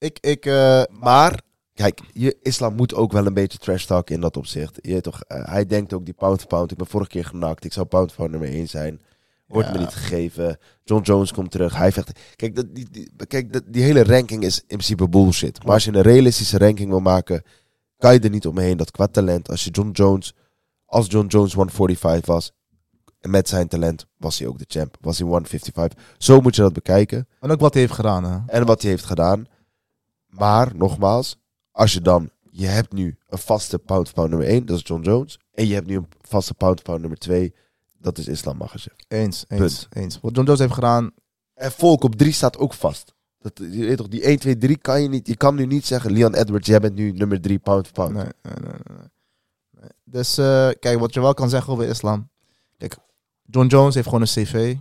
Ik, 0.02 0.18
ik, 0.22 0.46
eh, 0.46 0.84
maar, 0.90 1.42
kijk, 1.74 2.00
je, 2.14 2.38
islam 2.42 2.76
moet 2.76 2.94
ook 2.94 3.12
wel 3.12 3.26
een 3.26 3.34
beetje 3.34 3.58
trash 3.58 3.86
talk 3.86 4.10
in 4.10 4.22
dat 4.22 4.38
opzicht. 4.38 4.80
Je 4.82 5.02
toch, 5.02 5.22
eh, 5.24 5.46
hij 5.46 5.66
denkt 5.66 5.94
ook 5.94 6.06
die 6.06 6.14
pound 6.14 6.40
for 6.40 6.48
pound. 6.48 6.72
Ik 6.72 6.78
ben 6.78 6.88
vorige 6.88 7.10
keer 7.10 7.26
genakt. 7.26 7.66
Ik 7.66 7.74
zou 7.74 7.86
pound 7.86 8.08
for 8.12 8.18
pound 8.18 8.32
nummer 8.32 8.50
1 8.60 8.68
zijn. 8.68 9.02
Wordt 9.48 9.68
Ja. 9.68 9.74
me 9.74 9.80
niet 9.80 9.94
gegeven. 9.94 10.58
John 10.84 11.04
Jones 11.04 11.32
komt 11.34 11.52
terug. 11.52 11.76
Hij 11.76 11.92
vecht. 11.92 12.20
Kijk, 12.36 12.56
dat, 12.56 12.66
die, 12.76 12.88
die, 12.92 13.12
kijk 13.28 13.54
dat, 13.54 13.64
die 13.68 13.84
hele 13.84 14.04
ranking 14.04 14.44
is 14.44 14.60
in 14.60 14.66
principe 14.68 15.10
bullshit. 15.10 15.64
Maar 15.64 15.74
als 15.74 15.84
je 15.84 15.94
een 15.94 16.02
realistische 16.02 16.58
ranking 16.58 16.90
wil 16.90 17.00
maken, 17.00 17.44
kan 17.98 18.14
je 18.14 18.20
er 18.20 18.30
niet 18.30 18.48
omheen 18.48 18.78
dat 18.78 18.92
qua 18.92 19.08
talent, 19.08 19.50
als 19.50 19.64
je 19.64 19.70
John 19.70 19.90
Jones, 19.92 20.34
als 20.86 21.08
John 21.08 21.28
Jones 21.28 21.54
145 21.54 22.26
was, 22.26 22.52
en 23.20 23.30
met 23.30 23.48
zijn 23.48 23.68
talent 23.68 24.06
was 24.18 24.40
hij 24.40 24.48
ook 24.48 24.58
de 24.58 24.66
champ. 24.68 24.98
Was 25.02 25.18
hij 25.18 25.28
155. 25.28 26.04
Zo 26.18 26.42
moet 26.42 26.56
je 26.56 26.62
dat 26.62 26.74
bekijken 26.74 27.28
en 27.40 27.52
ook 27.52 27.60
wat 27.60 27.74
hij 27.74 27.82
heeft 27.82 27.94
gedaan. 27.94 28.24
Hè? 28.24 28.40
en 28.46 28.66
wat 28.66 28.82
hij 28.82 28.92
heeft 28.92 29.06
gedaan. 29.06 29.46
Maar, 30.28 30.76
nogmaals, 30.76 31.38
als 31.72 31.94
je 31.94 32.02
dan... 32.02 32.30
Je 32.52 32.66
hebt 32.66 32.94
nu 32.94 33.18
een 33.28 33.38
vaste 33.38 33.80
pound 33.80 34.14
pound 34.14 34.30
nummer 34.30 34.48
1, 34.48 34.66
dat 34.66 34.78
is 34.78 34.88
John 34.88 35.02
Jones. 35.02 35.40
En 35.54 35.68
je 35.68 35.74
hebt 35.74 35.88
nu 35.88 35.96
een 35.96 36.08
vaste 36.22 36.54
pound 36.54 36.84
pound 36.84 37.00
nummer 37.02 37.20
2, 37.20 37.54
dat 37.98 38.18
is 38.18 38.28
Islam 38.28 38.58
Makhachev. 38.58 38.94
Eens, 39.08 39.46
eens, 39.48 39.60
Punt. 39.60 39.88
eens. 40.04 40.20
Wat 40.22 40.36
John 40.36 40.46
Jones 40.46 40.60
heeft 40.60 40.74
gedaan, 40.74 41.12
En 41.54 41.72
Volk 41.72 42.04
op 42.04 42.16
3 42.16 42.32
staat 42.32 42.58
ook 42.58 42.74
vast. 42.74 43.14
Dat, 43.40 43.52
je 43.58 43.86
weet 43.86 43.98
toch, 43.98 44.08
die 44.08 44.22
1, 44.22 44.40
2, 44.40 44.58
3 44.58 44.78
kan 44.78 45.02
je 45.02 45.10
niet... 45.10 45.28
Je 45.28 45.36
kan 45.36 45.56
nu 45.56 45.66
niet 45.66 45.86
zeggen, 45.86 46.12
Leon 46.12 46.36
Edwards, 46.36 46.68
jij 46.68 46.80
bent 46.80 46.96
nu 46.96 47.12
nummer 47.12 47.42
3 47.42 47.60
pound 47.60 47.92
pound. 47.92 48.14
Nee, 48.14 48.24
nee, 48.24 48.34
nee, 48.42 48.54
nee, 48.62 48.98
nee. 48.98 49.08
Nee. 49.80 49.90
Dus 50.04 50.38
eh, 50.38 50.70
kijk, 50.80 51.00
wat 51.00 51.14
je 51.14 51.22
wel 51.22 51.34
kan 51.34 51.50
zeggen 51.50 51.74
over 51.74 51.88
islam. 51.88 52.30
Kijk, 52.78 52.98
John 53.52 53.68
Jones 53.68 53.96
heeft 53.96 54.08
gewoon 54.08 54.22
een 54.22 54.28
cv. 54.28 54.76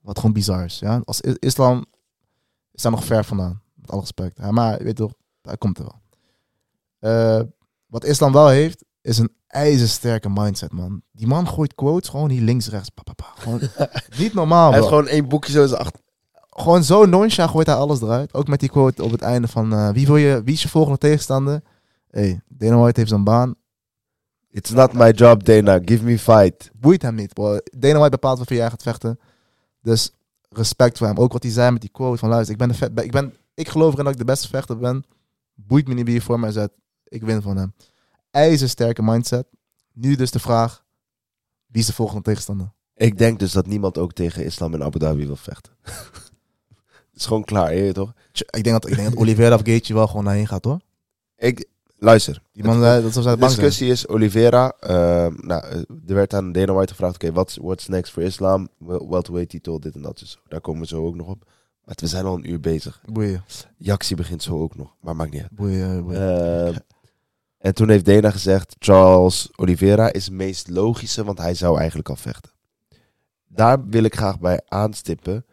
Wat 0.00 0.16
gewoon 0.18 0.32
bizar 0.32 0.64
is. 0.64 0.78
Ja? 0.78 1.00
Als 1.04 1.20
islam 1.20 1.84
is 2.72 2.82
daar 2.82 2.92
nog 2.92 3.04
ver 3.04 3.24
vandaan. 3.24 3.60
Met 3.74 3.90
alle 3.90 4.00
respect. 4.00 4.36
Ja, 4.38 4.50
maar 4.50 4.82
weet 4.82 4.96
toch, 4.96 5.12
hij 5.42 5.56
komt 5.56 5.78
er 5.78 5.84
wel. 5.84 6.00
Eh, 6.98 7.42
wat 7.86 8.04
islam 8.04 8.32
wel 8.32 8.48
heeft, 8.48 8.84
is 9.00 9.18
een 9.18 9.32
ijzersterke 9.46 10.28
mindset, 10.28 10.72
man. 10.72 11.02
Die 11.12 11.26
man 11.26 11.48
gooit 11.48 11.74
quotes 11.74 12.08
gewoon 12.08 12.30
hier 12.30 12.42
links, 12.42 12.68
rechts. 12.68 12.88
Pa, 12.88 13.02
pa, 13.02 13.12
pa. 13.12 13.32
Gewoon 13.36 13.60
niet 14.18 14.34
normaal, 14.34 14.68
Hij 14.70 14.78
heeft 14.78 14.88
gewoon 14.88 15.08
één 15.08 15.28
boekje 15.28 15.52
zo 15.52 15.62
in 15.62 15.68
zijn 15.68 15.80
achter... 15.80 16.00
gewoon 16.50 16.84
zo 16.84 17.04
nonchalant 17.04 17.50
gooit 17.52 17.66
hij 17.66 17.76
alles 17.76 18.00
eruit. 18.00 18.34
Ook 18.34 18.46
met 18.48 18.60
die 18.60 18.68
quote 18.68 19.02
op 19.04 19.10
het 19.10 19.22
einde 19.22 19.48
van... 19.48 19.72
eh, 19.72 19.90
wie, 19.90 20.06
wil 20.06 20.16
je, 20.16 20.42
wie 20.44 20.54
is 20.54 20.62
je 20.62 20.68
volgende 20.68 20.98
tegenstander? 20.98 21.62
hey, 22.10 22.40
Dana 22.48 22.76
White 22.76 22.98
heeft 23.00 23.10
zijn 23.10 23.24
baan. 23.24 23.54
It's 24.56 24.70
not 24.70 24.92
my 24.92 25.12
job, 25.12 25.44
Dana. 25.44 25.80
Give 25.84 26.04
me 26.04 26.18
fight. 26.18 26.70
Boeit 26.74 27.02
hem 27.02 27.14
niet. 27.14 27.32
bro. 27.32 27.58
Dana 27.78 27.94
White 27.94 28.10
bepaalt 28.10 28.36
waarvoor 28.36 28.56
jij 28.56 28.70
gaat 28.70 28.82
vechten. 28.82 29.18
Dus 29.82 30.12
respect 30.48 30.98
voor 30.98 31.06
hem. 31.06 31.16
Ook 31.16 31.32
wat 31.32 31.42
hij 31.42 31.52
zei 31.52 31.70
met 31.70 31.80
die 31.80 31.90
quote 31.90 32.18
van... 32.18 32.28
Luister, 32.28 32.52
ik, 32.52 32.58
ben 32.58 32.68
de 32.68 32.74
vet, 32.74 33.00
ik, 33.00 33.10
ben, 33.10 33.34
ik 33.54 33.68
geloof 33.68 33.92
erin 33.92 34.04
dat 34.04 34.12
ik 34.12 34.18
de 34.18 34.24
beste 34.24 34.48
vechter 34.48 34.78
ben. 34.78 35.04
Boeit 35.54 35.88
me 35.88 35.94
niet 35.94 36.04
wie 36.04 36.14
je 36.14 36.20
voor 36.20 36.40
mij 36.40 36.52
zet. 36.52 36.72
Ik 37.04 37.22
win 37.22 37.42
van 37.42 37.56
hem. 37.56 37.74
IJzersterke 38.30 39.02
mindset. 39.02 39.46
Nu 39.92 40.16
dus 40.16 40.30
de 40.30 40.38
vraag... 40.38 40.84
Wie 41.66 41.80
is 41.80 41.86
de 41.86 41.92
volgende 41.92 42.22
tegenstander? 42.22 42.72
Ik 42.94 43.18
denk 43.18 43.38
dus 43.38 43.52
dat 43.52 43.66
niemand 43.66 43.98
ook 43.98 44.12
tegen 44.12 44.44
Islam 44.44 44.74
in 44.74 44.82
Abu 44.82 44.98
Dhabi 44.98 45.26
wil 45.26 45.36
vechten. 45.36 45.72
Het 45.82 46.00
is 47.20 47.26
gewoon 47.26 47.44
klaar, 47.44 47.74
je 47.74 47.92
toch? 47.92 48.12
Ik 48.32 48.64
denk 48.64 48.82
dat, 48.82 48.88
ik 48.90 48.96
denk 48.96 49.08
dat 49.08 49.18
Oliveira 49.18 49.54
of 49.54 49.62
Gaethje 49.64 49.94
wel 49.94 50.06
gewoon 50.06 50.24
daarheen 50.24 50.46
gaat, 50.46 50.64
hoor. 50.64 50.80
Ik, 51.36 51.68
luister, 51.98 52.42
Die 52.52 52.64
man 52.64 52.80
dat 52.80 53.02
ze 53.02 53.10
De 53.18 53.22
zijn. 53.22 53.38
discussie 53.38 53.90
is 53.90 54.08
Oliveira. 54.08 54.72
ehm, 54.80 55.34
nou, 55.46 55.62
eh, 55.64 55.78
er 56.06 56.14
werd 56.14 56.34
aan 56.34 56.52
Dana 56.52 56.72
White 56.72 56.92
gevraagd: 56.92 57.14
oké, 57.14 57.32
what's, 57.32 57.56
what's 57.56 57.88
next 57.88 58.12
voor 58.12 58.22
Islam? 58.22 58.68
Wel- 58.78 59.08
Welterweight 59.10 59.50
titel, 59.50 59.80
dit 59.80 59.94
en 59.94 60.02
dat. 60.02 60.18
Dus 60.18 60.38
daar 60.48 60.60
komen 60.60 60.80
we 60.80 60.86
zo 60.86 61.06
ook 61.06 61.14
nog 61.14 61.28
op. 61.28 61.44
Maar 61.84 61.94
we 62.00 62.06
zijn 62.06 62.24
al 62.24 62.34
een 62.34 62.50
uur 62.50 62.60
bezig. 62.60 63.00
Boeien. 63.12 63.44
Jaxi 63.76 64.14
begint 64.14 64.42
zo 64.42 64.60
ook 64.60 64.76
nog, 64.76 64.94
maar 65.00 65.16
maakt 65.16 65.32
niet 65.32 65.42
uit. 65.42 65.50
Boeien, 65.50 66.04
boeien. 66.04 66.66
Ehm, 66.66 66.76
en 67.58 67.74
toen 67.74 67.88
heeft 67.88 68.04
Dana 68.04 68.30
gezegd: 68.30 68.76
Charles 68.78 69.48
Oliveira 69.56 70.12
is 70.12 70.24
het 70.24 70.34
meest 70.34 70.68
logische, 70.68 71.24
want 71.24 71.38
hij 71.38 71.54
zou 71.54 71.78
eigenlijk 71.78 72.08
al 72.08 72.16
vechten. 72.16 72.50
Daar 73.48 73.86
wil 73.88 74.02
ik 74.04 74.16
graag 74.16 74.40
bij 74.40 74.60
aanstippen. 74.68 75.44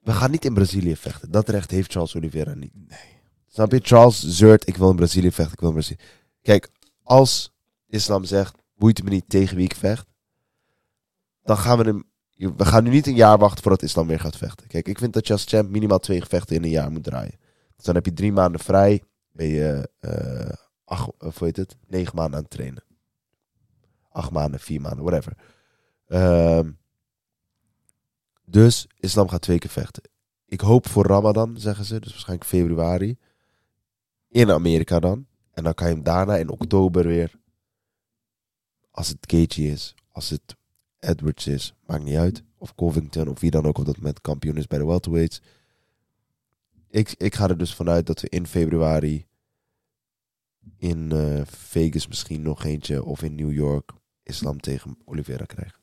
We 0.00 0.12
gaan 0.12 0.30
niet 0.30 0.44
in 0.44 0.54
Brazilië 0.54 0.96
vechten. 0.96 1.30
Dat 1.30 1.48
recht 1.48 1.70
heeft 1.70 1.92
Charles 1.92 2.16
Oliveira 2.16 2.54
niet. 2.54 2.72
Nee. 2.74 3.20
Snap 3.52 3.72
je? 3.72 3.80
Charles 3.82 4.26
zeurt, 4.28 4.68
ik 4.68 4.76
wil 4.76 4.90
in 4.90 4.96
Brazilië 4.96 5.32
vechten, 5.32 5.54
ik 5.54 5.60
wil 5.60 5.72
Brazilië. 5.72 6.00
Kijk, 6.42 6.68
als 7.02 7.52
islam 7.86 8.24
zegt, 8.24 8.54
boeit 8.76 9.02
me 9.02 9.10
niet 9.10 9.28
tegen 9.28 9.56
wie 9.56 9.64
ik 9.64 9.74
vecht, 9.74 10.06
dan 11.42 11.56
gaan 11.56 11.78
we 11.78 11.84
hem... 11.84 12.10
We 12.56 12.64
gaan 12.64 12.84
nu 12.84 12.90
niet 12.90 13.06
een 13.06 13.14
jaar 13.14 13.38
wachten 13.38 13.62
voordat 13.62 13.82
islam 13.82 14.06
weer 14.06 14.20
gaat 14.20 14.36
vechten. 14.36 14.66
Kijk, 14.66 14.88
ik 14.88 14.98
vind 14.98 15.12
dat 15.12 15.26
je 15.26 15.32
als 15.32 15.44
champ 15.44 15.70
minimaal 15.70 15.98
twee 15.98 16.20
gevechten 16.20 16.56
in 16.56 16.62
een 16.62 16.70
jaar 16.70 16.90
moet 16.90 17.04
draaien. 17.04 17.38
Dus 17.76 17.84
dan 17.84 17.94
heb 17.94 18.04
je 18.04 18.12
drie 18.12 18.32
maanden 18.32 18.60
vrij, 18.60 19.02
ben 19.32 19.46
je 19.46 19.90
eh 20.00 20.52
acht, 20.84 21.10
hoe 21.18 21.32
heet 21.38 21.56
het? 21.56 21.76
Negen 21.86 22.16
maanden 22.16 22.36
aan 22.36 22.42
het 22.42 22.50
trainen. 22.50 22.84
Acht 24.08 24.30
maanden, 24.30 24.60
vier 24.60 24.80
maanden, 24.80 25.04
whatever. 25.04 25.36
Ehm, 26.06 26.70
dus 28.44 28.86
islam 28.96 29.28
gaat 29.28 29.42
twee 29.42 29.58
keer 29.58 29.70
vechten. 29.70 30.02
Ik 30.46 30.60
hoop 30.60 30.88
voor 30.88 31.06
Ramadan, 31.06 31.58
zeggen 31.58 31.84
ze. 31.84 32.00
Dus 32.00 32.10
waarschijnlijk 32.10 32.48
februari. 32.48 33.18
In 34.32 34.50
Amerika 34.50 35.00
dan. 35.00 35.26
En 35.52 35.64
dan 35.64 35.74
kan 35.74 35.88
je 35.88 35.94
hem 35.94 36.02
daarna 36.02 36.36
in 36.36 36.48
oktober 36.48 37.06
weer. 37.06 37.32
Als 38.90 39.08
het 39.08 39.18
Gaethje 39.20 39.64
is. 39.68 39.94
Als 40.08 40.30
het 40.30 40.56
Edwards 40.98 41.46
is. 41.46 41.74
Maakt 41.86 42.04
niet 42.04 42.16
uit. 42.16 42.42
Of 42.58 42.74
Covington. 42.74 43.28
Of 43.28 43.40
wie 43.40 43.50
dan 43.50 43.66
ook 43.66 43.78
op 43.78 43.84
dat 43.86 43.96
moment 43.96 44.20
kampioen 44.20 44.56
is 44.56 44.66
bij 44.66 44.78
de 44.78 44.86
welterweights. 44.86 45.40
Ik, 46.90 47.14
ik 47.16 47.34
ga 47.34 47.48
er 47.48 47.58
dus 47.58 47.74
vanuit 47.74 48.06
dat 48.06 48.20
we 48.20 48.28
in 48.28 48.46
februari. 48.46 49.26
In 50.76 51.12
eh, 51.12 51.40
Vegas 51.46 52.08
misschien 52.08 52.42
nog 52.42 52.64
eentje. 52.64 53.04
Of 53.04 53.22
in 53.22 53.34
New 53.34 53.52
York. 53.52 53.90
Islam 54.22 54.60
tegen 54.60 54.98
Oliveira 55.04 55.44
krijgen. 55.44 55.80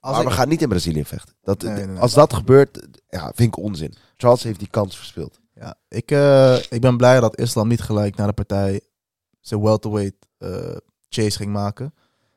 Als 0.00 0.14
maar 0.14 0.24
ik- 0.24 0.30
we 0.30 0.34
gaan 0.34 0.48
niet 0.48 0.62
in 0.62 0.68
Brazilië 0.68 1.04
vechten. 1.04 1.34
Dat, 1.42 1.62
Nee, 1.62 1.72
nee, 1.74 1.86
nee. 1.86 1.98
Als 1.98 2.14
dat 2.14 2.32
gebeurt, 2.32 2.88
ja, 3.08 3.32
vind 3.34 3.56
ik 3.56 3.56
onzin. 3.64 3.94
Charles 4.16 4.42
heeft 4.42 4.58
die 4.58 4.68
kans 4.70 4.96
verspeeld. 4.96 5.40
Ja, 5.60 5.74
ik, 5.88 6.10
eh, 6.10 6.56
ik 6.70 6.80
ben 6.80 6.96
blij 6.96 7.20
dat 7.20 7.38
Islam 7.38 7.68
niet 7.68 7.80
gelijk 7.80 8.16
naar 8.16 8.26
de 8.26 8.32
partij 8.32 8.80
zijn 9.40 9.62
welterweight 9.62 10.26
eh, 10.38 10.76
chase 11.08 11.36
ging 11.36 11.52
maken. 11.52 11.94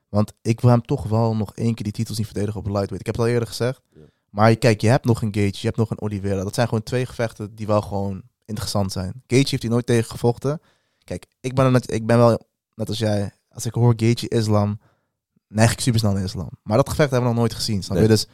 Want 0.10 0.34
ik 0.42 0.62
wil 0.62 0.70
hem 0.70 0.82
toch 0.82 1.04
wel 1.04 1.36
nog 1.36 1.56
één 1.56 1.74
keer 1.74 1.84
die 1.84 1.94
titels 1.94 2.18
niet 2.18 2.28
verdedigen 2.28 2.60
op 2.60 2.66
lightweight. 2.66 3.00
Ik 3.00 3.06
heb 3.06 3.16
het 3.16 3.26
al 3.26 3.32
eerder 3.32 3.48
gezegd. 3.48 3.82
Ja. 3.90 4.02
Maar 4.30 4.56
kijk, 4.56 4.82
je 4.82 4.88
hebt 4.88 5.06
nog 5.06 5.22
een 5.22 5.34
Gage, 5.34 5.50
je 5.52 5.66
hebt 5.66 5.78
nog 5.78 5.90
een 5.90 6.02
Oliveira. 6.02 6.44
Dat 6.44 6.54
zijn 6.54 6.68
gewoon 6.68 6.84
twee 6.84 7.06
gevechten 7.06 7.56
die 7.56 7.68
wel 7.68 7.82
gewoon 7.82 8.22
interessant 8.46 8.92
zijn. 8.92 9.24
Gage 9.28 9.48
heeft 9.50 9.62
hij 9.62 9.72
nooit 9.72 9.86
tegen 9.86 10.10
gevochten. 10.10 10.62
Kijk, 11.04 11.26
ik 11.40 11.56
ben, 11.56 11.72
net, 11.72 11.92
ik 11.92 12.06
ben 12.06 12.18
wel, 12.18 12.40
net 12.76 12.88
als 12.88 12.98
jij, 12.98 13.32
als 13.50 13.66
ik 13.66 13.74
hoor 13.74 13.94
Gaethje 13.96 14.28
Islam, 14.28 14.80
neig 15.48 15.72
ik 15.72 15.80
super 15.80 16.00
snel 16.00 16.14
naar 16.14 16.24
Islam. 16.24 16.50
Maar 16.64 16.78
dat 16.78 16.90
gevecht 16.90 17.12
hebben 17.12 17.30
we 17.30 17.36
nog 17.36 17.44
nooit 17.44 17.56
gezien, 17.56 17.84
snap 17.84 17.98
je? 17.98 18.08
Dus 18.08 18.28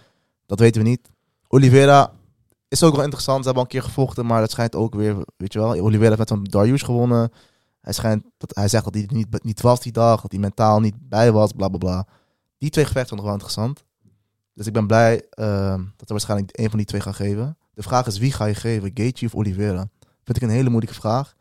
dat 0.46 0.60
weten 0.60 0.84
we 0.84 0.88
niet. 0.88 1.10
Oliveira 1.48 2.14
is 2.76 2.84
ook 2.84 2.96
wel 2.96 3.04
interessant. 3.04 3.40
Ze 3.40 3.46
hebben 3.46 3.64
al 3.64 3.70
een 3.72 3.80
keer 3.80 3.90
gevochten, 3.90 4.26
maar 4.26 4.40
dat 4.40 4.52
schijnt 4.52 4.76
ook 4.76 4.96
weer, 4.96 5.16
weet 5.38 5.54
je 5.54 5.60
wel. 5.60 5.72
Oliveira 5.72 6.16
heeft 6.16 6.18
met 6.18 6.28
van 6.28 6.44
Darius 6.44 6.82
gewonnen. 6.82 7.32
Hij, 7.82 7.94
schijnt, 7.94 8.24
dat, 8.38 8.56
hij 8.56 8.68
zegt 8.68 8.84
dat 8.84 8.94
hij 8.94 9.06
niet, 9.08 9.44
niet 9.44 9.62
was 9.62 9.80
die 9.82 9.92
dag, 9.92 10.22
dat 10.22 10.32
hij 10.32 10.40
mentaal 10.40 10.80
niet 10.80 10.96
bij 11.00 11.32
was, 11.32 11.52
bla 11.52 11.68
bla 11.68 11.78
bla. 11.78 12.08
Die 12.58 12.70
twee 12.70 12.86
gevechten 12.86 13.16
nog 13.16 13.26
wel 13.26 13.34
interessant. 13.34 13.84
Dus 14.54 14.68
ik 14.68 14.74
ben 14.74 14.88
blij 14.88 15.26
ehm, 15.30 15.80
dat 15.96 16.08
er 16.08 16.14
waarschijnlijk 16.14 16.52
één 16.52 16.70
van 16.70 16.78
die 16.78 16.88
twee 16.88 17.02
gaan 17.02 17.14
geven. 17.14 17.58
De 17.74 17.84
vraag 17.84 18.08
is, 18.08 18.18
wie 18.18 18.32
ga 18.32 18.46
je 18.46 18.56
geven? 18.56 18.92
Gaethje 18.94 19.26
of 19.26 19.36
Oliveira? 19.36 19.88
Vind 20.24 20.38
ik 20.38 20.44
een 20.44 20.50
hele 20.50 20.70
moeilijke 20.70 21.00
vraag. 21.00 21.36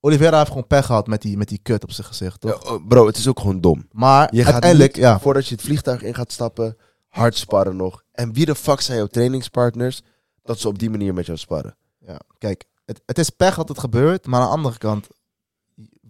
Oliveira 0.00 0.36
heeft 0.36 0.48
gewoon 0.48 0.66
pech 0.66 0.86
gehad 0.86 1.06
met 1.06 1.22
die, 1.22 1.36
met 1.36 1.48
die 1.48 1.60
kut 1.62 1.82
op 1.82 1.90
zijn 1.90 2.06
gezicht, 2.06 2.40
toch? 2.40 2.64
Ja, 2.64 2.70
oh, 2.70 2.86
bro, 2.86 3.06
het 3.06 3.16
is 3.16 3.28
ook 3.28 3.40
gewoon 3.40 3.60
dom. 3.60 3.86
Maar 3.92 4.34
Je 4.34 4.42
gaat 4.42 4.52
uiteindelijk, 4.52 4.94
niet, 4.94 5.04
ja. 5.04 5.20
voordat 5.20 5.46
je 5.46 5.54
het 5.54 5.64
vliegtuig 5.64 6.02
in 6.02 6.14
gaat 6.14 6.32
stappen, 6.32 6.76
hard 7.08 7.36
sparren 7.36 7.76
nog. 7.76 8.02
En 8.12 8.32
wie 8.32 8.46
de 8.46 8.54
fuck 8.54 8.80
zijn 8.80 8.98
jouw 8.98 9.06
trainingspartners 9.06 10.02
dat 10.42 10.58
ze 10.58 10.68
op 10.68 10.78
die 10.78 10.90
manier 10.90 11.14
met 11.14 11.26
jou 11.26 11.38
sparren? 11.38 11.76
ja. 11.98 12.20
Kijk, 12.38 12.64
het, 12.84 13.02
het 13.06 13.18
is 13.18 13.30
pech 13.30 13.56
dat 13.56 13.68
het 13.68 13.78
gebeurt, 13.78 14.26
maar 14.26 14.40
aan 14.40 14.46
de 14.46 14.52
andere 14.52 14.78
kant, 14.78 15.08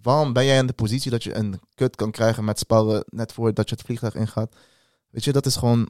waarom 0.03 0.33
ben 0.33 0.45
jij 0.45 0.59
in 0.59 0.67
de 0.67 0.73
positie 0.73 1.11
dat 1.11 1.23
je 1.23 1.35
een 1.35 1.61
kut 1.75 1.97
kan 1.97 2.11
krijgen 2.11 2.45
met 2.45 2.59
sparren 2.59 3.05
net 3.09 3.33
voordat 3.33 3.69
je 3.69 3.75
het 3.75 3.85
vliegtuig 3.85 4.15
ingaat? 4.15 4.57
Weet 5.11 5.25
je, 5.25 5.33
dat 5.33 5.47
is 5.47 5.57
gewoon, 5.57 5.89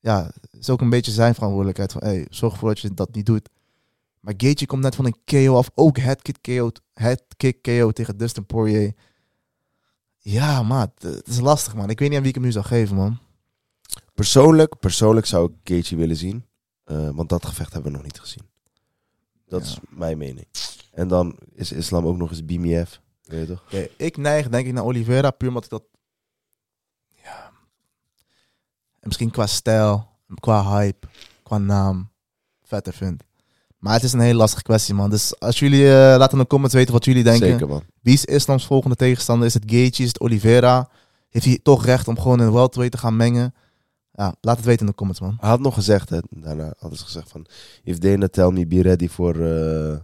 ja, 0.00 0.32
is 0.50 0.70
ook 0.70 0.80
een 0.80 0.90
beetje 0.90 1.12
zijn 1.12 1.34
verantwoordelijkheid 1.34 1.92
van, 1.92 2.02
hey, 2.04 2.26
zorg 2.30 2.52
ervoor 2.52 2.68
dat 2.68 2.80
je 2.80 2.94
dat 2.94 3.14
niet 3.14 3.26
doet. 3.26 3.48
Maar 4.20 4.34
Gaethje 4.36 4.66
komt 4.66 4.82
net 4.82 4.94
van 4.94 5.04
een 5.04 5.16
KO 5.24 5.56
af, 5.56 5.70
ook 5.74 5.98
headkick 5.98 6.38
KO, 6.40 6.70
headkick 6.92 7.62
KO 7.62 7.90
tegen 7.90 8.16
Dustin 8.16 8.46
Poirier. 8.46 8.94
Ja, 10.18 10.62
maat, 10.62 11.02
het 11.02 11.28
is 11.28 11.40
lastig, 11.40 11.74
man. 11.74 11.90
Ik 11.90 11.98
weet 11.98 12.08
niet 12.08 12.16
aan 12.16 12.24
wie 12.24 12.32
ik 12.32 12.38
hem 12.38 12.44
nu 12.44 12.52
zou 12.52 12.64
geven, 12.64 12.96
man. 12.96 13.18
Persoonlijk, 14.14 14.78
persoonlijk 14.78 15.26
zou 15.26 15.50
ik 15.50 15.72
Gaethje 15.72 15.96
willen 15.96 16.16
zien. 16.16 16.44
Eh, 16.92 17.08
want 17.14 17.28
dat 17.28 17.46
gevecht 17.46 17.72
hebben 17.72 17.90
we 17.90 17.96
nog 17.96 18.06
niet 18.06 18.20
gezien. 18.20 18.42
Dat 19.48 19.64
Ja. 19.64 19.70
is 19.70 19.78
mijn 19.88 20.18
mening. 20.18 20.46
En 20.92 21.08
dan 21.08 21.38
is 21.54 21.72
Islam 21.72 22.06
ook 22.06 22.16
nog 22.16 22.30
eens 22.30 22.44
BMF. 22.44 23.00
Weet 23.24 23.48
je 23.48 23.54
toch? 23.54 23.80
Ik 23.96 24.16
neig 24.16 24.48
denk 24.48 24.66
ik 24.66 24.72
naar 24.72 24.84
Oliveira, 24.84 25.30
puur 25.30 25.48
omdat 25.48 25.64
ik 25.64 25.70
dat... 25.70 25.82
Ja... 27.22 27.50
en 29.00 29.08
Misschien 29.08 29.30
qua 29.30 29.46
stijl, 29.46 30.08
qua 30.40 30.78
hype, 30.78 31.06
qua 31.42 31.58
naam, 31.58 32.10
vetter 32.62 32.92
vind. 32.92 33.22
Maar 33.78 33.94
het 33.94 34.02
is 34.02 34.12
een 34.12 34.20
hele 34.20 34.38
lastige 34.38 34.62
kwestie, 34.62 34.94
man. 34.94 35.10
Dus 35.10 35.40
als 35.40 35.58
jullie, 35.58 35.84
eh, 35.86 35.92
laten 36.18 36.32
in 36.32 36.38
de 36.38 36.46
comments 36.46 36.74
weten 36.74 36.92
wat 36.92 37.04
jullie 37.04 37.22
denken. 37.22 37.48
Zeker, 37.50 37.68
man. 37.68 37.82
Wie 38.00 38.14
is 38.14 38.24
Islams 38.24 38.66
volgende 38.66 38.96
tegenstander? 38.96 39.46
Is 39.46 39.54
het 39.54 39.62
Gaethje? 39.66 40.02
Is 40.02 40.08
het 40.08 40.20
Oliveira? 40.20 40.88
Heeft 41.28 41.44
hij 41.44 41.58
toch 41.62 41.84
recht 41.84 42.08
om 42.08 42.18
gewoon 42.20 42.40
in 42.40 42.52
welterweight 42.52 42.90
te 42.92 42.98
gaan 43.06 43.16
mengen? 43.16 43.54
Ja, 44.12 44.34
laat 44.40 44.56
het 44.56 44.64
weten 44.64 44.80
in 44.80 44.86
de 44.86 44.94
comments, 44.94 45.20
man. 45.20 45.36
Hij 45.40 45.48
had 45.48 45.60
nog 45.60 45.74
gezegd, 45.74 46.08
hè, 46.08 46.18
daarna 46.30 46.72
hadden 46.78 46.98
ze 46.98 47.04
gezegd 47.04 47.30
van... 47.30 47.46
If 47.82 47.98
Dana 47.98 48.28
tell 48.28 48.50
me 48.50 48.66
be 48.66 48.82
ready 48.82 49.08
voor 49.08 49.36
uh, 49.36 49.96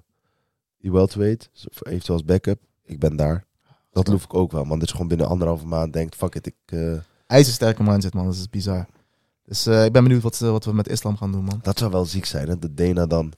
die 0.78 0.92
welterweight, 0.92 1.50
eventueel 1.82 2.18
als 2.18 2.24
backup, 2.24 2.60
ik 2.84 2.98
ben 2.98 3.16
daar. 3.16 3.46
Dat 3.90 4.08
loef 4.08 4.24
ik 4.24 4.34
ook 4.34 4.52
wel, 4.52 4.64
man. 4.64 4.78
Dat 4.78 4.88
je 4.88 4.92
gewoon 4.94 5.08
binnen 5.08 5.28
anderhalve 5.28 5.66
maand 5.66 5.92
denkt, 5.92 6.14
fuck 6.14 6.34
it, 6.34 6.46
ik... 6.46 6.54
eh, 6.64 6.96
IJzersterke 7.26 7.82
mindset, 7.82 8.14
man. 8.14 8.24
Dat 8.24 8.34
is 8.34 8.50
bizar. 8.50 8.86
Dus 9.44 9.66
eh, 9.66 9.84
ik 9.84 9.92
ben 9.92 10.02
benieuwd 10.02 10.22
wat, 10.22 10.38
wat 10.38 10.64
we 10.64 10.72
met 10.72 10.88
Islam 10.88 11.16
gaan 11.16 11.32
doen, 11.32 11.44
man. 11.44 11.58
dat 11.62 11.78
zou 11.78 11.90
wel 11.90 12.04
ziek 12.04 12.24
zijn, 12.24 12.48
hè. 12.48 12.58
Dat 12.58 12.76
Dana 12.76 13.06
dan 13.06 13.32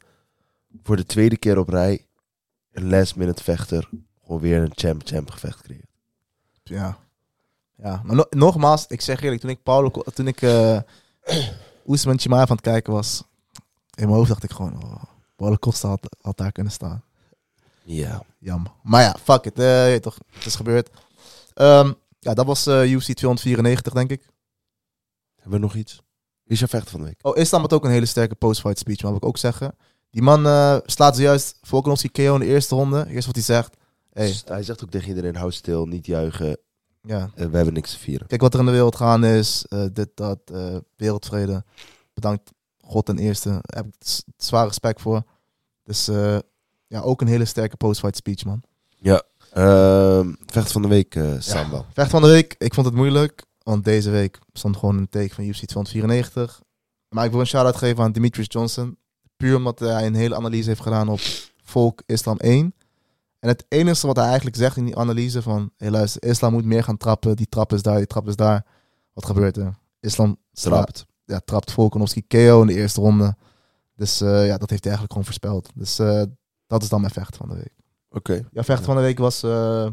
voor 0.82 0.96
de 0.96 1.06
tweede 1.06 1.36
keer 1.36 1.58
op 1.58 1.68
rij 1.68 2.06
een 2.72 2.88
last 2.88 3.16
minute 3.16 3.42
vechter 3.42 3.88
gewoon 4.22 4.40
weer 4.40 4.62
een 4.62 4.72
champ-champ 4.74 5.30
gevecht 5.30 5.62
creëert. 5.62 5.90
Ja. 6.62 6.98
Ja, 7.82 8.02
maar 8.04 8.16
no- 8.16 8.26
nogmaals, 8.30 8.86
ik 8.86 9.00
zeg 9.00 9.22
eerlijk, 9.22 9.40
toen 9.40 9.50
ik 9.50 9.62
Paulo, 9.62 9.90
toen 10.14 10.26
ik 10.26 10.42
eh 10.42 10.78
Oesman 11.86 12.18
aan 12.32 12.40
het 12.48 12.60
kijken 12.60 12.92
was, 12.92 13.22
in 13.94 14.04
mijn 14.04 14.16
hoofd 14.16 14.28
dacht 14.28 14.42
ik 14.42 14.50
gewoon, 14.50 14.82
oh, 14.84 15.02
Paulo 15.36 15.56
Costa 15.56 15.88
had, 15.88 16.16
had 16.20 16.36
daar 16.36 16.52
kunnen 16.52 16.72
staan. 16.72 17.02
Ja. 17.82 18.22
Jammer. 18.38 18.72
Maar 18.82 19.02
ja, 19.02 19.16
fuck 19.22 19.44
it, 19.44 19.58
eh, 19.58 19.94
toch, 19.94 20.18
het 20.32 20.46
is 20.46 20.54
gebeurd. 20.54 20.90
Ehm, 21.54 21.92
ja, 22.18 22.34
dat 22.34 22.46
was 22.46 22.66
eh 22.66 22.92
UFC 22.92 23.12
294, 23.12 23.92
denk 23.92 24.10
ik. 24.10 24.28
Hebben 25.34 25.60
we 25.60 25.66
nog 25.66 25.74
iets? 25.74 25.94
Wie 26.42 26.52
is 26.52 26.58
jouw 26.58 26.68
vechter 26.68 26.90
van 26.90 27.00
de 27.00 27.06
week? 27.06 27.18
Oh, 27.22 27.36
Islam 27.36 27.60
had 27.60 27.72
ook 27.72 27.84
een 27.84 27.90
hele 27.90 28.06
sterke 28.06 28.34
post-fight 28.34 28.78
speech, 28.78 29.02
maar 29.02 29.10
wil 29.10 29.20
ik 29.20 29.26
ook 29.26 29.38
zeggen. 29.38 29.76
Die 30.10 30.22
man 30.22 30.46
eh, 30.46 30.76
slaat 30.84 31.16
zojuist 31.16 31.58
Volkanovski 31.62 32.10
KO 32.10 32.34
in 32.34 32.40
de 32.40 32.46
eerste 32.46 32.74
ronde. 32.74 33.06
Eerst 33.08 33.26
wat 33.26 33.34
hij 33.34 33.44
zegt. 33.44 33.76
Hey, 34.12 34.34
Hij 34.44 34.62
zegt 34.62 34.82
ook 34.84 34.90
tegen 34.90 35.08
iedereen, 35.08 35.36
hou 35.36 35.52
stil, 35.52 35.86
niet 35.86 36.06
juichen, 36.06 36.58
ja, 37.02 37.30
eh, 37.34 37.46
we 37.46 37.56
hebben 37.56 37.74
niks 37.74 37.90
te 37.90 37.98
vieren. 37.98 38.26
Kijk 38.26 38.40
wat 38.40 38.54
er 38.54 38.60
in 38.60 38.66
de 38.66 38.72
wereld 38.72 38.96
gaan 38.96 39.24
is. 39.24 39.64
eh, 39.68 39.84
dit, 39.92 40.08
dat, 40.14 40.38
eh, 40.52 40.76
wereldvrede. 40.96 41.64
Bedankt 42.14 42.50
God 42.80 43.04
ten 43.06 43.18
eerste. 43.18 43.48
Daar 43.48 43.60
heb 43.84 43.86
ik 43.86 44.20
zwaar 44.36 44.66
respect 44.66 45.00
voor. 45.00 45.22
Dus 45.82 46.04
ja, 46.86 47.00
ook 47.00 47.20
een 47.20 47.26
hele 47.28 47.44
sterke 47.44 47.76
post-fight 47.76 48.16
speech, 48.16 48.44
man. 48.44 48.62
Ehm 49.52 50.32
vechter 50.46 50.72
van 50.72 50.82
de 50.82 50.88
week, 50.88 51.18
Sambal. 51.38 51.86
Vecht 51.92 52.10
van 52.10 52.22
de 52.22 52.28
week. 52.28 52.54
Ik 52.58 52.74
vond 52.74 52.86
het 52.86 52.94
moeilijk. 52.94 53.44
Want 53.62 53.84
deze 53.84 54.10
week 54.10 54.38
stond 54.52 54.76
gewoon 54.76 54.96
een 54.96 55.08
teken 55.08 55.34
van 55.34 55.44
UFC 55.44 55.64
294. 55.64 56.62
Maar 57.08 57.24
ik 57.24 57.30
wil 57.30 57.40
een 57.40 57.46
shout-out 57.46 57.76
geven 57.76 58.04
aan 58.04 58.12
Demetrius 58.12 58.46
Johnson. 58.48 58.98
Puur 59.36 59.56
omdat 59.56 59.78
hij 59.78 60.06
een 60.06 60.14
hele 60.14 60.34
analyse 60.34 60.68
heeft 60.68 60.80
gedaan 60.80 61.08
op 61.08 61.20
Volk 61.62 62.02
Islam 62.06 62.36
1. 62.36 62.74
En 63.40 63.48
het 63.48 63.64
enige 63.68 64.06
wat 64.06 64.16
hij 64.16 64.26
eigenlijk 64.26 64.56
zegt 64.56 64.76
in 64.76 64.84
die 64.84 64.96
analyse 64.96 65.42
van... 65.42 65.72
Hé 65.76 65.90
luister, 65.90 66.22
Islam 66.22 66.52
moet 66.52 66.64
meer 66.64 66.84
gaan 66.84 66.96
trappen. 66.96 67.36
Die 67.36 67.48
trap 67.48 67.72
is 67.72 67.82
daar, 67.82 67.96
die 67.96 68.06
trap 68.06 68.28
is 68.28 68.36
daar. 68.36 68.66
Wat 69.12 69.26
gebeurt 69.26 69.56
er? 69.56 69.78
Islam 70.00 70.38
Trapt. 70.52 71.06
ja, 71.24 71.40
trapt 71.44 71.72
Volkanovski 71.72 72.26
KO 72.26 72.60
in 72.60 72.66
de 72.66 72.74
eerste 72.74 73.00
ronde. 73.00 73.36
Dus 73.94 74.20
eh, 74.20 74.46
ja, 74.46 74.58
dat 74.58 74.70
heeft 74.70 74.84
hij 74.84 74.92
eigenlijk 74.92 75.12
gewoon 75.12 75.24
voorspeld. 75.24 75.70
Dus 75.74 75.98
eh, 75.98 76.22
dat 76.66 76.82
is 76.82 76.88
dan 76.88 77.00
mijn 77.00 77.12
vecht 77.12 77.36
van 77.36 77.48
de 77.48 77.54
week. 77.54 77.74
Oké. 78.10 78.48
Jouw 78.52 78.62
vecht 78.62 78.84
van 78.84 78.96
de 78.96 79.02
week 79.02 79.18
was... 79.18 79.42
eh 79.42 79.88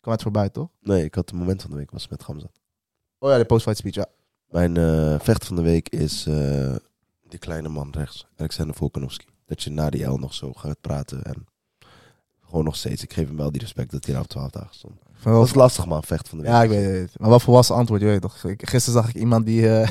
kwam 0.00 0.12
het 0.14 0.22
voorbij, 0.22 0.48
toch? 0.48 0.68
Nee, 0.80 1.04
ik 1.04 1.14
had 1.14 1.30
het 1.30 1.38
moment 1.38 1.62
van 1.62 1.70
de 1.70 1.76
week 1.76 1.90
was 1.90 2.08
met 2.08 2.22
Gamzat. 2.22 2.60
Oh 3.18 3.30
ja, 3.30 3.36
de 3.38 3.44
post-fight 3.44 3.78
speech, 3.78 3.94
ja. 3.94 4.06
Mijn 4.48 4.74
vechter 5.20 5.46
van 5.46 5.56
de 5.56 5.62
week 5.62 5.88
is 5.88 6.22
de 6.22 7.38
kleine 7.38 7.68
man 7.68 7.90
rechts, 7.90 8.26
Alexander 8.36 8.76
Volkanovski. 8.76 9.26
Dat 9.46 9.62
je 9.62 9.70
na 9.70 9.90
die 9.90 10.04
L 10.04 10.16
nog 10.16 10.34
zo 10.34 10.52
gaat 10.52 10.80
praten 10.80 11.22
en 11.22 11.46
gewoon 12.48 12.64
nog 12.64 12.76
steeds. 12.76 13.02
Ik 13.02 13.12
geef 13.12 13.26
hem 13.26 13.36
wel 13.36 13.50
die 13.52 13.60
respect 13.60 13.90
dat 13.90 14.04
hij 14.06 14.14
er 14.14 14.20
op 14.20 14.26
12 14.28 14.50
dagen 14.50 14.74
stond. 14.74 14.94
Van 15.12 15.32
Dat 15.32 15.46
is 15.46 15.54
lastig 15.54 15.86
man, 15.86 16.02
vecht 16.02 16.28
van 16.28 16.38
de 16.38 16.44
week. 16.44 16.52
ja, 16.52 16.62
ik 16.62 16.68
weet 16.68 17.00
het. 17.00 17.18
Maar 17.18 17.30
wat 17.30 17.42
volwassen 17.42 17.74
antwoord, 17.74 18.00
je 18.00 18.06
weet 18.06 18.20
toch? 18.20 18.40
Gisteren 18.40 19.00
zag 19.02 19.08
ik 19.08 19.14
iemand 19.14 19.46
die... 19.46 19.68
eh, 19.80 19.88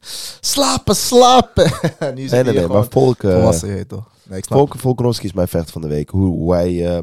slapen, 0.40 0.96
slapen! 0.96 1.64
nu 2.14 2.28
Nee, 2.28 2.42
nee, 2.42 2.54
nee, 2.54 2.66
maar 2.66 2.86
Volk, 2.90 3.22
eh, 3.22 3.32
volwassen, 3.32 3.68
je 3.68 3.74
weet 3.74 3.88
toch? 3.88 4.10
Nee, 4.22 4.38
ik 4.38 4.44
Volk, 4.76 5.00
is 5.22 5.32
mijn 5.32 5.48
vechter 5.48 5.72
van 5.72 5.80
de 5.80 5.88
week. 5.88 6.08
Hoe, 6.10 6.26
hoe, 6.26 6.52
hij, 6.52 6.96
eh, 6.96 7.02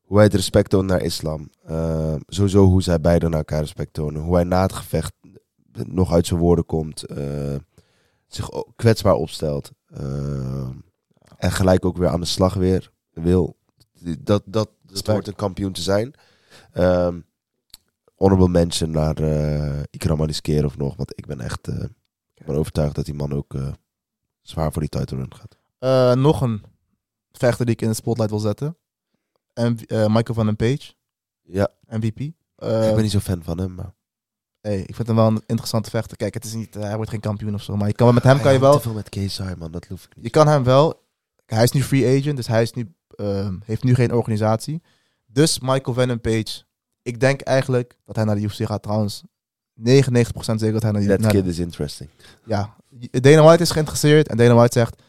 hoe 0.00 0.16
hij 0.16 0.26
het 0.26 0.34
respect 0.34 0.70
toont 0.70 0.86
naar 0.86 1.02
islam. 1.02 1.50
Eh, 1.64 2.14
sowieso 2.26 2.64
hoe 2.64 2.82
zij 2.82 3.00
beiden 3.00 3.30
naar 3.30 3.38
elkaar 3.38 3.60
respect 3.60 3.92
tonen. 3.92 4.22
Hoe 4.22 4.34
hij 4.34 4.44
na 4.44 4.62
het 4.62 4.72
gevecht 4.72 5.12
nog 5.72 6.12
uit 6.12 6.26
zijn 6.26 6.40
woorden 6.40 6.66
komt. 6.66 7.02
eh, 7.02 7.54
zich 8.26 8.48
kwetsbaar 8.76 9.14
opstelt. 9.14 9.70
eh, 9.86 10.68
en 11.36 11.52
gelijk 11.52 11.84
ook 11.84 11.96
weer 11.96 12.08
aan 12.08 12.20
de 12.20 12.26
slag 12.26 12.54
weer 12.54 12.90
wil. 13.12 13.56
Dat, 14.18 14.42
dat, 14.44 14.70
dat 14.82 15.06
hoort 15.06 15.26
een 15.26 15.34
kampioen 15.34 15.72
te 15.72 15.82
zijn. 15.82 16.14
Ehm 16.72 17.20
honorable 18.14 18.48
mention 18.48 18.90
naar 18.90 19.16
eh 19.16 19.82
Ikram 19.90 20.22
Aliskerov 20.22 20.76
nog. 20.76 20.96
Want 20.96 21.18
ik 21.18 21.26
ben 21.26 21.40
echt 21.40 21.68
ik 22.38 22.46
ben 22.46 22.56
overtuigd 22.56 22.94
dat 22.94 23.04
die 23.04 23.14
man 23.14 23.32
ook 23.32 23.54
eh, 23.54 23.72
zwaar 24.42 24.72
voor 24.72 24.80
die 24.80 24.90
title 24.90 25.16
run 25.16 25.32
gaat. 25.34 26.16
Nog 26.18 26.40
een 26.40 26.62
vechter 27.32 27.64
die 27.64 27.74
ik 27.74 27.82
in 27.82 27.88
de 27.88 27.94
spotlight 27.94 28.30
wil 28.30 28.38
zetten. 28.38 28.76
En, 29.52 29.78
Michael 29.88 30.34
van 30.34 30.46
den 30.46 30.56
Page, 30.56 30.92
Ja, 31.42 31.68
MVP. 31.88 32.20
ik 32.20 32.34
ben 32.56 33.02
niet 33.02 33.10
zo 33.10 33.18
fan 33.18 33.42
van 33.42 33.58
hem, 33.58 33.74
maar... 33.74 33.94
hey, 34.60 34.80
ik 34.80 34.94
vind 34.94 35.06
hem 35.06 35.16
wel 35.16 35.26
een 35.26 35.42
interessante 35.46 35.90
vechter. 35.90 36.16
Kijk, 36.16 36.34
het 36.34 36.44
is 36.44 36.54
niet, 36.54 36.74
hij 36.74 36.96
wordt 36.96 37.10
geen 37.10 37.20
kampioen 37.20 37.54
of 37.54 37.62
zo. 37.62 37.76
Maar 37.76 37.88
je 37.88 37.94
kan, 37.94 38.14
met 38.14 38.22
hem 38.22 38.40
kan 38.40 38.52
je 38.52 38.58
wel... 38.58 38.72
te 38.72 38.80
veel 38.80 38.92
met 38.92 39.58
man. 39.58 39.70
Dat 39.70 39.86
hoef 39.86 40.04
ik 40.04 40.16
niet. 40.16 40.24
Je 40.24 40.30
kan 40.30 40.48
hem 40.48 40.64
wel. 40.64 41.06
Hij 41.46 41.62
is 41.62 41.70
nu 41.70 41.82
free 41.82 42.18
agent, 42.18 42.36
dus 42.36 42.46
hij 42.46 42.62
is 42.62 42.72
nu, 42.72 42.94
ehm, 43.18 43.54
heeft 43.64 43.82
nu 43.84 43.94
geen 43.94 44.12
organisatie. 44.12 44.82
Dus 45.26 45.58
Michael 45.60 45.94
Venom 45.94 46.20
Page. 46.20 46.62
Ik 47.02 47.20
denk 47.20 47.40
eigenlijk 47.40 47.98
dat 48.04 48.16
hij 48.16 48.24
naar 48.24 48.34
de 48.34 48.40
UFC 48.42 48.66
gaat 48.66 48.82
trouwens. 48.82 49.22
99% 49.74 50.60
zeker 50.60 50.72
dat 50.72 50.82
hij 50.82 50.92
naar 50.92 51.00
de 51.00 51.06
That 51.08 51.20
naar 51.20 51.32
de- 51.32 51.36
kid 51.40 51.46
is 51.46 51.58
interesting. 51.58 52.10
Ja, 52.44 52.74
Dana 53.10 53.42
White 53.42 53.62
is 53.62 53.70
geïnteresseerd. 53.70 54.28
En 54.28 54.36
Dana 54.36 54.54
White 54.54 54.78
zegt, 54.78 55.02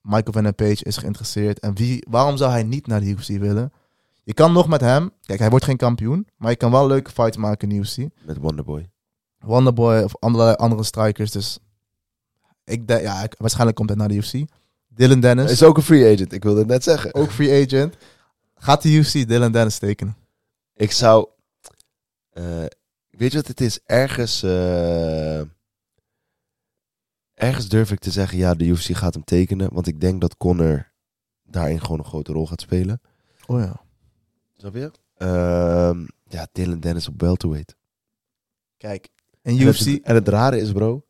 Michael 0.00 0.32
Venom 0.32 0.54
Page 0.54 0.84
is 0.84 0.96
geïnteresseerd. 0.96 1.58
En 1.60 1.74
wie, 1.74 2.06
waarom 2.10 2.36
zou 2.36 2.50
hij 2.50 2.62
niet 2.62 2.86
naar 2.86 3.00
de 3.00 3.06
UFC 3.06 3.26
willen? 3.28 3.72
Je 4.24 4.34
kan 4.34 4.52
nog 4.52 4.68
met 4.68 4.80
hem... 4.80 5.10
Kijk, 5.22 5.38
hij 5.38 5.50
wordt 5.50 5.64
geen 5.64 5.76
kampioen. 5.76 6.26
Maar 6.36 6.50
je 6.50 6.56
kan 6.56 6.70
wel 6.70 6.86
leuke 6.86 7.10
fights 7.10 7.36
maken 7.36 7.68
in 7.70 7.74
de 7.74 7.80
UFC. 7.88 7.96
Met 8.26 8.36
Wonderboy. 8.36 8.88
Wonderboy 9.38 10.02
of 10.02 10.16
andere, 10.18 10.56
andere 10.56 10.82
strikers. 10.84 11.30
Dus 11.30 11.58
ik 12.64 12.86
denk, 12.88 13.00
ja, 13.00 13.28
waarschijnlijk 13.38 13.76
komt 13.76 13.88
hij 13.88 13.98
naar 13.98 14.08
de 14.08 14.14
UFC. 14.14 14.44
Dylan 14.96 15.20
Dennis. 15.20 15.44
Hij 15.44 15.52
is 15.52 15.62
ook 15.62 15.76
een 15.76 15.82
free 15.82 16.12
agent, 16.14 16.32
ik 16.32 16.42
wilde 16.42 16.58
het 16.58 16.68
net 16.68 16.82
zeggen. 16.82 17.14
ook 17.14 17.30
free 17.30 17.64
agent. 17.66 17.96
Gaat 18.54 18.82
de 18.82 18.88
UFC 18.92 19.12
Dylan 19.28 19.52
Dennis 19.52 19.78
tekenen? 19.78 20.16
Ik 20.74 20.92
zou... 20.92 21.28
eh, 22.30 22.64
weet 23.10 23.30
je 23.32 23.36
wat 23.36 23.46
het 23.46 23.60
is? 23.60 23.80
Ergens... 23.84 24.42
eh, 24.42 25.40
ergens 27.34 27.68
durf 27.68 27.90
ik 27.90 27.98
te 27.98 28.10
zeggen, 28.10 28.38
ja, 28.38 28.54
de 28.54 28.64
UFC 28.64 28.96
gaat 28.96 29.14
hem 29.14 29.24
tekenen. 29.24 29.72
Want 29.74 29.86
ik 29.86 30.00
denk 30.00 30.20
dat 30.20 30.36
Conor 30.36 30.92
daarin 31.42 31.80
gewoon 31.80 31.98
een 31.98 32.04
grote 32.04 32.32
rol 32.32 32.46
gaat 32.46 32.60
spelen. 32.60 33.00
Oh 33.46 33.60
ja. 33.60 33.84
Snap 34.56 34.74
je? 34.74 34.90
Ehm, 35.16 36.06
ja, 36.24 36.48
Dylan 36.52 36.80
Dennis 36.80 37.08
op 37.08 37.20
welterweight. 37.20 37.76
Kijk, 38.76 39.08
en 39.42 39.52
En 39.56 39.60
UFC... 39.60 39.78
het, 39.84 40.02
en 40.02 40.14
het 40.14 40.28
rare 40.28 40.60
is, 40.60 40.72
bro, 40.72 41.06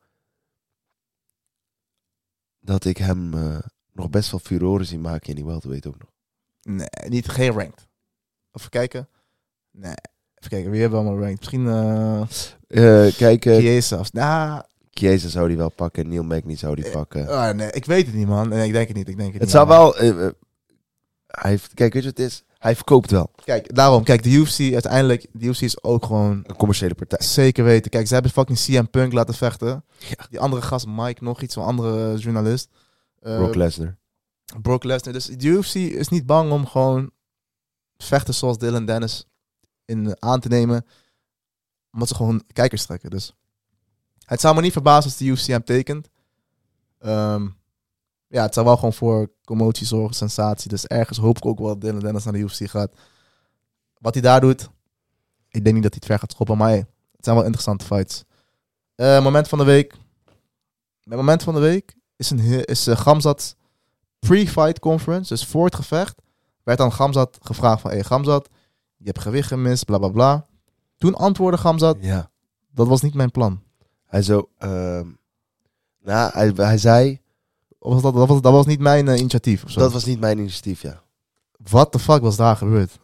dat 2.60 2.84
ik 2.84 2.96
hem 2.96 3.34
eh, 3.34 3.58
nog 3.96 4.10
best 4.10 4.30
wel 4.30 4.40
furoren 4.40 4.86
zie 4.86 4.98
maken 4.98 5.28
in 5.28 5.34
die 5.34 5.44
welterweight 5.44 5.86
ook 5.86 5.98
nog. 5.98 6.10
Nee, 6.62 7.08
niet, 7.08 7.28
geen 7.28 7.52
ranked. 7.52 7.86
Even 8.52 8.70
kijken. 8.70 9.08
Nee. 9.70 9.94
Even 10.34 10.50
kijken, 10.50 10.70
wie 10.70 10.80
hebben 10.80 10.98
we 10.98 11.04
allemaal 11.04 11.22
ranked? 11.24 11.38
Misschien 11.38 11.66
eh 11.66 13.06
Eh, 13.06 13.16
kijk, 13.16 13.44
uh, 13.44 13.56
Chiesa 13.56 13.98
of... 13.98 14.12
Nou, 14.12 14.62
Chiesa 14.90 15.28
zou 15.28 15.48
die 15.48 15.56
wel 15.56 15.70
pakken, 15.70 16.08
Neil 16.08 16.22
Magny 16.22 16.56
zou 16.56 16.74
die 16.74 16.90
pakken. 16.90 17.28
ah, 17.28 17.54
nee, 17.54 17.70
ik 17.70 17.84
weet 17.84 18.06
het 18.06 18.14
niet, 18.14 18.26
man. 18.26 18.48
Nee, 18.48 18.66
ik 18.66 18.72
denk 18.72 18.88
het 18.88 18.96
niet, 18.96 19.08
ik 19.08 19.16
denk 19.16 19.32
het, 19.32 19.42
het 19.42 19.42
niet. 19.42 19.50
zou 19.50 19.66
man. 19.66 19.76
wel... 19.76 19.96
eh, 19.96 20.26
eh, 20.26 20.32
hij 21.26 21.50
heeft, 21.50 21.74
kijk, 21.74 21.92
weet 21.92 22.02
je 22.02 22.08
wat 22.08 22.18
het 22.18 22.26
is? 22.26 22.44
Hij 22.58 22.74
verkoopt 22.76 23.10
wel. 23.10 23.30
Kijk, 23.44 23.74
daarom. 23.74 24.04
Kijk, 24.04 24.22
de 24.22 24.30
UFC 24.30 24.72
uiteindelijk... 24.72 25.26
De 25.32 25.46
UFC 25.46 25.60
is 25.60 25.82
ook 25.82 26.04
gewoon... 26.04 26.44
Een 26.46 26.56
commerciële 26.56 26.94
partij. 26.94 27.18
Zeker 27.22 27.64
weten. 27.64 27.90
Kijk, 27.90 28.06
ze 28.06 28.14
hebben 28.14 28.32
fucking 28.32 28.58
CM 28.58 28.84
Punk 28.90 29.12
laten 29.12 29.34
vechten. 29.34 29.84
Ja. 29.98 30.26
Die 30.30 30.40
andere 30.40 30.62
gast, 30.62 30.86
Mike, 30.86 31.24
nog 31.24 31.42
iets, 31.42 31.56
een 31.56 31.62
andere 31.62 32.12
eh, 32.12 32.20
journalist. 32.20 32.68
Eh, 33.26 33.36
Brock 33.36 33.54
Lesnar. 33.54 33.96
Brock 34.62 34.84
Lesnar. 34.84 35.12
Dus 35.12 35.26
de 35.26 35.46
UFC 35.46 35.74
is 35.74 36.08
niet 36.08 36.26
bang 36.26 36.52
om 36.52 36.66
gewoon 36.66 37.10
vechten 37.96 38.34
zoals 38.34 38.58
Dylan 38.58 38.84
Dennis 38.84 39.26
in, 39.84 40.06
eh, 40.06 40.12
aan 40.18 40.40
te 40.40 40.48
nemen. 40.48 40.86
Omdat 41.92 42.08
ze 42.08 42.14
gewoon 42.14 42.42
kijkers 42.52 42.84
trekken. 42.84 43.10
Dus 43.10 43.34
het 44.24 44.40
zou 44.40 44.54
me 44.54 44.60
niet 44.60 44.72
verbazen 44.72 45.04
als 45.04 45.16
de 45.16 45.24
UFC 45.24 45.46
hem 45.46 45.64
tekent. 45.64 46.08
Ehm, 46.98 47.48
ja, 48.26 48.42
het 48.42 48.54
zou 48.54 48.66
wel 48.66 48.76
gewoon 48.76 48.92
voor 48.92 49.30
commotie 49.44 49.86
zorgen, 49.86 50.16
sensatie. 50.16 50.68
Dus 50.68 50.86
ergens 50.86 51.18
hoop 51.18 51.36
ik 51.36 51.46
ook 51.46 51.58
wel 51.58 51.68
dat 51.68 51.80
Dylan 51.80 52.00
Dennis 52.00 52.24
naar 52.24 52.32
de 52.32 52.38
UFC 52.38 52.70
gaat. 52.70 52.92
Wat 53.98 54.14
hij 54.14 54.22
daar 54.22 54.40
doet, 54.40 54.70
ik 55.48 55.64
denk 55.64 55.74
niet 55.74 55.82
dat 55.82 55.92
hij 55.92 56.00
het 56.00 56.06
ver 56.06 56.18
gaat 56.18 56.32
schoppen. 56.32 56.56
Maar 56.56 56.68
hey, 56.68 56.86
het 57.16 57.24
zijn 57.24 57.36
wel 57.36 57.44
interessante 57.44 57.84
fights. 57.84 58.24
Eh, 58.94 59.22
moment 59.22 59.48
van 59.48 59.58
de 59.58 59.64
week. 59.64 59.94
Moment 61.04 61.42
van 61.42 61.54
de 61.54 61.60
week 61.60 61.95
is, 62.16 62.30
een, 62.30 62.64
is 62.64 62.86
eh, 62.86 62.96
Gamzat 62.96 63.56
pre-fight 64.18 64.78
conference. 64.78 65.34
Dus 65.34 65.44
voor 65.44 65.64
het 65.64 65.74
gevecht 65.74 66.22
werd 66.62 66.80
aan 66.80 66.92
Gamzat 66.92 67.38
gevraagd 67.42 67.80
van... 67.80 67.90
Hey 67.90 68.04
Gamzat, 68.04 68.48
je 68.96 69.04
hebt 69.06 69.18
gewicht 69.20 69.48
gemist, 69.48 69.84
bla 69.84 69.98
bla 69.98 70.08
bla. 70.08 70.46
Toen 70.96 71.14
antwoordde 71.14 71.60
Gamzat, 71.60 71.96
Ja. 72.00 72.30
dat 72.70 72.86
was 72.86 73.00
niet 73.02 73.14
mijn 73.14 73.30
plan. 73.30 73.62
Hij 74.06 74.22
zo... 74.22 74.48
ehm, 74.58 75.06
nou, 76.02 76.30
hij, 76.32 76.52
hij 76.56 76.78
zei... 76.78 77.20
Was 77.78 78.02
dat, 78.02 78.14
dat, 78.14 78.28
was, 78.28 78.40
dat 78.40 78.52
was 78.52 78.66
niet 78.66 78.80
mijn 78.80 79.08
eh, 79.08 79.18
initiatief 79.18 79.64
of 79.64 79.70
zo. 79.70 79.80
Dat 79.80 79.92
was 79.92 80.04
niet 80.04 80.20
mijn 80.20 80.38
initiatief, 80.38 80.82
ja. 80.82 81.02
What 81.56 81.92
the 81.92 81.98
fuck 81.98 82.20
was 82.22 82.36
daar 82.36 82.56
gebeurd? 82.56 82.98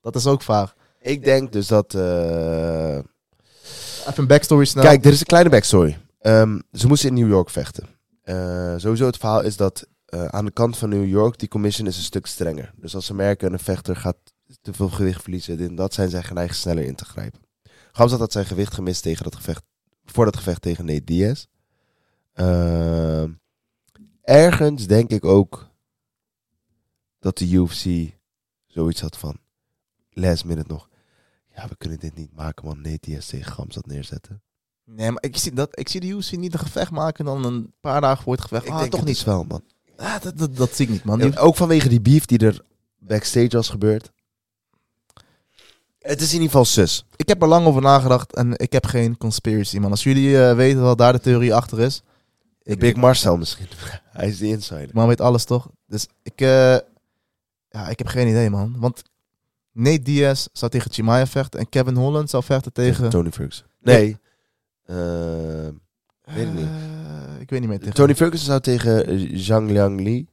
Dat 0.00 0.16
is 0.16 0.26
ook 0.26 0.42
vaag. 0.42 0.74
Ik 1.00 1.24
denk 1.24 1.52
dus 1.52 1.66
dat... 1.66 1.94
eh, 1.94 2.96
Even 2.96 4.12
een 4.16 4.26
backstory 4.26 4.64
snel. 4.64 4.82
Kijk, 4.84 5.04
er 5.04 5.12
is 5.12 5.20
een 5.20 5.26
kleine 5.26 5.50
backstory. 5.50 5.98
Ehm, 6.18 6.58
ze 6.72 6.86
moesten 6.86 7.08
in 7.08 7.14
New 7.14 7.28
York 7.28 7.50
vechten. 7.50 7.88
Eh, 8.22 8.74
sowieso 8.76 9.06
het 9.06 9.16
verhaal 9.16 9.42
is 9.42 9.56
dat 9.56 9.88
eh, 10.04 10.24
aan 10.24 10.44
de 10.44 10.50
kant 10.50 10.78
van 10.78 10.88
New 10.88 11.06
York, 11.06 11.38
die 11.38 11.48
commission 11.48 11.86
is 11.86 11.96
een 11.96 12.02
stuk 12.02 12.26
strenger. 12.26 12.72
Dus 12.76 12.94
als 12.94 13.06
ze 13.06 13.14
merken 13.14 13.52
een 13.52 13.58
vechter 13.58 13.96
gaat 13.96 14.16
te 14.60 14.72
veel 14.72 14.88
gewicht 14.88 15.22
verliezen, 15.22 15.58
en 15.58 15.74
dat 15.74 15.94
zijn 15.94 16.10
zij 16.10 16.22
geneigd 16.22 16.56
sneller 16.56 16.84
in 16.84 16.94
te 16.94 17.04
grijpen. 17.04 17.40
Gamzat 17.92 18.18
had 18.18 18.32
zijn 18.32 18.46
gewicht 18.46 18.74
gemist 18.74 19.02
tegen 19.02 19.24
dat 19.24 19.34
gevecht, 19.34 19.62
voor 20.04 20.24
dat 20.24 20.36
gevecht 20.36 20.62
tegen 20.62 20.84
Nate 20.84 21.04
Diaz. 21.04 21.46
Ehm, 22.32 23.32
ergens 24.22 24.86
denk 24.86 25.10
ik 25.10 25.24
ook 25.24 25.70
dat 27.18 27.38
de 27.38 27.50
UFC 27.50 28.16
zoiets 28.66 29.00
had 29.00 29.16
van, 29.16 29.38
last 30.10 30.44
minute 30.44 30.72
nog, 30.72 30.88
ja, 31.54 31.68
we 31.68 31.76
kunnen 31.76 31.98
dit 31.98 32.14
niet 32.14 32.32
maken, 32.32 32.64
man. 32.64 32.80
Nate 32.80 32.98
Diaz 33.00 33.26
tegen 33.26 33.52
Gamzat 33.52 33.86
neerzetten. 33.86 34.42
Nee, 34.84 35.10
maar 35.10 35.22
ik 35.22 35.36
zie, 35.36 35.52
dat, 35.52 35.78
ik 35.78 35.88
zie 35.88 36.00
de 36.00 36.06
UFC 36.06 36.32
niet 36.32 36.52
een 36.52 36.58
gevecht 36.58 36.90
maken 36.90 37.24
dan 37.24 37.44
een 37.44 37.72
paar 37.80 38.00
dagen 38.00 38.22
voor 38.22 38.32
het 38.32 38.42
gevecht. 38.42 38.64
Ik 38.64 38.70
ah, 38.70 38.78
denk 38.78 38.90
toch 38.90 39.04
niet. 39.04 39.14
dus 39.14 39.24
wel, 39.24 39.44
man. 39.44 39.62
Ah, 39.96 40.20
dat, 40.20 40.38
dat, 40.38 40.56
dat 40.56 40.74
zie 40.74 40.86
ik 40.86 40.92
niet, 40.92 41.04
man. 41.04 41.18
Die- 41.18 41.38
ook 41.38 41.56
vanwege 41.56 41.88
die 41.88 42.00
beef 42.00 42.24
die 42.24 42.38
er 42.38 42.64
backstage 42.98 43.48
was 43.48 43.68
gebeurd. 43.68 44.10
Het 45.98 46.20
is 46.20 46.28
in 46.28 46.32
ieder 46.32 46.50
geval 46.50 46.64
sus. 46.64 47.04
Ik 47.16 47.28
heb 47.28 47.42
er 47.42 47.48
lang 47.48 47.66
over 47.66 47.82
nagedacht 47.82 48.34
en 48.34 48.58
ik 48.58 48.72
heb 48.72 48.86
geen 48.86 49.16
conspiracy, 49.16 49.78
man. 49.78 49.90
Als 49.90 50.02
jullie 50.02 50.42
eh, 50.42 50.54
weten 50.56 50.82
wat 50.82 50.98
daar 50.98 51.12
de 51.12 51.20
theorie 51.20 51.54
achter 51.54 51.80
is. 51.80 52.02
Ik, 52.62 52.78
Big 52.78 52.96
Marcel 52.96 53.36
misschien. 53.36 53.66
Hij 54.12 54.28
is 54.28 54.38
de 54.38 54.46
insider. 54.46 54.90
Man 54.92 55.08
weet 55.08 55.20
alles 55.20 55.44
toch? 55.44 55.70
Dus 55.86 56.06
ik, 56.22 56.40
eh, 56.40 56.76
ja, 57.68 57.88
ik 57.88 57.98
heb 57.98 58.06
geen 58.06 58.28
idee, 58.28 58.50
man. 58.50 58.76
Want 58.78 59.02
Nate 59.72 60.02
Diaz 60.02 60.46
zou 60.52 60.70
tegen 60.70 60.90
Chimaev 60.90 61.30
vechten 61.30 61.60
en 61.60 61.68
Kevin 61.68 61.96
Holland 61.96 62.30
zou 62.30 62.42
vechten 62.42 62.72
tegen... 62.72 63.10
Tony 63.10 63.30
Ferguson. 63.30 63.66
Nee. 63.80 64.20
Eh, 64.92 65.68
weet 66.34 66.46
ik 66.46 66.52
niet. 66.52 66.66
Eh, 66.66 67.40
ik 67.40 67.50
weet 67.50 67.60
niet 67.60 67.68
meer. 67.68 67.92
Tony 67.92 68.14
Ferguson 68.14 68.46
zou 68.46 68.60
tegen 68.60 69.06
eh, 69.06 69.36
Zhang 69.36 69.70
Liang 69.70 70.00
Li. 70.00 70.28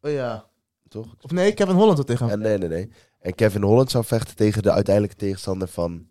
Oh 0.00 0.10
ja. 0.10 0.50
Toch? 0.88 1.14
Of 1.20 1.30
nee, 1.30 1.54
Kevin 1.54 1.74
Holland 1.74 1.94
zou 1.94 2.06
tegen 2.06 2.28
hem. 2.28 2.38
Nee, 2.38 2.58
nee, 2.58 2.68
nee. 2.68 2.90
En 3.18 3.34
Kevin 3.34 3.62
Holland 3.62 3.90
zou 3.90 4.04
vechten 4.04 4.36
tegen 4.36 4.62
de 4.62 4.72
uiteindelijke 4.72 5.16
tegenstander 5.16 5.68
van 5.68 6.06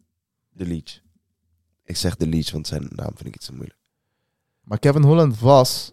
de 0.50 0.66
Leech. 0.66 1.02
Ik 1.84 1.98
zeg 1.98 2.16
de 2.16 2.28
Leech, 2.28 2.52
want 2.52 2.68
zijn 2.68 2.88
naam 2.90 3.12
vind 3.16 3.28
ik 3.28 3.36
iets 3.36 3.46
te 3.46 3.54
moeilijk. 3.54 3.80
Maar 4.62 4.80
Kevin 4.80 5.04
Holland 5.04 5.40
was 5.40 5.92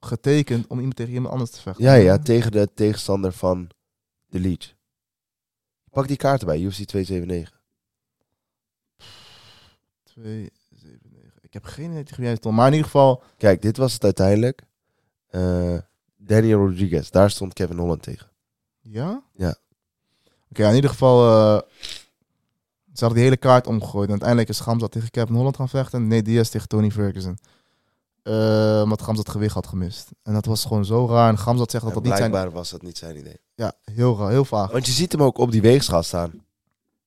getekend 0.00 0.66
om 0.66 0.78
iemand 0.78 0.96
tegen 0.96 1.12
iemand 1.12 1.32
anders 1.32 1.50
te 1.50 1.60
vechten. 1.60 1.84
Ja, 1.84 1.94
ja, 1.94 2.18
tegen 2.18 2.50
de 2.50 2.68
tegenstander 2.74 3.32
van 3.32 3.68
de 4.26 4.40
Leech. 4.40 4.74
Pak 5.90 6.08
die 6.08 6.16
kaarten 6.16 6.46
bij, 6.46 6.60
UFC 6.60 6.84
279. 6.84 7.62
2, 10.04 10.24
7, 10.24 10.38
9. 10.38 10.61
Ik 11.52 11.62
heb 11.62 11.72
geen 11.72 11.90
idee 11.90 12.02
tegen 12.02 12.18
wie 12.18 12.26
hij 12.26 12.36
stond. 12.36 12.56
Maar 12.56 12.66
in 12.66 12.72
ieder 12.72 12.86
geval... 12.86 13.22
Kijk, 13.36 13.62
dit 13.62 13.76
was 13.76 13.92
het 13.92 14.04
uiteindelijk. 14.04 14.62
Eh, 15.28 15.78
Daniel 16.16 16.58
Rodriguez, 16.58 17.10
daar 17.10 17.30
stond 17.30 17.52
Kevin 17.52 17.78
Holland 17.78 18.02
tegen. 18.02 18.30
Ja? 18.80 19.22
Ja. 19.32 19.54
Oké, 20.50 20.68
in 20.68 20.74
ieder 20.74 20.90
geval... 20.90 21.28
eh 21.28 21.60
ze 22.92 23.04
hadden 23.04 23.14
die 23.14 23.22
hele 23.22 23.36
kaart 23.36 23.66
omgegooid. 23.66 24.04
En 24.04 24.10
uiteindelijk 24.10 24.48
is 24.48 24.60
Gamzat 24.60 24.92
tegen 24.92 25.10
Kevin 25.10 25.34
Holland 25.34 25.56
gaan 25.56 25.68
vechten. 25.68 26.00
En 26.00 26.08
Nate 26.08 26.22
Diaz 26.22 26.48
tegen 26.48 26.68
Tony 26.68 26.90
Ferguson. 26.90 27.38
Eh 28.22 28.80
omdat 28.82 29.02
Gamzat 29.02 29.28
gewicht 29.28 29.54
had 29.54 29.66
gemist. 29.66 30.10
En 30.22 30.32
dat 30.32 30.44
was 30.44 30.64
gewoon 30.64 30.84
zo 30.84 31.06
raar. 31.08 31.28
En 31.28 31.38
Gamzat 31.38 31.70
zegt 31.70 31.84
dat 31.84 31.92
En 31.92 32.02
dat 32.02 32.10
niet 32.12 32.30
zijn... 32.32 32.50
was 32.50 32.70
dat 32.70 32.82
niet 32.82 32.98
zijn 32.98 33.16
idee. 33.16 33.40
Ja, 33.54 33.72
heel 33.84 34.18
raar. 34.18 34.30
Heel 34.30 34.44
vaag. 34.44 34.70
Want 34.70 34.86
je 34.86 34.92
ziet 34.92 35.12
hem 35.12 35.22
ook 35.22 35.38
op 35.38 35.50
die 35.50 35.62
weegschaal 35.62 36.02
staan. 36.02 36.32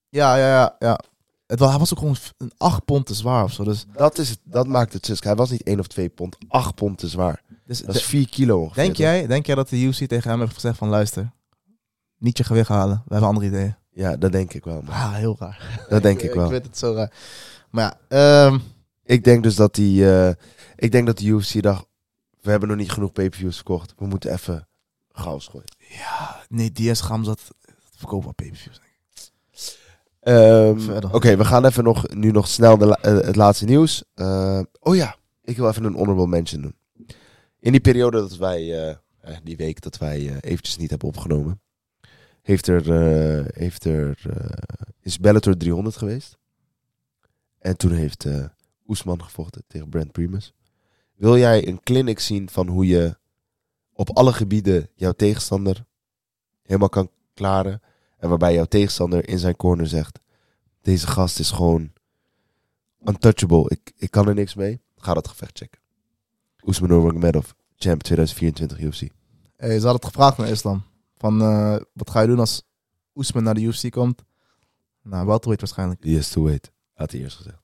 Ja, 0.09 0.35
ja, 0.35 0.47
ja. 0.47 0.75
ja. 0.79 0.99
Het 1.47 1.59
was, 1.59 1.69
hij 1.69 1.79
was 1.79 1.93
ook 1.93 1.99
gewoon 1.99 2.15
een 2.37 2.51
8 2.57 2.85
pond 2.85 3.05
te 3.05 3.13
zwaar 3.13 3.43
of 3.43 3.51
zo. 3.51 3.63
Dus, 3.63 3.85
Dat, 3.93 4.17
is 4.17 4.29
het, 4.29 4.39
dat 4.43 4.67
maakt 4.67 4.93
het 4.93 5.05
zus. 5.05 5.19
Hij 5.19 5.35
was 5.35 5.49
niet 5.49 5.63
1 5.63 5.79
of 5.79 5.87
2 5.87 6.09
pond, 6.09 6.37
8 6.47 6.75
pond 6.75 6.97
te 6.97 7.07
zwaar. 7.07 7.41
dus 7.65 7.79
Dat 7.81 7.95
is 7.95 8.03
4 8.03 8.29
kilo 8.29 8.59
ongeveer. 8.59 8.83
denk, 8.83 8.95
jij, 8.95 9.27
denk 9.27 9.45
jij 9.45 9.55
dat 9.55 9.69
de 9.69 9.81
UFC 9.81 10.05
tegen 10.05 10.29
hem 10.29 10.39
heeft 10.39 10.53
gezegd 10.53 10.77
van... 10.77 10.89
Luister, 10.89 11.31
niet 12.17 12.37
je 12.37 12.43
gewicht 12.43 12.69
halen. 12.69 12.95
We 13.05 13.11
hebben 13.11 13.29
andere 13.29 13.45
ideeën. 13.45 13.75
Ja, 13.91 14.15
dat 14.17 14.31
denk 14.31 14.53
ik 14.53 14.63
wel. 14.63 14.81
Man. 14.81 14.93
Ah, 14.93 15.13
heel 15.13 15.35
raar. 15.39 15.85
Dat 15.89 16.01
denk 16.01 16.21
ik 16.21 16.33
wel. 16.35 16.43
Ik 16.45 16.51
vind 16.51 16.65
het 16.65 16.77
zo 16.77 16.93
raar. 16.93 17.11
Maar 17.69 17.97
ja, 18.09 18.45
ehm, 18.47 18.59
Ik 19.03 19.23
denk 19.23 19.43
dus 19.43 19.55
dat 19.55 19.75
die, 19.75 20.11
eh, 20.13 20.33
ik 20.75 20.91
denk 20.91 21.05
dat 21.05 21.17
de 21.17 21.25
UFC 21.25 21.61
dacht, 21.61 21.85
we 22.41 22.49
hebben 22.49 22.69
nog 22.69 22.77
niet 22.77 22.91
genoeg 22.91 23.11
pay-per-views 23.11 23.55
verkocht. 23.55 23.93
We 23.97 24.05
moeten 24.07 24.31
even 24.33 24.67
chaos 25.11 25.47
gooien. 25.47 25.75
ja, 25.89 26.43
nee, 26.49 26.71
DS 26.71 27.01
Gamzat 27.01 27.41
verkopen 27.95 28.23
wel 28.23 28.33
pay-per-views. 28.33 28.81
Ehm. 30.25 31.05
Oké, 31.11 31.37
we 31.37 31.45
gaan 31.45 31.65
even 31.65 31.83
nog, 31.83 32.13
nu 32.13 32.31
nog 32.31 32.47
snel 32.47 32.77
de, 32.77 32.97
eh, 32.97 33.13
het 33.13 33.35
laatste 33.35 33.65
nieuws. 33.65 34.03
Eh, 34.13 34.61
oh 34.79 34.95
ja, 34.95 35.15
ik 35.43 35.57
wil 35.57 35.69
even 35.69 35.83
een 35.83 35.93
honorable 35.93 36.27
mention 36.27 36.61
doen. 36.61 36.75
In 37.59 37.71
die 37.71 37.81
periode 37.81 38.17
dat 38.17 38.37
wij, 38.37 38.87
eh, 38.87 39.37
die 39.43 39.57
week 39.57 39.81
dat 39.81 39.97
wij 39.97 40.39
eventjes 40.39 40.77
niet 40.77 40.89
hebben 40.89 41.07
opgenomen, 41.07 41.61
heeft 42.41 42.67
er, 42.67 42.83
heeft 43.53 43.83
er 43.83 44.21
is 45.01 45.19
Bellator 45.19 45.57
300 45.57 45.97
geweest. 45.97 46.37
En 47.59 47.77
toen 47.77 47.91
heeft 47.91 48.25
Oesman 48.87 49.23
gevochten 49.23 49.63
tegen 49.67 49.89
Brent 49.89 50.11
Primus. 50.11 50.53
Wil 51.15 51.37
jij 51.37 51.67
een 51.67 51.79
clinic 51.83 52.19
zien 52.19 52.49
van 52.49 52.67
hoe 52.67 52.87
je 52.87 53.17
op 53.93 54.09
alle 54.09 54.33
gebieden 54.33 54.89
jouw 54.95 55.11
tegenstander 55.11 55.85
helemaal 56.61 56.89
kan 56.89 57.09
klaren? 57.33 57.81
En 58.17 58.29
waarbij 58.29 58.53
jouw 58.53 58.65
tegenstander 58.65 59.29
in 59.29 59.39
zijn 59.39 59.55
corner 59.55 59.87
zegt: 59.87 60.19
Deze 60.81 61.07
gast 61.07 61.39
is 61.39 61.51
gewoon 61.51 61.91
untouchable. 63.05 63.65
Ik, 63.67 63.93
ik 63.97 64.11
kan 64.11 64.27
er 64.27 64.33
niks 64.33 64.55
mee. 64.55 64.81
Ga 64.97 65.13
dat 65.13 65.27
gevecht 65.27 65.57
checken. 65.57 65.79
Oesman 66.63 66.89
Nurmagomedov, 66.89 67.49
champ 67.75 68.03
2024 68.03 68.79
UFC. 68.79 69.11
Hey, 69.57 69.67
ze 69.67 69.73
hadden 69.73 69.93
het 69.93 70.05
gevraagd 70.05 70.37
naar 70.37 70.47
Islam. 70.47 70.83
Van, 71.17 71.41
eh, 71.41 71.75
wat 71.93 72.09
ga 72.09 72.21
je 72.21 72.27
doen 72.27 72.39
als 72.39 72.63
Oesman 73.15 73.43
naar 73.43 73.53
de 73.53 73.61
UFC 73.61 73.89
komt. 73.89 74.23
Nou, 75.01 75.25
welterweight 75.25 75.59
waarschijnlijk. 75.59 76.03
He 76.03 76.15
has 76.15 76.29
to 76.29 76.43
wait. 76.43 76.71
Had 76.93 77.11
hij 77.11 77.21
eerst 77.21 77.37
gezegd. 77.37 77.61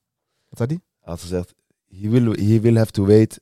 Wat 0.49 0.57
zei 0.57 0.67
die? 0.67 0.81
Hij 1.01 1.11
had 1.11 1.21
gezegd, 1.21 1.53
he 1.87 2.09
will, 2.09 2.47
he 2.47 2.59
will 2.59 2.77
have 2.77 2.91
to 2.91 3.05
wait. 3.05 3.41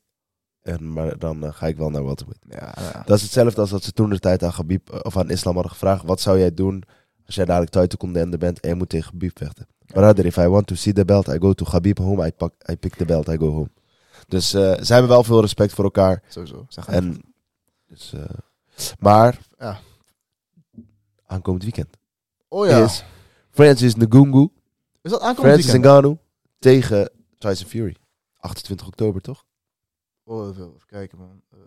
En, 0.62 0.94
maar 0.94 1.18
dan 1.18 1.44
eh, 1.44 1.54
ga 1.54 1.68
ik 1.68 1.78
wel 1.78 1.90
naar 1.90 2.04
welterweight. 2.06 2.46
Ja, 2.50 2.74
ja. 2.84 3.04
Dat 3.06 3.18
is 3.18 3.24
hetzelfde 3.24 3.62
als 3.62 3.70
dat 3.70 3.84
ze 3.84 3.92
toen 3.92 4.10
de 4.10 4.20
tijd 4.20 4.44
aan 4.44 4.52
Khabib, 4.52 4.90
eh, 4.90 5.00
of 5.04 5.18
aan 5.18 5.30
Islam 5.30 5.54
hadden 5.54 5.72
gevraagd. 5.72 6.04
Wat 6.06 6.22
zou 6.22 6.40
jij 6.40 6.54
doen 6.54 6.84
als 7.30 7.38
jij 7.38 7.46
dadelijk 7.46 7.72
title 7.72 7.98
contender 7.98 8.40
bent 8.40 8.60
en 8.60 8.70
je 8.70 8.76
moet 8.76 8.90
tegen 8.90 9.10
Khabib 9.12 9.38
vechten? 9.38 9.68
Brother, 9.86 10.26
if 10.26 10.38
I 10.38 10.48
want 10.48 10.68
to 10.68 10.76
see 10.76 10.94
the 10.94 11.06
belt, 11.06 11.28
I 11.28 11.38
go 11.40 11.54
to 11.54 11.66
Khabib 11.66 11.98
home. 11.98 12.28
I, 12.28 12.32
pak, 12.32 12.54
I 12.72 12.76
pick 12.76 12.96
the 12.96 13.06
belt, 13.06 13.28
I 13.28 13.38
go 13.38 13.50
home. 13.50 13.70
Dus 14.28 14.54
eh, 14.54 14.62
zij 14.62 14.96
hebben 14.96 15.08
wel 15.08 15.24
veel 15.24 15.42
respect 15.42 15.74
voor 15.74 15.84
elkaar. 15.84 16.24
sowieso. 16.28 16.66
Zeg 16.70 16.88
En, 16.88 17.22
dus, 17.88 18.14
eh, 18.14 18.24
maar, 19.00 19.40
Ja. 19.58 19.80
aankomend 21.26 21.64
weekend 21.64 21.98
oh 22.48 22.68
ja. 22.68 22.84
is 22.84 23.04
Francis 23.50 23.96
Ngungu, 23.96 24.50
Is 25.02 25.12
dat 25.12 25.22
aankomend 25.22 25.54
Francis 25.54 25.72
weekend? 25.72 25.84
Ngannou 25.84 26.18
tegen 26.60 27.12
Tyson 27.38 27.68
Fury. 27.68 27.96
28 28.38 28.88
oktober, 28.88 29.22
toch? 29.22 29.46
Oh, 30.24 30.50
even, 30.50 30.64
even 30.76 30.88
kijken, 30.88 31.18
man. 31.18 31.42
Eh, 31.52 31.60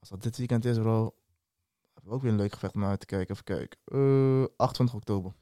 als 0.00 0.08
dat 0.08 0.22
dit 0.22 0.36
weekend 0.36 0.64
is, 0.64 0.78
bro. 0.78 1.14
Ook 2.08 2.22
weer 2.22 2.30
een 2.30 2.36
leuk 2.36 2.52
gevecht 2.52 2.74
om 2.74 2.80
naar 2.80 2.90
uit 2.90 3.00
te 3.00 3.06
kijken. 3.06 3.34
Even 3.34 3.44
kijken. 3.44 3.78
Eh 3.84 4.44
28 4.56 4.96
oktober. 4.96 5.32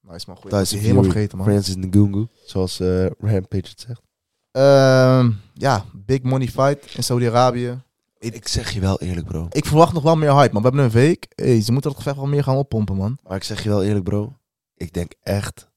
Nice, 0.00 0.24
man. 0.26 0.36
Goed. 0.36 0.50
Tyson 0.50 0.78
helemaal 0.78 1.02
Fury, 1.02 1.12
vergeten, 1.14 1.38
man. 1.38 1.46
Francis 1.46 1.76
Ngungu, 1.76 2.26
zoals 2.44 2.80
eh, 2.80 3.06
Rampage 3.06 3.68
het 3.68 3.80
zegt. 3.80 4.02
Ehm, 4.50 5.30
ja, 5.54 5.84
big 5.92 6.22
money 6.22 6.48
fight 6.48 6.94
in 6.94 7.02
Saudi-Arabië. 7.02 7.82
Ik 8.18 8.48
zeg 8.48 8.70
je 8.70 8.80
wel 8.80 9.00
eerlijk, 9.00 9.26
bro. 9.26 9.46
Ik 9.50 9.66
verwacht 9.66 9.92
nog 9.92 10.02
wel 10.02 10.16
meer 10.16 10.34
hype, 10.34 10.52
man. 10.52 10.62
We 10.62 10.68
hebben 10.68 10.84
een 10.84 10.90
week. 10.90 11.26
Hey, 11.34 11.60
ze 11.60 11.72
moeten 11.72 11.90
dat 11.90 11.98
gevecht 11.98 12.16
wel 12.16 12.26
meer 12.26 12.42
gaan 12.42 12.56
oppompen, 12.56 12.96
man. 12.96 13.18
Maar 13.22 13.36
ik 13.36 13.42
zeg 13.42 13.62
je 13.62 13.68
wel 13.68 13.82
eerlijk, 13.82 14.04
bro. 14.04 14.36
Ik 14.74 14.92
denk 14.92 15.12
echt 15.22 15.70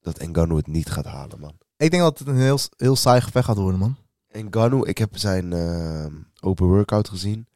dat 0.00 0.18
Ngannou 0.26 0.56
het 0.56 0.66
niet 0.66 0.90
gaat 0.90 1.04
halen, 1.04 1.40
man. 1.40 1.58
Ik 1.76 1.90
denk 1.90 2.02
dat 2.02 2.18
het 2.18 2.28
een 2.28 2.36
heel, 2.36 2.58
heel 2.76 2.96
saai 2.96 3.20
gevecht 3.20 3.46
gaat 3.46 3.56
worden, 3.56 3.80
man. 3.80 3.96
Ngannou, 4.32 4.88
ik 4.88 4.98
heb 4.98 5.16
zijn 5.16 5.52
eh, 5.52 6.06
open 6.40 6.66
workout 6.66 7.08
gezien. 7.08 7.46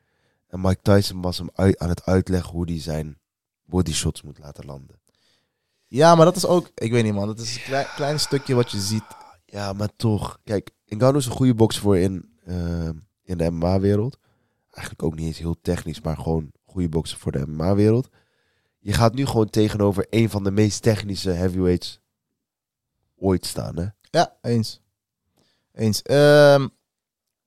En 0.50 0.60
Mike 0.60 0.82
Tyson 0.82 1.20
was 1.20 1.38
hem 1.38 1.50
uit- 1.54 1.78
aan 1.78 1.88
het 1.88 2.04
uitleggen 2.04 2.50
hoe 2.52 2.64
hij 2.70 2.80
zijn 2.80 3.18
body 3.64 3.92
shots 3.92 4.22
moet 4.22 4.38
laten 4.38 4.64
landen. 4.66 5.00
Ja, 5.86 6.14
maar 6.14 6.24
dat 6.24 6.36
is 6.36 6.46
ook... 6.46 6.70
Ik 6.74 6.90
weet 6.90 7.04
niet, 7.04 7.14
man. 7.14 7.26
Dat 7.26 7.38
is 7.38 7.56
een 7.56 7.62
klein, 7.62 7.86
klein 7.94 8.20
stukje 8.20 8.54
wat 8.54 8.70
je 8.70 8.80
ziet. 8.80 9.04
Ja, 9.44 9.72
maar 9.72 9.96
toch. 9.96 10.38
Kijk, 10.44 10.70
Ngannou 10.86 11.16
is 11.16 11.26
een 11.26 11.32
goede 11.32 11.54
bokser 11.54 11.82
voor 11.82 11.98
in, 11.98 12.38
eh, 12.44 12.88
in 13.22 13.38
de 13.38 13.50
MMA-wereld. 13.50 14.18
Eigenlijk 14.70 15.02
ook 15.02 15.14
niet 15.14 15.26
eens 15.26 15.38
heel 15.38 15.60
technisch, 15.62 16.00
maar 16.00 16.16
gewoon 16.16 16.52
goede 16.64 16.88
bokser 16.88 17.18
voor 17.18 17.32
de 17.32 17.46
MMA-wereld. 17.46 18.08
Je 18.78 18.92
gaat 18.92 19.14
nu 19.14 19.26
gewoon 19.26 19.50
tegenover 19.50 20.06
een 20.10 20.30
van 20.30 20.44
de 20.44 20.50
meest 20.50 20.82
technische 20.82 21.30
heavyweights 21.30 22.00
ooit 23.16 23.46
staan, 23.46 23.76
hè? 23.76 23.86
Ja, 24.10 24.36
eens. 24.42 24.80
Eens. 25.72 26.02
Ehm, 26.02 26.68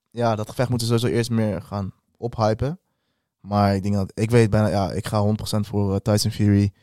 ja, 0.09 0.35
dat 0.35 0.49
gevecht 0.49 0.69
moeten 0.69 0.88
ze 0.88 0.93
sowieso 0.97 1.17
eerst 1.17 1.30
meer 1.30 1.61
gaan 1.61 1.93
ophypen. 2.17 2.80
Maar 3.48 3.76
ik 3.76 3.84
denk 3.84 3.95
dat... 3.95 4.11
Ik 4.14 4.32
weet 4.32 4.49
bijna... 4.49 4.68
Ja, 4.68 4.91
ik 4.91 5.07
ga 5.07 5.26
100% 5.57 5.60
voor 5.60 5.94
eh, 5.94 5.99
Tyson 5.99 6.32
Fury 6.32 6.74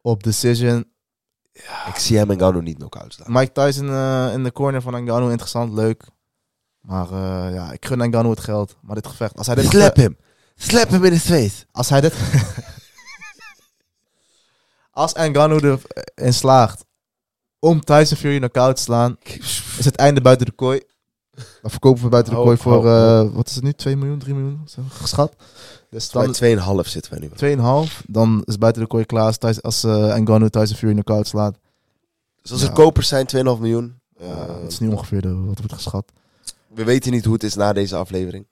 op 0.00 0.22
decision. 0.22 0.84
Ik 1.86 1.96
zie 1.96 2.16
hem 2.18 2.28
Ngannou 2.28 2.62
niet 2.62 2.76
knock-out 2.76 3.12
slaan. 3.12 3.32
Mike 3.32 3.52
Tyson 3.52 3.88
eh, 3.88 4.32
in 4.32 4.44
de 4.44 4.52
corner 4.52 4.82
van 4.82 4.92
Ngannou, 4.92 5.30
interessant, 5.30 5.72
leuk. 5.72 6.04
Maar 6.80 7.10
eh, 7.10 7.54
ja, 7.54 7.72
ik 7.72 7.86
gun 7.86 7.98
Ngannou 7.98 8.30
het 8.30 8.40
geld. 8.40 8.76
Maar 8.80 8.94
dit 8.94 9.06
gevecht... 9.06 9.36
Als 9.36 9.46
hij 9.46 9.56
dit 9.56 9.64
Slap 9.64 9.96
hem! 9.96 10.16
Slap 10.56 10.88
hem 10.88 11.04
in 11.04 11.12
his 11.12 11.22
face! 11.22 11.64
Als 11.72 11.88
hij 11.88 12.00
dit... 12.00 12.14
als 14.90 15.12
Ngannou 15.12 15.78
erin 16.14 16.34
slaagt 16.34 16.84
om 17.58 17.80
Tyson 17.80 18.16
Fury 18.16 18.38
knock-out 18.38 18.76
te 18.76 18.82
slaan, 18.82 19.16
is 19.78 19.84
het 19.84 19.96
einde 19.96 20.20
buiten 20.20 20.46
de 20.46 20.52
kooi. 20.52 20.80
Dan 21.62 21.70
verkopen 21.70 22.02
we 22.02 22.08
buiten 22.08 22.32
de 22.32 22.38
Hou 22.38 22.48
kooi 22.56 22.58
voor, 22.62 22.86
eh, 22.86 23.34
wat 23.34 23.48
is 23.48 23.54
het 23.54 23.64
nu, 23.64 23.72
2 23.72 23.96
miljoen, 23.96 24.18
3 24.18 24.34
miljoen 24.34 24.68
geschat. 24.88 25.36
Dus 25.90 26.10
dan 26.10 26.22
Bij 26.24 26.32
2,5 26.32 26.88
zitten 26.88 27.10
wij 27.12 27.20
nu. 27.20 27.28
2,5, 27.88 28.02
dan 28.06 28.42
is 28.44 28.58
buiten 28.58 28.82
de 28.82 28.88
kooi 28.88 29.04
klaar 29.04 29.36
als, 29.40 29.62
als 29.62 29.84
eh, 29.84 29.92
Ngannou 30.16 30.50
Tyson 30.50 30.76
Fury 30.76 30.92
knock-out 30.92 31.26
slaat. 31.26 31.58
Dus 32.42 32.52
als 32.52 32.60
Ja. 32.60 32.66
er 32.66 32.72
kopers 32.72 33.08
zijn, 33.08 33.26
2,5 33.26 33.60
miljoen. 33.60 34.00
Ja, 34.18 34.24
Eh, 34.24 34.46
dat 34.46 34.72
is 34.72 34.78
nu 34.78 34.88
ongeveer 34.88 35.20
de, 35.22 35.34
wat 35.34 35.58
wordt 35.58 35.72
geschat. 35.72 36.12
we 36.66 36.84
weten 36.84 37.12
niet 37.12 37.24
hoe 37.24 37.34
het 37.34 37.42
is 37.42 37.54
na 37.54 37.72
deze 37.72 37.96
aflevering. 37.96 38.46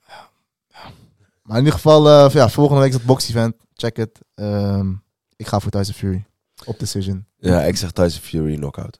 Maar 1.43 1.57
in 1.57 1.63
ieder 1.63 1.73
geval, 1.79 2.09
eh, 2.09 2.33
ja, 2.33 2.49
volgende 2.49 2.81
week 2.81 2.89
is 2.89 2.95
het 2.97 3.05
box-event. 3.05 3.55
Check 3.73 3.97
het. 3.97 4.19
Ehm, 4.35 4.91
ik 5.35 5.47
ga 5.47 5.59
voor 5.59 5.71
Tyson 5.71 5.93
Fury. 5.93 6.25
Op 6.65 6.79
decision. 6.79 7.25
Ja, 7.37 7.61
ik 7.61 7.77
zeg 7.77 7.91
Tyson 7.91 8.21
Fury 8.21 8.55
knockout. 8.55 8.99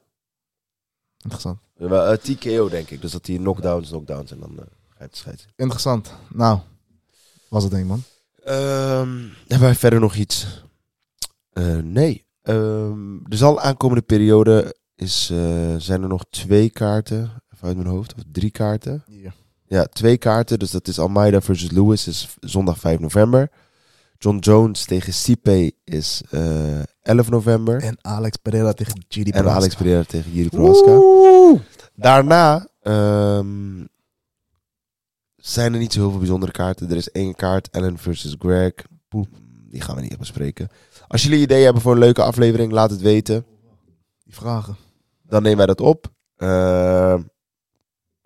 Interessant. 1.21 1.59
Wel, 1.75 2.05
eh, 2.05 2.17
TKO 2.17 2.69
denk 2.69 2.89
ik. 2.89 3.01
Dus 3.01 3.11
dat 3.11 3.27
hij 3.27 3.35
knockdowns, 3.35 3.89
knockdowns 3.89 4.31
en 4.31 4.39
dan 4.39 4.51
eh, 4.51 4.65
ga 4.89 4.97
je 4.97 5.03
het 5.03 5.17
scheiden. 5.17 5.45
Interessant. 5.55 6.13
Nou, 6.29 6.59
was 7.47 7.63
het 7.63 7.71
denk 7.71 7.83
ik, 7.83 7.89
man. 7.89 8.03
Ehm, 8.43 9.19
hebben 9.47 9.67
wij 9.67 9.75
verder 9.75 9.99
nog 9.99 10.15
iets? 10.15 10.63
Eh, 11.53 11.77
nee. 11.77 12.25
Ehm, 12.41 13.15
er 13.29 13.37
zal 13.37 13.59
aankomende 13.59 14.01
periode 14.01 14.75
is, 14.95 15.29
eh, 15.31 15.75
zijn 15.77 16.01
er 16.01 16.07
nog 16.07 16.25
twee 16.29 16.69
kaarten. 16.69 17.43
Even 17.53 17.67
uit 17.67 17.77
mijn 17.77 17.89
hoofd. 17.89 18.13
Of 18.13 18.21
drie 18.31 18.51
kaarten. 18.51 19.03
Ja, 19.67 19.83
twee 19.85 20.17
kaarten. 20.17 20.59
Dus 20.59 20.71
dat 20.71 20.87
is 20.87 20.99
Almeida 20.99 21.41
versus 21.41 21.71
Lewis. 21.71 22.07
Is 22.07 22.35
zondag 22.39 22.79
5 22.79 22.99
november. 22.99 23.51
John 24.17 24.37
Jones 24.37 24.85
tegen 24.85 25.13
Stipe 25.13 25.73
is 25.83 26.21
eh 26.29 26.79
11 27.05 27.29
november. 27.29 27.81
En 27.81 27.97
Alex 28.01 28.37
Pereira 28.37 28.73
tegen 28.73 29.05
GD 29.07 29.31
En 29.31 29.49
Alex 29.49 29.75
Pereira 29.75 30.03
tegen 30.03 30.31
Jiri 30.31 30.49
Prohaska. 30.49 30.99
Daarna 31.95 32.67
ehm, 32.81 33.85
zijn 35.35 35.73
er 35.73 35.79
niet 35.79 35.93
zo 35.93 35.99
heel 35.99 36.09
veel 36.09 36.19
bijzondere 36.19 36.51
kaarten. 36.51 36.89
Er 36.89 36.95
is 36.95 37.11
één 37.11 37.35
kaart, 37.35 37.71
Allen 37.71 37.97
versus 37.97 38.35
Greg. 38.39 38.73
Die 39.69 39.81
gaan 39.81 39.95
we 39.95 40.01
niet 40.01 40.17
bespreken. 40.17 40.67
Als 41.07 41.23
jullie 41.23 41.39
ideeën 41.39 41.63
hebben 41.63 41.81
voor 41.81 41.91
een 41.91 41.99
leuke 41.99 42.21
aflevering, 42.23 42.71
laat 42.71 42.89
het 42.89 43.01
weten. 43.01 43.45
Die 44.23 44.35
vragen. 44.35 44.75
Dan 45.23 45.41
nemen 45.41 45.57
wij 45.57 45.65
dat 45.65 45.81
op. 45.81 46.11
Ehm, 46.37 47.21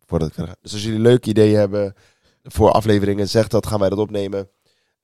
voordat 0.06 0.28
ik 0.28 0.34
verder 0.34 0.54
ga. 0.54 0.60
Dus 0.62 0.74
als 0.74 0.84
jullie 0.84 1.00
leuke 1.00 1.30
ideeën 1.30 1.58
hebben 1.58 1.94
voor 2.44 2.72
afleveringen, 2.72 3.30
zeg 3.30 3.48
dat, 3.48 3.68
gaan 3.68 3.80
wij 3.80 3.90
dat 3.90 4.00
opnemen. 4.00 4.50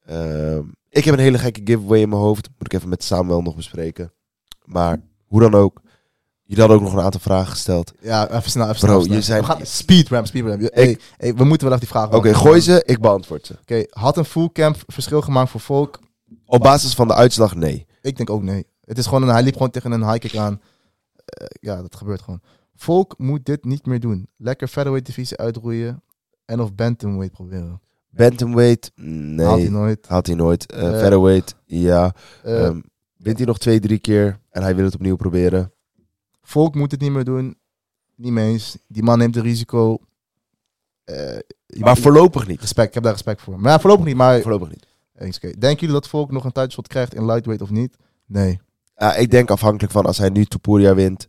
Ehm, 0.06 0.64
ik 0.96 1.06
heb 1.06 1.14
een 1.14 1.20
hele 1.20 1.38
gekke 1.38 1.62
giveaway 1.64 2.00
in 2.02 2.10
mijn 2.10 2.22
hoofd. 2.22 2.50
Moet 2.58 2.74
ik 2.74 2.74
even 2.74 2.90
met 2.90 3.04
Samuel 3.04 3.42
nog 3.42 3.56
bespreken. 3.56 4.14
Maar 4.66 5.02
hoe 5.26 5.40
dan 5.40 5.54
ook. 5.54 5.82
Jullie 6.44 6.60
hadden 6.64 6.78
ook 6.78 6.84
nog 6.84 6.94
een 6.94 7.06
aantal 7.06 7.20
vragen 7.20 7.52
gesteld. 7.52 7.94
Ja, 8.02 8.30
even 8.30 8.50
snel, 8.52 8.70
even 8.70 8.88
Bro, 8.88 9.02
snel. 9.02 9.16
je 9.16 9.22
zijn- 9.22 9.40
We 9.42 9.46
gaan 9.48 9.66
speedram, 9.66 10.26
speedram. 10.26 10.60
Hey, 10.60 11.00
hey, 11.18 11.36
we 11.36 11.44
moeten 11.44 11.68
wel 11.68 11.78
even 11.78 11.80
die 11.80 11.88
vraag 12.00 12.14
Oké, 12.14 12.34
gooi 12.34 12.60
ze. 12.62 12.84
Ik 12.86 13.00
beantwoord 13.00 13.46
ze. 13.46 13.54
Oké, 13.62 13.84
had 13.90 14.18
een 14.18 14.26
full 14.26 14.50
camp 14.54 14.78
verschil 14.88 15.22
gemaakt 15.22 15.50
voor 15.50 15.60
Volk? 15.60 16.00
Op 16.46 16.62
basis 16.62 16.94
van 16.94 17.08
de 17.08 17.14
uitslag, 17.14 17.56
nee. 17.56 17.86
Ik 18.02 18.16
denk 18.18 18.30
ook 18.30 18.44
nee. 18.44 18.66
Het 18.82 18.98
is 18.98 19.06
gewoon 19.06 19.22
een, 19.24 19.30
hij 19.30 19.44
liep 19.44 19.54
gewoon 19.54 19.70
tegen 19.72 19.92
een 19.92 20.04
high 20.12 20.18
kick 20.20 20.36
aan. 20.36 20.62
Eh, 21.26 21.46
ja, 21.60 21.82
dat 21.82 21.96
gebeurt 21.96 22.22
gewoon. 22.22 22.42
Volk 22.76 23.14
moet 23.18 23.46
dit 23.46 23.66
niet 23.66 23.86
meer 23.86 24.00
doen. 24.00 24.28
Lekker 24.38 24.68
featherweight 24.68 25.08
divisie 25.16 25.38
uitroeien. 25.38 26.04
En 26.46 26.60
of 26.62 26.76
bantamweight 26.76 27.34
proberen. 27.34 27.82
Bantamweight, 28.16 28.92
Haalt 28.96 29.08
hij 29.38 29.58
nee. 29.58 29.70
nooit. 29.70 30.08
Haalt 30.08 30.28
hij 30.28 30.36
nooit. 30.36 30.72
Eh, 30.72 30.88
Eh, 30.88 31.00
featherweight, 31.00 31.56
ja. 31.66 32.14
Eh, 32.44 32.66
Ehm, 32.66 32.82
wint 33.18 33.38
hij 33.38 33.46
nog 33.46 33.58
twee, 33.58 33.80
drie 33.80 34.00
keer 34.00 34.40
en 34.50 34.62
hij 34.62 34.76
wil 34.76 34.86
het 34.86 34.96
opnieuw 34.96 35.16
proberen. 35.16 35.72
Volk 36.42 36.76
moet 36.76 36.92
het 36.92 37.02
niet 37.02 37.12
meer 37.12 37.24
doen. 37.24 37.58
Niet 38.16 38.32
mee 38.32 38.52
eens. 38.52 38.78
Die 38.88 39.04
man 39.04 39.18
neemt 39.18 39.36
een 39.36 39.42
risico. 39.44 39.98
Maar 41.78 41.98
voorlopig 41.98 42.48
niet. 42.48 42.60
Respect, 42.62 42.88
ik 42.88 42.94
heb 42.94 43.04
daar 43.04 43.12
respect 43.12 43.42
voor. 43.42 43.60
Maar 43.60 43.72
ja, 43.72 43.80
voorlopig 43.80 44.06
niet. 44.06 44.16
Maar 44.16 44.42
Voorlopig 44.42 44.70
niet. 44.70 44.86
denken 45.40 45.80
jullie 45.80 45.94
dat 45.94 46.08
Volk 46.08 46.32
nog 46.32 46.44
een 46.46 46.52
tijdslot 46.52 46.88
krijgt 46.88 47.14
in 47.14 47.26
lightweight 47.26 47.64
of 47.64 47.70
niet? 47.70 47.96
Nee. 48.26 48.60
Ja, 48.96 49.16
ik 49.16 49.32
denk 49.32 49.50
afhankelijk 49.50 49.94
van 49.94 50.06
als 50.06 50.18
hij 50.18 50.30
nu 50.30 50.46
Topuria 50.46 50.96
wint 50.96 51.28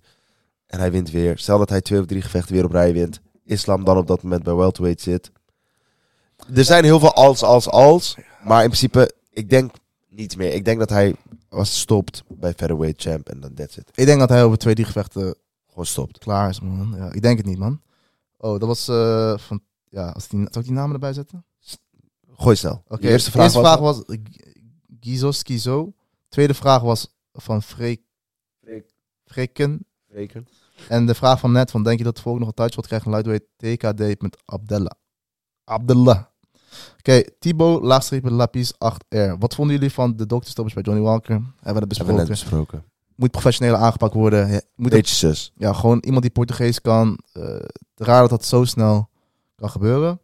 en 0.66 0.78
hij 0.78 0.90
wint 0.90 1.10
weer. 1.10 1.38
Stel 1.38 1.58
dat 1.58 1.68
hij 1.68 1.80
twee 1.80 2.00
of 2.00 2.06
drie 2.06 2.22
gevechten 2.22 2.54
weer 2.54 2.64
op 2.64 2.70
rij 2.70 2.92
wint. 2.92 3.20
Islam 3.44 3.84
dan 3.84 3.96
op 3.96 4.06
dat 4.06 4.22
moment 4.22 4.42
bij 4.42 4.54
welterweight 4.54 5.00
zit. 5.02 5.30
Er 6.55 6.64
zijn 6.64 6.85
heel 6.85 6.98
veel 6.98 7.12
als, 7.12 7.43
als, 7.43 7.68
als. 7.68 8.16
Maar 8.44 8.62
in 8.62 8.68
principe, 8.68 9.14
ik 9.31 9.51
denk 9.51 9.73
niet 10.09 10.36
meer. 10.36 10.52
Ik 10.52 10.64
denk 10.64 10.78
dat 10.78 10.90
hij 10.90 11.14
was 11.48 11.81
stopt 11.81 12.23
bij 12.28 12.52
featherweight 12.55 13.02
champ 13.02 13.28
en 13.28 13.40
dan 13.40 13.55
that's 13.55 13.77
it. 13.77 13.90
Ik 13.94 14.06
denk 14.06 14.18
dat 14.18 14.28
hij 14.28 14.44
over 14.44 14.59
twee, 14.59 14.74
drie 14.74 14.86
gevechten 14.86 15.35
Gewoon 15.68 15.86
stopt. 15.86 16.18
klaar 16.18 16.48
is, 16.48 16.60
man. 16.60 16.94
Ja, 16.97 17.12
ik 17.12 17.23
denk 17.23 17.36
het 17.36 17.47
niet, 17.47 17.59
man. 17.59 17.81
Oh, 18.36 18.59
dat 18.59 18.68
was 18.68 18.89
eh, 18.89 19.39
van... 19.39 19.60
Ja, 19.89 20.09
als 20.09 20.28
die, 20.28 20.39
zou 20.39 20.59
ik 20.59 20.64
die 20.64 20.73
namen 20.73 20.94
erbij 20.94 21.12
zetten? 21.12 21.44
Gooi 22.36 22.56
snel. 22.56 22.82
Oké, 22.89 23.01
De 23.01 23.09
eerste 23.09 23.31
vraag 23.31 23.52
was... 23.52 23.78
was 23.78 24.05
eh, 24.05 24.18
Gizo 25.01 25.31
Skizo. 25.31 25.93
Tweede 26.28 26.55
vraag 26.55 26.82
was 26.82 27.16
van 27.32 27.62
Freek... 27.62 28.01
Freek. 28.60 28.90
Freken. 29.24 29.86
Reken. 30.09 30.48
En 30.89 31.06
de 31.06 31.14
vraag 31.14 31.40
van 31.40 31.52
net, 31.52 31.70
van 31.70 31.82
denk 31.82 31.98
je 31.98 32.05
dat 32.05 32.20
Volk 32.20 32.39
nog 32.39 32.48
een 32.48 32.55
tijdslot 32.55 32.86
krijgt 32.86 33.06
in 33.06 33.10
lightweight 33.12 33.47
TKD 33.56 34.23
met 34.23 34.43
Abdella? 34.44 34.97
Abdullah. 35.64 36.24
Oké, 36.98 37.23
Thibaut, 37.39 37.82
laagstrepen 37.82 38.32
Lapis 38.32 38.73
8R. 38.74 39.39
Wat 39.39 39.55
vonden 39.55 39.74
jullie 39.74 39.93
van 39.93 40.16
de 40.16 40.27
dokterstoppers 40.27 40.74
bij 40.74 40.82
Johnny 40.85 41.03
Walker? 41.05 41.31
Hebben 41.35 41.43
we 41.43 41.48
het 41.59 41.65
Hebben 41.66 41.82
we 41.82 41.86
besproken. 41.89 42.16
net 42.16 42.28
besproken. 42.28 42.85
Moet 43.15 43.31
professioneler 43.31 43.81
aangepakt 43.81 44.15
worden. 44.15 44.48
Ja, 44.51 44.61
Moet 44.74 44.90
Beetje 44.90 45.15
zus. 45.15 45.53
ja, 45.57 45.73
gewoon 45.73 45.98
iemand 46.05 46.23
die 46.23 46.31
Portugees 46.32 46.81
kan. 46.81 47.19
Eh, 47.32 47.43
raar 47.94 48.20
dat 48.20 48.31
dat 48.31 48.44
zo 48.44 48.65
snel 48.65 49.09
kan 49.57 49.70
gebeuren. 49.70 50.20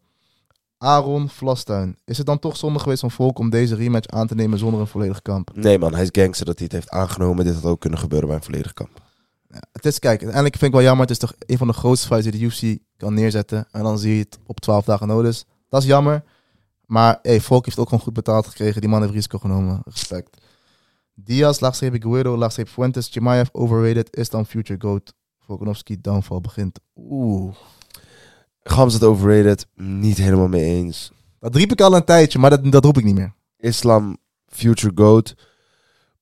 Aaron 0.79 1.29
Vlastuin. 1.29 1.97
Is 2.05 2.17
het 2.19 2.27
dan 2.27 2.39
toch 2.39 2.57
zonde 2.57 2.79
geweest 2.79 3.01
van 3.01 3.11
Volk 3.11 3.39
om 3.39 3.51
deze 3.51 3.75
rematch 3.75 4.09
aan 4.09 4.27
te 4.27 4.35
nemen 4.35 4.59
zonder 4.59 4.81
een 4.81 4.87
volledig 4.87 5.23
kamp? 5.23 5.51
Nee 5.55 5.79
man, 5.79 5.95
hij 5.95 6.03
is 6.03 6.09
gangster 6.13 6.47
dat 6.47 6.55
hij 6.59 6.65
het 6.65 6.73
heeft 6.73 6.91
aangenomen. 6.91 7.45
Dit 7.45 7.55
had 7.55 7.65
ook 7.65 7.81
kunnen 7.81 7.99
gebeuren 7.99 8.29
bij 8.29 8.37
een 8.37 8.43
volledig 8.45 8.73
kamp. 8.73 9.01
Het 9.73 9.87
is, 9.87 9.99
kijk, 9.99 10.15
uiteindelijk 10.19 10.57
vind 10.57 10.71
ik 10.71 10.77
wel 10.77 10.83
jammer. 10.87 11.01
Het 11.07 11.11
is 11.11 11.19
toch 11.19 11.33
een 11.47 11.59
van 11.59 11.67
de 11.67 11.73
grootste 11.73 12.07
fights 12.07 12.27
die 12.31 12.39
de 12.41 12.45
UFC 12.47 12.79
kan 12.97 13.15
neerzetten. 13.15 13.67
En 13.71 13.83
dan 13.83 13.99
zie 13.99 14.15
je 14.15 14.21
het 14.21 14.39
op 14.47 14.61
12 14.61 14.85
dagen 14.85 15.07
nodig. 15.07 15.45
Dat 15.69 15.83
is 15.83 15.89
jammer. 15.89 16.23
Maar 16.87 17.19
hey, 17.23 17.41
Volk 17.41 17.65
heeft 17.65 17.79
ook 17.79 17.89
gewoon 17.89 18.05
goed 18.05 18.13
betaald 18.13 18.47
gekregen. 18.47 18.81
Die 18.81 18.91
man 18.91 19.01
heeft 19.01 19.13
risico 19.15 19.39
genomen. 19.39 19.81
Respect. 19.85 20.37
Diaz, 21.15 21.61
laagstreep 21.61 22.03
Guerrero, 22.03 22.37
laagstreep 22.37 22.69
Fuentes. 22.69 23.09
Chimaev 23.09 23.49
overrated. 23.53 24.17
Is 24.17 24.31
dan 24.31 24.47
future 24.47 24.81
GOAT. 24.81 25.13
Volkanovski 25.39 26.01
downfall 26.01 26.41
begint. 26.41 26.81
Oeh. 26.97 27.55
Gams 28.63 28.95
het 28.95 29.03
overrated. 29.05 29.67
Niet 29.75 30.17
helemaal 30.17 30.49
mee 30.49 30.65
eens. 30.65 31.13
Dat 31.41 31.55
riep 31.57 31.73
ik 31.73 31.81
al 31.81 31.97
een 31.97 32.05
tijdje, 32.05 32.39
maar 32.39 32.51
dat, 32.51 32.73
dat 32.73 32.85
roep 32.85 32.99
ik 32.99 33.05
niet 33.05 33.15
meer. 33.15 33.33
Islam, 33.57 34.17
future 34.47 34.93
goat. 34.95 35.35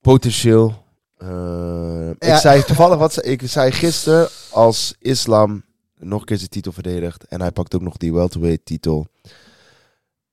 Potentieel. 0.00 0.84
Eh, 1.16 1.28
Ja. 2.18 2.34
Ik 2.34 2.40
zei 2.40 2.62
toevallig 2.62 2.98
wat 2.98 3.12
ze- 3.12 3.22
ik 3.22 3.42
zei 3.44 3.72
gisteren 3.72 4.28
als 4.50 4.94
Islam 4.98 5.62
nog 5.98 6.20
een 6.20 6.26
keer 6.26 6.36
zijn 6.36 6.48
titel 6.48 6.72
verdedigt 6.72 7.24
en 7.24 7.40
hij 7.40 7.50
pakt 7.50 7.74
ook 7.74 7.80
nog 7.80 7.96
die 7.96 8.12
welterweight 8.12 8.64
titel, 8.64 9.06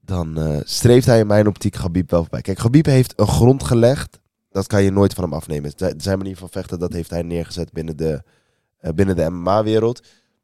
dan 0.08 0.38
eh, 0.38 0.58
streeft 0.64 1.06
hij 1.06 1.20
in 1.20 1.28
mijn 1.28 1.48
optiek 1.48 1.76
Gabib 1.76 2.10
wel 2.12 2.22
voorbij. 2.22 2.42
Kijk, 2.42 2.60
Gabib 2.60 2.86
heeft 2.86 3.14
een 3.20 3.28
grond 3.28 3.64
gelegd. 3.64 4.20
Dat 4.50 4.68
kan 4.68 4.84
je 4.84 4.92
nooit 4.92 5.14
van 5.14 5.24
hem 5.24 5.34
afnemen. 5.34 5.72
Zijn- 5.98 6.18
manier 6.18 6.38
van 6.38 6.50
vechten, 6.50 6.80
dat 6.80 6.94
heeft 6.94 7.10
hij 7.10 7.22
neergezet 7.22 7.72
binnen 7.72 7.98
de, 7.98 8.24
eh, 8.78 8.92
binnen 8.94 9.16
de 9.16 9.30
MMA-wereld. 9.30 10.02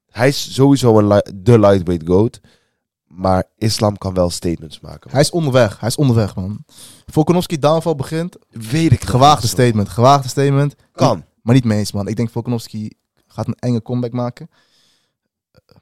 Hij 0.10 0.27
is 0.27 0.53
sowieso 0.53 0.98
een 0.99 1.07
li- 1.07 1.31
de 1.35 1.60
lightweight 1.60 2.07
goat. 2.07 2.40
Maar 3.07 3.44
Islam 3.57 3.98
kan 3.98 4.14
wel 4.14 4.30
statements 4.30 4.80
maken. 4.80 5.11
Hij 5.11 5.22
is 5.22 5.30
onderweg. 5.31 5.80
Hij 5.80 5.90
is 5.90 5.95
onderweg, 5.95 6.35
man. 6.35 6.64
Volkanovski 7.06 7.60
downfall 7.60 7.95
begint. 7.95 8.38
weet 8.49 8.91
ik 8.91 9.03
Gewaagde 9.03 9.48
statement. 9.48 9.90
Gewaagde 9.90 10.27
statement. 10.27 10.76
Kan. 10.91 11.23
Maar 11.41 11.56
niet 11.56 11.64
mee 11.64 11.77
eens, 11.77 11.91
man. 11.91 12.07
Ik 12.07 12.15
denk 12.15 12.30
Volkanovski 12.30 12.91
gaat 13.27 13.48
een 13.48 13.56
enge 13.60 13.81
comeback 13.81 14.11
maken. 14.11 14.49
Eh, 15.52 15.76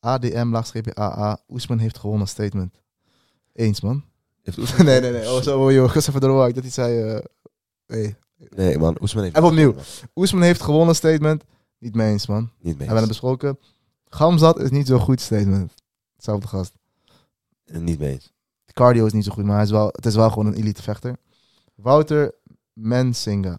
ADM, 0.00 0.48
laagstreepje 0.50 0.94
AA. 0.98 1.38
Oesman 1.48 1.78
heeft 1.78 1.98
gewonnen, 1.98 2.28
statement. 2.28 2.74
Eens, 3.54 3.80
man. 3.80 4.04
Heeft 4.42 4.78
nee, 4.84 5.00
nee, 5.00 5.12
nee. 5.12 5.30
Oh, 5.30 5.40
zo, 5.42 5.64
oh, 5.64 5.72
joh. 5.72 5.86
Ik 5.86 5.92
was 5.92 6.08
even 6.08 6.20
door. 6.20 6.52
Dat 6.52 6.62
hij 6.62 6.72
zei... 6.72 7.00
eh 7.02 7.24
hey. 7.86 8.16
Nee, 8.56 8.78
man. 8.78 8.96
Oesman 9.00 9.22
heeft... 9.22 9.36
Even 9.36 9.48
opnieuw. 9.48 9.74
Oesman 10.14 10.42
heeft 10.42 10.62
gewonnen, 10.62 10.94
statement. 10.94 11.44
Niet 11.78 11.94
mee 11.94 12.10
eens, 12.10 12.26
man. 12.26 12.42
Niet 12.42 12.78
mee. 12.78 12.88
Hebben 12.88 12.94
we 12.94 13.00
het 13.00 13.08
besproken. 13.08 13.58
Gamzat 14.08 14.58
is 14.60 14.70
niet 14.70 14.86
zo 14.86 14.98
goed, 14.98 15.20
statement. 15.20 15.72
Hetzelfde 16.14 16.46
gast. 16.48 16.72
eens. 17.64 17.78
Niet 17.82 17.98
mee 17.98 18.12
eens. 18.12 18.32
Cardio 18.72 19.06
is 19.06 19.12
niet 19.12 19.24
zo 19.24 19.32
goed, 19.32 19.44
maar 19.44 19.54
hij 19.54 19.64
is 19.64 19.70
wel, 19.70 19.86
het 19.86 20.06
is 20.06 20.14
wel 20.14 20.28
gewoon 20.28 20.46
een 20.46 20.54
elite 20.54 20.82
vechter. 20.82 21.16
Wouter 21.74 22.34
Mensinga. 22.72 23.58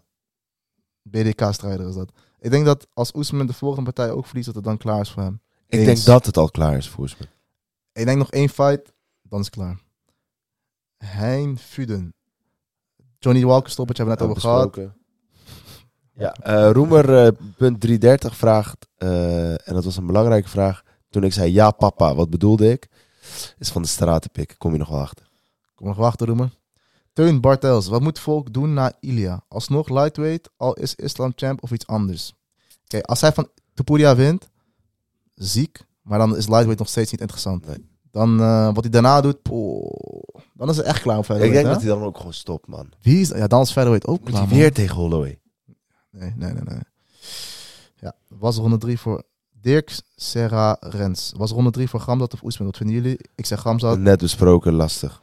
BDK-strijder 1.02 1.88
is 1.88 1.94
dat. 1.94 2.12
Ik 2.38 2.50
denk 2.50 2.64
dat 2.64 2.86
als 2.92 3.14
Oesman 3.14 3.46
de 3.46 3.52
volgende 3.52 3.92
partij 3.92 4.14
ook 4.14 4.26
verliest, 4.26 4.46
dat 4.46 4.54
het 4.54 4.64
dan 4.64 4.76
klaar 4.76 5.00
is 5.00 5.10
voor 5.10 5.22
hem. 5.22 5.40
Ik 5.66 5.78
Eens. 5.78 5.86
denk 5.86 6.04
dat 6.04 6.26
het 6.26 6.36
al 6.36 6.50
klaar 6.50 6.76
is 6.76 6.88
voor 6.88 7.02
Oesman. 7.02 7.28
Ik 7.92 8.04
denk 8.04 8.18
nog 8.18 8.30
één 8.30 8.48
fight, 8.48 8.92
dan 9.22 9.40
is 9.40 9.46
het 9.46 9.54
klaar. 9.54 9.78
Hein 11.06 11.58
Fuden. 11.58 12.14
Johnny 13.18 13.44
Walker 13.44 13.70
stoppetje 13.70 14.04
hebben 14.04 14.26
we 14.26 14.32
net 14.32 14.36
over 14.44 14.50
gehad. 14.50 14.94
Ja, 16.18 16.32
eh 16.32 16.70
Roemer 16.72 17.24
eh, 17.24 17.32
punt 17.56 17.80
330 17.80 18.36
vraagt, 18.36 18.86
eh, 18.96 19.50
en 19.50 19.74
dat 19.74 19.84
was 19.84 19.96
een 19.96 20.06
belangrijke 20.06 20.48
vraag. 20.48 20.82
Toen 21.10 21.24
ik 21.24 21.32
zei 21.32 21.52
ja 21.52 21.70
papa, 21.70 22.14
wat 22.14 22.30
bedoelde 22.30 22.70
ik? 22.70 22.88
Is 23.58 23.68
van 23.68 23.82
de 23.82 23.88
stratenpik, 23.88 24.54
kom 24.58 24.72
je 24.72 24.78
nog 24.78 24.88
wel 24.88 25.00
achter. 25.00 25.28
Kom 25.74 25.86
nog 25.86 25.96
wachten, 25.96 26.26
Roemer. 26.26 26.50
Teun 27.12 27.40
Bartels. 27.40 27.86
Wat 27.86 28.00
moet 28.00 28.18
Volk 28.18 28.52
doen 28.52 28.74
na 28.74 28.92
Ilia? 29.00 29.44
Alsnog 29.48 29.88
lightweight, 29.88 30.50
al 30.56 30.74
is 30.74 30.94
Islam 30.94 31.32
champ 31.34 31.62
of 31.62 31.70
iets 31.70 31.86
anders? 31.86 32.34
Kijk, 32.86 33.04
als 33.04 33.20
hij 33.20 33.32
van 33.32 33.48
Topuria 33.74 34.16
wint, 34.16 34.48
ziek. 35.34 35.84
Maar 36.02 36.18
dan 36.18 36.36
is 36.36 36.46
lightweight 36.46 36.78
nog 36.78 36.88
steeds 36.88 37.10
niet 37.10 37.20
interessant. 37.20 37.66
Nee. 37.66 37.95
Dan 38.16 38.40
eh, 38.40 38.66
wat 38.74 38.82
hij 38.82 38.90
daarna 38.90 39.20
doet, 39.20 39.42
poeh, 39.42 39.90
dan 40.54 40.68
is 40.68 40.76
het 40.76 40.86
echt 40.86 41.02
klaar 41.02 41.18
op 41.18 41.24
ik 41.24 41.38
denk 41.38 41.54
hè? 41.54 41.62
dat 41.62 41.80
hij 41.80 41.90
dan 41.90 42.02
ook 42.02 42.16
gewoon 42.16 42.32
stopt, 42.32 42.66
man. 42.66 42.88
Wie 43.02 43.20
is, 43.20 43.28
ja, 43.28 43.46
dan 43.46 43.60
is 43.60 43.72
featherweight 43.72 44.06
ook 44.08 44.20
Moet 44.20 44.28
klaar. 44.28 44.40
hij 44.40 44.50
man. 44.50 44.58
weer 44.58 44.72
tegen 44.72 44.96
Holloway? 44.96 45.40
Nee, 46.10 46.32
nee, 46.36 46.52
nee, 46.52 46.62
nee. 46.62 46.80
Ja, 47.96 48.14
was 48.28 48.56
ronde 48.56 48.78
3 48.78 48.98
voor 48.98 49.22
Dirk 49.60 50.00
Serra 50.14 50.76
Rens. 50.80 51.32
Was 51.36 51.50
ronde 51.50 51.70
3 51.70 51.88
voor 51.88 52.00
Gamzat 52.00 52.32
of 52.32 52.42
Oesman? 52.42 52.66
Wat 52.66 52.76
vinden 52.76 52.94
jullie? 52.96 53.18
Ik 53.34 53.46
zeg 53.46 53.60
Gamzat. 53.60 53.98
Net 53.98 54.18
besproken, 54.18 54.72
lastig. 54.72 55.22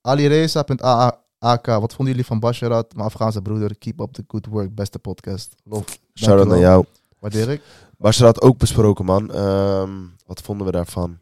AliReza.AK. 0.00 1.66
Wat 1.66 1.94
vonden 1.94 2.06
jullie 2.14 2.24
van 2.26 2.40
Basharat, 2.40 2.94
mijn 2.94 3.06
Afghaanse 3.06 3.42
broeder? 3.42 3.78
Keep 3.78 4.00
up 4.00 4.12
the 4.12 4.24
good 4.26 4.46
work. 4.46 4.74
Beste 4.74 4.98
podcast. 4.98 5.54
Love. 5.64 5.84
Shout-out 6.14 6.48
naar 6.48 6.58
jou. 6.58 6.84
Waardeer 7.18 7.50
ik. 7.50 7.62
Basher 7.98 8.24
had 8.24 8.40
ook 8.40 8.58
besproken, 8.58 9.04
man. 9.04 9.32
Ehm, 9.32 9.90
wat 10.26 10.40
vonden 10.40 10.66
we 10.66 10.72
daarvan? 10.72 11.18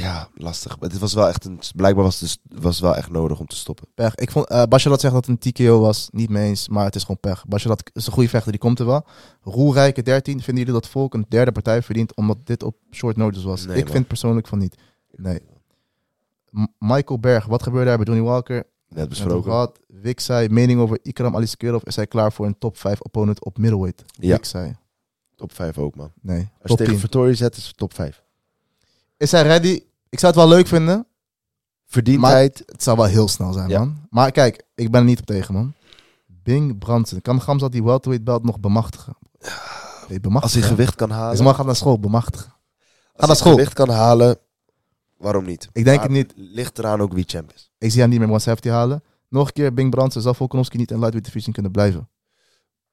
Ja, 0.00 0.28
lastig. 0.34 0.76
Het 0.80 0.98
was 0.98 1.12
wel 1.14 1.28
echt 1.28 1.44
een, 1.44 1.60
blijkbaar 1.76 2.04
was 2.04 2.20
het 2.20 2.38
dus- 2.48 2.60
was 2.62 2.80
wel 2.80 2.96
echt 2.96 3.10
nodig 3.10 3.40
om 3.40 3.46
te 3.46 3.56
stoppen. 3.56 3.86
Pech. 3.94 4.14
Ik 4.14 4.30
vond, 4.30 4.48
eh 4.48 4.62
Basharat 4.62 5.00
zegt 5.00 5.14
dat 5.14 5.26
het 5.26 5.44
een 5.44 5.52
TKO 5.52 5.80
was. 5.80 6.08
Niet 6.12 6.30
mee 6.30 6.48
eens, 6.48 6.68
maar 6.68 6.84
het 6.84 6.94
is 6.94 7.00
gewoon 7.02 7.20
pech. 7.20 7.46
Basharat 7.46 7.90
is 7.92 8.06
een 8.06 8.12
goede 8.12 8.28
vechter, 8.28 8.50
die 8.52 8.60
komt 8.60 8.78
er 8.78 8.86
wel. 8.86 9.06
Roelrijke 9.42 10.02
13. 10.02 10.40
Vinden 10.42 10.64
jullie 10.64 10.80
dat 10.80 10.90
Volk 10.90 11.14
een 11.14 11.26
derde 11.28 11.52
partij 11.52 11.82
verdient 11.82 12.14
omdat 12.16 12.36
dit 12.44 12.62
op 12.62 12.76
short 12.90 13.16
notice 13.16 13.46
was? 13.46 13.66
Nee, 13.66 13.76
ik 13.76 13.84
man. 13.84 13.92
vind 13.92 14.06
persoonlijk 14.06 14.46
van 14.46 14.58
niet. 14.58 14.76
Nee. 15.16 15.40
M- 16.50 16.64
Michael 16.78 17.18
Berg, 17.18 17.46
wat 17.46 17.62
gebeurde 17.62 17.86
daar 17.86 17.96
bij 17.96 18.06
Johnny 18.06 18.24
Walker? 18.24 18.64
Net 18.88 19.08
besproken. 19.08 19.72
Wik 19.86 20.20
zei, 20.20 20.48
mening 20.48 20.80
over 20.80 20.98
Ikram 21.02 21.34
Aliskerov. 21.36 21.82
Is 21.82 21.96
hij 21.96 22.06
klaar 22.06 22.32
voor 22.32 22.46
een 22.46 22.58
top 22.58 22.76
5 22.78 23.00
opponent 23.00 23.44
op 23.44 23.58
middleweight? 23.58 24.02
Ja. 24.12 24.34
Wik 24.34 24.44
zei, 24.44 24.76
Top 25.36 25.52
5 25.52 25.78
ook, 25.78 25.94
man. 25.96 26.12
nee. 26.20 26.48
Als 26.62 26.70
je 26.70 26.76
tegen 26.76 26.92
10. 26.92 27.00
Vittori 27.00 27.34
zet, 27.34 27.56
is 27.56 27.66
het 27.66 27.76
top 27.76 27.94
5. 27.94 28.22
Is 29.16 29.32
hij 29.32 29.42
ready? 29.42 29.82
Ik 30.10 30.18
zou 30.18 30.32
het 30.32 30.40
wel 30.42 30.50
leuk 30.50 30.66
vinden. 30.66 31.06
Verdiendheid. 31.86 32.62
Het 32.66 32.82
zou 32.82 32.96
wel 32.96 33.06
heel 33.06 33.28
snel 33.28 33.52
zijn, 33.52 33.68
Ja. 33.68 33.78
man. 33.78 34.06
Maar 34.10 34.30
kijk, 34.32 34.62
ik 34.74 34.90
ben 34.90 35.00
er 35.00 35.06
niet 35.06 35.18
op 35.20 35.26
tegen, 35.26 35.54
man. 35.54 35.72
Bing 36.26 36.78
Brandsen. 36.78 37.22
Kan 37.22 37.40
Gamzat 37.40 37.72
die 37.72 37.84
welterweight 37.84 38.24
belt 38.26 38.44
nog 38.44 38.60
bemachtigen? 38.60 39.16
Nee, 40.08 40.20
als 40.34 40.52
hij 40.54 40.62
gewicht 40.62 40.94
kan 40.94 41.10
halen. 41.10 41.30
Deze 41.30 41.42
man 41.42 41.54
gaat 41.54 41.66
naar 41.66 41.76
school, 41.76 41.98
bemachtigen. 42.00 42.52
als 42.52 42.56
naar 43.16 43.26
hij 43.28 43.36
school. 43.36 43.52
gewicht 43.52 43.72
kan 43.72 43.88
halen, 43.88 44.38
waarom 45.16 45.44
niet? 45.44 45.68
Ik 45.72 45.84
denk 45.84 45.96
Maar 45.96 46.06
het 46.08 46.16
niet. 46.16 46.32
Ligt 46.36 46.78
eraan 46.78 47.00
ook 47.00 47.12
wie 47.12 47.24
champ 47.26 47.52
is. 47.54 47.70
Ik 47.78 47.90
zie 47.90 48.00
hem 48.00 48.08
niet 48.10 48.18
meer 48.18 48.28
170 48.28 48.72
halen. 48.72 49.02
Nog 49.28 49.46
een 49.46 49.52
keer, 49.52 49.74
Bing 49.74 49.90
Brandsen. 49.90 50.22
Zal 50.22 50.34
Volkanovski 50.34 50.76
niet 50.76 50.90
in 50.90 50.96
lightweight 50.98 51.26
division 51.32 51.52
kunnen 51.54 51.72
blijven? 51.72 52.08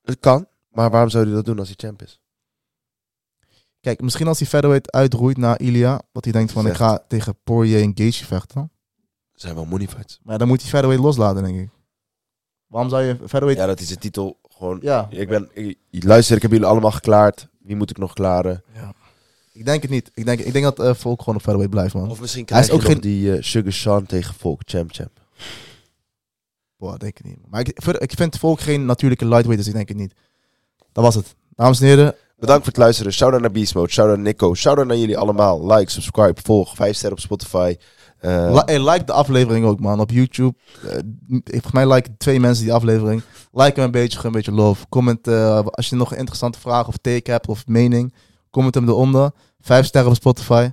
Het 0.01 0.19
kan, 0.19 0.47
maar 0.71 0.89
waarom 0.89 1.09
zou 1.09 1.25
hij 1.25 1.33
dat 1.33 1.45
doen 1.45 1.59
als 1.59 1.67
hij 1.67 1.75
champ 1.77 2.01
is? 2.01 2.19
Kijk, 3.87 4.01
misschien 4.01 4.27
als 4.27 4.39
hij 4.39 4.47
featherweight 4.47 4.91
uitroeit 4.91 5.37
naar 5.37 5.59
Ilia. 5.59 6.01
Dat 6.11 6.23
hij 6.23 6.33
denkt 6.33 6.51
van, 6.51 6.67
ik 6.67 6.73
ga 6.73 7.03
tegen 7.07 7.37
Poirier 7.43 7.81
en 7.81 7.91
Gaethje 7.95 8.25
vechten. 8.25 8.71
Zijn 9.33 9.55
wel 9.55 9.65
money 9.65 9.87
fights. 9.87 10.19
Maar 10.23 10.37
dan 10.37 10.47
moet 10.47 10.61
hij 10.61 10.69
featherweight 10.69 11.05
loslaten, 11.05 11.43
denk 11.43 11.59
ik. 11.59 11.69
Waarom 12.67 12.89
zou 12.89 13.03
je 13.03 13.15
featherweight... 13.15 13.59
Ja, 13.59 13.65
dat 13.65 13.79
is 13.79 13.87
de 13.87 13.97
titel 13.97 14.39
gewoon... 14.49 14.79
Ja. 14.81 15.07
Ik 15.09 15.27
ben... 15.27 15.49
Ik, 15.89 16.03
luister, 16.03 16.35
ik 16.35 16.41
heb 16.41 16.51
jullie 16.51 16.65
allemaal 16.65 16.91
geklaard. 16.91 17.47
Wie 17.59 17.75
moet 17.75 17.89
ik 17.89 17.97
nog 17.97 18.13
klaren? 18.13 18.63
Ik 19.51 19.65
denk 19.65 19.81
het 19.81 19.91
niet. 19.91 20.11
Ik 20.13 20.25
denk, 20.25 20.39
ik 20.39 20.53
denk 20.53 20.65
dat 20.65 20.79
eh 20.79 20.93
Volk 20.93 21.19
gewoon 21.19 21.35
op 21.35 21.41
featherweight 21.41 21.75
blijft, 21.75 21.93
man. 21.93 22.09
Of 22.09 22.21
misschien 22.21 22.45
Hij 22.49 22.59
is 22.59 22.65
krijg 22.65 22.81
je 22.81 22.87
ook 22.87 22.93
nog 22.93 23.03
die 23.03 23.33
eh, 23.33 23.43
Sugar 23.43 23.71
Sean 23.71 24.05
tegen 24.05 24.33
Volk, 24.33 24.61
champ, 24.65 24.91
champ. 24.91 25.21
Boah, 26.77 26.97
denk 26.97 27.19
ik 27.19 27.25
niet. 27.25 27.39
Maar 27.49 27.59
ik, 27.59 27.79
ik 27.97 28.11
vind 28.15 28.37
Volk 28.37 28.59
geen 28.59 28.85
natuurlijke 28.85 29.25
lightweight, 29.25 29.57
dus 29.57 29.67
ik 29.67 29.73
denk 29.73 29.87
het 29.87 29.97
niet. 29.97 30.13
Dat 30.91 31.03
was 31.03 31.15
het. 31.15 31.35
Dames 31.55 31.79
en 31.79 31.87
heren, 31.87 32.15
Bedankt 32.39 32.63
voor 32.63 32.73
het 32.73 32.81
luisteren. 32.81 33.13
Shout-out 33.13 33.41
naar 33.41 33.51
Beast 33.51 33.75
Mode. 33.75 33.89
Shout-out 33.91 34.15
naar 34.17 34.25
Nico. 34.25 34.53
Shout-out 34.55 34.87
naar 34.87 34.97
jullie 34.97 35.17
allemaal. 35.17 35.67
Like, 35.73 35.91
subscribe, 35.91 36.41
volg. 36.43 36.75
5 36.75 36.95
sterren 36.95 37.17
op 37.17 37.23
Spotify. 37.23 37.75
Hey, 38.19 38.79
like 38.89 39.03
de 39.03 39.11
aflevering 39.11 39.65
ook, 39.65 39.79
man. 39.79 39.99
Op 39.99 40.11
YouTube. 40.11 40.53
Ik- 41.27 41.41
volgens 41.43 41.71
mij 41.71 41.87
liken 41.87 42.17
twee 42.17 42.39
mensen 42.39 42.63
die 42.63 42.73
aflevering. 42.73 43.21
Like 43.51 43.73
hem 43.75 43.83
een 43.83 43.91
beetje, 43.91 44.19
een 44.23 44.31
beetje 44.31 44.51
love. 44.51 44.85
Comment 44.89 45.27
eh, 45.27 45.59
als 45.65 45.89
je 45.89 45.95
nog 45.95 46.11
een 46.11 46.17
interessante 46.17 46.59
vraag 46.59 46.87
of 46.87 46.97
take 47.01 47.31
hebt 47.31 47.47
of 47.47 47.67
mening. 47.67 48.13
Comment 48.49 48.75
hem 48.75 48.87
eronder. 48.87 49.31
Vijf 49.61 49.85
sterren 49.85 50.09
op 50.09 50.15
Spotify. 50.15 50.69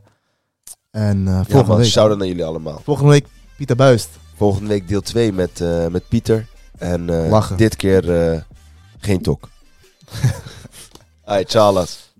En 0.90 1.24
ja, 1.24 1.44
volgende, 1.44 1.76
week, 1.76 1.86
shout-out 1.90 2.18
naar 2.18 2.26
jullie 2.26 2.44
allemaal. 2.44 2.80
volgende 2.84 3.10
week 3.10 3.26
Pieter 3.56 3.76
Buist. 3.76 4.08
Volgende 4.36 4.68
week 4.68 4.88
deel 4.88 5.00
2 5.00 5.32
met, 5.32 5.64
met 5.90 6.08
Pieter. 6.08 6.46
En 6.78 7.10
dit 7.56 7.76
keer 7.76 8.02
geen 8.98 9.22
tok. 9.22 9.48
Alright, 11.26 11.48
Charles. 11.48 12.10